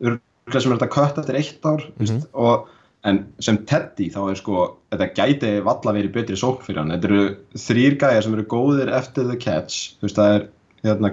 örglega 0.00 0.62
sem 0.64 0.72
er 0.72 0.78
þetta 0.80 0.90
kött 0.94 1.20
eftir 1.24 1.38
eitt 1.42 1.68
ár, 1.68 1.84
mm 1.98 2.06
Mhm. 2.08 2.22
og, 2.32 2.68
en 3.08 3.18
sem 3.44 3.58
Teddy 3.68 4.08
þá 4.14 4.20
er 4.30 4.38
sko, 4.40 4.62
þetta 4.94 5.10
gæti 5.14 5.50
valla 5.66 5.92
verið 5.98 6.12
betri 6.16 6.36
sókn 6.40 6.64
fyrir 6.64 6.80
hann, 6.82 6.90
þetta 6.96 7.10
eru 7.10 7.36
þrýr 7.66 7.98
gæjar 8.00 8.22
sem 8.24 8.34
eru 8.38 8.46
góðir 8.50 8.94
eftir 8.96 9.28
the 9.28 9.36
catch, 9.36 9.92
þú 10.00 10.08
veist, 10.08 10.16
það 10.18 10.38
er, 10.38 10.48
hérna, 10.86 11.12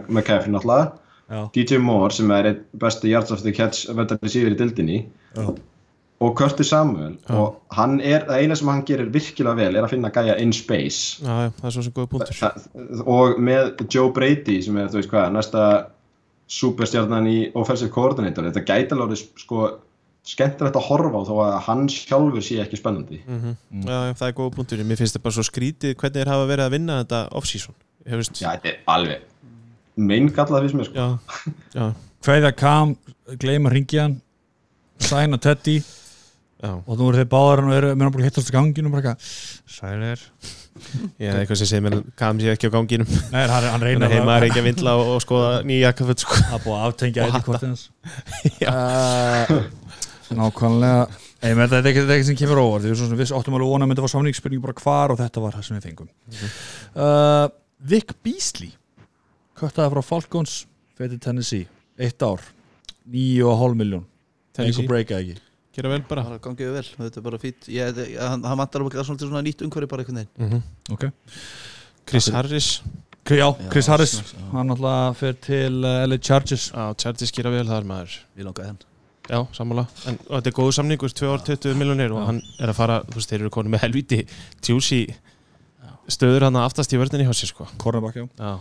Já, 1.26 1.39
DJ 1.55 1.80
Moore 1.82 2.13
sem 2.13 2.32
er 2.32 2.51
einn 2.51 2.59
besti 2.78 3.09
the 3.41 3.53
catch 3.55 3.88
verðarni 3.89 4.30
síður 4.30 4.53
í 4.53 4.59
dildinni 4.59 4.97
já, 5.34 5.47
og 6.21 6.36
Curtis 6.38 6.69
Samuel. 6.69 7.17
Já. 7.28 7.34
og 7.34 7.61
hann 7.76 7.99
er, 7.99 8.28
það 8.28 8.43
eina 8.43 8.55
sem 8.55 8.69
hann 8.69 8.86
gerir 8.86 9.09
virkilega 9.11 9.55
vel 9.57 9.76
er 9.76 9.84
að 9.84 9.95
finna 9.95 10.11
gæja 10.13 10.38
in 10.39 10.53
space. 10.53 11.23
Já, 11.23 11.47
já, 11.47 11.49
það 11.57 11.65
er 11.69 11.76
svo 11.76 11.84
sem 11.88 11.95
góða 11.95 12.11
punktur. 12.13 13.01
Og 13.05 13.41
með 13.41 13.84
Joe 13.89 14.13
Brady 14.13 14.61
sem 14.61 14.78
er, 14.78 14.91
þú 14.93 15.01
veist 15.01 15.11
hvað, 15.11 15.34
næsta 15.36 15.65
superstjarnan 16.55 17.28
í 17.28 17.38
offensive 17.57 17.91
coordinator. 17.91 18.45
Þetta 18.51 18.65
gæti 18.69 18.95
alveg 18.95 19.26
sko 19.41 19.67
skemmtilegt 20.26 20.78
að 20.78 20.88
horfa 20.88 21.21
á 21.21 21.23
þó 21.28 21.36
að 21.43 21.55
hann 21.67 21.86
sjálfur 21.91 22.45
sé 22.45 22.61
ekki 22.63 22.80
spennandi. 22.80 23.21
Mm. 23.26 23.57
Já, 23.86 23.97
já, 24.09 24.15
það 24.21 24.28
er 24.30 24.38
góða 24.39 24.55
punktur. 24.57 24.86
Mér 24.86 25.01
finnst 25.01 25.17
þetta 25.17 25.26
bara 25.26 25.38
svo 25.38 25.45
skrítið 25.45 25.97
hvernig 25.99 26.21
þeir 26.21 26.34
hafa 26.34 26.49
verið 26.49 26.65
að 26.65 26.76
vinna 26.78 26.99
þetta 27.03 27.21
off-season. 27.38 27.78
Já, 28.05 28.15
þetta 28.53 28.69
er 28.71 28.84
alveg 28.93 29.32
meingallað 29.96 30.68
fyrst 30.68 30.80
mér, 30.80 30.89
sko. 30.89 30.96
Já, 30.96 31.52
já, 31.76 31.86
Kveðja 32.26 32.56
Kam, 32.58 32.96
gleyma 33.41 33.74
ringjan 33.74 34.20
Sæna 35.04 35.38
Teddy. 35.41 35.80
Já. 36.66 36.72
og 36.72 36.98
nú 36.98 37.10
eru 37.12 37.20
þeir 37.20 37.28
báðar 37.30 37.62
og 37.66 37.74
eru 37.76 37.89
mér 38.00 38.12
búin 38.14 38.24
að 38.24 38.30
hittast 38.30 38.50
á 38.50 38.56
ganginu 38.56 38.89
og 38.89 38.96
bara 38.96 39.12
eitthvað. 39.12 39.34
Sælir 39.70 40.22
Ég 41.20 41.30
er 41.30 41.38
eitthvað 41.39 41.60
sem 41.62 41.70
segir 41.70 41.84
mér 41.86 41.98
kam 42.20 42.39
sér 42.41 42.56
ekki 42.56 42.68
á 42.68 42.76
ganginum. 42.76 43.12
Nei, 43.32 43.43
hann, 43.48 43.68
hann 43.72 43.84
að 43.86 44.16
heima 44.16 44.38
er 44.38 44.48
ekki 44.50 44.62
að 44.62 44.70
vindla 44.70 44.96
og, 45.00 45.12
og 45.14 45.22
skoða 45.24 45.52
nýja 45.68 45.89
jakkaföld 45.89 46.24
sko. 46.24 46.39
Það 46.39 46.56
er 46.58 46.64
búið 46.66 46.78
að 46.78 46.88
aftengja 46.89 47.28
eitthvað 47.28 47.46
hvort 47.50 47.64
uh, 48.72 49.54
Nákvæmlega. 50.39 51.06
Ég 51.46 51.60
með 51.60 51.76
þetta 51.76 51.78
er 51.78 51.91
ekki, 51.91 52.02
þetta 52.02 52.16
er 52.16 52.18
ekki 52.18 52.30
sem 52.32 52.39
kemur 52.39 52.64
óvart. 52.64 52.84
Við 52.84 52.91
erum 52.91 53.00
svo 53.02 53.10
sem 53.12 53.22
viss 53.22 53.36
áttum 53.38 53.56
alveg 53.60 53.72
vona 53.72 53.86
að 53.86 53.91
myndi 53.91 54.06
var 54.06 54.14
samningsspurning 54.16 54.64
bara 54.66 54.78
hvar 54.82 55.14
og 55.14 55.22
þetta 55.22 55.43
var 55.43 55.56
það 55.56 55.68
sem 55.68 55.78
við 55.78 55.88
fengum. 55.89 56.10
Uh, 56.96 57.46
Vic 57.93 58.16
Beasley 58.26 58.74
Köttaði 59.60 59.93
frá 59.93 60.03
Falcons 60.03 60.56
Fetið 60.95 61.22
Tennessee. 61.24 61.68
Eitt 61.99 62.24
ár. 62.24 62.43
9,5 63.12 63.76
miljón 63.80 64.06
Tennessee. 64.56 64.88
Breyka 64.88 65.20
ekki. 65.20 65.38
Gera 65.76 65.91
vel 65.91 66.03
bara. 66.08 66.24
Bara 66.24 66.39
gangið 66.43 66.72
vel, 66.78 66.86
þetta 66.97 67.20
er 67.20 67.26
bara 67.26 67.39
fít 67.41 67.68
ég, 67.72 67.97
hann, 68.16 68.43
hann 68.47 68.60
vantar 68.62 68.84
alveg 68.84 68.95
svona, 69.03 69.20
svona 69.20 69.43
nýtt 69.43 69.64
umhverfi 69.66 69.91
bara 69.91 70.06
einhvern 70.06 70.22
veginn. 70.24 70.62
Mm 70.62 70.95
Ok. 70.95 71.10
Chris 72.06 72.30
Harris. 72.32 72.70
Já, 73.26 73.47
Chris 73.74 73.88
Já, 73.88 73.91
Harris 73.91 74.12
já. 74.22 74.41
Hann 74.53 74.70
alltaf 74.70 75.18
fer 75.20 75.34
til 75.41 75.80
uh, 75.82 76.03
LA 76.06 76.20
Chargers. 76.22 76.70
Á 76.72 76.93
Chargers 76.93 77.34
gera 77.34 77.51
vel 77.51 77.66
það 77.66 77.80
er 77.82 77.88
maður. 77.89 78.18
Við 78.38 78.47
langaði 78.47 78.72
hann. 78.72 78.84
Já, 79.26 79.39
sammála. 79.58 79.88
En 80.06 80.20
og 80.28 80.36
þetta 80.38 80.51
er 80.51 80.56
góðu 80.60 80.76
samningur, 80.78 81.14
2 81.18 81.32
ár 81.34 81.43
20 81.47 81.80
miljonir 81.80 82.14
og 82.14 82.28
hann 82.28 82.41
er 82.62 82.70
að 82.70 82.78
fara, 82.78 82.99
þú 83.10 83.18
veist, 83.18 83.32
þeir 83.32 83.41
eru 83.41 83.53
konið 83.56 83.74
með 83.74 83.84
helviti 83.88 84.20
juicy 84.68 84.99
stöður 86.14 86.45
hann 86.47 86.60
aftast 86.62 86.93
í 86.93 86.99
vördinni 87.01 87.26
hjá 87.26 87.34
sér 87.34 87.49
sko. 87.49 87.66
Cornerback, 87.82 88.20
já. 88.22 88.28
Já, 88.38 88.51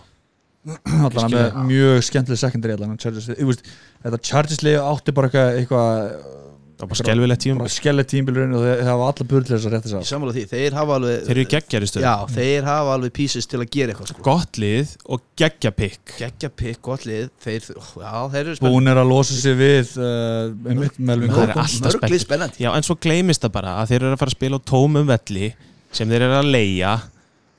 allan 0.64 1.34
með 1.34 1.58
mjög 1.68 2.06
skemmtileg 2.08 2.40
secondary 2.40 2.76
allan 2.78 2.96
þetta 2.96 4.22
Chargers 4.24 4.62
lið 4.64 4.80
átti 4.80 5.14
bara 5.16 5.28
eitthvað, 5.28 5.58
eitthvað 5.60 6.32
það 6.74 6.82
var 6.82 6.90
bara 6.90 6.98
skelvilegt 6.98 7.42
tíum 7.44 7.60
bara 7.60 7.72
skellet 7.72 8.08
tímbilurinn 8.10 8.54
og 8.56 8.64
þeir 8.64 8.88
hafa 8.88 9.08
alla 9.10 9.26
burð 9.30 9.46
til 9.46 9.54
þess 9.54 9.68
að 9.68 9.74
rétta 9.74 10.00
á 10.00 10.34
því, 10.34 10.44
þeir 10.50 10.76
hafa 10.78 10.96
alveg 10.98 11.20
Þeir 11.28 11.34
eru 11.36 11.44
geggjari 11.52 11.88
stöður 11.90 12.06
já, 12.06 12.14
þeir 12.34 12.68
hafa 12.68 12.96
alveg 12.98 13.14
pieces 13.18 13.48
til 13.50 13.60
að 13.60 13.68
gera 13.76 13.94
eitthvað 13.94 14.10
sko. 14.10 14.24
Gott 14.26 14.60
lið 14.60 14.94
og 15.04 15.24
geggja 15.38 15.72
pikk 15.78 16.14
geggja 16.18 16.50
pikk, 16.50 16.80
gott 16.88 17.06
lið. 17.08 17.30
Þeir, 17.44 17.70
já, 17.70 18.12
þeir 18.34 18.42
eru 18.42 18.56
spennandi. 18.58 18.74
Búin 18.74 18.92
er 18.92 19.02
að 19.04 19.10
losa 19.12 19.38
sig 19.38 19.58
við 19.60 19.94
uh, 20.00 20.50
einmitt 20.72 20.98
Melvin 20.98 21.34
Það 21.34 21.44
er 21.46 21.54
alltaf 21.54 21.96
spennandi. 21.96 22.22
spennandi. 22.26 22.64
Já, 22.64 22.70
en 22.74 22.86
svo 22.88 22.98
gleymist 23.06 23.46
það 23.46 23.56
bara 23.60 23.76
að 23.82 23.92
þeir 23.92 24.00
eru 24.02 24.14
að 24.16 24.22
fara 24.24 24.34
að 24.34 24.38
spila 24.38 24.60
á 24.60 24.68
tómum 24.74 25.10
velli 25.12 25.50
sem 25.94 26.10
þeir 26.10 26.26
eru 26.26 26.40
að 26.40 26.54
leia 26.56 26.94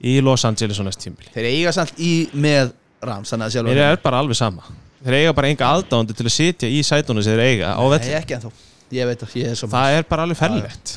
í 0.06 0.18
Los 0.24 0.44
Angeles 0.48 0.82
og 0.82 0.90
næst 0.90 1.06
tímbili 1.06 1.32
þeir 1.32 1.48
eiga 1.54 1.72
samt 1.76 2.02
í 2.04 2.28
með 2.36 2.76
Rams 3.04 3.32
þannig 3.34 3.46
að 3.50 3.56
sjálf 3.56 3.70
Þeir 3.72 3.82
eru 3.90 4.02
bara 4.04 4.20
alveg 4.24 4.38
sama 4.40 4.70
Þeir 5.06 5.18
eiga 5.20 5.34
bara 5.38 5.50
enga 5.54 5.72
aðdándu 5.76 6.16
til 6.18 6.26
að 6.26 6.34
sitja 6.34 6.70
í 6.72 6.80
sætunum 6.88 7.24
sem 7.26 7.36
þeir 7.36 7.44
eiga 7.50 7.74
á 7.76 7.82
Nei, 7.84 7.90
velli 7.96 8.14
ekki 8.22 8.38
ennþá 8.38 8.52
Ég 8.96 9.10
veit 9.10 9.26
að 9.26 9.36
ég 9.42 9.52
er 9.52 9.60
svo 9.60 9.70
Það 9.74 9.98
er 10.00 10.08
bara 10.10 10.26
alveg 10.26 10.40
ferlegt 10.40 10.96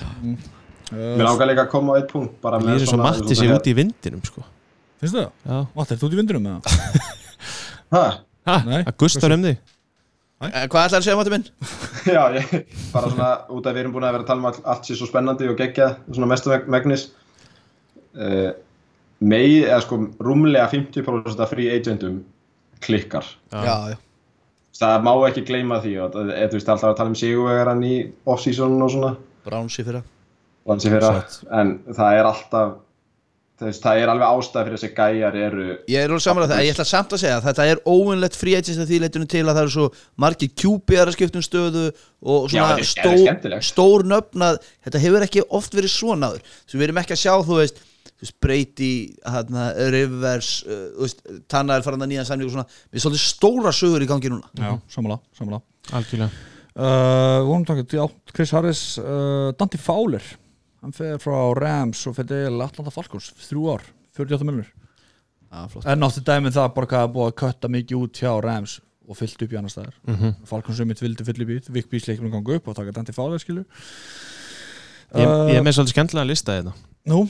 mér 0.88 1.26
langar 1.26 1.51
líka 1.51 1.66
að 1.66 1.72
koma 1.74 1.92
á 1.92 1.94
eitt 2.01 2.07
punkt 2.09 2.38
bara 2.40 2.57
með 2.64 2.78
er 2.80 2.88
svo 2.88 2.96
matti 2.96 3.34
sér 3.36 3.51
út 3.59 3.66
í 3.68 3.74
vindinum 3.76 4.22
sko. 4.24 4.40
finnst 5.03 5.18
það? 5.18 5.26
Já. 5.44 5.59
Vatn, 5.76 5.92
er 5.92 5.99
þú 6.01 6.07
út 6.09 6.14
í 6.14 6.20
vindunum 6.22 6.46
með 6.46 6.55
það? 6.64 7.11
ha, 7.92 8.05
Ha, 8.49 8.55
Nei. 8.64 8.78
að 8.88 8.94
gustar 9.03 9.34
um 9.36 9.44
þig 9.44 9.59
Eh, 10.38 10.64
Hvað 10.70 10.84
ætlar 10.86 11.01
að 11.01 11.05
segja 11.05 11.16
mátu 11.18 11.32
minn? 11.34 11.44
já, 12.16 12.20
ég, 12.38 12.53
bara 12.94 13.09
svona 13.11 13.28
út 13.51 13.66
af 13.66 13.72
við 13.74 13.80
erum 13.82 13.92
búin 13.96 14.05
að 14.07 14.12
vera 14.14 14.22
að 14.22 14.28
tala 14.30 14.38
um 14.40 14.46
all, 14.53 14.61
allt 14.70 14.84
sér 14.86 14.96
svo 15.01 15.09
spennandi 15.11 15.49
og 15.51 15.57
geggja 15.59 15.88
svona 16.07 16.28
mestu 16.30 16.53
meg- 16.53 16.68
megnis 16.70 17.09
uh, 18.14 18.53
megi, 19.20 19.62
eða 19.66 19.80
sko 19.82 19.98
rúmlega 20.22 20.68
50% 20.70 21.40
af 21.40 21.50
free 21.50 21.70
agentum 21.74 22.20
klikkar. 22.80 23.24
Já, 23.52 23.94
já 23.94 23.96
það 24.78 25.00
má 25.02 25.12
ekki 25.26 25.42
gleyma 25.48 25.80
því 25.82 25.92
og 26.04 26.12
það- 26.14 26.28
eða, 26.36 26.48
þú 26.52 26.54
veist, 26.54 26.68
alltaf 26.68 26.90
að 26.92 26.96
tala 27.00 27.08
um 27.10 27.14
sigurvegaran 27.18 27.80
í 27.82 27.94
off-season 28.26 28.82
og 28.82 28.90
svona. 28.90 29.16
Browns 29.44 29.78
í 29.78 29.82
fyrra. 29.84 30.02
Lansi 30.68 30.90
fyrra, 30.92 31.24
en 31.50 31.78
það 31.88 32.12
er 32.20 32.24
alltaf 32.28 32.74
veist, 33.60 33.82
það 33.82 33.96
er 34.02 34.08
alveg 34.12 34.28
ástæð 34.28 34.64
fyrir 34.68 34.76
þessi 34.78 34.90
gæjar 34.94 35.34
eru 35.34 35.64
Ég 35.88 35.98
er 36.04 36.08
alveg 36.12 36.22
samanlega 36.22 36.52
það, 36.54 36.62
ég 36.68 36.74
ætla 36.76 36.86
samt 36.86 37.10
að 37.16 37.18
segja 37.24 37.38
að 37.40 37.46
þetta 37.48 37.66
er 37.72 37.80
óvinnlegt 37.90 38.36
free 38.36 38.54
agents 38.54 38.78
að 38.78 38.86
því 38.92 39.00
leitunum 39.02 39.28
til 39.32 39.42
að 39.42 39.54
það 39.56 39.62
eru 39.64 39.74
svo 39.74 39.88
margir 40.16 40.50
QB-ar 40.54 41.08
að 41.10 41.16
skipta 41.16 41.40
um 41.40 41.46
stöðu 41.48 41.84
og 42.22 42.46
Já, 42.46 42.52
svona 42.52 42.78
er- 42.78 43.34
þetta 43.34 43.56
er 43.56 43.66
stór, 43.66 44.04
nöfnað 44.06 44.58
þetta 44.86 45.02
hefur 45.02 45.26
ekki 45.26 45.42
oft 45.50 45.72
verið 45.74 45.90
svona 45.90 46.30
áður. 46.30 46.42
Svo 46.68 46.78
við 46.78 46.86
erum 46.86 47.02
ekki 47.02 47.16
að 47.16 47.22
sjá, 47.24 47.34
þú 47.42 47.58
veist, 47.58 47.82
hana, 49.34 49.68
Rivers 49.94 50.50
uh, 50.66 50.84
þú 50.96 51.06
veist, 51.06 51.22
Tanna 51.50 51.78
er 51.78 51.86
farin 51.86 52.02
að 52.02 52.12
nýja 52.12 52.26
og 52.26 52.52
svona, 52.52 52.66
við 52.90 53.04
svolítið 53.04 53.24
stóra 53.24 53.72
sögur 53.72 54.02
í 54.02 54.08
gangi 54.10 54.32
núna. 54.32 54.50
Já, 54.58 54.72
samanlega, 54.90 55.22
samanlega 55.38 55.98
algjörlega. 55.98 56.30
Uh, 56.78 57.40
vonum 57.46 57.64
takk, 57.66 57.86
já, 57.90 58.04
Chris 58.34 58.52
Harris 58.54 58.82
uh, 59.02 59.50
Dante 59.58 59.78
Fowler 59.82 60.22
hann 60.82 60.94
fer 60.94 61.18
frá 61.18 61.38
Rams 61.58 62.04
og 62.06 62.14
fer 62.14 62.28
til 62.28 62.60
Atlanta 62.62 62.92
Falcons 62.94 63.32
þrjú 63.48 63.72
ár, 63.74 63.86
48 64.18 64.46
miljonir 64.46 64.74
Já, 65.48 65.64
flott. 65.72 65.86
En 65.88 66.04
átti 66.04 66.22
dæmið 66.26 66.58
það 66.58 66.72
bara 66.76 67.02
er 67.02 67.12
búið 67.12 67.30
að 67.30 67.36
kötta 67.40 67.70
mikið 67.72 68.02
út 68.02 68.18
hjá 68.20 68.32
Rams 68.44 68.78
og 69.08 69.16
fyllt 69.16 69.40
upp 69.40 69.52
í 69.54 69.56
annar 69.56 69.72
staðar. 69.72 69.94
Mm 70.04 70.16
-hmm. 70.16 70.34
Falcons 70.44 70.80
um 70.80 70.88
mitt 70.88 71.00
vildi 71.00 71.24
fylla 71.24 71.44
upp 71.44 71.50
í 71.50 71.72
Vic 71.72 71.88
Beasley 71.88 72.14
ekki 72.14 72.30
ganga 72.30 72.56
upp 72.56 72.68
og 72.68 72.76
taka 72.76 72.92
Dante 72.92 73.12
Fowler 73.12 73.38
skilu 73.38 73.64
ég, 75.14 75.24
ég 75.24 75.56
er 75.56 75.64
með 75.64 75.78
svolítið 75.78 75.94
skemmtilega 75.94 76.28
lista 76.28 76.52
hérna. 76.52 76.74
Nú, 77.08 77.28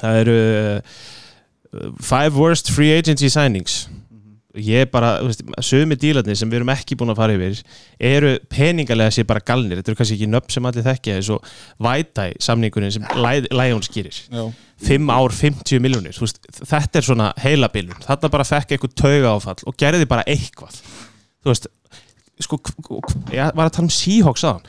það 0.00 0.22
eru 0.22 0.38
uh, 0.44 0.96
five 2.00 2.34
worst 2.38 2.72
free 2.74 2.94
agency 2.94 3.30
signings. 3.32 3.84
Ég 4.54 4.84
er 4.84 4.90
bara, 4.90 5.16
þú 5.18 5.30
veist, 5.32 5.40
sögumi 5.66 5.96
dílarnir 5.98 6.36
sem 6.38 6.50
við 6.50 6.60
erum 6.60 6.68
ekki 6.70 6.94
búin 6.94 7.10
að 7.10 7.18
fara 7.18 7.34
yfir 7.34 7.62
eru 8.06 8.28
peningalega 8.52 9.10
sér 9.16 9.26
bara 9.26 9.42
galnir. 9.42 9.80
Þetta 9.80 9.90
eru 9.90 9.98
kannski 9.98 10.14
ekki 10.14 10.28
nöfn 10.30 10.54
sem 10.54 10.68
allir 10.70 10.86
þekkja 10.86 11.16
eins 11.18 11.30
og 11.34 11.48
Vætæ 11.82 12.28
samningurinn 12.46 12.94
sem 12.94 13.08
Lions 13.50 13.90
gerir 13.90 14.14
já. 14.14 14.44
5 14.86 15.10
ár 15.10 15.34
50 15.34 15.82
miljónir 15.82 16.14
þetta 16.14 17.00
er 17.00 17.06
svona 17.06 17.32
heilabilun 17.42 17.98
þarna 18.06 18.30
bara 18.30 18.46
fekk 18.46 18.76
eitthvað 18.76 18.94
tauga 19.02 19.34
áfall 19.34 19.66
og 19.66 19.78
gerði 19.80 20.06
bara 20.10 20.26
eitthvað. 20.30 20.78
Þú 21.42 21.50
veist 21.50 21.68
sko, 22.42 22.60
ég 23.34 23.50
var 23.54 23.68
að 23.68 23.74
tala 23.76 23.88
um 23.88 23.92
Seahawks 23.92 24.46
aðan 24.46 24.64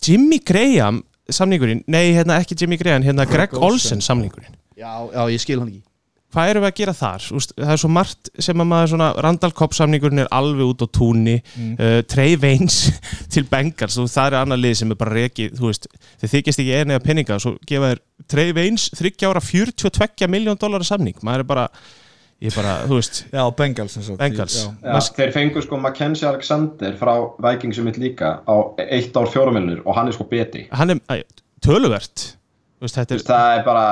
Jimmy 0.00 0.40
Graham 0.46 1.02
samningurinn, 1.34 1.84
nei 1.90 2.14
hérna 2.16 2.40
ekki 2.40 2.58
Jimmy 2.58 2.78
Graham 2.80 3.06
hérna 3.06 3.28
Greg 3.28 3.54
Olsen. 3.58 4.02
Samningurinn. 4.04 4.56
Já, 4.76 4.92
já, 5.12 5.22
ég 5.30 5.42
skil 5.42 5.60
hann 5.60 5.70
ekki. 5.70 5.84
Hvað 6.30 6.48
erum 6.52 6.62
við 6.62 6.70
að 6.70 6.76
gera 6.78 6.92
þar? 6.94 7.24
Úst, 7.34 7.52
það 7.56 7.72
er 7.74 7.80
svo 7.82 7.88
margt 7.90 8.28
sem 8.46 8.62
að 8.62 8.68
maður 8.70 8.90
svona 8.92 9.08
Randall 9.26 9.54
Cobb 9.58 9.72
samningurinn 9.74 10.22
er 10.22 10.28
alveg 10.30 10.68
út 10.68 10.84
á 10.86 10.88
túnni 10.94 11.34
uh, 11.40 11.96
Trey 12.06 12.36
Veins 12.38 12.76
til 13.34 13.48
Bengals 13.50 13.98
og 13.98 14.06
það 14.12 14.28
er 14.28 14.36
annar 14.44 14.60
lið 14.60 14.76
sem 14.78 14.94
er 14.94 15.00
bara 15.00 15.16
rekið 15.16 15.56
þú 15.58 15.66
veist, 15.66 15.88
þeir 16.22 16.32
þykist 16.36 16.62
ekki 16.62 16.76
eina 16.76 16.94
eða 16.94 17.02
penninga 17.08 17.34
og 17.34 17.42
svo 17.42 17.56
gefa 17.66 17.90
þér 17.90 18.02
Trey 18.30 18.54
Veins 18.54 18.86
30 18.94 19.26
ára 19.26 19.42
42 19.42 20.30
miljón 20.30 20.60
dólar 20.60 20.86
samning. 20.86 21.18
Maður 21.26 21.42
er 21.42 21.50
bara, 21.50 21.66
ég 22.40 22.50
er 22.50 22.56
bara, 22.56 22.74
þú 22.88 22.98
veist 22.98 23.20
Já, 23.32 23.42
Bengals 23.56 23.96
sem 23.96 24.04
sagt. 24.06 24.18
Bengals. 24.20 24.56
Já. 24.56 24.70
Já, 24.84 25.10
þeir 25.18 25.34
fengu 25.34 25.62
sko 25.64 25.80
Mackenzie 25.80 26.28
Alexander 26.28 26.96
frá 27.00 27.12
Vikingsum 27.44 27.88
mitt 27.88 28.00
líka 28.00 28.38
á 28.48 28.54
eitt 28.86 29.16
ár 29.16 29.28
fjórumilnur 29.32 29.82
og 29.84 29.98
hann 29.98 30.08
er 30.08 30.16
sko 30.16 30.28
beti 30.30 30.66
hann 30.72 30.94
er 30.96 31.24
töluvert 31.64 32.26
veist, 32.80 32.96
er, 32.96 33.10
veist, 33.12 33.28
það 33.28 33.58
er 33.58 33.66
bara 33.66 33.84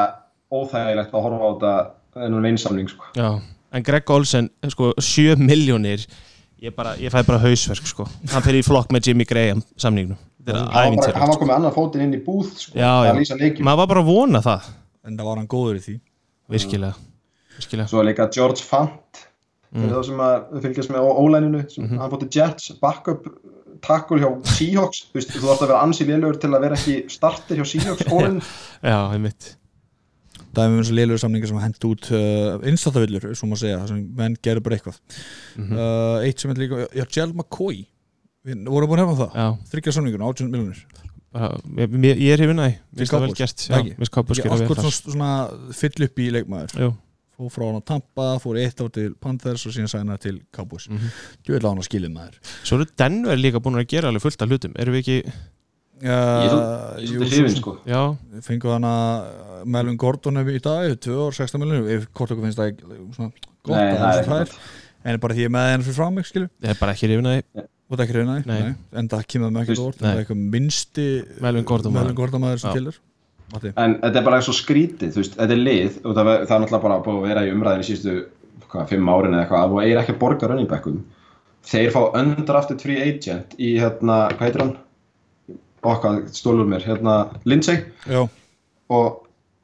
óþægilegt 0.49 1.12
að 1.12 1.26
horfa 1.26 1.44
á 1.44 1.49
þetta 1.53 2.24
ennum 2.28 2.49
einsamling 2.49 2.88
sko. 2.88 3.12
en 3.18 3.84
Greg 3.84 4.11
Olsen 4.11 4.49
sko, 4.72 4.94
7 4.96 5.36
miljónir 5.36 6.07
ég, 6.59 6.72
bara, 6.74 6.96
ég 6.96 7.12
fæ 7.12 7.20
bara 7.26 7.42
hausverk 7.44 7.86
sko 7.86 8.09
hann 8.32 8.44
fyrir 8.44 8.62
í 8.62 8.66
flokk 8.66 8.90
með 8.94 9.11
Jimmy 9.11 9.28
Graham 9.28 9.61
samningnum 9.76 10.18
þetta 10.49 10.64
er 10.64 10.72
hann, 10.72 10.96
var 10.96 11.32
var 11.34 11.40
komið 11.42 11.57
annan 11.61 11.76
fótinn 11.76 12.07
inn 12.07 12.16
í 12.16 12.24
búð 12.24 12.55
sko, 12.57 12.78
Já, 12.78 13.12
að 13.12 13.20
já. 13.28 13.53
maður 13.61 13.82
var 13.84 13.90
bara 13.92 14.05
að 14.07 14.12
vona 14.14 14.44
það 14.44 14.74
En 15.09 15.16
það 15.16 15.28
var 15.30 15.38
hann 15.40 15.49
góður 15.49 15.78
í 15.78 15.82
því 15.84 15.94
virkilega, 16.53 16.96
virkilega. 17.59 17.88
svo 17.90 18.00
er 18.02 18.09
líka 18.12 18.28
George 18.34 18.62
Fant 18.64 19.24
Mm. 19.68 19.90
þá 19.92 19.98
sem 20.06 20.16
að 20.24 20.62
fylgjast 20.64 20.88
með 20.94 21.09
ólæninu 21.12 21.59
sem 21.70 21.84
Mhm. 21.84 21.98
hann 22.00 22.11
fótti 22.11 22.28
Jets, 22.32 22.70
backup 22.80 23.26
tackle 23.84 24.16
hjá 24.18 24.30
Seahawks. 24.46 25.02
Þú 25.12 25.18
veist, 25.18 25.28
þú 25.30 25.42
þarfst 25.44 25.62
að 25.62 25.68
vera 25.68 25.82
ansi 25.84 26.04
lélugur 26.09 26.38
til 26.40 26.50
að 26.56 26.61
vera 26.64 26.74
ekki 26.78 27.11
starter 27.11 27.56
hjá 27.59 27.66
Seahawks 27.68 28.06
ólæninu 28.14 28.40
já, 28.82 29.12
einmitt. 29.12 29.56
Það 30.54 30.64
er 30.64 30.70
með 30.72 30.78
eins 30.80 30.88
og 30.90 30.96
liðlur 30.96 31.20
samningar 31.20 31.48
sem 31.50 31.59
hendt 31.61 31.84
út 31.84 32.09
uh, 32.16 32.66
innstátavillur, 32.66 33.26
svo 33.36 33.46
maður 33.50 33.61
segja, 33.61 33.78
það 33.82 33.88
sem 33.92 33.98
menn 34.16 34.36
gerur 34.42 34.62
bara 34.64 34.76
eitthvað. 34.78 34.96
Mhm. 35.59 35.72
uh, 35.76 36.24
Eitt 36.24 36.40
sem 36.40 36.50
er 36.50 36.54
líka, 36.62 36.88
já, 36.96 37.04
Jell 37.18 37.32
McCoy. 37.34 37.84
Við 38.48 38.64
vorum 38.64 38.88
búin 38.88 39.02
að 39.02 39.04
hefna 39.12 39.28
það. 39.28 39.59
Þryggja 39.68 39.92
samningur, 39.98 40.24
18 40.24 40.48
miljonir 40.50 40.80
bara, 41.34 41.50
ég, 41.76 41.90
ég 41.92 42.16
ég 42.24 42.32
er 42.32 42.40
hefinn 42.40 42.59
að 42.64 42.72
Til 42.96 43.04
því. 43.04 43.11
Það 43.12 43.20
vel 43.20 43.34
gert. 43.36 43.56
Það 43.68 43.76
já, 43.76 43.82
ekki? 43.84 43.98
við 44.00 44.09
skilja 44.40 44.56
Akkur 44.56 44.90
svona, 44.96 45.30
fyll 45.76 46.04
upp 46.09 46.16
í 46.24 46.30
leikmaður 46.32 46.94
Fór 47.39 47.53
frá 47.55 47.64
hann 47.68 47.78
á 47.78 47.84
Tampa, 47.86 48.24
fór 48.43 48.57
eitt 48.59 48.80
ár 48.82 48.89
til 48.91 49.12
Panthers 49.22 49.62
og 49.68 49.74
síðan 49.76 49.91
sæna 49.93 50.16
til 50.18 50.41
Cowboys. 50.55 50.89
Mhm. 50.91 51.12
Þú 51.47 51.55
vil 51.55 51.61
á 51.62 51.70
hann 51.70 51.78
að 51.78 51.86
skilja 51.86 52.11
maður. 52.11 52.41
Svo 52.66 52.78
eru 52.80 52.89
Denver 52.99 53.39
líka 53.39 53.61
búin 53.62 53.78
að 53.78 53.86
gera 53.93 54.11
alveg 54.11 54.24
fullt 54.24 54.43
af 54.43 54.49
hlutum. 54.51 54.74
Erum 54.74 54.97
við 54.97 55.03
ekki, 55.05 55.18
uh, 56.03 56.99
hrifin 56.99 57.57
sko 57.57 57.76
já, 57.86 58.16
Fengu 58.43 58.72
hann 58.74 58.89
að 58.89 59.64
Melvin 59.66 59.97
Gordon 59.97 60.36
hefur 60.43 60.59
í 60.59 60.62
dag, 60.62 60.99
2 60.99 61.16
ár, 61.28 61.32
16 61.39 61.62
miljonir. 61.62 61.89
Ef 61.95 62.09
hvort 62.12 62.34
okkur 62.34 62.45
finnst 62.49 62.59
það 62.59 62.72
ekki 62.72 63.01
svona 63.14 63.32
gott 63.62 63.76
Nei, 63.76 63.86
að 63.86 63.99
það 64.03 64.18
er 64.18 64.30
það. 64.32 64.59
En 65.05 65.18
bara 65.22 65.34
því 65.34 65.45
ég 65.45 65.47
er 65.47 65.55
með 65.55 65.72
henn 65.72 65.86
fyrir 65.86 66.24
skilju 66.26 66.49
ég 66.51 66.70
er 66.74 66.78
bara 66.80 66.93
ekki 66.93 67.07
hrifin 67.07 67.30
að 67.30 67.39
því. 67.39 67.68
Og 67.89 67.97
það 67.97 68.03
er 68.03 68.05
ekki 68.05 68.16
reynaði, 68.18 68.43
Nei. 68.45 68.74
en 69.01 69.07
það 69.09 69.22
kemur 69.32 69.53
með 69.55 69.62
ekki 69.62 69.76
veist, 69.78 70.01
Það 70.03 70.11
er 70.11 70.18
eitthvað 70.20 70.41
minnsti 70.53 71.05
Melvin 71.41 71.64
Gordon 71.64 71.95
maður. 71.95 72.03
Melvin 72.03 72.18
Gordon 72.18 72.43
maður 72.43 72.61
sem 72.61 72.74
Já. 72.74 72.91
Matti? 73.53 73.72
En 73.76 73.94
þetta 74.03 74.20
er 74.20 74.26
bara 74.26 74.40
svo 74.44 74.55
skrítið, 74.57 75.12
þú 75.14 75.22
veist, 75.22 75.36
þetta 75.38 75.55
er 75.57 75.62
lið 75.62 76.01
og 76.05 76.16
það, 76.18 76.32
það 76.32 76.57
er 76.57 76.64
náttúrulega 76.64 76.82
bara 76.86 76.99
búið 77.07 77.20
að 77.22 77.28
vera 77.28 77.44
í 77.46 77.53
umræðin 77.55 77.84
í 77.84 77.88
síðustu 77.88 78.16
hvað, 78.68 78.88
fimm 78.90 79.09
árin 79.12 79.34
eða 79.36 79.44
eitthvað 79.46 79.62
að 79.64 79.72
þú 79.74 79.80
eigir 79.84 80.01
ekki 80.03 80.14
að 80.16 80.20
borga 80.24 80.51
running 80.51 80.68
backum. 80.70 80.99
Þeir 81.68 81.90
fá 81.94 82.01
undrafted 82.20 82.82
free 82.84 83.01
agent 83.05 83.55
í 83.59 83.74
hérna, 83.80 84.18
hvað 84.34 84.44
heitir 84.49 84.64
hann? 84.66 84.74
okkar 85.88 86.24
stólur 86.34 86.66
mér, 86.66 86.82
hérna 86.82 87.12
Lindsay. 87.46 87.84
Já, 88.11 88.24
og 88.90 89.20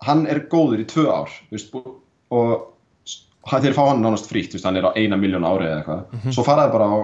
hann 0.07 0.27
er 0.31 0.45
góður 0.53 0.85
í 0.85 0.87
tvö 0.89 1.09
ár 1.11 1.33
þú 1.51 1.57
veist, 1.57 1.75
og 2.31 2.71
þeir 3.51 3.75
fá 3.77 3.83
hann 3.89 4.03
nánast 4.05 4.29
frítt, 4.31 4.53
þú 4.53 4.59
veist, 4.61 4.69
hann 4.69 4.79
er 4.79 4.87
á 4.89 4.97
eina 4.97 5.19
miljón 5.21 5.45
ári 5.49 5.67
eða 5.67 5.81
eitthvað, 5.83 6.31
svo 6.37 6.45
faraði 6.47 6.73
bara 6.77 6.87
á 6.87 6.97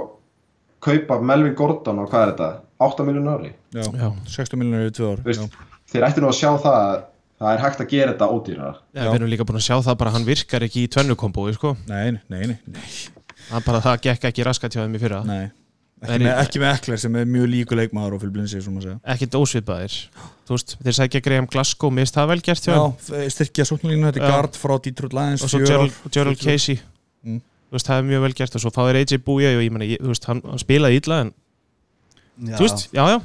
kaupa 0.87 1.19
Melvin 1.21 1.57
Gordon 1.59 1.99
og 2.05 2.09
hvað 2.13 2.23
er 2.23 2.31
þetta? 2.33 2.51
8 2.81 3.05
miljón 3.11 3.27
ári, 3.29 3.51
já, 3.77 3.83
Já. 3.93 4.07
16 4.39 4.57
miljonir 4.63 4.89
í 4.89 4.95
tvö 4.97 5.11
ár 5.11 5.19
þú 5.21 5.29
veist 5.29 5.43
já. 5.45 5.67
Þeir 5.93 6.07
ættu 6.09 6.23
nú 6.25 6.31
að 6.31 6.39
sjá 6.41 6.51
það 6.63 6.81
að 6.81 6.99
það 7.41 7.55
er 7.55 7.63
hægt 7.65 7.81
að 7.85 7.89
gera 7.95 8.13
þetta 8.13 8.29
ódýrara 8.37 8.75
Já, 8.95 9.05
við 9.07 9.15
erum 9.21 9.31
líka 9.33 9.47
búin 9.49 9.61
að 9.61 9.67
sjá 9.69 9.77
það 9.87 9.97
bara 10.03 10.11
hann 10.17 10.27
virkar 10.29 10.67
ekki 10.67 10.83
í 10.85 10.91
tvennukombói 10.93 11.55
sko. 11.57 11.77
Nei, 11.89 12.11
nei, 12.13 12.21
nei, 12.29 12.59
nei, 12.69 12.83
það, 13.49 13.65
bara, 13.67 13.81
það 13.87 14.03
gekk 14.09 14.29
ekki 14.31 14.45
raskat 14.51 14.77
hjá 14.77 14.83
þeim 14.85 14.99
í 14.99 15.03
fyrra 15.03 15.23
nei. 15.25 15.47
Ekki, 16.01 16.15
er- 16.17 16.23
með, 16.25 16.35
ekki 16.41 16.61
með 16.63 16.71
Ekler 16.79 17.01
sem 17.03 17.17
er 17.21 17.27
mjög 17.29 17.49
líku 17.53 17.77
leikmaður 17.77 18.15
og 18.17 18.21
fyrir 18.23 18.33
blinsi, 18.37 18.61
sem 18.65 18.73
maður 18.73 18.87
segja 18.87 19.01
ekkert 19.15 19.35
ósvipaðir 19.41 19.97
þú 20.49 20.55
veist, 20.57 20.77
þeir 20.85 20.97
sækja 20.97 21.21
Graham 21.27 21.49
Glasgow 21.53 21.91
mist 21.93 22.17
það 22.17 22.31
vel 22.31 22.39
gert 22.47 22.69
hjá 22.69 22.73
Já, 22.77 23.27
styrkja 23.35 23.67
sóknarlínu, 23.69 24.07
þetta 24.09 24.23
er 24.25 24.33
Gard 24.33 24.57
frá 24.57 24.77
Detroit 24.87 25.13
Lions 25.19 25.45
og 25.45 25.53
svo. 25.53 25.61
Gerald, 25.69 25.99
Gerald 26.13 26.41
Casey 26.41 26.79
Mm. 27.21 27.43
þú 27.69 27.77
veist, 27.77 27.85
það 27.91 27.99
er 28.01 28.07
mjög 28.09 28.23
vel 28.25 28.33
gert 28.39 28.55
og 28.57 28.63
svo 28.65 28.71
fáir 28.73 28.97
AJ 28.97 29.19
Búja 29.27 29.51
og 29.53 29.61
ég 29.61 30.01
veist, 30.09 30.25
hann, 30.25 30.41
hann 30.49 30.59
spilaði 30.63 31.03
illa 31.03 31.19
en 31.27 31.33
Já. 32.49 32.57
þú 32.57 32.65
veist, 32.65 32.87
já, 32.97 33.03
já, 33.13 33.19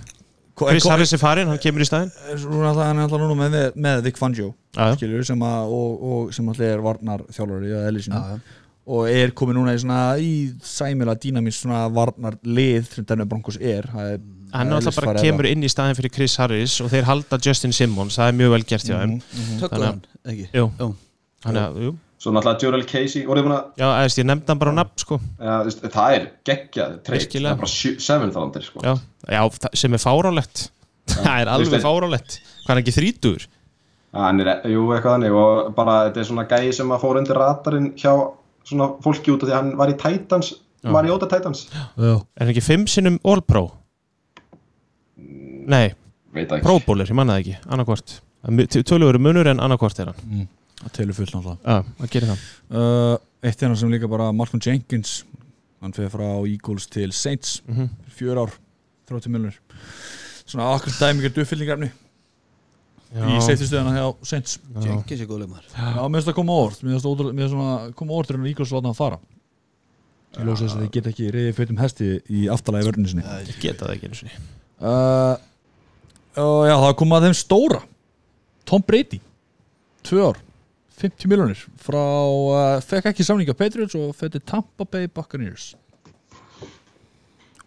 Chris 0.56 0.88
Harris 0.88 1.12
er 1.16 1.20
farinn, 1.20 1.50
hann 1.52 1.60
kemur 1.62 1.84
í 1.84 1.88
það 1.90 2.84
hann 2.86 3.00
er 3.00 3.06
alltaf 3.06 3.24
núna 3.24 3.36
með, 3.40 3.58
með 3.86 4.04
Vic 4.06 4.20
Fangio 4.20 4.54
skilur, 4.96 5.26
sem 5.28 5.42
að, 5.44 5.74
og, 5.76 6.06
og 6.12 6.30
sem 6.36 6.48
alltaf 6.52 6.70
er 6.70 6.84
varnar 6.86 7.26
já. 8.16 8.38
og 8.86 9.10
er 9.12 9.34
komið 9.36 9.60
núna 9.60 9.76
í 9.76 9.82
svona 9.84 10.00
í 10.22 10.32
sæmilega 10.64 11.20
dýnamist 11.26 11.66
svona 11.66 11.84
varnar 11.92 12.40
lið 12.48 12.88
sem 12.94 13.08
Denver 13.10 13.28
Broncos 13.34 13.60
er. 13.60 13.90
Hann 13.92 14.72
er 14.72 14.78
alltaf 14.80 15.02
bara 15.02 15.20
kemur 15.20 15.50
inn 15.50 15.66
í 15.66 15.72
staðinn 15.72 16.00
fyrir 16.00 16.14
Chris 16.16 16.38
Harris 16.40 16.80
og 16.86 16.94
þeir 16.94 17.10
halda 17.10 17.42
Justin 17.44 17.76
Simmons, 17.76 18.16
það 18.16 18.32
er 18.32 18.40
mjög 18.40 18.56
vel 18.56 18.64
gert 18.72 18.88
hjá 18.88 18.96
þeim. 19.02 19.20
Tökum 19.60 19.60
Þannig 19.60 19.78
að- 19.82 19.88
hann, 19.92 20.04
ekki? 20.32 20.50
Jú. 20.56 20.92
hann 21.46 21.64
er, 21.66 21.80
jú 21.90 21.96
svo 22.26 22.34
náttúrulega 22.34 22.62
Gerald 22.66 22.88
Casey, 22.90 23.24
voruð 23.30 23.44
þið 23.44 23.48
búin 23.48 23.56
að 23.60 23.82
já, 23.84 23.88
eðst, 24.02 24.20
ég 24.24 24.26
nefndi 24.32 24.50
hann 24.52 24.62
bara 24.64 24.74
á 24.74 24.78
nafn, 24.82 24.96
sko. 25.06 25.18
Það 25.38 26.16
er 26.18 26.24
geggjað 26.50 26.96
treyt, 27.06 27.28
það 27.36 27.50
er 27.52 27.60
bara 27.62 27.70
sjö- 27.76 28.00
seventh 28.02 28.40
roundir 28.40 28.66
sko. 28.66 28.82
já, 28.82 28.96
já, 29.30 29.70
sem 29.78 29.94
er 29.94 30.02
fárálegt 30.02 30.64
það 31.14 31.36
er 31.44 31.52
alveg 31.54 31.84
fárálegt 31.86 32.40
hvað 32.66 32.74
er 32.76 32.82
ekki 32.82 32.96
þrítur? 32.98 33.46
hann 34.16 34.40
er, 34.42 34.50
jú, 34.72 34.88
eitthvað 34.96 35.18
þannig 35.20 35.34
og 35.38 35.72
bara 35.78 35.96
þetta 36.08 36.22
er 36.24 36.28
svona 36.32 36.46
gæi 36.50 36.74
sem 36.74 36.92
að 36.96 37.02
fór 37.06 37.18
undir 37.20 37.36
radarinn 37.38 37.90
hjá 38.00 38.14
svona 38.66 38.88
fólki 39.04 39.34
út 39.34 39.44
af 39.44 39.50
því 39.50 39.54
að 39.54 39.60
hann 39.60 39.74
var 39.78 39.92
í 39.92 39.98
Titans 40.00 40.54
Já. 40.86 40.92
Mariota 40.94 41.28
Titans. 41.30 41.66
Já. 41.74 42.14
er 42.16 42.42
hann 42.46 42.52
ekki 42.54 42.62
fimm 42.64 42.84
sinnum 42.90 43.16
All 43.28 43.42
Pro? 43.46 43.66
nei, 45.66 45.94
veit 46.34 46.48
það 46.50 46.60
ekki. 46.60 46.66
Pro 46.66 46.76
Bowler, 46.86 47.10
ég 47.10 47.18
manna 47.18 47.36
það 47.38 47.44
ekki 47.44 47.56
annarkvort, 47.74 48.16
töluveru 48.88 49.22
munur 49.26 49.50
en 49.52 49.62
annarkvort 49.66 50.02
er 50.04 50.12
hann 50.14 50.48
það 50.86 50.94
telur 51.00 51.18
fullt 51.18 51.34
náttúrulega. 51.36 51.60
Já, 51.66 51.98
það 52.00 52.14
gerir 52.16 52.30
það. 52.32 52.46
Uh, 52.70 53.18
eitt 53.46 53.60
þeirra 53.62 53.78
sem 53.82 53.92
líka 53.94 54.10
bara 54.12 54.32
Malcolm 54.36 54.62
Jenkins 54.66 55.16
hann 55.82 55.94
fyrir 55.94 56.10
frá 56.14 56.28
Eagles 56.48 56.88
til 56.90 57.12
Saints 57.14 57.60
Mhm. 57.68 57.90
fjör 58.16 58.40
ár, 58.46 58.54
30 59.10 59.30
miljonir 59.30 59.60
svona 60.46 60.72
akkur 60.78 60.94
dæmikert 60.98 61.38
uppfyllingarefni 61.44 61.92
í 63.16 63.38
safety 63.42 63.66
stöðuna 63.70 63.94
hjá 63.96 64.06
Saints. 64.26 64.58
Jenkins 64.82 65.22
er 65.22 65.28
góð 65.30 65.44
leikmaður 65.46 65.70
Já, 65.76 66.08
mér 66.10 66.18
finnst 66.20 66.28
það 66.32 66.36
koma 66.40 66.52
á 66.54 66.60
orð 66.66 66.80
Mér 66.84 66.92
finnst 66.96 67.06
það 67.06 67.50
svona 67.54 67.94
koma 67.96 68.14
orð 68.18 68.28
þegar 68.32 68.48
Eagles 68.50 68.72
láta 68.76 68.90
hann 68.90 68.98
fara. 68.98 69.20
Ég 70.36 70.44
lósa 70.50 70.66
þess 70.66 70.76
að 70.76 70.82
þið 70.84 70.92
get 70.92 71.06
ekki 71.12 71.28
reyðið 71.32 71.56
feitum 71.56 71.78
hesti 71.80 72.08
í 72.30 72.42
aftalagi 72.52 72.88
vörninu 72.90 73.08
sinni. 73.08 73.24
Ég 73.24 73.60
geta 73.62 73.86
það 73.86 73.94
ekki 73.96 74.10
einu 74.10 74.18
sinni. 74.20 74.34
Uh, 74.82 75.38
og 76.44 76.66
Já, 76.68 76.76
það 76.82 76.96
kom 77.00 77.14
að 77.16 77.28
þeim 77.30 77.38
stóra. 77.40 77.80
Tom 78.66 78.82
Brady 78.84 79.22
Tvö 80.04 80.26
ár, 80.34 80.38
50 80.96 81.28
miljonir 81.32 81.62
frá, 81.82 82.02
uh, 82.02 82.78
fekk 82.84 83.12
ekki 83.12 83.26
samninga 83.28 83.56
Patriots 83.58 83.98
og 84.00 84.14
fætti 84.16 84.40
Tampa 84.40 84.88
Bay 84.88 85.10
Buccaneers. 85.12 85.74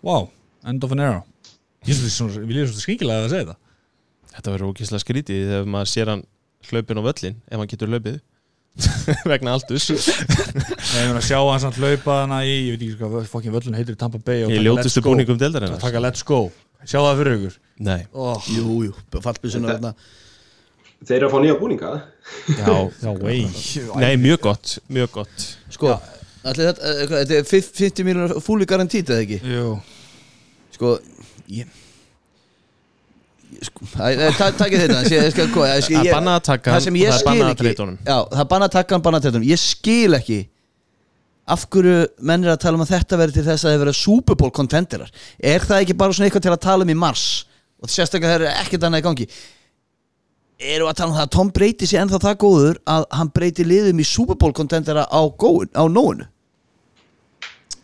Wow, 0.03 0.31
end 0.65 0.85
of 0.87 0.95
an 0.95 1.03
era. 1.05 1.21
Ég 1.85 1.99
finnst 1.99 2.17
svona, 2.17 2.41
vil 2.47 2.63
ég 2.63 2.71
svona 2.71 2.85
skringilega 2.85 3.27
að 3.27 3.35
segja 3.35 3.49
það. 3.51 3.61
Þetta 4.33 4.55
verður 4.55 4.73
ógíslega 4.73 5.03
skrítið 5.05 5.45
þegar 5.51 5.71
maður 5.75 5.91
sér 5.93 6.13
hann 6.13 6.25
hlaupin 6.69 7.01
á 7.01 7.03
völlin 7.09 7.39
ef 7.49 7.61
hann 7.61 7.71
getur 7.71 7.93
hlaupið. 7.93 8.19
Vegna 9.27 9.57
aldus 9.57 9.89
Nei, 9.91 10.05
ég 10.07 11.09
meina 11.09 11.19
að 11.19 11.25
sjá 11.27 11.39
hann 11.41 11.63
samt 11.65 11.81
hlaupa 11.81 12.21
hana 12.21 12.45
í, 12.47 12.53
ég 12.69 12.77
veit 12.77 12.85
ekki 12.87 12.99
hvað 13.01 13.27
fokkin 13.33 13.55
völlun 13.57 13.75
heitir 13.75 13.97
í 13.97 13.99
Tampa 13.99 14.21
Bay 14.23 14.45
og 14.47 14.53
í 14.53 14.61
taka 14.61 14.67
ljótustu 14.69 15.01
Let's 15.01 15.03
Go. 15.03 15.11
búningum 15.11 15.41
deildarinnar. 15.41 15.81
Taka 15.83 16.03
let's 16.05 16.23
go. 16.27 16.41
Sjá 16.85 17.01
það 17.01 17.21
fyrir 17.23 17.37
ykkur. 17.41 17.59
Nei, 17.89 18.01
oh. 18.15 18.49
Jú, 18.55 18.77
jú, 18.87 19.21
fallbísuna 19.25 19.75
þarna 19.75 19.95
Þeir 21.07 21.16
eru 21.20 21.29
að 21.29 21.35
fá 21.35 21.39
nýja 21.45 21.57
búninga. 21.61 21.91
Já, 22.59 22.77
Já, 23.05 23.11
vei 23.23 23.41
nei, 24.03 24.16
mjög 24.19 24.41
gott 24.49 24.73
mjög 24.91 25.12
gott. 25.20 25.45
Sko, 25.70 25.93
allir 26.43 26.73
þetta, 26.73 26.91
eh, 26.91 27.12
þetta 27.12 27.37
er 27.39 27.47
50 27.53 28.05
miljonar 28.09 28.35
fúli 28.45 28.66
garantít 28.69 29.12
eða 29.15 29.23
ekki? 29.27 29.39
Jú. 29.47 29.69
Sko, 30.75 30.97
ég 31.49 31.66
ég- 33.49 33.65
Sko, 33.65 33.87
það 33.95 34.20
er- 34.27 34.37
ta- 34.37 34.51
takið 34.53 34.83
þetta 34.85 34.99
ég, 35.09 35.11
ég, 35.15 35.33
sko, 35.33 35.65
ég, 35.65 35.87
Það 35.89 36.07
er 36.07 36.15
bannað 36.19 36.37
að 36.37 36.45
taka 36.51 36.70
það 36.70 36.75
hann 36.75 36.85
sem 36.85 36.95
og 36.95 37.01
ég 37.01 37.09
það 37.09 37.15
er 37.15 37.19
skil 37.23 37.31
bannað 37.31 37.49
að 37.55 37.59
treyta 37.62 37.83
honum. 37.85 37.99
Já, 38.05 38.19
það 38.35 38.41
er 38.43 38.49
bannað 38.53 38.69
að 38.69 38.75
taka 38.77 38.95
hann, 38.95 39.03
bannað 39.07 39.19
að 39.19 39.23
treyta 39.25 39.39
honum 39.39 39.49
Ég 39.49 39.61
skil 39.62 40.19
ekki 40.19 40.39
af 41.49 41.62
hverju 41.73 41.95
menn 42.29 42.45
er 42.45 42.51
að 42.53 42.61
tala 42.61 42.77
um 42.77 42.85
að 42.85 42.91
þetta 42.93 43.16
verði 43.23 43.39
til 43.39 43.45
þess 43.47 43.65
að 43.65 43.73
þeir 43.73 43.79
vera 43.87 43.93
Super 43.97 44.37
Bowl 44.37 44.51
contenderar. 44.53 45.09
Er 45.41 45.61
það 45.65 45.81
ekki 45.87 45.97
bara 45.97 46.12
svona 46.12 46.29
eitthvað 46.29 46.45
til 46.45 46.53
að 46.53 46.61
tala 46.66 46.85
um 46.85 46.93
í 46.93 46.97
mars? 46.99 47.25
Og 47.81 47.89
sérstaklega 47.89 48.35
þeir 48.35 48.43
eru 48.45 48.51
ekkert 48.66 48.85
annað 48.85 49.01
í 49.01 49.07
gangi 49.07 49.27
eru 50.59 50.89
að 50.91 50.97
tala 50.99 51.11
um 51.13 51.17
það 51.19 51.27
að 51.27 51.35
Tom 51.37 51.53
Brady 51.55 51.87
sé 51.87 52.01
ennþá 52.01 52.23
það 52.25 52.41
góður 52.43 52.81
að 52.91 53.07
hann 53.19 53.31
breyti 53.35 53.67
liðum 53.67 54.03
í 54.03 54.07
Super 54.09 54.39
Bowl 54.41 54.55
contendera 54.57 55.05
á, 55.07 55.21
góun, 55.39 55.71
á 55.75 55.85
nóinu? 55.87 56.27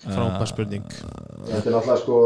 Frábær 0.05 0.51
spurning. 0.51 0.85
Þetta 1.49 1.71
er 1.71 1.77
náttúrulega 1.77 2.01
sko 2.03 2.19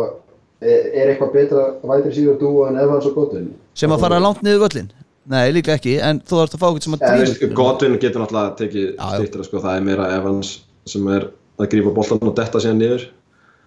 Er, 0.58 0.88
er 0.90 1.12
eitthvað 1.12 1.34
betra 1.36 1.64
vætri 1.86 2.16
síður 2.16 2.38
dúo 2.40 2.64
en 2.66 2.78
Evans 2.82 3.04
og 3.06 3.12
Godwin? 3.14 3.52
sem 3.78 3.92
að 3.94 4.00
fara 4.02 4.16
langt 4.18 4.40
niður 4.42 4.64
völlin 4.64 4.88
Nei, 5.30 5.52
líka 5.54 5.76
ekki, 5.76 5.92
en 6.02 6.18
þú 6.24 6.40
þarfst 6.40 6.56
að 6.56 6.62
fá 6.62 6.66
eitthvað 6.66 6.86
sem 6.86 6.96
að 6.96 7.04
Ja, 7.04 7.10
drífa 7.12 7.28
veist, 7.28 7.54
Godwin 7.54 7.94
getur 8.02 8.22
náttúrulega 8.24 8.56
tekið 8.58 8.88
stýttra 8.96 9.46
sko, 9.46 9.60
það 9.62 9.76
er 9.76 9.84
meira 9.86 10.08
Evans 10.16 10.50
sem 10.88 11.06
er 11.14 11.28
að 11.60 11.68
grípa 11.76 11.92
boltan 11.94 12.26
og 12.26 12.34
detta 12.40 12.62
síðan 12.64 12.80
niður. 12.82 13.04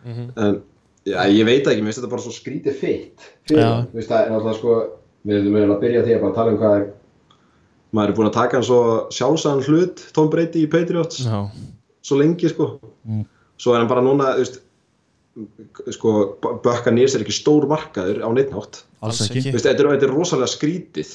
En 0.09 0.57
já, 1.05 1.17
ég 1.31 1.47
veit 1.47 1.69
ekki, 1.69 1.85
mér 1.85 1.93
finnst 1.93 2.01
þetta 2.01 2.11
bara 2.11 2.25
svo 2.25 2.33
skrítið 2.35 2.75
veist, 3.93 4.09
það 4.09 4.17
er 4.25 4.33
náttúrulega 4.33 4.57
sko 4.57 4.75
við 5.27 5.37
erum 5.37 5.55
eiginlega 5.55 5.77
að 5.77 5.85
byrja 5.85 6.03
því 6.07 6.15
að 6.15 6.25
bara 6.25 6.37
tala 6.37 6.53
um 6.53 6.59
hvað 6.61 6.75
er 6.79 6.89
maður 7.91 8.11
er 8.13 8.17
búin 8.17 8.29
að 8.29 8.37
taka 8.37 8.57
hann 8.57 8.67
svo 8.67 8.81
sjálfsagðan 9.13 9.65
hlut 9.67 10.03
Tom 10.15 10.29
Brady 10.31 10.65
í 10.65 10.69
Patriots 10.71 11.23
Já, 11.25 11.39
svo 12.05 12.19
lengi 12.21 12.51
sko. 12.51 12.73
Svo 13.61 13.73
er 13.75 13.83
hann 13.83 13.89
bara 13.91 14.03
núna 14.05 14.35
veist, 14.39 14.61
sko, 15.95 16.13
Bökka 16.41 16.93
Nýrs 16.93 17.15
er 17.15 17.25
ekki 17.25 17.35
stór 17.35 17.67
markaður 17.71 18.23
á 18.23 18.29
neittnátt 18.35 18.83
þetta 19.01 19.73
er, 19.73 19.75
þetta 19.79 20.07
er 20.07 20.13
rosalega 20.13 20.51
skrítið 20.51 21.11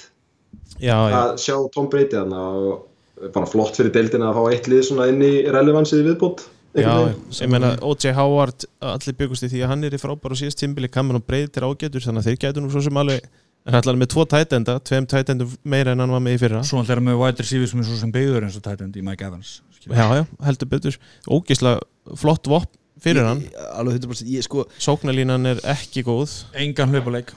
já, 0.80 0.96
já. 0.96 1.16
að 1.22 1.32
sjá 1.42 1.56
Tom 1.74 1.88
Brady 1.92 2.16
þarna 2.16 2.44
og 2.56 3.32
bara 3.32 3.48
flott 3.48 3.78
fyrir 3.78 3.92
deildina 3.94 4.30
að 4.30 4.38
fá 4.38 4.52
eitt 4.52 4.68
lið 4.70 4.84
svona 4.90 5.08
inn 5.12 5.24
í 5.24 5.32
relevansið 5.48 6.04
í 6.04 6.06
viðbót 6.10 6.46
Já, 6.76 7.08
ég 7.08 7.48
meina 7.48 7.70
O.J. 7.80 8.10
Howard 8.12 8.66
allir 8.84 9.14
byggust 9.16 9.46
í 9.46 9.48
því 9.48 9.62
að 9.64 9.70
hann 9.70 9.86
er 9.88 9.94
í 9.96 10.00
frábæru 10.00 10.36
síðast 10.36 10.60
tímbili 10.60 10.90
Cameron 10.92 11.24
Breit 11.24 11.56
er 11.56 11.64
ágætur 11.64 12.04
þannig 12.04 12.20
að 12.20 12.26
þeir 12.28 12.40
gætu 12.42 12.64
nú 12.64 12.72
svo 12.72 12.82
sem 12.84 13.00
alveg 13.00 13.24
en 13.66 13.74
allar 13.80 13.96
með 13.98 14.10
tvo 14.14 14.24
tætenda, 14.30 14.78
tveim 14.86 15.06
tætendum 15.10 15.52
meira 15.66 15.92
en 15.96 16.02
hann 16.04 16.12
var 16.14 16.22
með 16.22 16.36
í 16.38 16.40
fyrra. 16.44 16.62
Svo 16.66 16.78
hann 16.80 16.90
er 16.94 17.00
með 17.02 17.18
wide 17.22 17.42
receiver 17.44 17.70
sem 17.70 17.82
er 17.82 17.88
svo 17.88 17.98
sem 18.00 18.12
beigður 18.14 18.46
eins 18.46 18.56
og 18.58 18.64
tætend 18.66 18.96
í 18.96 19.02
Mike 19.06 19.26
Evans 19.26 19.56
skilur. 19.78 19.96
Já, 19.98 20.06
já, 20.20 20.24
heldur 20.46 20.70
betur. 20.70 20.98
Ógislega 21.26 22.16
flott 22.22 22.46
vopp 22.50 22.70
fyrir 23.02 23.26
hann. 23.26 23.42
Alveg 23.76 23.98
100% 24.00 24.30
Ég 24.32 24.46
sko, 24.46 24.64
Sóknarlínan 24.80 25.50
er 25.50 25.60
ekki 25.74 26.04
góð. 26.06 26.44
Engan 26.56 26.94
hlaupuleik 26.94 27.34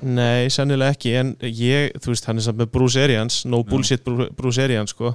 Nei, 0.00 0.46
sennilega 0.48 0.94
ekki 0.94 1.10
en 1.20 1.34
ég, 1.44 1.90
þú 2.00 2.14
veist, 2.14 2.24
hann 2.30 2.38
er 2.40 2.44
samt 2.46 2.56
með 2.62 2.70
Bruce 2.72 3.02
Arians. 3.02 3.42
No 3.44 3.58
bullshit 3.68 4.00
Bru- 4.06 4.30
Bruce 4.32 4.62
Arians 4.64 4.94
sko 4.94 5.10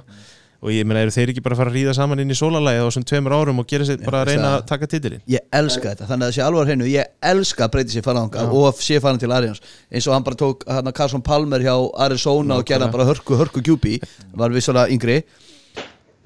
og 0.66 0.74
ég 0.74 0.86
meina, 0.88 1.04
eru 1.06 1.14
þeir 1.14 1.32
ekki 1.32 1.44
bara 1.44 1.54
að 1.54 1.60
fara 1.62 1.72
að 1.72 1.78
ríða 1.78 1.94
saman 1.94 2.22
inn 2.22 2.34
í 2.34 2.36
sólalæði 2.36 2.82
á 2.82 2.86
þessum 2.88 3.06
tveimur 3.06 3.36
árum 3.36 3.62
og 3.62 3.68
gera 3.70 3.86
sér 3.86 4.00
bara 4.02 4.24
að 4.24 4.32
reyna 4.32 4.48
að 4.56 4.64
taka 4.72 4.88
titilin 4.90 5.22
ég 5.30 5.46
elska 5.54 5.92
þetta 5.92 6.08
Þannig 6.10 6.26
að 6.26 6.32
það 6.32 6.36
sé 6.36 6.44
alveg 6.46 6.58
á 6.58 6.66
hreinu 6.66 6.88
Ég 6.90 7.12
elska 7.30 7.66
að 7.68 7.72
breyti 7.76 7.94
sér 7.94 8.06
fara 8.06 8.24
þangað 8.24 8.56
og 8.58 8.82
sé 8.82 8.98
fara 9.04 9.22
til 9.22 9.30
Arians 9.36 9.62
eins 9.92 10.08
og 10.10 10.16
hann 10.16 10.26
bara 10.26 10.40
tók 10.42 10.66
hann 10.66 10.92
Carson 10.96 11.22
Palmer 11.22 11.62
hjá 11.62 11.74
Arizona 12.06 12.58
og 12.58 12.66
gerði 12.66 12.88
hann 12.88 12.94
bara 12.96 13.06
hörku, 13.06 13.38
hörku 13.38 13.62
kjúpi 13.62 14.00
var 14.36 14.54
vissulega 14.54 14.90
yngri. 14.92 15.20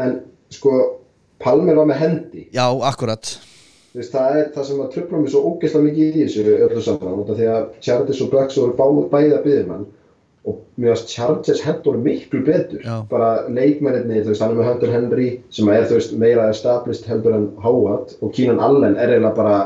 En 0.00 0.16
sko, 0.52 0.74
Palmer 1.40 1.78
var 1.78 1.88
með 1.90 2.02
hendi. 2.04 2.48
Já, 2.54 2.66
akkurat. 2.88 3.36
Veist, 3.96 4.12
það 4.14 4.36
er 4.38 4.50
það 4.54 4.66
sem 4.68 4.82
að 4.84 4.90
tröfla 4.94 5.20
mig 5.20 5.32
svo 5.32 5.40
ógeðslega 5.50 5.86
mikið 5.88 6.18
í 6.20 6.26
þessu 6.26 6.58
öllu 6.66 6.82
saman 6.84 7.22
út 7.24 7.32
af 7.32 7.40
því 7.40 7.48
að 7.50 7.64
Chargers 7.82 8.20
og 8.22 8.30
Bucks 8.34 8.58
voru 8.60 8.76
bá, 8.78 8.86
bæði 9.10 9.32
að 9.34 9.46
byggja 9.48 9.64
mann 9.66 9.88
og 10.48 10.62
mér 10.80 10.94
varst 10.94 11.12
Chargers 11.12 11.60
hendur 11.64 11.98
miklu 12.00 12.40
betur. 12.46 12.80
Já. 12.84 13.02
bara 13.10 13.48
leikmenninni, 13.48 14.22
þú 14.22 14.32
veist, 14.32 14.42
hann 14.42 14.54
er 14.54 14.60
með 14.60 14.70
Hunter 14.70 14.94
Henry 14.94 15.28
sem 15.50 15.68
er, 15.68 15.84
þú 15.84 15.98
veist, 15.98 16.16
meira 16.16 16.48
established 16.50 17.08
heldur 17.10 17.36
en 17.36 17.46
Howard. 17.60 18.16
Og 18.22 18.32
Keenan 18.32 18.60
Allen 18.60 18.96
er 18.96 19.12
eiginlega 19.12 19.36
bara 19.36 19.58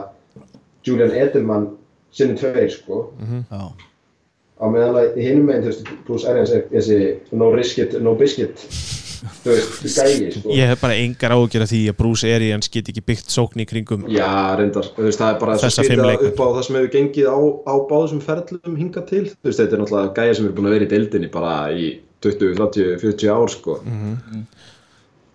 Julian 0.84 1.14
Edelman 1.14 1.70
sinni 2.12 2.36
tveir, 2.38 2.70
sko. 2.74 3.06
Já, 3.51 3.70
á 4.59 4.64
meðan 4.70 4.98
að 4.98 5.16
hinum 5.22 5.48
meginn, 5.51 5.78
þú 6.06 6.16
veist, 6.16 6.28
Arians 6.28 6.55
er 6.55 6.68
þessi 6.72 7.01
no 7.32 7.52
risk 7.55 7.78
it, 7.78 7.98
no 8.02 8.14
biscuit 8.18 8.66
þú 9.44 9.52
veist, 9.55 9.98
gæi, 9.98 10.30
sko 10.34 10.55
Ég 10.56 10.68
hef 10.72 10.80
bara 10.84 10.96
engar 11.01 11.34
ágjör 11.36 11.64
af 11.64 11.70
því 11.70 11.80
að 11.92 11.96
Bruce 12.01 12.30
Arians 12.36 12.68
get 12.72 12.90
ekki 12.92 13.02
byggt 13.09 13.32
sókn 13.32 13.62
í 13.64 13.66
kringum 13.70 14.05
Já, 14.12 14.28
reyndar, 14.59 14.88
þú 14.96 15.06
veist, 15.06 15.20
það 15.22 15.30
er 15.34 15.38
bara 15.40 15.56
fimm 15.62 15.74
skrítið 15.76 16.02
leikmenn. 16.05 16.30
upp 16.32 16.42
á 16.44 16.46
það 16.56 16.66
sem 16.68 16.78
hefur 16.80 16.92
gengið 16.96 17.30
á, 17.32 17.38
á 17.64 17.74
báðum 17.92 18.22
ferlum 18.24 18.76
hingað 18.80 19.06
til 19.12 19.24
þú 19.32 19.48
veist, 19.48 19.60
þetta 19.62 19.76
er 19.78 19.82
náttúrulega 19.84 20.14
gæja 20.20 20.36
sem 20.38 20.48
er 20.51 20.55
búin 20.59 20.68
að 20.70 20.76
vera 20.76 20.88
í 20.88 20.92
deildinni 20.94 21.30
bara 21.32 21.55
í 21.72 21.88
20, 22.24 22.55
30, 22.56 22.94
40 23.02 23.32
ár 23.34 23.51
sko. 23.52 23.78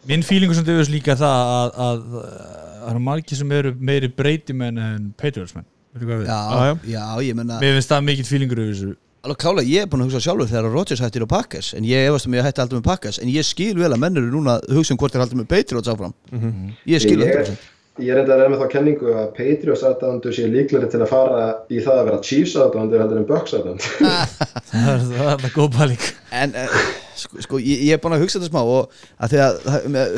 Minn 0.10 0.24
fílingu 0.26 0.56
sem 0.58 0.66
þau 0.66 0.78
veist 0.80 0.94
líka 0.94 1.14
það 1.20 1.52
að, 1.54 1.76
að, 1.86 2.00
að 2.00 2.32
það 2.80 2.90
eru 2.94 3.02
margir 3.10 3.38
sem 3.42 3.52
eru 3.60 3.74
meiri 3.78 4.10
breytimenn 4.16 4.80
en 4.80 5.12
já, 5.20 5.28
Já, 6.30 6.40
já. 6.70 6.74
já, 6.94 7.04
ég 7.26 7.36
menna 7.38 7.58
Mér 7.62 7.76
finnst 7.78 7.92
það 7.92 8.06
mikill 8.08 8.28
fílingur 8.30 8.62
yfir 8.64 8.74
þessu 8.78 8.96
Alveg 9.20 9.40
klálega, 9.42 9.68
ég 9.68 9.84
er 9.84 9.90
búin 9.92 10.06
að 10.06 10.14
hugsa 10.14 10.22
sjálfur 10.24 10.48
þegar 10.48 10.70
Rodgers 10.72 11.02
hættir 11.04 11.26
á 11.28 11.30
Packers 11.34 11.74
en 11.76 11.84
ég 11.88 12.06
efast 12.08 12.30
um 12.30 12.36
að 12.38 12.40
ég 12.40 12.46
hætti 12.48 12.62
aldrei 12.64 12.78
með 12.80 12.86
Packers 12.88 13.18
en 13.20 13.32
ég 13.34 13.44
skil 13.48 13.74
vel 13.76 13.90
að 13.92 14.00
menn 14.00 14.16
eru 14.22 14.30
núna 14.32 14.54
að 14.62 14.78
hugsa 14.78 14.96
um 14.96 15.00
hvort 15.02 15.12
þeir 15.18 15.24
haldi 15.26 15.40
með 15.42 15.50
Patriots 15.52 15.92
áfram. 15.92 16.14
Ég 16.88 17.04
skil 17.04 17.18
ég, 17.20 17.34
100% 17.36 17.76
ég 18.00 18.14
er 18.16 18.22
enda 18.22 18.32
að 18.32 18.40
reyna 18.40 18.54
með 18.54 18.62
þá 18.64 18.70
kenningu 18.72 19.12
að 19.12 19.26
Patriots 19.36 19.84
aðdándu 19.90 20.32
sé 20.32 20.46
líklegri 20.48 20.88
til 20.94 21.02
að 21.04 21.10
fara 21.12 21.42
í 21.68 21.82
það 21.84 21.98
að 22.00 22.06
vera 22.08 22.22
Chiefs 22.30 22.54
aðdándu 22.64 23.02
heldur 23.02 23.20
en 23.20 23.28
Bucks 23.28 23.58
aðdándu 23.58 23.90
Það 24.70 24.88
er 24.94 25.04
það 25.10 25.32
er 25.34 25.44
það 25.44 25.56
góð 25.58 25.70
pæling. 25.76 26.06
En 26.40 26.56
uh, 26.64 26.78
sko, 27.20 27.44
sko 27.44 27.60
ég, 27.60 27.82
ég 27.90 27.98
er 27.98 28.00
búin 28.06 28.16
að 28.16 28.24
hugsa 28.24 28.40
þetta 28.40 28.54
smá 28.54 28.62
og 28.64 29.02
að 29.20 29.34
því 29.36 29.42
að 29.50 29.60
það- 29.68 29.90
með, 29.98 30.16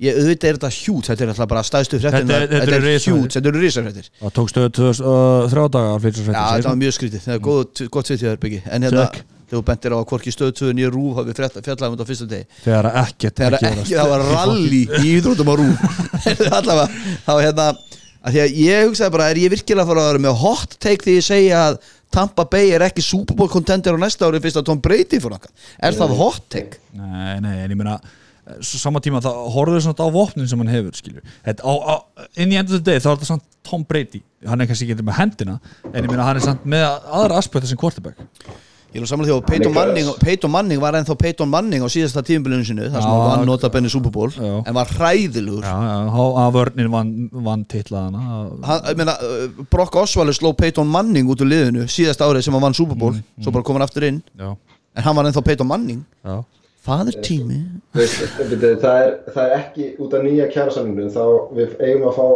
ég 0.00 0.20
auðvitað 0.20 0.48
er 0.50 0.58
þetta 0.58 0.70
hjút 0.76 1.10
þetta 1.10 1.24
er 1.26 1.32
alltaf 1.34 1.50
bara 1.50 1.64
stæðstu 1.66 1.98
fréttin 2.00 2.30
Þetta 2.30 2.36
er- 2.36 2.46
þetta 2.48 2.60
þetta 2.70 2.92
er 2.94 3.04
hjút, 3.04 3.34
þetta 3.34 3.50
eru 3.52 3.60
risafréttir. 3.64 4.08
Það 4.20 4.32
tók 4.38 4.52
stöðu 4.52 4.70
2003 4.78 5.66
daga 5.76 5.90
að 5.90 6.00
flytja 6.06 6.24
Já, 6.30 6.46
þetta 6.56 6.70
var 6.70 6.80
mjög 6.80 6.96
skrítið, 6.96 7.26
það 7.26 7.36
er 7.36 7.44
góð, 7.48 7.84
gott 7.96 8.10
svið 8.10 8.38
byggi 8.40 8.62
en 8.70 8.86
hérna, 8.88 9.04
þegar 9.50 9.60
þú 9.60 9.62
bentir 9.66 9.92
á 9.92 9.96
að 9.98 10.08
hvorki 10.10 10.32
stöðtöðun 10.34 10.80
í 10.80 10.88
rúf 10.94 11.16
hafi 11.18 11.34
fjallaðum 11.36 11.96
þetta 11.98 12.06
á 12.06 12.10
fyrsta 12.10 12.28
degi. 12.30 12.44
Þegar 12.64 12.88
ekkert 13.02 13.40
þegar 13.40 13.56
það 13.90 14.10
var 14.14 14.26
rally 14.30 14.82
í 14.86 15.14
íþróttum 15.18 15.50
á 15.50 15.54
rúf 15.58 15.76
allavega, 16.60 16.86
þá 17.26 17.32
hérna 17.40 17.66
því 18.28 18.42
að 18.44 18.58
ég 18.60 18.86
hugsaði 18.88 19.14
bara, 19.16 19.30
er 19.32 19.40
ég 19.40 19.52
virkilega 19.54 19.84
að 19.86 19.90
fara 19.90 20.04
að 20.04 20.10
vera 20.12 20.22
með 20.26 20.38
hot 20.44 20.76
take 20.82 21.04
því 21.06 21.16
ég 21.18 21.26
segja 21.26 21.64
að 21.70 21.80
Tampa 22.10 22.44
Bay 22.50 22.72
er 22.74 22.82
ekki 22.84 23.02
Super 23.06 23.36
Bowl 23.38 23.50
contender 23.50 23.94
á 23.94 23.98
næsta 24.02 24.26
ári 24.26 24.40
fyrst 24.42 24.58
að 24.60 24.66
Tom 24.66 24.80
Brady 24.82 25.20
fór 25.22 25.36
nakka 25.36 25.52
er 25.78 25.94
það 25.96 26.16
hot 26.18 26.42
take? 26.52 26.80
Nei, 26.98 27.38
nei, 27.42 27.54
en 27.64 27.70
ég 27.70 27.78
meina 27.78 27.98
sama 28.62 29.00
tíma 29.04 29.20
það 29.24 29.38
horfður 29.54 29.84
svona 29.86 30.06
á 30.06 30.08
vopnin 30.14 30.48
sem 30.50 30.62
hann 30.62 30.72
hefur 30.72 30.96
skilur, 30.98 31.22
þetta, 31.46 31.62
á, 31.66 31.72
á, 31.76 31.94
inn 32.36 32.52
í 32.54 32.58
endur 32.60 32.78
þetta 32.78 32.90
deg 32.90 33.04
þá 33.04 33.10
er 33.10 33.14
þetta 33.20 33.30
samt 33.34 33.46
Tom 33.66 33.84
Brady. 33.84 34.22
Hann 34.48 34.60
er 34.62 34.70
kannski 34.70 34.88
ekki 34.88 35.04
með 35.04 35.18
hendina 35.20 35.58
en 35.92 36.00
ég 36.02 36.08
meina 36.08 36.24
hann 36.26 36.40
er 36.40 36.44
samt 36.44 36.66
með 36.68 36.86
aðra 36.88 37.38
aspekta 37.40 37.68
sem 37.68 37.78
quarterback. 37.80 38.20
Ég 38.90 38.98
nú 38.98 39.06
samanlega 39.06 39.36
því 39.36 39.38
að 39.38 39.46
Peyton 39.46 39.74
Manning, 39.76 40.08
Peyton 40.18 40.50
Manning 40.50 40.80
var 40.82 40.96
ennþá 40.98 41.14
Peyton 41.20 41.50
Manning 41.50 41.84
á 41.84 41.88
síðasta 41.92 42.24
tímabilinu 42.26 42.66
sinu 42.66 42.88
þar 42.90 43.04
sem 43.04 43.12
hann 43.12 43.20
vann 43.28 43.46
nota 43.46 43.70
benni 43.70 43.90
Super 43.92 44.10
Bowl 44.10 44.32
Já. 44.34 44.64
en 44.66 44.74
var 44.74 44.90
hræðilugur 44.90 45.62
Já, 45.62 45.74
já, 45.86 45.92
há- 46.10 46.38
að 46.42 46.56
vörnin 46.56 46.90
vann, 46.90 47.12
ég 48.90 48.98
meina, 48.98 49.14
uh, 49.22 49.62
Brock 49.70 49.94
Osweiler 49.94 50.34
sló 50.34 50.50
Peyton 50.58 50.90
Manning 50.90 51.30
út 51.30 51.38
úr 51.44 51.52
liðinu 51.52 51.86
síðasta 51.86 52.26
árið 52.26 52.48
sem 52.48 52.56
hann 52.58 52.66
vann 52.66 52.74
Super 52.74 52.98
Bowl 52.98 53.14
svo 53.38 53.52
bara 53.54 53.62
kom 53.62 53.78
hann 53.78 53.86
aftur 53.86 54.08
inn. 54.08 54.18
Já, 54.34 54.56
en 54.96 55.06
hann 55.06 55.16
var 55.20 55.30
ennþá 55.30 55.44
Peyton 55.44 55.70
Manning. 55.70 56.02
Já 56.26 56.40
Fadir 56.80 57.18
tími 57.20 57.58
veist, 57.92 58.22
byrju, 58.38 58.70
það, 58.80 59.00
er, 59.04 59.10
það 59.34 59.44
er 59.50 59.56
ekki 59.58 59.88
út 60.00 60.14
af 60.16 60.22
nýja 60.24 60.46
kjærasamningunum 60.54 61.10
þá 61.12 61.24
við 61.58 61.74
eigum 61.84 62.06
að 62.08 62.16
fá 62.16 62.26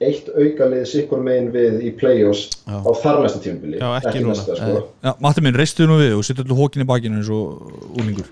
eitt 0.00 0.28
aukalið 0.32 0.84
sikkur 0.88 1.20
megin 1.26 1.48
við 1.52 1.80
í 1.84 1.90
play-offs 1.98 2.44
Já. 2.70 2.76
á 2.86 2.90
þar 3.02 3.18
næsta 3.24 3.40
tímabili 3.44 3.80
Já, 3.82 3.88
ekki 3.98 4.22
núna. 4.22 4.36
næsta 4.36 4.56
sko. 4.60 4.76
Já, 5.04 5.10
Matti 5.26 5.42
minn, 5.44 5.58
reistu 5.58 5.88
nú 5.90 5.98
við 6.00 6.14
og 6.16 6.22
setja 6.24 6.44
allir 6.46 6.60
hókin 6.60 6.84
í 6.84 6.88
bakinu 6.88 7.18
eins 7.20 7.28
og 7.34 7.98
úlingur 7.98 8.30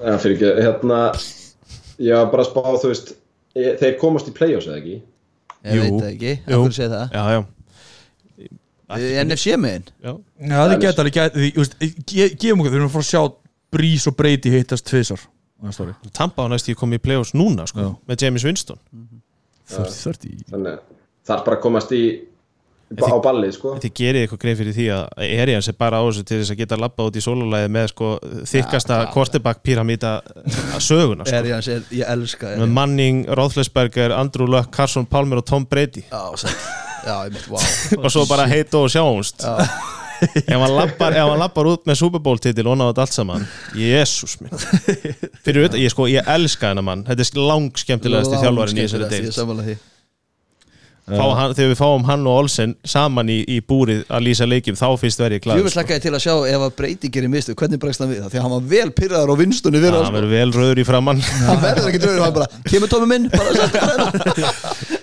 Já, 0.00 0.16
fyrir 0.24 0.38
ekki, 0.38 0.54
hérna 0.64 1.00
Já, 2.02 2.16
bara 2.32 2.42
að 2.42 2.48
spá, 2.50 2.62
þú 2.82 2.90
veist 2.94 3.12
e- 3.54 3.76
þeir 3.84 3.98
komast 4.00 4.32
í 4.32 4.34
play-offs 4.34 4.66
eða 4.72 4.80
ekki 4.80 4.96
ég 4.96 5.76
Jú. 5.76 5.82
veit 5.84 6.00
það 6.00 6.10
ekki, 6.14 6.32
Jú. 6.34 6.56
af 6.56 6.64
hverju 6.64 6.78
segir 6.80 6.94
það 6.96 7.18
Já, 7.20 7.24
já, 7.36 7.44
Eh, 8.94 9.16
NFC 9.24 9.54
megin 9.58 9.86
já. 10.04 10.12
Það 10.44 10.72
geta 10.82 11.00
alveg 11.02 11.14
geta, 11.16 11.38
því, 11.38 11.46
þú 11.54 11.62
veist, 11.62 11.76
ge- 12.10 12.34
gefum 12.36 12.60
okkur, 12.60 12.70
við 12.74 12.76
erum 12.78 12.90
að 12.90 12.92
fara 12.92 13.04
að 13.04 13.08
sjá 13.08 13.22
Brís 13.74 14.06
og 14.10 14.16
Breyti 14.18 14.52
hittast 14.54 14.90
ári. 14.90 15.94
Tampa 16.12 16.44
á 16.44 16.46
næstu 16.50 16.74
komið 16.76 17.00
í 17.00 17.04
play-offs 17.06 17.34
núna 17.36 17.66
sko, 17.70 17.80
Já. 17.80 17.90
með 18.08 18.26
James 18.26 18.44
Winston. 18.44 18.78
30 19.70 20.44
Þannig 20.50 20.74
að 20.74 20.80
það 21.24 21.36
er 21.38 21.44
bara 21.46 21.56
að 21.56 21.62
komast 21.64 21.92
í 21.96 22.04
á 23.00 23.16
ballið, 23.24 23.54
sko. 23.56 23.72
Þið 23.80 23.94
gerir 23.96 24.24
eitthvað 24.24 24.40
greið 24.44 24.58
fyrir 24.60 24.76
því 24.76 24.86
að 24.92 25.22
Arians 25.24 25.68
er 25.70 25.76
bara 25.78 25.98
á 25.98 26.04
þessu 26.04 26.24
til 26.28 26.40
þess 26.42 26.52
að 26.52 26.60
geta 26.60 26.78
labbað 26.78 27.08
út 27.10 27.18
í 27.18 27.24
sólulæði 27.24 27.70
með 27.74 27.88
sko 27.94 28.10
þykkasta 28.50 28.98
quarterback 29.14 29.64
pyramída 29.64 30.12
söguna 30.78 31.24
sko. 31.24 31.40
er, 31.40 31.50
ég, 31.50 31.70
er, 31.74 31.88
ég 31.96 32.12
elska 32.14 32.54
með 32.60 32.76
Manning, 32.76 33.24
Roethlisberger, 33.40 34.14
Andrew 34.14 34.50
Luck, 34.50 34.70
Carson 34.74 35.08
Palmer 35.08 35.40
og 35.40 35.48
Tom 35.48 35.66
Brady. 35.70 36.04
Já, 36.10 36.22
sætt. 36.44 36.68
já, 37.08 37.16
ég 37.26 37.34
mitt, 37.34 37.48
wow 37.48 38.04
og 38.04 38.12
svo 38.12 38.28
bara 38.28 38.46
heit 38.48 38.74
og 38.76 38.90
sjáumst 38.92 39.44
ef 40.52 40.60
hann 40.64 40.76
lappar, 40.76 41.16
lappar 41.40 41.70
út 41.72 41.88
með 41.88 42.00
Super 42.02 42.22
Bowl 42.24 42.40
titil 42.42 42.66
og 42.70 42.78
náðu 42.80 43.04
allt 43.04 43.16
saman. 43.16 43.48
Jésús 43.78 44.38
minn. 44.42 44.54
Fyrir 45.44 45.64
auðvitað, 45.64 45.80
ég 45.82 45.94
sko, 45.94 46.10
ég 46.10 46.30
elska 46.36 46.70
hennar 46.72 46.86
mann. 46.86 47.06
Þetta 47.08 47.26
er 47.26 47.42
lang 47.50 47.82
skemmtilegasti 47.84 48.44
þjálfarin 48.44 48.78
í 48.78 48.86
þessari 48.86 49.08
Ég 49.08 49.12
deild 49.16 49.36
samanlega 49.36 49.72
því 49.72 49.74
Fá 49.74 49.90
hann, 51.04 51.52
þegar 51.52 51.70
við 51.70 51.78
fáum 51.78 52.04
hann 52.08 52.22
og 52.24 52.38
Olsen 52.44 52.74
saman 52.88 53.28
í, 53.28 53.42
í 53.44 53.58
búrið 53.60 54.04
að 54.08 54.24
lýsa 54.24 54.46
leikjum 54.48 54.78
þá 54.78 54.86
fyrst 55.00 55.20
verð 55.20 55.36
ég 55.36 55.48
Ég 55.52 55.66
vil 55.66 55.72
slaka 55.74 55.98
til 56.00 56.14
að 56.16 56.22
sjá 56.24 56.34
ef 56.48 56.60
að 56.64 56.72
breyti 56.78 57.10
gerir 57.12 57.28
mistu 57.32 57.52
hvernig 57.58 57.80
bregst 57.82 58.00
hann 58.00 58.08
við 58.08 58.22
það, 58.22 58.30
því 58.32 58.38
að 58.40 58.44
hann 58.46 58.54
var 58.54 58.64
vel 58.70 58.90
pyrraður 58.96 59.32
á 59.32 59.36
vinstunni 59.42 59.82
fyrir 59.84 59.98
hann 60.00 60.16
verður 60.16 60.32
vel 60.32 60.50
rauður 60.56 60.80
í 60.80 60.86
framann 60.88 61.20
hann 61.48 61.60
verður 61.60 61.90
ekki 61.90 62.00
dröður, 62.06 62.22
hann 62.24 62.36
bara, 62.38 62.48
kemur 62.70 62.88
tómi 62.94 63.06
minn 63.10 63.28
bara 63.34 63.50
settu 63.58 63.78
hann. 63.84 64.00
Hérna." 64.24 64.48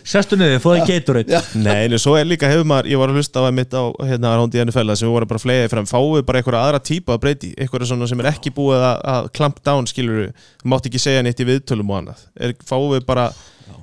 Sestu 0.12 0.36
niður, 0.36 0.60
fóði 0.64 0.82
Já. 1.30 1.40
Nei, 1.62 1.86
en 1.86 1.94
svo 2.02 2.18
er 2.18 2.26
líka 2.28 2.50
hefur 2.50 2.66
maður, 2.68 2.90
ég 2.90 2.98
var 3.00 3.10
að 3.12 3.18
hlusta 3.22 3.38
á 3.38 3.46
að 3.46 3.56
mitt 3.60 3.70
á 3.70 3.84
hérna 4.10 4.34
rándi 4.40 4.58
í 4.58 4.64
NFL 4.66 4.98
sem 4.98 5.06
við 5.06 5.14
vorum 5.14 5.30
bara 5.30 5.44
flega 5.44 5.70
fram 5.72 5.86
fáum 5.88 6.18
við 6.18 6.26
bara 6.28 6.38
einhverja 6.42 6.64
aðra 6.66 6.82
típa 6.82 7.14
að 7.16 7.22
breyti 7.28 7.54
einhverja 7.62 7.86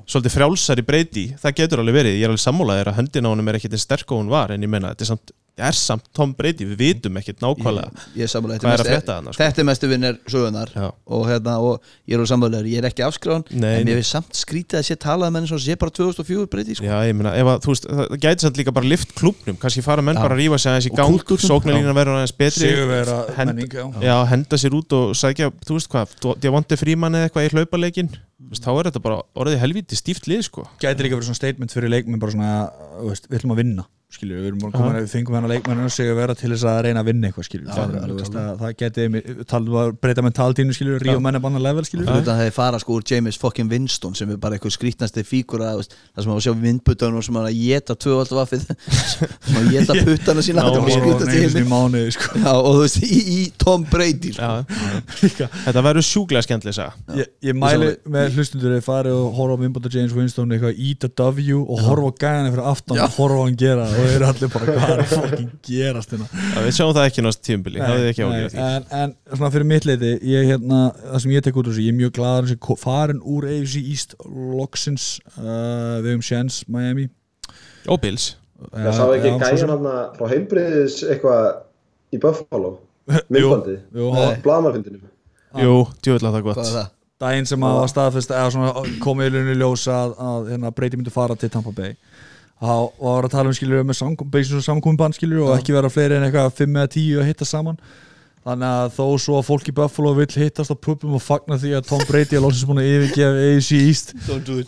svolítið 0.09 0.35
frjálsar 0.35 0.81
í 0.81 0.87
breyti, 0.89 1.27
það 1.41 1.57
getur 1.61 1.83
alveg 1.83 1.99
verið 1.99 2.17
ég 2.17 2.25
er 2.25 2.33
alveg 2.33 2.45
sammálaðir 2.45 2.91
að 2.93 2.99
höndin 3.03 3.29
á 3.29 3.33
honum 3.33 3.51
er 3.51 3.59
ekki 3.59 3.71
eins 3.73 3.85
sterk 3.85 4.13
og 4.15 4.23
hún 4.23 4.33
var, 4.33 4.55
en 4.55 4.65
ég 4.65 4.73
menna, 4.73 4.95
þetta 4.95 5.05
er 5.05 5.11
samt, 5.13 5.35
er 5.67 5.77
samt 5.77 6.05
Tom 6.17 6.33
Brady, 6.39 6.67
við 6.69 6.79
vitum 6.83 7.17
ekkert 7.21 7.41
nákvæmlega 7.43 8.05
Ég 8.19 8.27
er 8.27 8.31
sammála, 8.33 8.59
Hvað 8.63 8.73
er 8.73 8.83
að 8.83 8.89
þetta, 8.89 8.95
frétta 8.95 9.15
þarna, 9.17 9.33
sko? 9.35 9.43
þetta 9.43 9.63
er 9.63 9.67
mestu 9.69 9.91
vinnir 9.91 10.19
sögunar 10.31 10.73
og, 10.79 11.25
hérna, 11.29 11.55
og 11.65 11.91
ég 12.09 12.17
er 12.17 12.23
úr 12.25 12.31
sammálaður, 12.31 12.69
ég 12.73 12.83
er 12.83 12.89
ekki 12.91 13.05
afskráðan 13.07 13.45
Nei, 13.51 13.71
en 13.81 13.89
mér 13.89 13.99
finnst 14.01 14.15
samt 14.17 14.39
skrítið 14.39 14.81
að 14.81 14.87
sé 14.89 14.99
talað 15.03 15.33
með 15.35 15.41
henni 15.43 15.53
svo 15.53 15.61
sé 15.65 15.77
bara 15.81 15.95
2004 15.99 16.47
breyti 16.53 16.79
sko. 16.79 16.87
Já, 16.89 16.97
ég 17.09 17.19
meina, 17.19 17.35
ef 17.39 17.51
að, 17.55 17.69
veist, 17.73 17.89
það 17.89 18.15
gæti 18.27 18.47
samt 18.47 18.63
líka 18.63 18.75
bara 18.79 18.93
lift 18.95 19.15
klubnum, 19.19 19.59
kannski 19.63 19.85
fara 19.87 20.05
menn 20.05 20.19
Já. 20.19 20.23
bara 20.27 20.37
að 20.39 20.43
rífa 20.45 20.61
sig 20.63 20.73
aðeins 20.73 20.89
í 20.91 20.95
gang, 20.99 21.35
sóknarlínan 21.49 21.99
verður 21.99 22.21
aðeins 22.21 22.37
betri 22.39 22.73
Hend- 23.39 23.53
menning, 23.53 23.73
já. 23.75 23.85
já, 24.03 24.17
henda 24.33 24.59
sér 24.61 24.79
út 24.79 24.95
og 24.97 25.13
sækja, 25.19 25.51
þú 25.67 25.79
veist 25.79 25.93
hvað, 25.93 26.17
Devonte 26.43 26.79
Freeman 26.81 27.19
eða 27.19 27.29
eitthvað 27.29 27.49
í 27.49 27.55
hlaupaleikin 27.57 28.11
Veist, 28.49 28.63
þá 28.65 28.71
er 28.79 28.89
þetta 28.89 29.01
bara 29.03 29.17
orðið 29.37 29.59
helvíti 29.61 29.97
stíft 29.99 30.29
lið 30.31 30.45
sko. 30.47 30.63
Gæti 30.81 31.05
líka 31.05 31.19
verið 31.19 31.27
svona 31.29 31.41
statement 31.41 31.73
fyrir 31.75 31.91
leikmenn 31.91 32.21
bara 32.23 32.33
svona, 32.33 32.53
við 33.03 33.41
ætlum 33.41 33.53
að 33.57 33.59
vinna 33.65 33.85
skilur, 34.09 34.39
við 34.41 34.47
erum 34.49 34.61
komin 34.73 34.95
að 34.97 35.03
við 35.05 35.11
fengum 35.13 35.35
hennar 35.37 35.51
leikmenn 35.53 35.81
og 35.85 35.91
segja 35.93 36.15
vera 36.17 36.33
til 36.39 36.49
þess 36.55 36.65
að 36.71 36.79
reyna 36.87 37.01
að 37.03 37.09
vinna 37.11 37.29
eitthvað 37.29 37.45
skilur, 37.45 37.67
Já, 37.69 37.75
það, 37.77 37.83
alveg, 37.99 38.09
þú 38.09 38.15
veist, 38.19 38.31
alveg. 38.33 38.47
að, 38.49 38.61
það 38.63 38.77
geti 38.81 39.03
að 39.83 39.91
breyta 40.01 40.23
mentaltínu 40.25 40.77
skilur, 40.77 41.03
ríða 41.05 41.21
menn 41.27 41.37
að 41.37 41.43
banna 41.45 41.61
level 41.61 41.85
skilur. 41.85 42.07
Fyrir 42.09 42.23
utan 42.25 42.33
að 42.33 42.41
þeir 42.47 42.55
fara 42.57 42.81
sko 42.81 42.97
úr 42.97 43.05
James 43.13 43.37
fucking 43.43 43.69
Winston 43.69 44.17
sem 44.17 44.33
er 44.33 44.39
bara 44.41 44.57
eitthvað 44.57 44.73
skrítnasti 44.79 45.25
veist, 45.83 45.93
það 46.17 46.25
sem 46.25 46.33
að 46.33 46.41
sjá 46.47 46.55
vindputanum 46.63 47.27
sem 47.29 47.37
að 47.43 47.51
geta 47.59 47.99
tvövaldu 48.01 48.39
vaffið. 48.41 48.65
Sem 49.49 49.59
að 49.61 49.69
geta 49.77 49.99
puttana 50.09 50.43
sína. 50.49 50.65
Já, 50.65 50.73
og- 50.73 50.89
heimi 51.37 51.67
mánuði 51.69 52.17
sko. 52.17 52.33
Já, 52.45 52.51
og 52.57 52.71
þú 52.79 52.83
veist, 52.87 52.99
í, 53.05 53.21
í 53.37 53.39
Tom 53.61 53.85
Brady 53.93 54.33
sko. 54.39 55.51
Þetta 55.69 55.85
verður 55.85 56.09
sjúklega 56.09 56.47
skemmtileg 56.49 56.79
saga. 56.81 56.97
Ég, 57.21 57.29
ég 57.51 57.57
mæli 57.61 57.93
með 58.09 58.39
hlustundur 58.39 58.73
að 58.79 58.85
fara 58.89 59.13
og 59.13 59.37
horfa 59.37 59.59
á 59.59 59.63
myndbóta 59.63 59.93
James 59.93 60.17
Winston 60.17 60.57
eitthvað 60.57 60.81
íta 60.81 61.13
W 61.13 61.61
og 63.99 64.07
horfa 64.07 64.09
á 64.09 64.09
gæðan 64.09 64.15
fyrir 64.15 64.27
aftan 64.29 64.49
Já. 64.49 64.49
og 64.49 64.49
horfa 64.49 64.49
á 64.49 64.49
hann 64.49 64.49
gera 64.49 64.49
og 64.49 64.49
þeir 64.49 64.49
eru 64.49 64.49
allir 64.49 64.51
bara 64.55 64.67
hvað 64.69 64.93
er 64.95 65.03
að 65.03 65.13
fucking 65.13 65.53
gerast 65.69 66.15
hérna? 66.15 66.27
Já, 66.39 66.59
við 66.65 66.75
sjáum 66.79 66.95
það 66.97 67.09
ekki 67.09 67.25
nátt 67.27 67.41
tímbili, 67.49 67.83
það 67.83 68.01
er 68.03 68.09
ekki 68.13 68.25
Nei, 68.25 68.31
ágjörð 68.33 68.55
því? 68.55 68.67
en, 68.69 68.89
en 69.01 69.15
svona 69.35 69.53
fyrir 69.55 69.69
mitt 69.73 69.89
leiti 69.89 70.11
ég, 70.33 70.49
hérna, 70.53 70.81
það 71.05 71.23
sem 71.25 71.35
ég 71.37 71.47
tek 71.47 71.59
út 71.59 71.67
úr 71.67 71.73
þessu 71.75 71.87
ég 71.87 71.95
er 71.95 71.99
mjög 71.99 72.13
gladur 72.19 72.49
að 72.49 72.53
þessi 72.55 72.79
farin 72.83 73.23
úr 73.23 73.49
AFC 73.53 73.85
East 73.85 74.17
loksins 74.29 75.07
uh, 75.37 75.99
við 76.05 76.19
um 76.19 76.25
Sjens 76.25 76.61
Miami. 76.69 77.09
Og 77.89 78.01
Bills. 78.03 78.33
Það 78.73 78.93
sá 78.97 79.05
ekki 79.15 79.35
gæjan 79.39 79.73
hann 79.75 79.89
frá 80.19 80.27
heilbriðis 80.33 81.01
eitthvað 81.07 81.49
í 82.15 82.21
Buffalo? 82.23 82.77
Nei. 83.33 83.43
blamarfindinu 84.45 85.01
Jú, 85.59 85.87
djúvill 86.05 86.27
að 86.29 86.35
það 86.35 86.39
er 86.39 86.45
Hvað 86.45 86.51
er 86.53 86.57
gott 86.61 86.73
það? 86.75 86.89
daginn 87.19 87.49
sem 87.49 87.65
að 87.67 87.77
var 87.81 87.91
staðfest 87.91 88.33
eða 88.35 88.51
svona 88.55 88.99
komið 89.03 89.31
í 89.31 89.33
lunni 89.35 89.55
ljós 89.59 89.87
að, 89.91 90.13
að 90.23 90.51
hérna, 90.53 90.73
Breyti 90.77 90.99
myndi 91.01 91.15
fara 91.15 91.35
til 91.39 91.51
Tampa 91.51 91.73
Bay 91.75 91.95
þá 92.59 92.75
var 92.99 93.29
að 93.29 93.35
tala 93.37 93.53
um 93.53 93.57
skiljur 93.57 93.87
með 93.87 94.03
samkominnbann 94.67 95.17
skiljur 95.17 95.47
og 95.47 95.57
ekki 95.59 95.77
vera 95.77 95.93
fleiri 95.93 96.19
en 96.19 96.27
eitthvað 96.27 96.55
5 96.59 96.79
eða 96.83 96.93
10 96.97 97.23
að 97.23 97.29
hitta 97.31 97.49
saman 97.49 97.81
þannig 98.49 98.69
að 98.69 98.93
þó 98.97 99.05
svo 99.21 99.37
að 99.39 99.47
fólk 99.49 99.69
í 99.69 99.75
Buffalo 99.77 100.13
vill 100.17 100.29
hittast 100.41 100.73
á 100.73 100.77
pubum 100.79 101.17
og 101.19 101.23
fagna 101.23 101.59
því 101.61 101.73
að 101.79 101.89
Tom 101.91 102.03
Brady 102.09 102.39
er 102.39 102.43
lóksins 102.45 102.69
búin 102.69 102.81
að 102.81 102.91
yfirgefa 102.95 103.43
AFC 103.49 103.81
East 103.83 104.13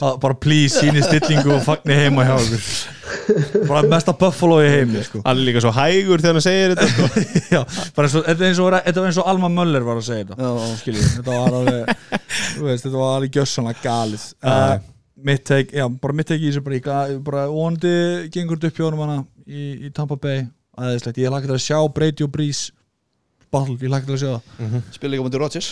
að 0.04 0.18
bara 0.22 0.36
please 0.36 0.82
síni 0.82 1.02
stillingu 1.04 1.54
og 1.54 1.62
fagni 1.64 1.96
heima 1.96 2.26
hjá 2.28 2.34
okkur 2.36 3.66
bara 3.70 3.82
mesta 3.88 4.14
Buffalo 4.16 4.60
í 4.62 4.68
heimi 4.70 5.02
sko. 5.06 5.22
Er 5.26 5.38
líka 5.38 5.62
svo 5.62 5.72
hægur 5.74 6.22
þegar 6.22 6.36
hann 6.36 6.44
segir 6.44 6.74
þetta 6.74 6.88
sko. 6.90 7.24
Já, 7.54 7.60
og, 7.62 8.08
þetta, 8.28 8.50
er 8.50 8.62
og, 8.62 8.70
var 8.76 9.08
eins 9.08 9.20
og 9.22 9.30
Alma 9.32 9.50
Möller 9.54 9.86
var 9.86 10.00
að 10.00 10.08
segja 10.10 10.28
þetta 10.28 10.50
Já. 10.50 10.78
skiljið, 10.82 11.10
þetta 11.16 11.38
var 11.38 11.58
alveg 11.60 11.92
veist, 12.66 12.86
þetta 12.86 12.96
var 12.98 13.16
alveg 13.16 13.38
gjössanlega 13.38 13.84
galið 13.86 14.26
uh, 14.44 14.74
mitt 15.24 15.44
teik, 15.48 15.72
já, 15.76 15.84
bara 16.01 16.14
mitt 16.16 16.26
teik 16.30 16.40
í 16.42 16.51
þessu 16.51 16.62
bara, 16.64 17.18
bara 17.26 17.47
vondi 17.52 17.92
gengur 18.32 18.56
upp 18.60 18.76
hjá 18.76 18.84
honum 18.88 19.02
hana 19.05 19.18
í, 19.47 19.88
í 19.88 19.92
Tampa 19.94 20.16
Bay. 20.16 20.47
Aðeinslegt, 20.80 21.18
ég 21.20 21.30
lakka 21.32 21.47
til 21.51 21.56
að 21.59 21.64
sjá 21.66 21.78
Brady 21.92 22.24
og 22.24 22.30
Breeze 22.32 22.70
battle, 23.52 23.76
ég 23.82 23.90
lakka 23.92 24.06
til 24.06 24.16
að 24.16 24.22
sjá 24.22 24.30
það. 24.38 24.76
Spil 24.94 25.10
líka 25.12 25.24
mútið 25.26 25.42
Rodgers. 25.42 25.70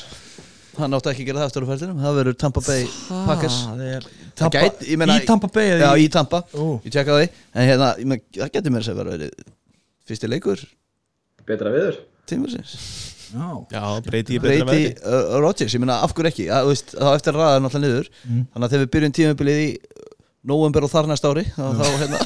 Hann 0.78 0.94
átti 0.94 1.10
ekki 1.10 1.24
að 1.24 1.28
gera 1.32 1.40
það 1.42 1.48
eftir 1.48 1.64
á 1.64 1.68
ferðinum 1.72 2.02
Það 2.04 2.16
verður 2.20 2.34
Tampa 2.38 2.60
Bay 2.62 2.84
Packers. 3.26 3.56
það 3.66 3.80
er 3.88 4.04
Það 4.06 4.34
Tampa, 4.38 4.60
gæti- 4.62 4.86
ég 4.92 4.98
meina- 5.00 5.16
í 5.18 5.24
Tampa 5.26 5.48
Bay 5.56 5.70
eða 5.74 5.80
Já, 5.88 6.02
í, 6.04 6.08
Tampa. 6.14 6.38
Ó. 6.54 6.66
Ég 6.84 6.92
tjekkaði 6.94 7.24
því. 7.24 7.30
En 7.54 7.66
hérna, 7.68 7.88
ég 7.98 8.06
meina, 8.12 8.22
það 8.36 8.52
getur 8.54 8.70
mér 8.76 8.84
að 8.84 8.86
segja 8.86 8.98
verið 9.02 9.32
Fyrsti 10.06 10.30
leikur. 10.30 10.62
Betra 11.48 11.72
viður 11.74 11.98
tímursins 12.28 12.76
já, 13.32 13.48
Já, 13.74 13.82
breyti 14.06 14.36
ég 14.38 14.44
betra 14.44 14.66
Breyti 14.68 14.94
veðri 14.94 15.14
uh, 15.14 15.38
Rodgers, 15.44 15.74
ég 15.76 15.82
meina 15.82 15.98
af 16.04 16.14
hverju 16.16 16.30
ekki? 16.32 16.46
Að, 16.52 16.70
veist, 16.72 16.94
þá 16.96 17.08
eftir 17.14 17.34
að 17.36 17.42
ræða 17.42 17.62
náttúrulega 17.64 17.92
niður. 17.94 18.10
Mm. 18.24 18.44
þannig 18.52 18.66
að 18.68 18.74
þegar 18.74 18.84
við 18.84 18.92
byrjum 18.96 19.16
tímabilið 19.18 19.60
í 19.64 19.68
november 20.48 20.86
og 20.86 20.92
þar 20.92 21.10
næsta 21.10 21.32
ári 21.32 21.44
þá, 21.52 21.64
þá 21.78 21.86
hérna 22.02 22.22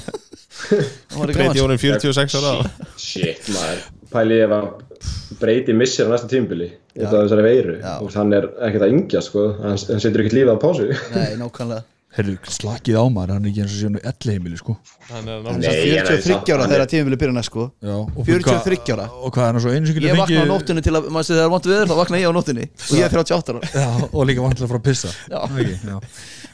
þá 1.12 1.16
var 1.19 1.35
Breyti 1.37 1.65
honum 1.65 1.81
46 1.81 2.39
ára. 2.39 2.70
Shit 3.01 3.49
maður. 3.55 3.85
Pæli 4.12 4.39
ég 4.39 4.47
ef 4.47 4.57
að 4.59 5.39
breyti 5.41 5.74
missir 5.74 6.07
á 6.07 6.12
næsta 6.12 6.29
tímbili 6.31 6.69
Já. 6.93 7.07
út 7.07 7.15
af 7.15 7.23
þessari 7.24 7.47
veiru 7.47 7.79
Já. 7.81 7.95
og 7.97 8.12
hann 8.15 8.37
er 8.37 8.51
ekkert 8.69 8.85
að 8.87 8.95
yngja 8.99 9.23
sko. 9.24 9.49
Hann, 9.62 9.81
hann 9.89 10.05
setur 10.05 10.23
ekkert 10.23 10.37
lífið 10.37 10.53
á 10.55 10.59
pásu. 10.62 10.91
Nei, 11.16 11.33
nákvæmlega 11.41 11.83
herru, 12.13 12.35
slakið 12.53 12.97
á 13.01 13.05
maður 13.09 13.31
hann 13.35 13.47
er 13.47 13.51
ekki 13.53 13.63
eins 13.65 13.73
og 13.73 13.79
sér 13.81 13.93
nú 13.95 14.01
elli 14.11 14.33
heimili 14.37 14.59
sko 14.61 14.75
er 14.77 15.23
er 15.23 15.45
veit 15.89 16.09
43 16.11 16.35
það. 16.45 16.53
ára 16.57 16.67
þegar 16.73 16.89
tímabilið 16.93 17.21
byrja 17.23 17.35
næst 17.39 17.49
sko. 17.53 17.65
Já, 17.81 17.95
og 18.03 18.27
43 18.29 18.93
ára. 18.93 19.07
og 19.13 19.33
hvað 19.33 19.43
er 19.47 19.53
hann 19.53 19.63
svo 19.65 19.73
einu 19.73 19.87
sem 19.89 19.97
getur 19.97 20.09
Ég 20.11 20.19
vakna 20.21 20.27
á 20.27 20.43
fengið- 20.43 20.51
nóttunni 20.53 20.83
til 20.85 20.93
að, 20.99 21.09
maður 21.09 21.27
sé 21.29 21.33
þegar 21.33 21.47
er 21.49 21.53
vant 21.55 21.69
viður 21.71 21.89
þá 21.89 21.97
vakna 22.03 22.21
ég 22.21 22.29
á 22.29 22.33
nóttunni. 22.37 22.67
Og 22.69 22.95
ég 22.99 23.05
er 23.07 23.17
38 23.17 23.53
ára. 23.53 23.61
Já, 23.73 23.89
og 24.13 24.27
líka 24.29 24.45
vantilega 24.45 24.69
að 24.69 24.73
fara 24.73 24.83
að 24.83 24.89
pissa. 24.91 25.11
Já. 25.33 25.97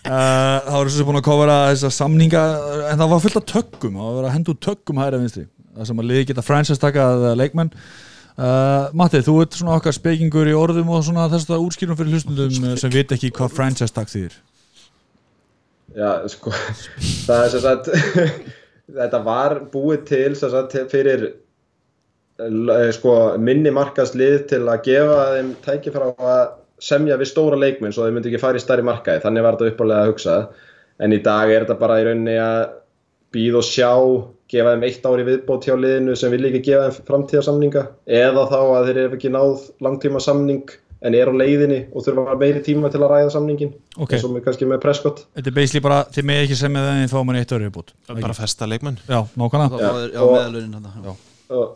Uh, 0.08 0.60
Það 0.68 0.76
voru 0.78 0.90
svo 0.92 0.98
sem 1.02 1.08
búin 1.08 1.18
að 1.18 1.26
kofara 1.26 1.56
þessa 1.72 1.90
samninga 1.98 2.42
en 2.92 3.00
það 3.02 3.10
var 3.12 3.22
fullt 3.24 3.38
af 3.40 3.46
töggum 3.50 3.96
það 3.98 4.14
var 4.18 4.28
að 4.28 4.34
henda 4.36 4.52
út 4.54 4.60
töggum 4.64 5.00
hæra 5.02 5.18
vinstri. 5.20 5.44
Það 5.74 5.88
sem 5.90 5.98
að 6.02 6.08
liði 6.12 6.28
geta 6.30 6.44
franchise 6.46 6.80
takað 6.82 7.24
leikmenn. 7.38 7.72
Uh, 8.38 8.86
Matti, 8.94 9.18
þú 9.26 9.34
ert 9.42 9.56
svona 9.58 9.74
okkar 9.80 9.92
spekingur 9.96 10.46
í 10.46 10.54
orðum 10.54 10.88
og 10.94 11.02
svona 11.02 11.26
þess 11.32 11.50
að 11.50 11.64
útskýrum 11.66 11.98
fyrir 11.98 12.14
hlustundum 12.14 12.78
sem 12.78 12.90
veit 12.94 13.10
ekki 13.16 13.32
hvað 13.34 13.50
franchise 13.58 13.90
tag 13.92 14.06
þýðir 14.06 14.36
Já, 15.96 16.28
sko, 16.28 16.52
það 17.26 17.44
er 17.44 17.52
sem 17.54 17.64
sagt, 17.64 17.90
þetta 19.00 19.20
var 19.24 19.58
búið 19.72 20.06
til 20.10 20.30
sem 20.36 20.52
sagt 20.52 20.76
fyrir 20.92 21.28
eh, 21.28 22.88
sko, 22.96 23.14
minni 23.40 23.72
markaðslið 23.74 24.40
til 24.52 24.64
að 24.66 24.82
gefa 24.88 25.20
þeim 25.36 25.52
tækifæra 25.64 26.10
á 26.12 26.20
að 26.20 26.48
semja 26.88 27.18
við 27.18 27.30
stóra 27.32 27.58
leikmenn 27.58 27.94
svo 27.94 28.06
þeir 28.06 28.16
myndi 28.16 28.30
ekki 28.30 28.42
fara 28.42 28.60
í 28.60 28.62
stærri 28.62 28.84
markaði, 28.86 29.22
þannig 29.24 29.46
var 29.46 29.56
þetta 29.56 29.72
uppalega 29.72 30.04
að 30.04 30.12
hugsa 30.12 30.36
en 31.02 31.14
í 31.14 31.22
dag 31.24 31.50
er 31.52 31.64
þetta 31.64 31.78
bara 31.80 32.00
í 32.02 32.04
rauninni 32.06 32.36
að 32.42 32.60
býða 33.34 33.60
og 33.60 33.66
sjá, 33.66 33.92
gefa 34.48 34.74
þeim 34.74 34.84
eitt 34.88 35.08
ári 35.08 35.24
viðbót 35.26 35.66
hjá 35.68 35.74
liðinu 35.76 36.14
sem 36.16 36.32
vil 36.32 36.46
ekki 36.48 36.62
gefa 36.70 36.92
þeim 36.92 37.08
framtíðarsamninga 37.08 37.86
eða 38.20 38.44
þá 38.52 38.60
að 38.60 38.90
þeir 38.90 39.00
eru 39.04 39.18
ekki 39.18 39.32
náð 39.34 39.66
langtíma 39.84 40.22
samning 40.22 40.76
en 41.02 41.14
er 41.14 41.30
á 41.30 41.34
leiðinni 41.38 41.78
og 41.94 42.04
þurfa 42.06 42.34
meiri 42.40 42.62
tíma 42.66 42.90
til 42.90 43.00
að 43.02 43.12
ræða 43.12 43.30
samningin 43.34 43.72
Ok. 43.96 44.12
eins 44.16 44.24
og 44.26 44.32
með, 44.34 44.42
kannski 44.48 44.68
með 44.68 44.80
Prescott. 44.82 45.22
Þetta 45.36 45.52
er 45.52 45.56
basically 45.58 45.84
bara, 45.84 46.00
þið 46.14 46.28
með 46.30 46.42
ekki 46.42 46.58
sem 46.58 46.74
með 46.74 46.88
þeim 46.90 47.12
fá 47.12 47.18
manni 47.28 47.42
eitt 47.44 47.54
öru 47.54 47.70
bútt 47.74 47.94
bara 48.08 48.36
festa 48.36 48.68
leikmenn. 48.70 48.98
Já, 49.06 49.20
nákvæmlega. 49.38 49.76
Já, 49.78 49.92
eða, 50.18 51.14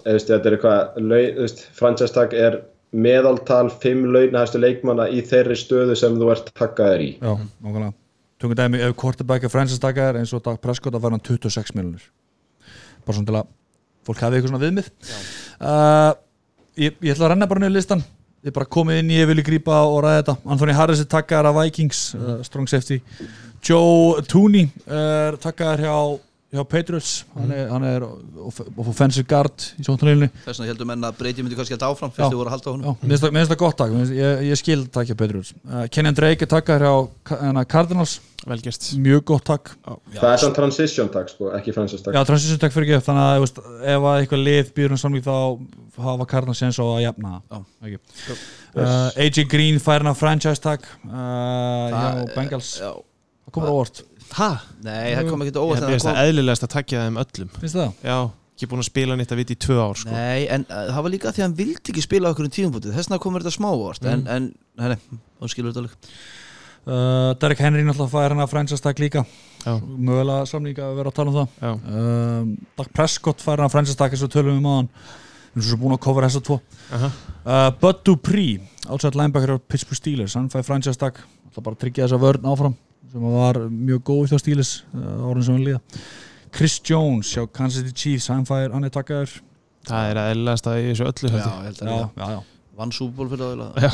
veist, 0.05 0.29
þetta 0.29 0.47
er 0.51 0.59
eitthvað 0.59 2.13
tag 2.17 2.35
er 2.37 2.61
meðaltal 2.93 3.71
fimm 3.81 4.11
launahæstu 4.13 4.61
leikmanna 4.61 5.07
í 5.09 5.23
þeirri 5.25 5.57
stöðu 5.57 5.95
sem 5.97 6.19
þú 6.21 6.33
ert 6.35 6.51
takkaður 6.59 7.05
í. 7.07 7.11
Já, 7.23 7.33
nákvæmlega. 7.63 7.95
Tökum 8.43 8.59
dæmi, 8.59 8.81
ef 8.83 8.97
quarterback 8.99 9.47
er 9.47 9.53
franchise 9.53 9.81
taggar 9.81 10.19
eins 10.19 10.33
og 10.35 10.43
Dag 10.43 10.59
Prescott 10.61 10.97
að 10.99 11.05
fara 11.05 11.15
hann 11.15 11.23
26 11.23 11.77
miljonir 11.79 12.09
bara 13.07 13.17
svona 13.17 13.29
til 13.29 13.39
að 13.39 13.47
fólk 14.07 14.23
hafi 14.23 14.39
eitthvað 14.39 14.51
svona 14.51 14.63
viðmið. 14.65 14.91
Uh, 15.63 16.11
ég, 16.83 16.97
ég 16.99 17.15
ætla 17.15 17.29
að 17.29 17.33
renna 17.35 17.49
bara 17.51 17.63
niður 17.63 17.77
listan 17.77 18.03
er 18.43 18.55
bara 18.55 18.67
komið 18.67 19.01
inn 19.03 19.13
í 19.13 19.21
ég 19.21 19.29
vilja 19.31 19.47
grípa 19.47 19.83
og 19.87 20.01
ræða 20.03 20.21
þetta. 20.23 20.37
Anthony 20.55 20.75
Harris 20.75 21.03
er 21.03 21.09
taggar 21.11 21.47
af 21.47 21.57
Vikings 21.61 22.03
uh, 22.19 22.35
strong 22.47 22.69
safety. 22.71 22.99
Joe 23.63 24.23
Tooney 24.27 24.67
er 24.91 25.39
taggar 25.43 25.79
hjá, 25.79 25.95
hjá 26.53 26.63
Patriots 26.69 27.13
hann 27.35 27.51
er, 27.57 27.69
hann 27.73 27.85
er 27.89 28.05
off- 28.05 28.61
offensive 28.77 29.25
guard 29.31 29.65
í 29.81 29.85
sóttanlílinni 29.87 30.29
Þess 30.45 30.59
vegna 30.61 30.69
heldur 30.73 30.89
menn 30.91 31.07
að 31.09 31.15
breyti 31.23 31.45
myndi 31.45 31.57
kannski 31.57 31.79
að 31.79 31.87
áfram 31.89 32.11
Já. 32.13 32.17
fyrst 32.19 32.33
þið 32.35 32.41
voru 32.43 32.51
að 32.51 32.57
halda 32.57 32.67
á 32.69 32.73
Já, 32.73 32.75
honum 32.75 32.99
mér 33.01 33.09
finnst 33.15 33.25
það- 33.25 33.49
það 33.53 33.61
gott 33.63 33.79
takk, 33.81 33.95
ég, 34.19 34.43
ég 34.51 34.61
skil 34.61 34.83
takk 34.93 35.09
hjá 35.09 35.17
Patriots. 35.23 35.55
Uh, 35.65 35.87
Kenyan 35.89 36.15
Drake 36.19 36.43
er 36.45 36.51
taggar 36.53 36.85
hjá 36.85 36.93
hérna, 37.33 37.65
Cardinals. 37.65 38.21
Velgjast 38.43 38.89
mjög 38.99 39.23
gott 39.25 39.45
takk. 39.47 39.71
Það 40.17 40.33
er 40.33 40.41
svona 40.43 40.55
transition 40.57 41.09
tag 41.15 41.29
sko, 41.31 41.53
ekki 41.55 41.73
franchise 41.73 42.03
tag 42.03 42.17
Já, 42.17 42.25
transition 42.27 42.59
tag 42.59 42.73
fyrir 42.75 42.89
ekki 42.99 43.07
þannig 43.07 43.23
að 43.23 43.37
þú 43.37 43.45
veist, 43.45 43.61
ef 43.93 44.07
að 44.11 44.17
eitthvað 44.19 44.43
lið 44.49 44.73
býður 44.75 44.91
um 44.97 44.99
samling 44.99 45.23
þá 45.23 45.37
hafa 46.03 46.27
Cardinals 46.27 46.59
séns 46.59 46.81
á 46.83 46.85
að 46.85 47.03
jafna. 47.05 47.37
Það 47.53 47.87
Ekki. 47.87 48.01
uh, 48.83 49.11
AJ 49.23 49.45
Green 49.49 49.79
fær 49.79 50.03
hann 50.03 50.19
franchise 50.19 50.59
tag 50.61 50.83
uh, 51.07 51.87
hjá 51.95 52.35
Bengals. 52.35 52.81
Já. 52.83 52.91
Það 53.47 53.57
komur 53.57 53.73
óvart. 53.77 54.03
Hæ? 54.33 54.49
Nei, 54.87 55.15
það 55.17 55.31
kom 55.31 55.45
ekki 55.45 55.53
Ég 55.53 55.65
óvart 55.65 55.89
finnst 55.89 56.09
það 56.09 56.21
eðlilegast 56.27 56.67
að 56.67 56.73
takja 56.77 57.07
þeim 57.07 57.19
öllum. 57.23 57.51
Finnst 57.59 57.79
það? 57.79 57.91
Já, 58.07 58.19
ekki 58.55 58.69
búin 58.71 58.83
að 58.83 58.89
spila 58.89 59.19
nýtt 59.19 59.35
að 59.35 59.43
viti 59.43 59.57
í 59.57 59.61
tvö 59.67 59.79
ár 59.83 59.99
sko. 60.01 60.13
Nei, 60.15 60.47
en 60.55 60.67
uh, 60.69 60.85
það 60.93 61.03
var 61.07 61.15
líka 61.15 61.33
því 61.33 61.43
að 61.43 61.47
hann 61.47 61.59
vildi 61.59 61.93
ekki 61.93 62.05
spila 62.05 62.33
okkur 62.33 62.49
um 62.49 62.55
tíumbútið, 62.57 62.95
þess 62.97 63.11
vegna 63.11 63.23
komur 63.25 63.45
þetta 63.45 63.57
smá 63.57 63.69
óvart 63.73 64.09
en, 64.09 64.25
en, 64.31 64.49
nei, 64.81 64.87
nei, 64.95 65.21
hún 65.43 65.53
skilur 65.53 65.73
þetta 65.73 65.85
alveg. 65.85 66.15
Uh, 66.83 67.31
Derek 67.39 67.61
Henry 67.63 67.85
náttúrulega 67.87 68.11
fær 68.11 68.35
hann 68.35 68.51
franchise 68.51 68.83
tag 68.83 69.03
líka. 69.03 69.25
Já, 69.63 69.77
mögulega 69.79 70.47
samling 70.51 70.81
að 70.83 70.97
vera 70.99 71.13
að 71.13 71.19
tala 71.19 71.31
um 71.33 71.37
það. 71.39 71.83
Um, 71.93 72.55
Dag 72.81 72.89
Prescott 72.97 73.45
fær 73.45 73.63
hann 73.63 73.71
franchise 73.71 73.99
tag 73.99 74.15
eins 74.17 74.25
og 74.27 74.33
tölum 74.33 74.57
við 74.57 74.65
maðan 74.65 74.89
við 75.53 75.61
erum 75.61 75.69
svo 75.69 75.79
búin 75.83 75.95
að 75.95 76.03
cover 76.03 76.27
þessa 76.27 76.43
tvo. 76.43 76.59
Aha. 76.97 77.11
Uh, 77.45 77.69
Bud 77.79 78.01
Dupree 78.09 78.57
outside 78.89 79.19
linebacker 79.19 79.55
á 79.55 79.59
Pittsburgh 79.63 80.01
Steelers 80.01 80.35
hann 80.39 80.51
fær 80.51 80.67
franchise 80.67 80.99
tag 80.99 81.21
ætla 81.23 81.63
bara 81.63 81.77
að 81.77 81.85
tryggja 81.85 82.09
þessa 82.09 82.23
vörn 82.23 82.49
áfram 82.51 82.75
sem 83.13 83.25
var 83.37 83.61
mjög 83.69 84.05
góð 84.09 84.23
hjá 84.33 84.41
Steelers 84.41 84.73
uh, 84.97 85.29
árið 85.29 85.49
sem 85.49 85.59
við 85.59 85.69
líða. 85.71 86.03
Chris 86.53 86.79
Jones 86.85 87.33
hjá 87.33 87.45
Kansas 87.53 87.83
City 87.83 87.95
Chiefs 87.97 88.31
hann 88.33 88.47
fær, 88.49 88.73
hann 88.75 88.89
er 88.89 88.93
takkaður. 88.93 89.37
Það 89.89 90.09
er 90.11 90.21
eðlilegast 90.23 90.69
að 90.71 90.81
í 90.81 90.89
þessu 90.91 91.07
öllu 91.11 91.31
Já, 91.33 91.39
ég 91.43 91.69
held 91.69 91.81
að 91.83 91.89
já, 91.89 91.95
líka 91.95 92.23
já, 92.23 92.35
já. 92.37 92.43
Vann 92.79 92.93
súból 92.95 93.29
fyrir 93.33 93.43
það 93.45 93.63
ég. 93.63 93.87
Já, 93.87 93.93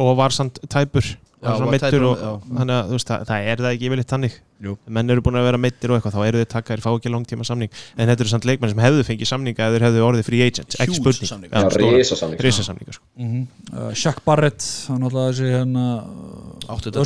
og 0.00 0.14
var 0.20 0.34
samt 0.36 0.62
tæpur. 0.70 1.16
Já, 1.40 1.54
tæpur, 1.80 2.02
og 2.04 2.42
þannig 2.52 2.74
að 2.76 2.90
veist, 2.92 3.08
það, 3.08 3.22
það 3.30 3.46
er 3.48 3.60
það 3.64 3.74
ekki 3.74 3.86
yfirleitt 3.88 4.10
þannig. 4.12 4.34
Jú. 4.60 4.74
menn 4.92 5.08
eru 5.08 5.22
búin 5.24 5.38
að 5.40 5.46
vera 5.46 5.56
meittir 5.56 5.88
og 5.88 5.96
eitthvað 5.96 6.16
þá 6.18 6.24
eru 6.26 6.40
þeir 6.42 6.48
takkaðir, 6.52 6.82
fá 6.84 6.90
ekki 6.90 7.08
langtíma 7.14 7.46
samning. 7.48 7.70
En 7.96 8.10
þetta 8.10 8.24
eru 8.26 8.32
samt 8.34 8.44
leikmenn 8.44 8.72
sem 8.74 8.82
hefðu 8.84 9.06
fengið 9.08 9.30
samninga 9.30 9.68
ef 9.70 9.72
þeir 9.72 9.84
hefðu 9.86 10.02
orðið 10.04 10.26
free 10.26 10.42
agents, 10.44 10.76
ekki 10.76 10.92
Huge 10.92 11.00
spurning. 11.00 11.30
samningar. 11.30 11.64
Já, 11.64 11.70
stóra- 11.72 11.94
risasamningar. 11.96 12.44
risasamningar, 12.44 12.98
sko. 12.98 13.06
Mm 13.16 13.46
uh, 13.72 13.94
Shaq 13.96 14.20
Barrett 14.26 14.66
hann 14.90 15.08
alltaf 15.08 15.30
þessi 15.30 15.48
hérna 15.54 15.86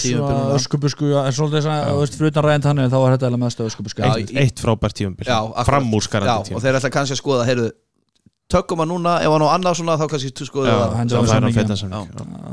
tímabil 0.03 0.59
öskubusku 0.59 1.13
en 1.15 1.31
svolítið 1.39 1.61
þess 1.61 1.71
að, 1.71 1.87
þú 1.93 2.03
veist, 2.03 2.19
fyrir 2.19 2.35
utan 2.35 2.49
ræðin 2.49 2.67
þannig 2.67 2.91
þá 2.91 2.99
var 3.05 3.15
þetta 3.15 3.31
eða 3.31 3.43
mest 3.45 3.65
öskubusku. 3.69 4.03
Eitt, 4.35 4.59
frábært 4.67 4.99
tíumbil 4.99 5.31
framúrskarandi 5.31 6.35
og 6.35 6.49
tíumbil 6.51 6.67
þeir 6.67 6.81
ætla 6.81 6.91
kannski 6.99 7.15
að 7.15 7.23
skoða, 7.23 7.47
heyrðu 7.47 7.71
tökum 8.53 8.83
að 8.85 8.91
núna, 8.93 9.15
ef 9.25 9.33
hann 9.33 9.45
á 9.47 9.49
annað 9.55 9.77
svona 9.79 9.95
þá 9.99 10.05
kannski 10.13 10.47
skoðu 10.47 10.69
já. 10.69 10.77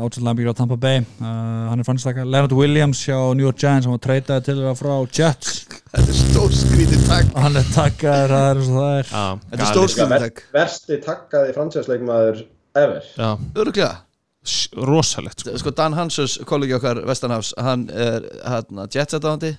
outside 0.02 0.24
linebacker 0.24 0.54
á 0.54 0.56
Tampa 0.58 0.78
Bay. 0.80 1.02
Uh, 1.20 1.26
hann 1.70 1.82
er 1.82 1.88
franchise 1.88 2.14
Leonard 2.24 2.54
Williams 2.56 3.02
hjá 3.06 3.18
New 3.36 3.44
York 3.46 3.60
Giants 3.60 3.86
hann 3.88 3.98
var 3.98 4.04
treytaði 4.06 4.46
til 4.48 4.58
það 4.62 4.78
frá 4.80 4.94
Jets. 5.20 5.58
Þetta 5.92 6.06
er 6.08 6.20
stór 6.22 6.56
skrítið 6.56 7.04
takk 7.10 7.34
hann 7.44 7.60
er 7.60 7.68
takkaður, 7.76 8.36
það 8.36 8.48
er 8.52 8.62
eins 8.62 8.70
og 8.72 8.78
það 8.80 8.94
er. 9.02 9.12
Já, 9.12 9.26
Þetta 9.52 9.58
er 9.58 9.66
galið. 9.66 9.74
stór 9.74 9.92
skrítið 9.96 10.14
ver, 10.16 10.24
takk 10.26 10.46
versti 10.56 11.02
takkaði 11.08 11.58
franchise 11.60 11.92
leikmaður 11.92 12.42
ever. 12.86 13.12
Já, 13.18 13.30
Öruglega 13.62 13.92
rosalegt 14.90 15.44
sko. 15.44 15.58
Sko 15.62 15.74
Dan 15.78 15.94
Hansus, 15.94 16.40
kollegi 16.50 16.74
okkar 16.74 17.04
Vestanhafs 17.06 17.52
hann 17.62 17.84
er 17.94 18.24
hérna 18.48 18.88
jetsettáðandi 18.90 19.52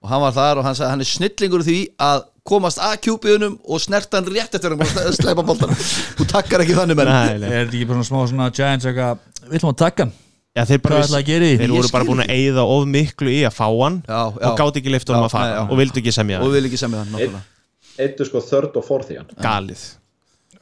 og 0.00 0.12
hann 0.12 0.22
var 0.24 0.36
þar 0.36 0.60
og 0.60 0.68
hann 0.68 0.78
sagði 0.78 0.90
hann 0.94 1.04
er 1.04 1.10
snillingur 1.10 1.66
því 1.66 1.78
að 2.06 2.24
komast 2.50 2.80
að 2.82 2.96
kjúpiðunum 3.04 3.58
og 3.68 3.82
snerta 3.84 4.18
hann 4.20 4.30
rétt 4.32 4.56
eftir 4.56 4.74
hann 4.74 4.80
og 4.80 5.14
sleipa 5.18 5.44
boltan 5.44 5.76
þú 5.76 6.26
takkar 6.30 6.64
ekki 6.64 6.78
þannig 6.78 6.98
menn. 6.98 7.12
Nei, 7.12 7.36
er 7.36 7.68
þetta 7.68 7.78
ekki 7.78 7.86
bara 7.92 8.08
smá 8.08 8.20
svona 8.24 8.50
Giants 8.56 8.88
eitthvað 8.88 9.22
við 9.46 9.60
ætlum 9.60 9.74
að 9.74 9.80
taka 9.84 10.06
hann. 10.06 10.16
Já, 10.50 10.64
þeir 10.66 10.80
bara 10.82 11.00
þeir 11.06 11.70
voru 11.70 11.92
bara 11.94 12.06
búin 12.08 12.24
að 12.24 12.32
eyða 12.34 12.64
of 12.66 12.88
miklu 12.90 13.30
í 13.30 13.44
að 13.46 13.54
fá 13.54 13.68
hann 13.68 14.00
Já, 14.02 14.18
já. 14.34 14.48
og 14.48 14.56
gátt 14.58 14.80
ekki 14.80 14.90
lift 14.90 15.12
Já, 15.12 15.14
að 15.20 15.30
fara 15.30 15.60
og 15.68 15.78
vildu 15.78 16.00
ekki 16.02 16.14
semja 16.16 16.40
náttúrulega 16.42 17.42
eittu 18.00 18.26
sko 18.26 18.42
þörd 18.42 18.78
og 18.80 18.86
forð 18.86 19.12
í 19.14 19.18
hann 19.20 19.30
galið 19.44 19.84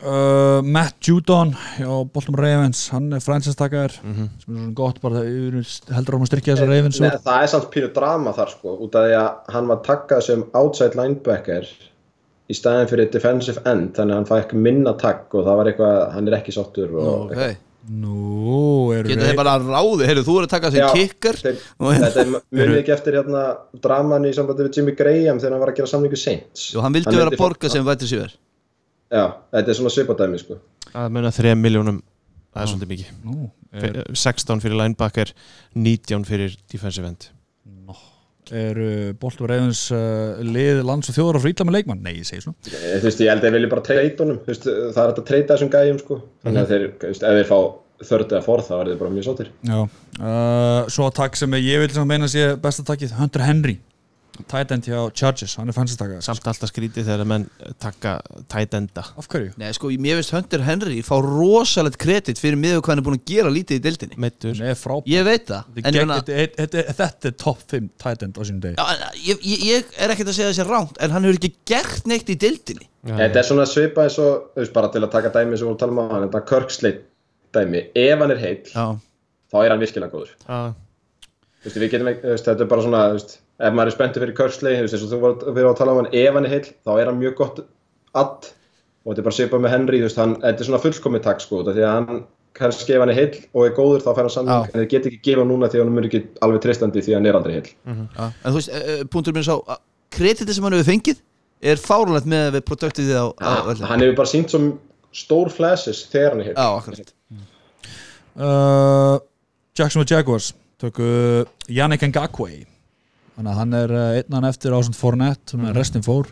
uh, 0.03 0.61
Matt 0.63 1.01
Judon 1.09 1.53
hjá 1.77 1.91
Bolton 2.13 2.37
Ravens 2.39 2.85
hann 2.95 3.11
er 3.17 3.21
franchise 3.25 3.57
takkaður 3.59 3.97
Mhm. 4.05 4.29
sem 4.45 4.55
er 4.57 4.61
svona 4.61 4.75
gott 4.75 5.01
bara 5.03 5.21
þegar 5.23 5.59
við 5.59 5.93
heldur 5.97 6.15
um 6.19 6.23
að 6.27 6.31
styrkja 6.33 6.55
þessa 6.57 6.69
Ravens 6.71 7.01
Nei, 7.01 7.11
það 7.27 7.43
er 7.43 7.53
samt 7.55 7.71
pínu 7.75 7.93
drama 7.95 8.33
þar 8.37 8.51
sko 8.55 8.77
út 8.87 8.95
af 8.99 9.07
því 9.09 9.15
að 9.21 9.55
hann 9.57 9.67
var 9.73 9.83
takkað 9.87 10.23
sem 10.29 10.45
outside 10.55 10.95
linebacker 10.99 11.69
í 12.49 12.55
staðin 12.57 12.89
fyrir 12.89 13.11
defensive 13.13 13.61
end 13.69 13.95
þannig 13.99 14.15
að 14.15 14.21
hann 14.23 14.29
fæk 14.33 14.53
minna 14.57 14.95
takk 14.97 15.35
og 15.35 15.45
það 15.45 15.57
var 15.61 15.67
eitthvað, 15.73 16.13
hann 16.15 16.29
er 16.31 16.39
ekki 16.39 16.55
sáttur 16.57 16.95
og 16.97 17.33
Ok, 17.35 17.57
nú 17.91 18.93
eru 18.97 19.09
getur 19.09 19.27
þeir 19.29 19.37
bara 19.37 19.59
ráði 19.61 20.07
heyrðu, 20.09 20.25
þú 20.25 20.39
er 20.39 20.47
að 20.47 20.53
taka 20.55 20.71
sem 20.73 20.81
Já, 20.81 20.89
kikkar 20.97 21.37
hérna- 21.43 22.01
þetta 22.07 22.21
er 22.25 22.31
mjög 22.57 22.79
ekki 22.81 22.93
eftir 22.97 23.19
hérna 23.21 23.43
draman 23.85 24.25
í 24.25 24.33
sambandi 24.37 24.65
við 24.65 24.79
Jimmy 24.81 24.93
Graham 24.97 25.39
þegar 25.43 25.53
hann 25.57 25.61
var 25.67 25.73
að 25.75 25.77
gera 25.83 25.91
samlingu 25.93 26.17
Saints. 26.21 26.75
Og 26.77 26.83
hann 26.83 26.93
vildi 26.97 27.17
vera 27.17 27.31
að 27.33 27.37
borga 27.41 27.69
sem 27.73 27.85
væti 27.85 28.09
sér 28.09 28.33
Já, 29.09 29.25
þetta 29.55 29.73
er 29.73 29.79
svona 29.79 29.93
svipadæmi 29.95 30.41
sko. 30.43 30.59
Að 30.93 31.11
munna 31.15 31.31
3 31.33 31.55
miljónum 31.57 32.03
það 32.53 32.63
er 32.65 32.71
svolítið 32.73 32.93
mikið. 32.93 33.11
Nú, 33.25 33.49
er, 33.73 33.83
Fyr- 33.87 34.21
16 34.25 34.63
fyrir 34.65 34.81
linebacker 34.83 35.33
19 35.77 36.27
fyrir 36.29 36.57
defensive 36.73 37.09
end. 37.09 37.31
Eru 38.49 39.13
Bolton 39.21 39.45
Ravens 39.51 39.81
uh, 39.93 40.39
lið 40.41 40.79
lands 40.89 41.11
og 41.11 41.17
þjóðar 41.19 41.37
á 41.37 41.41
frýtla 41.45 41.67
með 41.69 41.75
leikmann? 41.77 41.99
Nei, 42.01 42.15
ég 42.23 42.25
segi 42.29 42.41
svona. 42.47 42.57
Eh, 42.71 42.95
Þú 43.03 43.09
veist, 43.11 43.21
ég 43.21 43.29
held 43.29 43.43
að 43.45 43.49
ég 43.51 43.55
vilja 43.59 43.71
bara 43.75 43.85
treyta 43.85 44.25
honum. 44.25 44.39
Það 44.47 44.71
er 44.71 45.11
hægt 45.11 45.21
að 45.21 45.27
treyta 45.29 45.51
þessum 45.59 45.73
gæjum 45.75 45.99
sko. 46.01 46.17
Þannig 46.47 46.63
að 46.63 46.73
þeir, 46.73 46.87
þú 47.03 47.11
veist, 47.11 47.27
ef 47.29 47.37
þeir 47.37 47.51
fá 47.51 47.59
þörd 48.09 48.33
eða 48.33 48.41
forð 48.47 48.71
þá 48.71 48.75
er 48.79 48.89
þeir 48.93 49.01
bara 49.03 49.13
mjög 49.19 49.27
sáttir. 49.29 49.51
Já, 49.69 49.79
uh, 49.83 50.81
svo 50.97 51.11
takk 51.19 51.37
sem 51.37 51.59
ég 51.61 51.83
vil 51.85 51.91
sem 51.93 52.09
meina 52.09 52.31
sé 52.33 52.47
besta 52.63 52.87
takkið 52.89 53.13
Hunter 53.19 53.45
Henry 53.45 53.77
tight 54.49 54.71
end 54.75 54.87
hjá 54.89 54.99
Chargers, 55.17 55.55
hann 55.59 55.69
er 55.73 55.77
fansistakað 55.77 56.23
samt 56.27 56.47
alltaf 56.51 56.71
skrítið 56.71 57.09
þegar 57.09 57.29
menn 57.29 57.47
taka 57.83 58.17
tight 58.53 58.75
enda. 58.79 59.05
Af 59.19 59.29
hverju? 59.33 59.53
Nei, 59.61 59.73
sko, 59.77 59.91
mér 59.99 60.21
veist 60.21 60.35
Hunter 60.37 60.63
Henry 60.67 61.01
fá 61.07 61.17
rosalegt 61.25 61.99
kredit 61.99 62.39
fyrir 62.41 62.59
miður 62.61 62.83
hvað 62.85 62.95
hann 62.95 63.03
er 63.03 63.07
búin 63.09 63.19
að 63.19 63.27
gera 63.33 63.53
lítið 63.55 63.81
í 63.81 63.85
deildinni. 63.89 64.21
Meittur 64.25 64.63
er 64.63 64.79
frábært 64.79 65.11
Ég 65.11 65.25
veit 65.27 65.47
það 65.49 65.65
Þetta 65.75 65.89
En 65.89 65.95
er 65.95 66.03
er- 66.29 66.53
er- 66.59 67.29
er 67.29 67.33
top 67.33 67.59
5 67.71 67.91
tight 67.99 68.23
end 68.23 68.39
á 68.39 68.43
sínum 68.45 68.61
degi. 68.61 68.77
Já, 68.77 68.87
en 68.95 69.19
ég, 69.25 69.43
ég, 69.43 69.67
ég 69.73 69.85
er 69.99 70.15
ekkert 70.15 70.29
að 70.33 70.39
segja 70.39 70.53
þessi 70.53 70.69
ránt 70.69 70.97
En 71.01 71.11
hann 71.11 71.25
hefur 71.25 71.39
ekki 71.41 71.53
gert 71.67 72.07
neitt 72.07 72.29
í 72.29 72.37
deildinni. 72.39 72.89
Þetta 73.09 73.39
er 73.41 73.47
svona 73.47 73.65
svipað 73.69 74.09
eins 74.09 74.19
og, 74.19 74.51
þú 74.55 74.63
veist, 74.63 74.73
bara 74.75 74.89
til 74.93 75.03
að 75.05 75.11
taka 75.15 75.31
dæmi 75.31 75.57
sem 75.57 75.65
við 75.67 75.71
vorum 75.71 75.77
að 75.77 75.83
tala 75.85 75.93
um 75.93 75.99
á 75.99 76.05
hann, 76.13 76.25
þetta 76.29 76.41
Kirksleit 76.51 77.01
dæmi, 77.55 77.83
ef 77.95 78.19
hann 78.19 78.31
er 78.35 78.41
heill, 78.43 78.65
Já, 78.75 78.87
þá 79.53 79.57
er 79.65 79.71
hann 79.73 79.81
virkilega 79.81 80.13
góður. 80.13 80.33
Þetta 81.65 82.55
er 82.61 82.69
bara 82.71 82.83
svona, 82.85 83.03
ef 83.59 83.75
maður 83.75 83.91
er 83.91 83.97
spenntur 83.97 84.25
fyrir 84.25 84.37
Kirksleit, 84.39 84.79
þú 84.79 84.87
veist, 84.87 84.97
eins 84.97 85.05
og 85.05 85.13
þú 85.13 85.19
vorum 85.57 85.73
að 85.73 85.79
tala 85.81 85.95
um 85.95 86.01
hann, 86.03 86.11
ef 86.15 86.39
hann 86.39 86.47
er 86.49 86.55
heill, 86.55 86.73
þá 86.87 86.91
er 86.95 87.11
hann 87.11 87.21
mjög 87.21 87.37
gott 87.41 87.63
add 88.15 88.51
og 89.05 89.13
þetta 89.13 89.23
er 89.23 89.29
bara 89.29 89.39
svipað 89.39 89.65
með 89.65 89.75
Henry, 89.75 90.03
þú 90.03 90.09
veist, 90.09 90.21
hann, 90.23 90.35
þetta 90.43 90.65
er 90.65 90.69
svona 90.69 90.83
fullkomið 90.85 91.25
takk 91.27 91.43
sko, 91.45 91.63
því 91.67 91.83
að 91.83 91.95
hann 91.97 92.21
kannski 92.59 92.95
ef 92.95 93.03
hann 93.03 93.13
er 93.13 93.19
heill 93.19 93.37
og 93.55 93.67
er 93.67 93.75
góður 93.77 94.05
þá 94.05 94.11
fær 94.17 94.29
hann 94.29 94.51
Já. 94.51 94.57
en 94.67 94.81
þeir 94.81 94.89
get 94.93 95.09
ekki 95.11 95.21
gefa 95.29 95.45
núna 95.47 95.69
því 95.71 95.81
að 95.81 95.85
hann 95.87 96.01
er 96.01 96.09
ekki 96.09 96.23
alveg 96.45 96.65
treystandi 96.65 97.05
því 97.05 97.15
að 97.15 97.19
hann 97.19 97.29
er 97.31 97.39
aldrei 97.39 97.55
heill. 97.59 97.71
Já. 97.71 98.25
En 98.27 98.49
þú 98.49 98.59
veist, 98.59 98.73
uh, 98.75 99.03
punktur 99.13 99.37
minn 99.37 99.47
sá 99.47 99.55
að 99.57 99.81
kreditið 100.19 100.57
sem 100.57 100.67
hann 100.67 100.77
hefur 100.79 100.89
fengið 100.89 101.23
er 101.73 101.83
fárunlegt 101.83 102.31
með 102.31 102.51
við 102.57 102.67
produktið 102.71 103.13
á 103.15 103.27
velli 103.69 103.91
Hann 103.91 104.05
hefur 104.05 104.19
bara 104.23 104.33
sínt 104.33 104.55
svo 104.55 104.63
stór 105.15 105.53
flashes 105.55 106.05
þegar 106.13 106.35
hann 106.37 106.45
er. 106.47 106.55
Já, 106.55 106.67
akkurat 106.79 107.15
uh, 108.39 109.19
Jacksonville 109.79 110.11
Jaguars 110.11 110.53
tökku 110.79 111.09
Yannick 111.71 112.07
Ngakwe 112.07 112.65
þannig 113.39 113.53
að 113.53 113.61
hann 113.63 113.77
er 113.79 113.95
uh, 113.95 114.09
einnan 114.19 114.49
eftir 114.51 114.75
ásand 114.77 114.99
Fournette 114.99 115.55
sem 115.55 115.63
er 115.69 115.79
restin 115.79 116.05
fór 116.05 116.29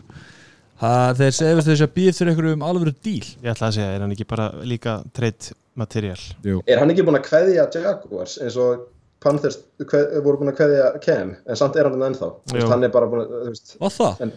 ha, 0.83 0.91
þeir 1.17 1.33
segist 1.39 1.71
þess 1.71 1.85
að 1.87 1.95
býð 1.95 2.11
eftir 2.11 2.31
einhverjum 2.33 2.67
alvöru 2.67 2.93
díl 2.99 3.23
Ég 3.23 3.49
ætla 3.53 3.71
að 3.71 3.79
segja, 3.79 3.95
er 3.95 4.03
hann 4.05 4.13
ekki 4.13 4.27
bara 4.29 4.51
líka 4.67 4.99
treyt 5.15 5.53
material 5.79 6.19
Jú. 6.45 6.61
Er 6.67 6.81
hann 6.81 6.91
ekki 6.93 7.05
búinn 7.07 7.19
að 7.21 7.27
kveðja 7.29 7.67
Jaguars 7.79 8.37
eins 8.43 8.59
og 8.61 8.85
Panthers 9.23 9.57
voru 9.81 10.37
búinn 10.37 10.51
að 10.51 10.59
kveðja 10.59 10.91
Cam, 11.01 11.33
en 11.47 11.57
samt 11.57 11.77
er 11.79 11.89
hann 11.89 12.03
ennþá. 12.05 12.27
Þú 12.51 12.53
Jú. 12.53 12.59
veist, 12.59 12.69
hann 12.69 12.85
er 12.85 12.91
bara 12.93 13.09
búinn 13.09 13.23
að, 13.25 14.35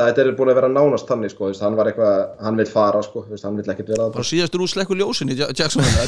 það 0.00 0.18
er 0.22 0.30
búin 0.38 0.50
að 0.52 0.56
vera 0.58 0.68
nánast 0.72 1.08
þannig 1.10 1.30
sko, 1.34 1.50
hann 1.60 1.76
var 1.78 1.90
eitthvað, 1.90 2.22
hann 2.46 2.56
vil 2.60 2.66
fara 2.70 3.02
sko, 3.04 3.22
hann 3.28 3.58
vil 3.60 3.66
ekkert 3.74 3.90
vera 3.92 4.06
Bara 4.08 4.22
það 4.24 4.30
síðastur 4.30 4.64
úr 4.64 4.70
slekku 4.72 4.96
ljósin 4.98 5.32
í 5.32 5.36
Ja- 5.38 5.52
Jacksonville 5.52 6.06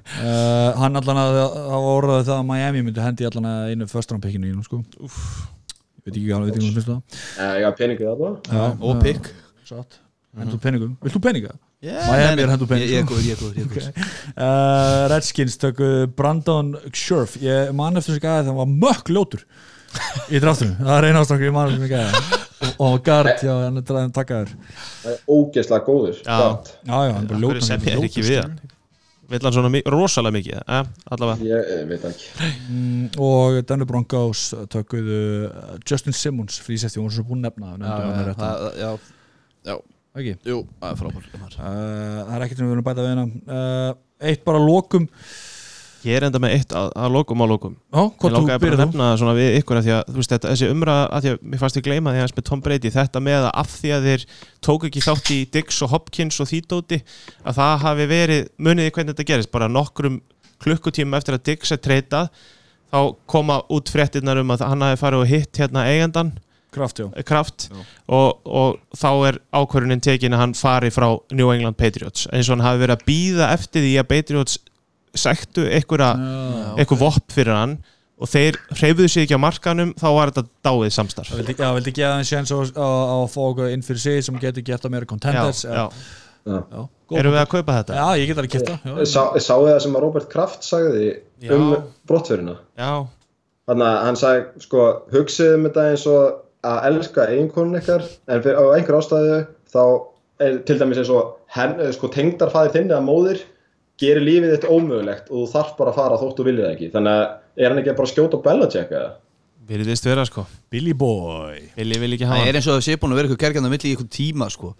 Uh, 0.20 0.74
hann 0.76 0.98
allan 0.98 1.18
að 1.22 1.36
hafa 1.38 1.90
orðaði 1.94 2.24
það 2.26 2.38
að 2.40 2.46
Miami 2.48 2.80
myndi 2.84 3.00
hendi 3.04 3.24
allan 3.28 3.46
að 3.48 3.68
einu 3.70 3.86
föstrampikkinu 3.88 4.48
í 4.50 4.52
nú 4.56 4.64
sko. 4.66 4.80
Úff. 5.06 5.20
Ég 6.00 6.08
veit 6.08 6.16
ekki 6.18 6.32
alveg, 6.34 6.50
veit 6.50 6.56
ekki 6.58 6.66
hvað 6.66 6.74
finnst 6.74 6.90
það. 6.90 7.00
Eh, 7.44 7.54
Já, 7.62 7.68
bara 8.18 8.32
Já, 8.50 8.64
Og 8.90 9.00
pikk. 9.04 9.30
Hendur 10.40 10.60
peningum 10.62 10.92
Vilt 11.02 11.14
þú 11.16 11.20
peninga? 11.24 11.54
Yeah, 11.82 12.04
Miami 12.10 12.42
er 12.44 12.50
hendur 12.52 12.68
pening, 12.70 12.90
Ég 12.90 12.92
ég 12.92 13.00
er 13.00 13.06
sko. 13.06 13.14
góður, 13.14 13.24
ég 13.24 13.32
er 13.32 13.40
góður, 13.40 13.56
ég 13.56 13.64
er 13.64 13.70
góður. 13.72 13.92
Uh, 14.34 15.08
Redskins 15.14 15.56
tökku 15.62 15.88
Brandon 16.18 16.74
Scherf. 16.92 17.38
Ég 17.40 17.72
man 17.78 17.96
eftir 18.02 18.18
gæði 18.20 18.44
þegar 18.44 18.50
hann 18.50 18.60
var 18.60 18.70
mökk 18.84 19.10
ljótur 19.14 19.46
í 20.30 20.40
draftunum, 20.42 20.76
það 20.80 20.96
er 20.96 21.06
eina 21.08 21.22
ástokkur 21.24 21.48
ég 21.48 21.54
man 21.54 21.70
eftir 21.70 21.82
þessi 21.82 21.94
gæði 21.94 22.40
og, 22.60 22.74
og 22.86 22.98
Gard, 23.04 23.40
já, 23.42 23.52
hann 23.64 23.80
er 23.80 23.86
dræðin 23.86 24.12
takkaður 24.14 24.52
Það 25.00 25.14
er 25.14 25.22
ógeðslega 25.36 25.86
góður 25.86 26.20
Já. 26.20 26.36
Gott. 26.42 26.70
Já, 26.84 26.94
já, 26.94 27.14
hann 27.16 27.26
er 27.26 27.42
ljótur 27.42 27.66
sem 27.66 27.86
ég 27.88 27.96
er 27.96 28.06
ekki 28.08 28.24
við 28.26 28.40
hann? 28.42 28.58
Vill 29.30 29.40
hann 29.46 29.54
svona 29.54 29.82
rosalega 29.94 30.34
mikið 30.34 30.58
eh, 30.60 30.90
Allavega? 31.14 31.46
Ég 31.46 31.70
eh, 31.76 31.82
veit 31.86 32.06
ekki. 32.08 32.48
Mm, 32.66 33.04
og 33.22 33.60
Denver 33.68 33.88
Broncos 33.92 34.48
tökkuðu 34.74 35.20
uh, 35.46 35.76
Justin 35.86 36.16
Simmons 36.16 36.58
frísefti, 36.64 36.98
hún 36.98 37.10
er 37.10 37.14
svo 37.14 37.26
búin 37.28 37.46
að 37.46 37.50
nefna 37.50 37.76
Já, 37.78 37.94
já, 38.00 38.72
Já, 38.80 38.90
já, 39.70 39.76
ekki? 40.18 40.34
Jú, 40.50 40.64
það 40.82 40.90
er 40.94 41.00
frábær 41.04 41.30
uh, 41.30 41.46
það 41.54 42.34
er 42.34 42.46
ekkert 42.46 42.62
sem 42.62 42.66
við 42.66 42.74
verðum 42.74 42.84
að 42.84 42.90
bæta 42.90 43.06
við 43.06 43.22
uh, 43.54 43.94
eitt 44.30 44.44
bara 44.46 44.62
lokum 44.62 45.06
Ég 46.06 46.16
er 46.16 46.24
enda 46.26 46.40
með 46.40 46.54
eitt 46.56 46.70
að, 46.76 46.86
að 46.96 47.12
lokum 47.12 47.42
á 47.44 47.46
lokum. 47.50 47.74
Já, 47.92 48.00
Ég 48.00 48.34
langaði 48.34 48.62
bara 48.62 48.76
að 48.76 48.82
nefna 48.84 49.08
svona 49.20 49.34
við 49.36 49.56
ykkur 49.58 49.80
að 49.80 49.86
því 49.86 49.94
að 49.96 50.12
veist 50.16 50.34
þetta, 50.34 50.52
þessi 50.54 50.70
umræða 50.72 51.02
að 51.06 51.26
því 51.26 51.32
að 51.32 51.42
mér 51.52 51.62
fannst 51.62 51.80
ég 51.80 51.86
gleyma 51.86 52.14
því 52.14 52.22
að 52.24 52.34
með 52.38 52.46
Tom 52.50 52.62
Brady 52.64 52.92
þetta 52.94 53.22
með 53.26 53.48
að 53.48 53.50
af 53.62 53.74
því 53.74 53.92
að 53.96 54.08
þeir 54.08 54.26
tók 54.68 54.86
ekki 54.88 55.04
þátt 55.04 55.32
í 55.34 55.38
Diggs 55.56 55.80
og 55.84 55.92
Hopkins 55.92 56.40
og 56.40 56.50
þýdóti 56.50 57.00
að 57.44 57.60
það 57.60 57.74
hafi 57.84 58.08
verið, 58.14 58.52
muniði 58.56 58.94
hvernig 58.96 59.14
þetta 59.14 59.28
gerist? 59.32 59.52
Bara 59.52 59.68
nokkrum 59.68 60.20
klukkutíma 60.64 61.20
eftir 61.20 61.36
að 61.36 61.44
Diggs 61.50 61.74
er 61.76 61.82
treytað 61.84 62.30
þá 62.90 63.00
koma 63.30 63.60
út 63.70 63.92
fréttinnar 63.92 64.40
um 64.40 64.54
að 64.56 64.64
hann 64.66 64.88
hafi 64.88 65.02
farið 65.04 65.26
og 65.26 65.30
hitt 65.30 65.60
hérna 65.60 65.84
eigandan 65.90 66.32
Kraft, 66.70 66.98
já. 66.98 67.22
Kraft. 67.26 67.66
Og, 68.06 68.40
og 68.46 68.76
þá 68.94 69.08
er 69.26 69.38
ákvörunin 69.50 70.02
tekin 70.02 70.36
að 70.36 70.42
hann 70.44 70.52
fari 70.54 70.92
frá 70.94 71.08
New 71.34 71.50
England 71.50 71.74
Patriots. 71.80 72.28
Eins 72.30 72.46
og 72.46 72.56
hann 72.58 72.66
hafi 72.66 72.84
verið 72.84 72.94
að 72.94 73.06
býða 73.08 73.48
eftir 73.56 73.82
því 73.82 73.94
að 73.98 74.08
Patriots 74.12 74.58
sektu 75.18 75.64
einhverja 75.66 76.12
Já. 76.14 76.74
eitthvað 76.78 77.02
vopp 77.04 77.34
fyrir 77.34 77.56
hann 77.56 77.76
og 78.20 78.28
þeir 78.28 78.58
hreyfuðu 78.76 79.08
sig 79.08 79.24
ekki 79.24 79.38
á 79.38 79.40
markanum 79.40 79.92
þá 79.98 80.08
var 80.16 80.32
þetta 80.32 80.44
dáið 80.68 80.90
samstarf 80.96 81.30
Það 81.32 81.40
vildi, 81.40 81.54
já, 81.56 81.68
vildi 81.78 81.94
gefa 81.96 82.16
þeim 82.18 82.28
sjans 82.30 82.52
á, 82.52 82.58
á, 82.76 82.88
á 82.88 83.16
að 83.22 83.30
fá 83.32 83.40
okkur 83.46 83.70
inn 83.74 83.86
fyrir 83.86 84.02
sig 84.04 84.26
sem 84.26 84.40
getur 84.42 84.66
gett 84.66 84.84
að 84.84 84.92
meira 84.94 85.08
contenders 85.08 85.64
já, 85.64 85.72
já. 85.72 85.86
Já. 86.50 86.82
Erum 87.20 87.34
við 87.34 87.40
að 87.42 87.48
kaupa 87.52 87.74
þetta? 87.76 87.96
Já, 87.98 88.20
ég 88.20 88.30
get 88.30 88.38
alveg 88.40 88.52
kipta 88.54 89.04
Sá, 89.04 89.22
Sáu 89.44 89.64
það 89.66 89.80
sem 89.84 89.96
að 89.98 90.04
Robert 90.06 90.28
Kraft 90.32 90.64
sagði 90.64 91.08
Já. 91.42 91.50
um 91.56 91.74
brottförina 92.08 92.54
Já, 92.80 92.92
Þannig 93.68 93.86
að 93.86 93.98
hann 94.06 94.18
sagði 94.18 94.64
sko 94.64 94.86
hugsið 95.12 95.56
um 95.56 95.66
þetta 95.68 95.84
eins 95.90 96.06
og 96.10 96.38
að 96.70 96.86
elska 96.90 97.26
eiginkonun 97.30 97.78
ykkar 97.80 98.04
en 98.04 98.42
fyrir, 98.44 98.56
á 98.56 98.64
einhver 98.76 98.98
ástæðu 99.00 99.36
þá 99.72 99.82
er 100.44 100.58
til 100.68 100.78
dæmis 100.80 101.00
eins 101.02 101.12
og 101.12 101.36
hen, 101.54 101.76
eh, 101.80 101.92
sko, 101.96 102.10
tengdarfæðir 102.12 102.74
þinn 102.76 102.90
eða 102.90 103.04
móðir 103.04 103.44
gerir 104.00 104.24
lífið 104.26 104.54
þitt 104.56 104.68
ómögulegt 104.70 105.30
og 105.30 105.42
þú 105.42 105.48
þarf 105.54 105.74
bara 105.78 105.92
að 105.92 105.98
fara 106.00 106.20
þótt 106.20 106.38
þú 106.40 106.46
viljið 106.48 106.66
það 106.66 106.76
ekki. 106.76 106.92
Þannig 106.94 107.18
að 107.18 107.26
er 107.64 107.68
hann 107.72 107.82
ekki 107.82 107.96
bara 107.98 108.08
að 108.08 108.14
skjóta 108.14 108.38
og 108.38 108.46
Belichick 108.46 108.94
eða? 108.96 109.10
virðist 109.70 110.06
vera 110.08 110.24
sko. 110.26 110.46
Billy 110.72 110.94
Boy. 110.98 111.60
Vilji 111.76 112.00
vil 112.02 112.14
ekki 112.16 112.26
Það 112.26 112.32
hafa 112.34 112.48
er 112.50 112.58
eins 112.58 112.66
og 112.66 112.78
það 112.78 112.86
sé 112.88 112.96
búin 112.98 113.12
að 113.14 113.20
vera 113.20 113.28
eitthvað 113.28 113.42
kerkjandi 113.44 113.70
á 113.70 113.74
milli 113.74 113.90
í 113.90 113.92
eitthvað 113.94 114.10
tíma 114.16 114.48
sko. 114.50 114.72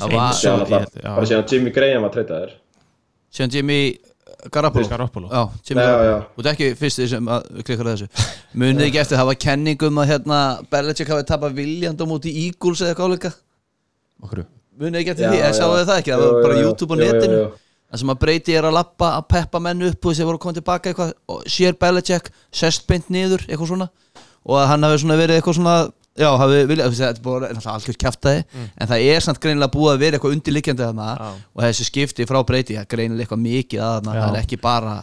Það 0.00 0.14
var, 0.16 0.30
og- 0.32 0.94
já. 1.02 1.10
bara 1.12 1.26
síðan 1.28 1.50
Jimmy 1.52 1.70
Graham 1.70 2.06
var 2.06 2.12
treytaður 2.14 2.54
síðan 3.32 3.52
Jimmy 3.52 3.98
Garoppolo. 4.52 4.88
Garoppolo. 4.88 5.28
Já, 5.28 5.42
Jimmy. 5.68 5.82
Garoppolo. 5.82 6.24
Þú 6.36 6.42
ert 6.42 6.50
ekki 6.52 6.68
fyrsti 6.80 7.08
sem 7.08 7.28
að 7.30 7.50
við 7.58 7.66
klikkar 7.68 7.86
að 7.90 7.94
þessu. 7.96 8.30
Munið 8.58 8.86
ekki 8.88 9.00
eftir 9.02 9.16
að 9.16 9.22
hafa 9.22 9.34
kenningum 9.44 10.00
að 10.02 10.08
hérna 10.12 10.38
Belichick 10.72 11.12
hafi 11.12 11.26
tapað 11.28 11.54
viljand 11.60 12.00
á 12.02 12.06
móti 12.08 12.32
Eagles 12.46 12.82
eða 12.82 12.96
Okkur 14.22 14.46
Munið 14.80 15.02
ekki 15.02 15.12
eftir 15.12 15.28
því, 15.28 15.38
ég 15.42 15.54
sáu 15.54 15.76
það 15.76 15.98
ekki? 15.98 16.12
Það 16.12 16.22
var 16.22 16.42
bara. 16.42 16.60
YouTube 16.62 16.96
jú, 16.96 17.00
netinu. 17.02 17.38
jú. 17.42 17.50
Það 17.92 18.00
sem 18.00 18.12
að 18.14 18.20
breyti 18.22 18.54
er 18.56 18.64
að 18.64 18.76
lappa 18.78 19.08
að 19.18 19.26
peppa 19.34 19.60
menn 19.60 19.84
upp 19.84 20.06
og 20.06 20.14
þessi 20.14 20.24
voru 20.24 20.38
að 20.38 20.44
koma 20.46 20.56
tilbaka 20.56 20.92
eitthvað 20.92 21.10
og 21.28 21.42
sér 21.52 21.76
Belichick, 21.76 22.30
sest 22.48 22.86
beint 22.88 23.10
niður 23.12 23.44
eitthvað 23.44 23.74
svona 23.74 23.88
og 24.42 24.56
að 24.58 24.70
hann 24.72 24.86
hafi 24.88 25.02
svona 25.02 25.18
verið 25.20 25.38
eitthvað 25.38 25.58
svona 25.58 25.74
já, 26.18 26.28
hafi 26.40 26.62
viljað, 26.68 26.94
þetta 26.98 27.10
er 27.10 27.24
bara 27.24 27.50
náttúrulega 27.52 27.74
algjör 27.76 27.98
kjaftaði 28.04 28.44
en 28.58 28.90
það 28.90 29.04
er 29.12 29.24
samt 29.24 29.40
greinilega 29.44 29.74
búið 29.76 29.92
að 29.92 30.02
vera 30.02 30.18
eitthvað 30.18 30.36
undirliggjandi 30.36 30.86
þarna 30.86 31.08
Já. 31.12 31.28
og 31.52 31.64
þessi 31.66 31.86
skipti 31.88 32.26
frá 32.28 32.40
breyti, 32.48 32.76
það 32.76 32.84
er 32.84 32.90
greinilega 32.96 33.26
eitthvað 33.26 33.44
mikið 33.44 33.84
að 33.84 33.94
þarna, 33.98 34.16
Já. 34.16 34.22
það 34.24 34.36
er 34.38 34.42
ekki 34.42 34.58
bara 34.64 34.96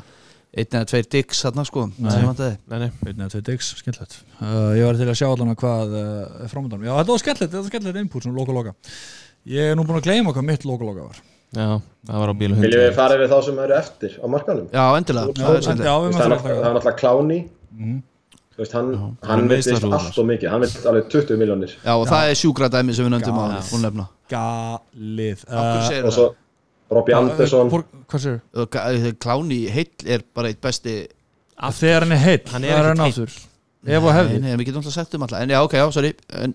einn 0.50 0.78
eða 0.80 0.90
tveir 0.90 1.10
dicks 1.14 1.44
þarna 1.46 1.66
sko 1.70 1.86
Nei. 1.94 2.12
sem 2.12 2.24
vantaði. 2.26 2.54
Nei, 2.72 2.78
nei 2.82 2.88
Einn 2.90 3.20
eða 3.22 3.34
tvei 3.36 3.44
digs, 3.52 3.68
skemmtilegt 3.78 4.16
uh, 4.42 4.72
Ég 4.74 4.88
var 4.88 4.98
til 4.98 5.06
að 5.06 5.20
sjá 5.20 5.28
allan 5.30 5.54
að 5.54 5.60
hvað 5.62 5.94
uh, 5.94 6.22
er 6.42 6.50
framöndan 6.50 6.86
Já, 6.88 6.94
þetta 6.98 7.14
var 7.14 7.22
skemmtilegt, 7.22 7.52
þetta 7.54 7.62
var 7.62 7.74
skemmtilegt 7.74 8.02
input 8.02 8.26
sem 8.26 8.38
loka-loka 8.38 8.74
Ég 9.50 9.70
er 9.70 9.78
nú 9.78 9.86
búin 9.86 10.02
að 10.02 10.08
gleyma 10.10 10.34
hvað 10.34 10.48
mitt 10.50 10.66
loka-loka 10.66 11.06
var 11.06 11.22
Já, 11.50 11.82
það 12.06 12.20
var 12.22 12.30
á 12.30 12.36
bílu 12.38 12.56
Viljum 12.62 12.84
við 12.84 12.94
fara 12.94 13.16
yfir 13.18 13.32
þá 13.32 13.40
sem 13.46 13.60
eru 13.64 13.74
eftir 13.80 14.12
á 14.22 14.26
markanum? 14.30 14.68
Já, 14.70 14.84
endilega, 15.00 15.34
það 15.34 15.50
er 15.50 15.64
við 16.00 16.06
veist, 16.06 16.20
náttúrulega- 16.30 16.68
er 16.92 16.98
Kláni. 17.00 17.40
Mhm. 17.74 18.02
Þú 18.54 18.58
veist, 18.62 18.74
hann, 18.76 18.90
meistaraúðar. 19.48 20.00
allt 20.00 20.18
og 20.20 20.26
mikið. 20.30 20.50
Hann 20.52 20.62
veit 20.62 20.86
alveg 20.92 21.10
20 21.10 21.38
miljónir 21.40 21.74
Já, 21.86 21.94
og 21.96 22.08
það 22.08 22.30
er 22.30 22.36
sjúkra 22.36 22.70
dæmi 22.70 22.94
sem 22.94 23.06
við 23.06 23.14
nefndum 23.16 23.38
Já. 23.40 23.46
á 23.50 23.62
hún 23.72 23.82
nefna. 23.88 24.08
Galið. 24.30 25.44
Uh, 25.50 26.06
og 26.06 26.14
svo 26.14 26.36
Robbie 26.92 27.16
Anderson. 27.16 27.70
hvor- 27.70 27.86
Hvað 28.10 28.20
sér? 28.26 28.42
Og 28.56 28.70
ga- 28.70 29.14
Kláni 29.20 29.70
heill 29.70 29.90
er 30.06 30.22
bara 30.36 30.48
eitt 30.50 30.62
besti 30.62 31.08
Þegar 31.60 32.00
hann 32.02 32.12
er 32.12 32.18
heill, 32.18 32.42
Hann 32.52 32.64
er 32.64 32.70
það 32.70 32.80
er 32.80 32.88
hann 32.96 33.00
aftur 33.00 33.30
Ef 33.88 34.04
og 34.04 34.12
hefði. 34.12 34.40
Nei, 34.42 34.50
nei, 34.50 34.56
við 34.58 34.66
getum 34.68 34.82
alltaf 34.82 34.94
sagt 34.94 35.16
um 35.16 35.22
alltaf 35.24 35.42
En 35.42 35.50
já, 35.50 35.64
ok, 35.64 35.72
já, 35.74 35.92
sorry. 35.94 36.14
En, 36.30 36.54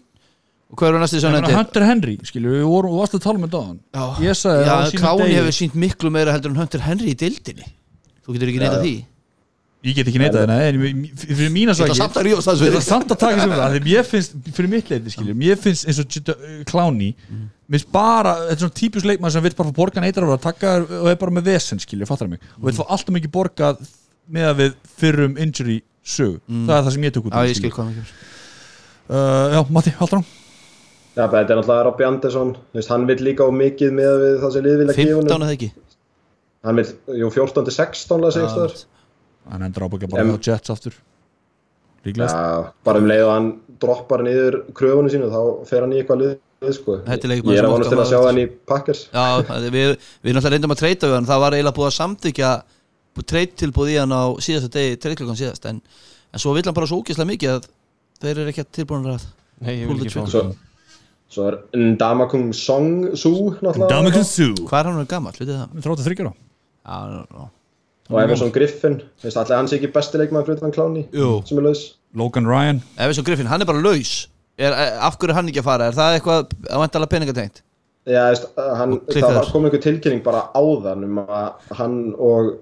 hvað 0.78 0.88
eru 0.90 1.00
næstu 1.02 1.16
Ég 1.20 1.24
meina, 1.28 1.40
nefndir? 1.40 1.56
Hunter 1.60 1.86
Henry, 1.88 2.14
skilur, 2.28 2.54
við 2.58 2.68
vorum, 2.68 2.92
við 2.94 3.00
varst 3.04 3.16
að 3.18 3.24
tala 3.24 3.38
um 3.40 3.46
þetta 3.48 3.62
á 3.62 3.64
hann 3.64 4.24
Ég 4.24 4.38
sagði 4.40 4.68
Já, 4.68 4.74
á 4.74 4.84
sínum 4.90 5.02
Kláni 5.04 5.24
degi- 5.28 5.38
hefur 5.40 5.56
sínt 5.60 5.74
miklu 5.86 6.10
meira 6.14 6.32
heldur 6.36 6.54
en 6.54 6.60
Hunter 6.62 6.84
Henry 6.86 7.10
í 7.14 7.18
dildinni 7.24 7.66
Þú 8.24 8.36
getur 8.38 8.48
ekki 8.54 8.62
neita 8.64 8.78
Já. 8.78 8.84
því. 8.84 8.94
Ég 9.84 9.96
get 9.98 10.08
ekki 10.08 10.20
neitað 10.22 10.46
það, 10.48 10.60
en 10.64 10.76
ég- 10.80 11.24
fyrir 11.28 11.50
mína 11.52 11.74
Ég 11.74 11.76
ætla 11.76 11.88
sakir 11.92 11.98
samt 12.00 12.14
að 12.16 12.28
Ég 12.30 12.38
ætla 12.40 12.54
svo 12.56 12.80
samt 12.86 13.10
að 13.12 13.18
taka 13.20 13.40
sem 13.44 13.50
það, 13.52 13.74
því 13.74 13.80
mér 13.84 14.06
finnst 14.08 14.36
fyrir 14.56 14.70
mitt 14.72 14.88
leiti, 14.94 15.10
skilur, 15.12 15.36
mér 15.36 15.58
finnst 15.60 15.84
eins 15.90 15.98
og 16.00 16.06
J- 16.08 16.64
Kláni, 16.70 17.10
mér 17.68 17.76
finnst 17.76 17.90
bara 17.92 18.32
þetta 18.48 18.54
er 18.56 18.62
svona 18.62 18.78
típus 18.80 19.04
leikmann 19.04 19.34
sem 19.34 19.44
vill 19.44 19.52
bara 19.58 19.68
fá 19.68 19.76
borgan 19.76 20.06
eitar 20.08 20.24
að 20.24 20.40
taka 20.40 20.72
og 20.88 21.10
er 21.12 21.18
bara 21.20 21.34
með 21.36 21.50
vesen, 21.52 21.82
skilur, 21.84 22.08
fattar 22.08 22.28
mig 22.32 22.40
og 22.56 22.64
vill 22.70 22.78
fá 22.80 22.86
alltaf 22.88 23.12
mikið 23.12 23.34
borgað 23.36 23.84
með 24.32 24.48
að 24.54 24.56
við 24.62 24.72
fyrrum 25.02 25.36
injury 25.36 25.76
sög 26.00 26.40
það 26.48 26.72
er 26.78 26.82
það 26.88 26.92
sem 26.96 27.04
ég 27.04 27.12
tók 27.18 27.28
út 27.28 27.36
Já, 27.36 27.44
ég 27.52 27.60
skil 27.60 27.74
hvað 27.76 27.92
uh, 29.10 29.52
Já, 29.52 29.60
Matti, 29.68 29.92
haldur 30.00 30.22
hann 30.22 30.26
Já, 31.14 31.28
þetta 31.30 31.54
er 31.54 31.58
náttúrulega 31.60 31.84
Robbie 31.86 32.06
Anderson. 32.08 32.48
Þú 32.72 32.80
veist, 32.80 32.90
hann 32.90 33.04
vil 33.06 33.20
líka 33.22 33.46
á 33.46 33.50
mikið 33.54 33.90
með 33.94 34.14
við 34.22 34.32
það 34.42 34.50
sem 34.54 34.64
lið 34.64 34.78
vilja 34.80 34.94
gefa 34.96 35.02
15 35.04 35.18
honum 35.20 35.44
eða 35.46 35.54
ekki? 35.54 35.68
Hann 36.64 36.76
vil, 36.80 36.86
jú, 37.20 37.26
14 37.36 37.66
til 37.68 37.74
16 37.76 38.24
laði 38.24 38.34
sig 38.34 38.46
stöður 38.50 38.74
Hann 39.52 39.62
endur 39.66 39.84
ábyggja 39.84 40.08
bara 40.10 40.24
á 40.24 40.36
Jets 40.40 40.70
aftur. 40.72 40.94
Líklegast. 42.04 42.34
Já, 42.34 42.72
bara 42.88 42.98
um 43.02 43.08
leið 43.08 43.24
og 43.26 43.32
hann 43.34 43.48
droppar 43.84 44.20
niður 44.24 44.54
kröfunum 44.76 45.10
sínu 45.12 45.28
þá 45.30 45.40
fer 45.68 45.80
hann 45.84 45.92
í 45.92 45.98
eitthvað 46.00 46.18
lið, 46.22 46.32
sko. 46.78 46.92
Þetta 47.04 47.28
er 47.28 47.30
leikmaður 47.34 47.54
Ég 47.54 47.58
er 47.60 47.62
sem 47.62 47.68
að 47.68 47.74
vonast 47.74 47.88
til 47.92 47.98
okkar 47.98 48.06
að 48.06 48.10
sjá 48.10 48.20
hann 48.24 48.40
í 48.40 48.46
Packers. 48.72 49.00
Já, 49.12 49.26
við, 49.68 49.88
við 50.24 50.32
náttúrulega 50.32 50.54
reyndum 50.56 50.74
að 50.74 50.80
treyta 50.80 51.04
við 51.10 51.16
hann. 51.18 51.28
Það 51.28 51.42
var 51.44 51.52
eiginlega 51.58 51.78
búið 51.78 51.90
að 51.90 51.98
samþykja 52.00 52.50
treyttilbúð 53.34 53.88
í 53.92 53.96
hann 54.00 54.16
á 54.16 54.24
síðasta 54.42 54.70
degi 54.74 54.96
treytklokkan 55.04 55.38
síðast 55.38 55.68
en, 55.68 55.78
en 56.32 56.40
svo 61.34 61.50
er 61.50 61.58
Ndamakung 61.74 62.54
Song 62.56 63.10
Su 63.18 63.34
Damikun 63.64 64.24
Su. 64.26 64.52
Hvað 64.62 64.78
er 64.80 64.88
hann 64.88 64.98
verið 65.00 65.10
gammal, 65.10 65.34
vitið 65.36 65.58
það? 65.58 65.76
33 65.88 66.24
ára. 66.24 66.34
Já, 66.84 66.96
já, 67.10 67.20
já. 67.34 67.50
og 68.10 68.20
Everson 68.22 68.52
Griffin. 68.52 68.98
Veist, 69.22 69.38
allir 69.40 69.56
hans 69.56 69.74
ekki 69.76 69.90
besti 69.92 70.20
leikmaður 70.20 70.50
fyrir 70.50 70.62
þann 70.62 70.74
kláni 70.76 71.04
sem 71.48 71.60
er 71.60 71.68
laus. 71.68 71.84
Logan 72.14 72.48
Ryan. 72.48 72.82
Everson 73.00 73.26
Griffin, 73.26 73.48
hann 73.50 73.64
er 73.64 73.70
bara 73.70 73.82
laus. 73.82 74.16
Er, 74.58 74.70
er, 74.70 74.98
Af 75.02 75.16
hverju 75.18 75.32
er 75.32 75.38
hann 75.38 75.48
ekki 75.50 75.62
að 75.64 75.70
fara? 75.70 75.88
Er 75.88 75.96
það 75.96 76.18
eitthvað 76.18 76.52
að 76.68 76.82
vantala 76.84 77.08
peningatengt? 77.10 77.64
Já, 78.04 78.20
veist, 78.28 78.50
hann, 78.60 78.98
það 79.08 79.38
var 79.38 79.48
kom 79.50 79.64
einhver 79.64 79.80
tilkynning 79.82 80.20
bara 80.22 80.44
áðan 80.54 81.06
um 81.06 81.22
að 81.24 81.70
hann 81.78 81.96
og 82.20 82.52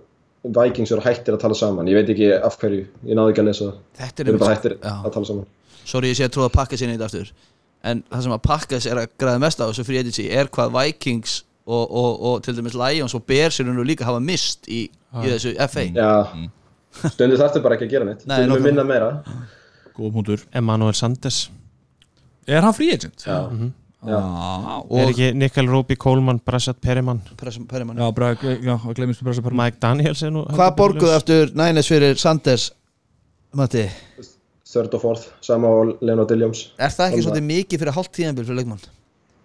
Vikings 0.43 0.91
eru 0.95 1.03
hættir 1.05 1.37
að 1.37 1.43
tala 1.43 1.59
saman. 1.59 1.91
Ég 1.91 1.99
veit 1.99 2.13
ekki 2.15 2.31
af 2.39 2.57
hverju, 2.63 2.87
ég 3.07 3.19
náði 3.19 3.35
ekki 3.35 3.43
að 3.43 3.51
lesa 3.51 3.73
Þetta 3.99 4.25
eru 4.25 4.39
bara 4.39 4.55
hættir 4.57 4.77
að 4.79 5.11
tala 5.15 5.29
saman. 5.29 5.51
Sorry, 5.83 6.13
ég 6.13 6.19
sé 6.19 6.29
að 6.29 6.37
tróða 6.37 6.53
pakka 6.55 6.79
sinni 6.79 6.95
í 6.95 6.99
þetta 6.99 7.11
aftur 7.11 7.33
En 7.85 8.03
það 8.11 8.23
sem 8.23 8.33
að 8.37 8.43
pakkas 8.47 8.87
er 8.87 9.01
að 9.03 9.09
græða 9.19 9.41
mest 9.43 9.59
á 9.59 9.67
þessu 9.67 9.85
free 9.89 9.99
agency 9.99 10.29
er 10.31 10.47
hvað 10.55 10.71
Vikings 10.77 11.41
og, 11.67 11.83
og, 11.91 12.21
og 12.31 12.43
til 12.47 12.55
dæmis 12.57 12.75
Lions 12.79 13.15
og 13.19 13.25
Bears 13.27 13.59
eru 13.63 13.73
nú 13.75 13.83
líka 13.87 14.05
hafa 14.07 14.21
mist 14.23 14.69
í, 14.71 14.85
í 14.89 15.27
þessu 15.33 15.55
FA 15.69 15.85
Já, 15.91 16.11
stundu 17.11 17.39
þarftu 17.41 17.63
bara 17.65 17.75
ekki 17.79 17.89
að 17.89 17.95
gera 17.97 18.07
neitt. 18.09 18.23
Nei, 18.27 18.43
nákvæmlega. 18.47 18.67
minna 18.69 18.85
meira. 18.87 19.11
Góð 19.97 20.13
punktur. 20.15 20.45
Emmanuel 20.55 20.95
Sanders. 20.95 21.49
Er 22.47 22.63
hann 22.65 22.75
free 22.75 22.93
agent? 22.95 23.25
Já, 23.27 23.41
Já. 24.03 24.19
Já, 24.19 24.99
Er 24.99 25.11
ekki 25.13 25.27
Nikkel 25.39 25.69
Róbi 25.71 25.95
Kólmann, 25.95 26.41
Brashat 26.45 26.81
Perimann 26.83 27.21
Pressum- 27.39 27.69
Perriman. 27.71 27.97
já, 28.03 28.09
bara, 28.15 28.33
já, 28.35 28.75
að 28.75 28.95
glemist 28.99 29.23
með 29.23 29.29
pressa 29.29 29.43
per 29.47 29.55
Mike 29.55 29.79
Daniels 29.79 30.23
er 30.27 30.33
nú 30.35 30.43
Hvað 30.51 30.73
borguðu 30.81 31.13
aftur 31.15 31.53
Niners 31.55 31.87
fyrir 31.87 32.19
Sanders 32.19 32.73
Matti? 33.55 33.85
Third 34.73 34.95
og 34.97 35.03
fourth, 35.05 35.29
sama 35.45 35.69
og 35.69 35.93
Leonard 36.01 36.33
Williams. 36.33 36.65
Er 36.81 36.93
það 36.95 37.13
ekki 37.13 37.27
svolítið 37.27 37.47
mikið 37.51 37.83
fyrir 37.85 37.97
hálft 37.99 38.15
tíðanbíl 38.17 38.47
fyrir 38.49 38.61
leikmann? 38.63 38.87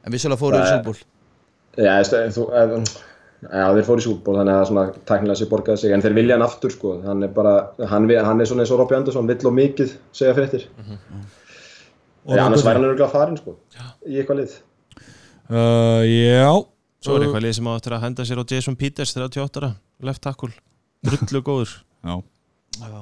En 0.05 0.13
við 0.13 0.23
svolítið 0.23 0.41
fórum 0.43 0.59
í 0.59 0.63
Nei. 0.63 0.71
Súlból 0.71 0.97
Já, 1.77 1.93
já, 3.53 3.65
þeir 3.69 3.85
fóru 3.85 4.01
í 4.01 4.05
sútból 4.07 4.33
þannig 4.39 4.55
að 4.57 4.63
svona 4.71 4.83
tæknilega 5.05 5.37
sér 5.37 5.49
borgaði 5.51 5.81
sig 5.83 5.91
en 5.93 6.01
þeir 6.01 6.15
vilja 6.17 6.37
hann 6.37 6.45
aftur 6.47 6.73
sko, 6.73 6.93
hann 7.03 7.25
er 7.27 7.33
bara 7.35 7.51
hann, 7.91 8.07
hann 8.09 8.41
er 8.41 8.49
svona 8.49 8.63
eins 8.63 8.71
og 8.73 8.79
Robby 8.81 8.97
Andersson, 8.97 9.27
vill 9.29 9.45
og 9.45 9.53
mikið 9.53 9.93
segja 10.15 10.33
fréttir. 10.33 10.63
Já, 12.25 12.41
annars 12.47 12.65
væri 12.65 12.79
hann 12.79 12.87
örgulega 12.87 13.11
farin 13.13 13.37
sko 13.37 13.53
í 14.09 14.17
eitthvað 14.17 14.41
lið. 14.41 14.57
Uh, 15.47 16.01
Já. 16.09 16.49
Svo 17.05 17.19
er 17.19 17.27
eitthvað 17.27 17.45
lið 17.45 17.53
sem 17.59 17.69
á 17.69 17.73
eftir 17.77 17.93
að 17.95 18.03
henda 18.07 18.25
sér 18.25 18.41
á 18.41 18.49
Jason 18.49 18.75
Peters 18.79 19.13
38 19.13 19.61
ára, 19.61 19.69
left 20.03 20.23
tackle. 20.25 20.49
Drullu 21.05 21.43
góður. 21.45 21.77
Já. 22.01 22.15
Já, 22.81 22.99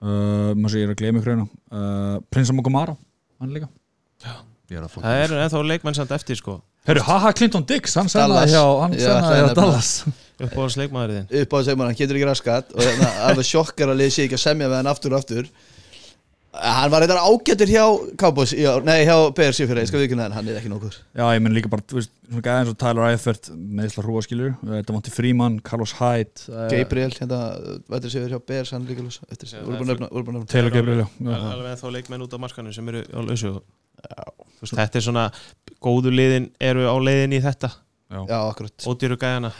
uh, 0.00 0.50
maður 0.56 0.74
sé 0.74 0.82
ég 0.82 0.88
er 0.88 0.94
að 0.94 1.04
ykkur 1.10 1.32
hérna 1.32 1.46
uh, 1.46 2.16
Prinsa 2.32 2.56
Mogamara, 2.56 2.96
hann 3.40 3.54
líka. 3.54 3.70
Ég 4.70 4.78
er 4.78 4.86
að 4.86 4.92
fá 4.92 5.00
Það 5.02 5.20
er 5.24 5.36
ennþá 5.44 5.62
leikmenn 5.66 5.96
samt 5.98 6.12
eftir 6.14 6.38
sko. 6.38 6.60
Herru, 6.88 7.02
haha 7.04 7.32
Clinton 7.36 7.64
Dix, 7.68 7.94
hann 7.98 8.08
sennaði 8.08 8.54
hjá 8.54 8.62
hann 8.80 8.94
Já, 8.96 9.06
sennaði 9.08 9.40
hjá 9.40 9.46
að 9.48 9.56
Dallas. 9.58 9.90
Uppáðast 10.44 10.78
leikmaður 10.80 11.16
þinn? 11.16 11.26
Upp 11.42 11.52
á 11.52 11.56
þessu 11.58 11.72
leikmann, 11.72 11.90
hann 11.90 11.98
getur 11.98 12.16
ekki 12.16 12.28
raskat 12.30 12.70
og 12.72 12.80
hérna, 12.84 13.10
alveg 13.28 13.48
sjokkar 13.50 13.92
að 13.92 13.98
liði 14.00 14.14
sig 14.14 14.28
ekki 14.28 14.38
að 14.38 14.44
semja 14.46 14.70
með 14.70 14.78
hann 14.78 14.88
aftur 14.92 15.12
og 15.12 15.20
aftur 15.20 15.50
Hann 16.50 16.90
var 16.90 17.04
eitthvað 17.04 17.26
ágættur 17.30 17.70
hjá 17.70 17.82
Cowboys, 18.18 18.50
já, 18.58 18.72
nei 18.82 19.04
hjá 19.06 19.14
Bears 19.36 19.60
í 19.62 19.66
fyrir, 19.70 19.84
ég 19.84 19.90
skal 19.90 20.00
við 20.00 20.08
ekki 20.08 20.16
en 20.18 20.34
hann 20.34 20.48
er 20.50 20.56
ekki 20.58 20.70
nokkur. 20.72 20.96
Já, 21.14 21.22
ég 21.30 21.42
menn 21.44 21.54
líka 21.54 21.70
bara, 21.70 21.84
þú 21.86 22.00
veist, 22.00 22.10
svona 22.26 22.42
gæði 22.42 22.62
eins 22.64 22.70
og 22.72 22.78
Tyler 22.80 23.06
Eifert 23.06 23.50
með 23.54 23.86
Ísla 23.86 24.02
hrúaskilur, 24.02 24.56
þetta 24.66 24.96
vanti 24.96 25.12
Freeman, 25.14 25.60
Carlos 25.62 25.92
Hyde 26.00 26.48
uh, 26.50 26.64
Gabriel, 26.72 27.14
hérna, 27.14 27.38
veitur 27.94 28.14
sér 28.16 28.34
hjá 28.34 28.40
Bears, 28.50 28.72
hann 28.74 28.88
líka 28.88 29.04
lús 29.04 29.20
eftir, 29.30 29.52
Já, 29.52 29.62
búin 29.62 29.78
að 29.78 29.92
nefna 29.94 30.42
Taylor 30.50 30.74
Gabriel, 30.74 31.04
já, 31.04 31.06
já. 31.30 31.36
alveg 31.52 31.70
ennþá 31.76 31.92
leikmenn 31.98 32.26
út 32.26 32.34
á 32.34 32.38
markanum 32.42 32.74
sem 32.74 32.90
eru 32.90 33.04
á 33.06 33.20
lausu. 33.28 33.52
Þú 33.60 34.64
veist, 34.64 34.74
þetta 34.80 34.98
er 34.98 35.06
svona 35.06 35.28
góðu 35.78 36.10
liðin 36.16 36.50
eru 36.58 36.90
á 36.90 36.96
leiðin 36.98 37.38
í 37.38 37.40
þetta. 37.46 37.70
Já, 38.10 38.40
akkurat. 38.42 38.74
Ódýru 38.90 39.20
gæjana 39.22 39.54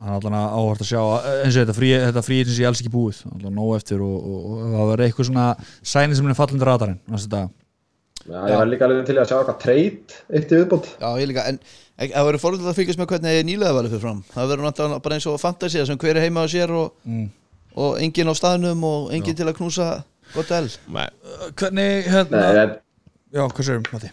hann 0.00 0.10
er 0.10 0.16
allan 0.18 0.36
að 0.40 0.54
áhvert 0.58 0.84
að 0.84 0.90
sjá 0.90 1.00
eh, 1.00 1.40
eins 1.44 1.56
og 1.56 1.62
þetta 1.64 1.76
frí, 1.76 1.90
þetta 2.06 2.22
frí 2.26 2.38
sem 2.46 2.54
sé 2.56 2.66
alls 2.68 2.80
ekki 2.82 2.92
búið 2.94 3.18
allan 3.34 3.56
nóg 3.60 3.74
eftir 3.76 4.00
og, 4.04 4.16
og, 4.16 4.44
og 4.50 4.62
það 4.74 4.90
verður 4.90 5.04
eitthvað 5.06 5.28
svona 5.30 5.46
sæni 5.94 6.16
sem 6.18 6.30
er 6.32 6.38
fallandi 6.38 6.68
radarinn 6.70 7.00
næstu 7.12 7.30
dag. 7.34 7.50
Já, 8.20 8.36
ég 8.52 8.56
var 8.60 8.68
líka 8.68 8.84
alveg 8.84 9.06
til 9.08 9.16
að 9.16 9.28
sjá 9.30 9.36
eitthvað 9.40 9.60
treyt 9.62 10.16
eitt 10.28 10.50
í 10.52 10.58
viðbót 10.60 10.88
Já, 11.00 11.08
ég 11.22 11.28
líka, 11.30 11.44
en 11.48 11.60
það 12.00 12.26
verður 12.28 12.42
fórhaldið 12.42 12.68
að 12.72 12.76
fylgjast 12.80 13.00
með 13.00 13.08
hvernig 13.14 13.38
nýlega 13.48 13.76
valið 13.76 13.94
fyrir 13.94 14.02
fram 14.04 14.18
Það 14.34 14.50
verður 14.50 14.66
náttúrulega 14.66 15.04
bara 15.06 15.16
eins 15.16 15.26
og 15.30 15.38
fantasía 15.40 15.86
sem 15.88 16.00
hver 16.02 16.18
er 16.20 16.26
heima 16.26 16.44
á 16.44 16.46
sér 16.52 16.74
og, 16.76 16.90
Mm. 17.08 17.24
og 17.80 17.96
enginn 18.04 18.28
á 18.28 18.34
staðnum 18.36 18.84
og 18.84 19.08
enginn 19.16 19.36
til 19.40 19.48
að 19.48 19.56
knúsa 19.56 19.86
gott 20.34 20.52
el 20.52 20.68
Nei, 20.92 21.06
hvernig 21.56 22.10
hérna 22.12 22.42
Nei, 22.44 22.60
ég, 22.60 22.76
já, 23.40 23.42
hvað 23.48 23.68
sérum, 23.70 23.88
Matti? 23.88 24.12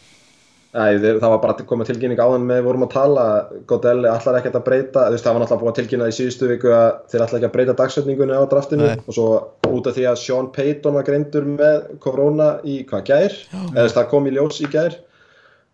Æ, 0.77 0.99
það 1.01 1.23
var 1.31 1.39
bara 1.41 1.53
að 1.55 1.63
koma 1.71 1.85
tilkynning 1.87 2.19
áðan 2.21 2.43
með 2.45 2.59
við 2.59 2.67
vorum 2.67 2.83
að 2.85 2.91
tala, 2.93 3.23
Godel 3.71 3.95
ætlar 4.11 4.35
ekkert 4.37 4.59
að 4.59 4.65
breyta, 4.67 5.05
þú 5.07 5.15
veist 5.15 5.25
það 5.25 5.33
var 5.37 5.41
náttúrulega 5.43 5.63
búið 5.63 5.71
að 5.73 5.79
tilkynna 5.79 6.09
í 6.11 6.15
síðustu 6.19 6.49
viku 6.51 6.73
að 6.75 6.87
þeir 7.09 7.23
ætla 7.25 7.39
ekki 7.39 7.47
að 7.49 7.55
breyta 7.55 7.75
dagsetningunni 7.79 8.37
á 8.37 8.43
draftinu 8.51 8.85
Nei. 8.91 8.99
og 9.07 9.17
svo 9.17 9.27
út 9.73 9.89
af 9.89 9.97
því 9.97 10.05
að 10.11 10.21
Sean 10.21 10.51
Payton 10.53 10.93
var 10.99 11.07
greindur 11.07 11.49
með 11.49 11.89
korona 12.05 12.51
í 12.61 12.77
hvað 12.91 13.05
gær, 13.09 13.37
eða 13.49 13.73
þú 13.73 13.83
veist 13.87 13.97
það 13.97 14.09
kom 14.13 14.29
í 14.29 14.35
ljós 14.37 14.61
í 14.61 14.69
gær 14.77 14.99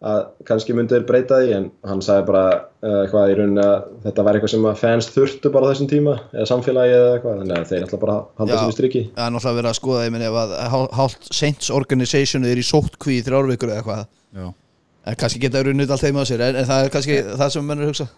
að 0.03 0.23
kannski 0.47 0.73
myndi 0.75 0.97
þeir 0.97 1.05
breyta 1.07 1.37
því 1.39 1.51
en 1.55 1.67
hann 1.87 2.01
sagði 2.03 2.25
bara 2.27 2.45
uh, 2.83 2.95
eitthvað 3.05 3.29
í 3.31 3.35
rauninni 3.39 3.61
að 3.63 3.85
þetta 4.03 4.25
var 4.27 4.35
eitthvað 4.39 4.51
sem 4.51 4.65
að 4.67 4.81
fans 4.81 5.07
þurftu 5.15 5.51
bara 5.53 5.67
á 5.67 5.71
þessum 5.71 5.87
tíma 5.93 6.15
eða 6.35 6.47
samfélagi 6.49 6.95
eða 6.97 7.13
eitthvað, 7.13 7.37
þannig 7.43 7.59
að 7.61 7.69
þeir 7.69 7.85
ætla 7.87 7.99
bara 8.01 8.17
halda 8.41 8.51
Já. 8.51 8.59
sér 8.59 8.73
í 8.73 8.75
striki. 8.75 9.03
Það 9.15 9.29
er 9.29 9.31
náttúrulega 9.37 9.59
verið 9.61 9.71
að 9.71 9.77
skoða, 9.79 10.01
ég 10.03 10.11
meni, 10.17 10.27
ef 10.27 10.39
að 10.41 10.51
hál- 10.73 10.91
hálft 10.99 11.29
Saints 11.39 11.71
Organization 11.71 12.49
er 12.51 12.59
í 12.59 12.65
sóttkví 12.67 13.15
í 13.21 13.23
þrjárvíkur 13.29 13.71
eða 13.71 13.79
eitthvað 13.79 14.03
Já, 14.43 14.49
en 15.03 15.19
kannski 15.19 15.41
geta 15.43 15.61
verið 15.61 15.77
nutt 15.79 15.93
allt 15.93 16.05
heima 16.07 16.23
á 16.23 16.25
sér 16.29 16.43
en, 16.47 16.59
en 16.61 16.67
það 16.69 16.85
er 16.87 16.91
kannski 16.93 17.19
það 17.33 17.53
sem 17.55 17.65
mennur 17.69 17.89
hugsa. 17.91 18.09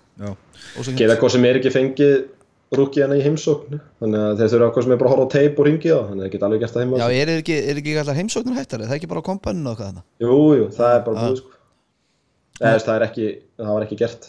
Geta 0.96 1.18
hvað 1.22 1.36
sem 1.36 1.48
er 1.50 1.60
ekki 1.62 1.74
fengið 1.74 2.16
rúkíana 2.76 3.18
í 3.20 3.24
heimsókn 3.24 3.80
þannig 4.02 4.22
að 4.26 4.40
þeir 4.42 4.52
þurfa 4.56 4.70
hvað 4.76 4.86
sem 4.86 4.94
er 4.96 5.00
bara 5.02 5.10
að 5.10 5.14
horfa 5.16 5.26
á 5.30 5.34
teip 5.36 5.60
og 5.62 5.68
ringi 5.68 5.92
á 5.94 6.00
þannig 6.02 6.16
að 6.16 6.24
þeir 6.26 6.34
geta 6.36 6.48
alveg 6.48 6.64
gert 6.64 6.76
það 6.76 6.84
heima 6.86 7.02
Já, 7.02 7.06
er 7.22 7.32
ekki, 7.36 7.58
er 7.72 7.82
ekki 7.82 7.94
allar 8.02 8.18
heimsóknir 8.20 8.58
hættar 8.58 8.82
er 8.82 8.90
það 8.90 8.98
ekki 8.98 9.10
bara 9.12 9.22
á 9.22 9.30
kompaninu 9.30 9.72
og 9.72 9.78
hvað 9.78 9.92
þarna 9.92 10.04
Jú, 10.26 10.40
jú, 10.60 10.66
það 10.76 10.96
er 10.96 11.04
bara 11.06 11.16
Já. 11.16 11.28
búið 11.28 11.38
sko. 11.42 11.54
Eða, 12.56 12.82
það 12.88 12.96
er 12.96 13.06
ekki, 13.10 13.30
það 13.60 13.72
var 13.76 13.86
ekki 13.86 14.00
gert. 14.00 14.28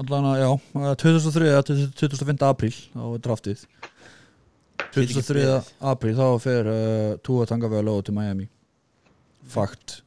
Allan 0.00 0.28
að, 0.30 0.36
já, 0.40 0.50
uh, 0.80 0.92
2003 1.04 1.50
eða 1.50 1.64
25. 2.00 2.44
apríl 2.48 2.72
á 2.96 3.04
draftið. 3.20 3.64
23. 4.96 5.42
apríl 5.92 6.14
þá 6.16 6.24
fer 6.40 6.70
uh, 6.72 7.10
Tua 7.26 7.44
Tagovailoa 7.50 8.06
til 8.06 8.16
Miami. 8.16 8.48
Fakt 9.52 10.00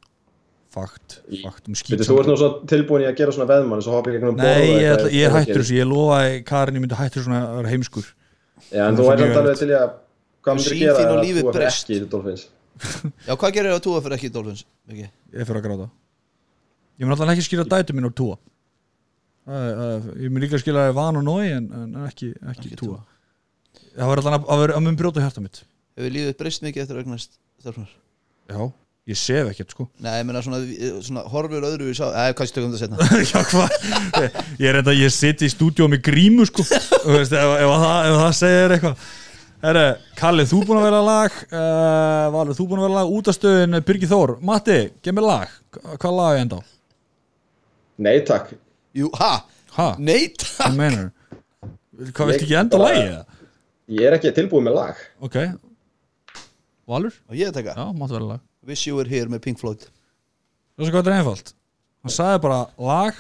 fakt, 0.74 1.20
fakt 1.44 1.68
um 1.70 1.76
skýt 1.78 2.02
þú 2.08 2.16
ert 2.22 2.30
nú 2.32 2.36
svo 2.40 2.50
tilbúin 2.70 3.04
í 3.06 3.08
að 3.10 3.18
gera 3.20 3.34
svona 3.36 3.50
veðmann 3.52 3.84
svo 3.86 3.94
hoppa 3.98 4.10
í 4.12 4.16
gegnum 4.18 4.36
borð 4.40 4.50
og 4.50 4.62
Nei, 4.64 4.72
ég, 4.84 4.90
ætla, 4.96 5.12
ég 5.14 5.28
er 5.30 5.36
hættur 5.38 5.62
þessu, 5.62 5.76
ég 5.78 5.90
lofaði 5.90 6.40
Karin 6.50 6.80
ég 6.80 6.84
myndi 6.86 6.98
hættur 7.00 7.26
svona 7.28 7.42
að 7.48 7.58
vera 7.62 7.72
heimskur. 7.74 8.08
Já, 8.74 8.84
en 8.88 8.98
þú 8.98 9.06
er 9.06 9.10
væri 9.14 9.28
mjög 9.30 9.40
alveg 9.44 9.60
til 9.62 9.70
að 9.78 9.90
hvað 10.44 10.60
myndir 10.60 10.80
gera 10.82 11.04
að 11.10 11.22
lífið 11.24 11.44
þú 11.44 11.54
er 11.54 11.68
ekki 11.70 11.98
í 11.98 12.08
Dolphins? 12.14 12.46
Já, 13.28 13.34
hvað 13.38 13.54
gerir 13.58 13.70
það 13.74 13.78
að 13.80 13.84
túa 13.88 14.02
fyrir 14.06 14.18
ekki 14.18 14.30
í 14.30 14.34
Dolphins? 14.38 14.64
Ekki? 14.90 15.08
ég 15.38 15.48
fyrir 15.50 15.60
að 15.62 15.66
gráta. 15.68 15.88
Ég 16.98 17.06
mun 17.08 17.14
alltaf 17.16 17.32
ekki 17.34 17.46
skýra 17.48 17.66
dætu 17.70 17.96
er- 19.70 19.78
það 19.78 19.94
er- 19.94 20.22
ég 20.24 20.32
mun 20.34 20.44
líka 20.46 20.60
skýra 20.62 20.88
van 20.96 21.20
og 21.20 21.26
nói 21.28 21.52
en, 21.54 21.66
en 21.84 21.96
ekki, 22.08 22.32
ekki, 22.54 22.70
Ekki 22.74 22.80
Tua. 22.80 23.00
það 23.98 24.08
var 24.12 24.22
alltaf 24.22 24.38
að, 24.38 24.46
að, 24.56 24.62
vera- 24.64 24.78
að 24.80 24.86
mun 24.88 24.98
brjóta 25.00 25.24
hjarta 25.24 25.44
mitt. 25.44 25.64
Hefur 25.98 26.14
lífið 26.16 26.38
breyst 26.40 26.64
mikið 26.66 26.84
eftir 26.86 26.98
að 26.98 27.04
eignast 27.04 27.36
stelpunar? 27.62 27.92
já, 28.50 28.62
ég 29.10 29.18
sef 29.20 29.50
ekkert 29.52 29.74
sko. 29.76 29.86
Nei, 30.04 30.14
ég 30.22 30.28
meina 30.30 30.42
svona, 30.46 30.60
svona 31.04 31.24
horfur 31.32 31.66
öðru 31.68 31.90
við 31.90 31.98
sá 32.00 32.06
Eða, 32.08 32.36
kannski 32.40 32.56
tökum 32.56 32.72
þetta 32.72 33.00
setna 33.00 33.20
já, 33.34 33.42
hvað? 33.52 34.38
Ég 34.62 34.70
er 34.70 34.80
enda, 34.80 34.94
ég 34.96 35.12
sitt 35.12 35.44
í 35.44 35.50
stúdíu 35.52 35.90
með 35.92 36.04
grímu 36.08 36.46
sko. 36.48 36.64
Þú 37.04 37.18
veist, 37.18 37.36
ef, 37.36 37.52
ef, 37.60 37.74
það, 37.84 38.08
ef 38.08 38.18
það 38.22 38.38
segir 38.40 38.76
eitthvað. 38.78 39.10
Herre, 39.64 39.84
Kalli, 40.20 40.44
þú 40.48 40.58
búin 40.68 40.80
að 40.82 40.86
vera 40.90 41.02
lag 41.08 41.36
uh, 41.56 42.26
Valur, 42.36 42.56
þú 42.58 42.66
búin 42.68 42.82
að 42.82 42.88
vera 42.90 42.98
lag 43.00 43.12
útastöðin 43.16 43.78
Birgir 43.88 44.10
Þór, 44.12 44.34
Matti, 44.44 44.78
gef 45.04 45.16
mér 45.16 45.24
lag. 45.28 45.54
Hva- 45.78 45.96
hvað 46.04 46.16
lag 46.20 46.36
er 46.36 46.42
enda 46.44 46.58
á? 46.60 46.62
Nei, 48.04 48.18
takk. 48.28 48.52
Jú, 49.00 49.08
ha? 49.22 49.34
Ha, 49.78 49.86
Nei, 50.04 50.28
hvað 50.38 50.76
meinar 50.78 51.08
Hvað, 51.64 52.28
viltu 52.34 52.44
Ég 52.44 52.44
ekki 52.44 52.58
enda 52.60 52.80
lagi? 52.82 53.04
eða? 53.08 53.24
Ég 53.94 54.08
er 54.10 54.16
ekki 54.18 54.32
tilbúin 54.36 54.68
með 54.68 54.76
lag. 54.82 55.00
Ok. 55.24 55.38
Valur? 56.90 57.16
og 57.30 57.38
ég 57.40 57.48
að 57.52 57.58
taka. 57.62 57.76
Já, 57.80 57.86
máttu 57.96 58.18
vera 58.18 58.30
lag 58.34 58.42
Wish 58.68 58.88
You 58.88 58.98
Were 59.00 59.10
Here 59.10 59.30
með 59.32 59.44
Pink 59.48 59.60
Floyd. 59.62 59.84
Það 60.74 60.84
er 60.84 60.88
svo 60.88 60.94
hvað 60.94 61.04
þetta 61.04 61.14
er 61.14 61.20
einfalt. 61.22 61.54
Hann 62.04 62.14
sagði 62.16 62.42
bara 62.46 62.60
lag 62.90 63.20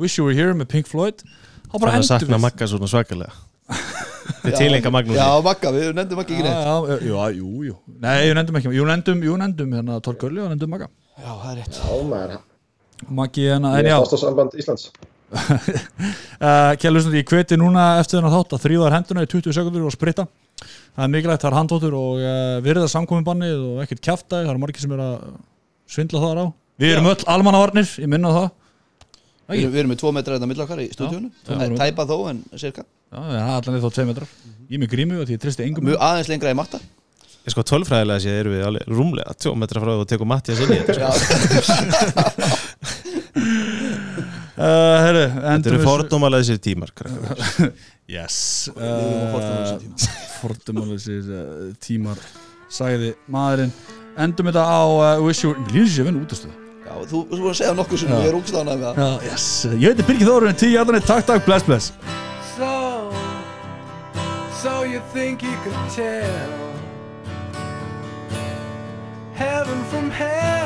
Wish 0.00 0.18
You 0.18 0.26
Were 0.28 0.36
Here 0.36 0.54
með 0.56 0.70
Pink 0.72 0.90
Floyd. 0.90 1.22
Þá 1.66 1.76
bara 1.82 1.96
endur 1.98 2.08
sakna 2.12 2.38
Magga 2.42 2.68
svona 2.70 2.90
svakalega. 2.90 3.34
Er 4.46 4.54
tilenga 4.54 4.90
Magnúsi. 4.94 5.18
Já, 5.18 5.26
Magga, 5.42 5.70
við 5.74 5.88
nefndum 5.94 6.20
ekki 6.22 6.36
Já, 6.38 6.42
neitt 6.46 7.02
já, 7.06 7.06
jú, 7.06 7.18
jú, 7.38 7.50
jú 7.68 7.74
Nei, 8.02 8.14
ég 8.28 8.34
nefndum 8.38 8.58
ekki. 8.58 8.72
Jú, 8.74 8.86
nefndum, 8.86 9.22
jú, 9.26 9.34
nefndum. 9.38 9.74
Hérna 9.78 9.98
Torgulli 10.02 10.42
og 10.42 10.50
nefndum 10.52 10.72
Magga. 10.74 10.88
Já, 11.16 11.28
það 11.30 11.50
er 11.50 11.58
rétt. 11.60 11.78
Já, 11.78 11.96
maður. 12.10 12.36
Maggi 13.20 13.46
hérna, 13.46 13.72
en 13.78 13.86
Ég 13.86 13.90
já. 13.90 13.96
er 13.96 14.02
fástasamband 14.04 14.56
Íslands. 14.62 14.88
Uh, 16.36 16.74
Kjellur, 16.76 17.06
ég 17.16 17.24
hveti 17.30 17.56
núna 17.56 17.96
eftir 17.96 18.18
þennan 18.18 18.34
þátt 18.34 18.50
að 18.52 18.64
þrýðar 18.66 18.92
henduna 18.92 19.22
í 19.24 19.28
20 19.32 19.54
sekundur 19.56 19.86
og 19.88 19.94
spritta 19.94 20.26
Það 20.64 21.04
er 21.04 21.10
mikilvægt, 21.12 21.42
það 21.42 21.50
er 21.50 21.58
handóttur 21.58 21.96
og 21.98 22.22
uh, 22.24 22.58
virða 22.64 22.86
samkominnbannið 22.88 23.64
og 23.70 23.80
ekkert 23.84 24.04
kjaftaði, 24.06 24.46
það 24.48 24.54
er 24.54 24.60
margir 24.62 24.84
sem 24.84 24.94
er 24.96 25.02
að 25.04 25.16
svindla 25.92 26.22
þar 26.22 26.40
á. 26.40 26.46
Við 26.80 26.94
erum 26.94 27.10
öll 27.12 27.26
almannavarnir, 27.32 27.90
ég 28.00 28.10
minna 28.12 28.32
á 28.32 28.36
það. 28.36 28.48
Við 29.46 29.60
erum, 29.60 29.72
við 29.72 29.80
erum 29.82 29.92
með 29.92 30.00
tvo 30.02 30.10
metra 30.16 30.36
þetta 30.36 30.48
milli 30.50 30.62
okkar 30.64 30.80
í 30.82 30.86
stúdíunum 30.90 31.30
Það 31.46 31.60
er 31.62 31.74
tæpa 31.78 32.06
þó 32.08 32.16
en 32.32 32.40
cirka 32.58 32.82
Já, 32.82 33.18
það 33.20 33.36
er 33.36 33.42
allan 33.46 33.76
þá 33.84 33.90
2 33.94 34.06
metrar. 34.08 34.32
Ég 34.66 34.74
er 34.74 34.82
með 34.82 34.90
grímu 34.96 35.20
og 35.20 35.28
því 35.28 35.36
ég 35.36 35.42
tristi 35.44 35.62
engum. 35.62 35.86
Mjög 35.86 36.02
aðeins 36.02 36.30
lengra 36.32 36.50
í 36.50 36.58
matta. 36.58 36.80
Ég 37.46 37.54
sko 37.54 37.62
tölfræðilega 37.70 38.24
séð 38.24 38.40
erum 38.40 38.56
við 38.56 38.64
alveg 38.66 38.90
rúmlega 38.90 39.36
tjó 39.38 39.52
metra 39.54 39.82
frá 39.84 39.92
og 39.94 40.08
tekum 40.10 40.26
Mattias 40.32 40.58
inn 40.64 40.74
í 40.74 40.80
þetta 40.82 41.12
sko. 41.14 41.76
uh, 44.56 44.96
Herru, 45.04 45.24
Þetta 45.36 45.72
eru 45.72 46.34
þessir 46.38 46.62
tímar 46.64 46.94
krakkar. 46.96 47.70
Yes. 48.06 48.70
Fordómalausir 50.40 51.24
uh, 51.26 51.72
tímar. 51.82 52.20
Sagði 52.70 53.16
maðurinn. 53.26 53.72
Endum 54.16 54.46
þetta 54.48 54.62
á 54.62 54.80
uh, 54.86 55.24
Wish 55.24 55.42
You 55.44 55.56
Lýður 55.72 55.90
sér 55.92 56.06
vinn 56.08 56.22
útastöð 56.22 56.54
Já, 56.86 56.92
þú 57.10 57.20
voru 57.32 57.50
að 57.50 57.56
segja 57.58 57.74
nokkuð 57.76 58.00
sem 58.00 58.12
ég 58.14 58.28
er 58.30 58.36
úkstáðan 58.38 58.68
með 58.70 58.84
það. 58.84 59.00
Já, 59.02 59.26
yes. 59.26 59.46
Ég 59.74 59.90
heiti 59.90 60.04
Birgir 60.06 60.28
Þórun 60.30 60.58
Tíu 60.60 60.70
jarðanir, 60.76 61.04
takk, 61.04 61.26
takk, 61.26 61.42
bless, 61.48 61.66
bless. 61.66 61.90
So, 62.54 62.70
so 64.62 64.74
you 64.86 65.02
think 65.12 65.42
you 65.42 65.56
can 65.66 65.90
tell? 65.90 66.54
Heaven 69.34 69.82
from 69.90 70.10
hell, 70.14 70.65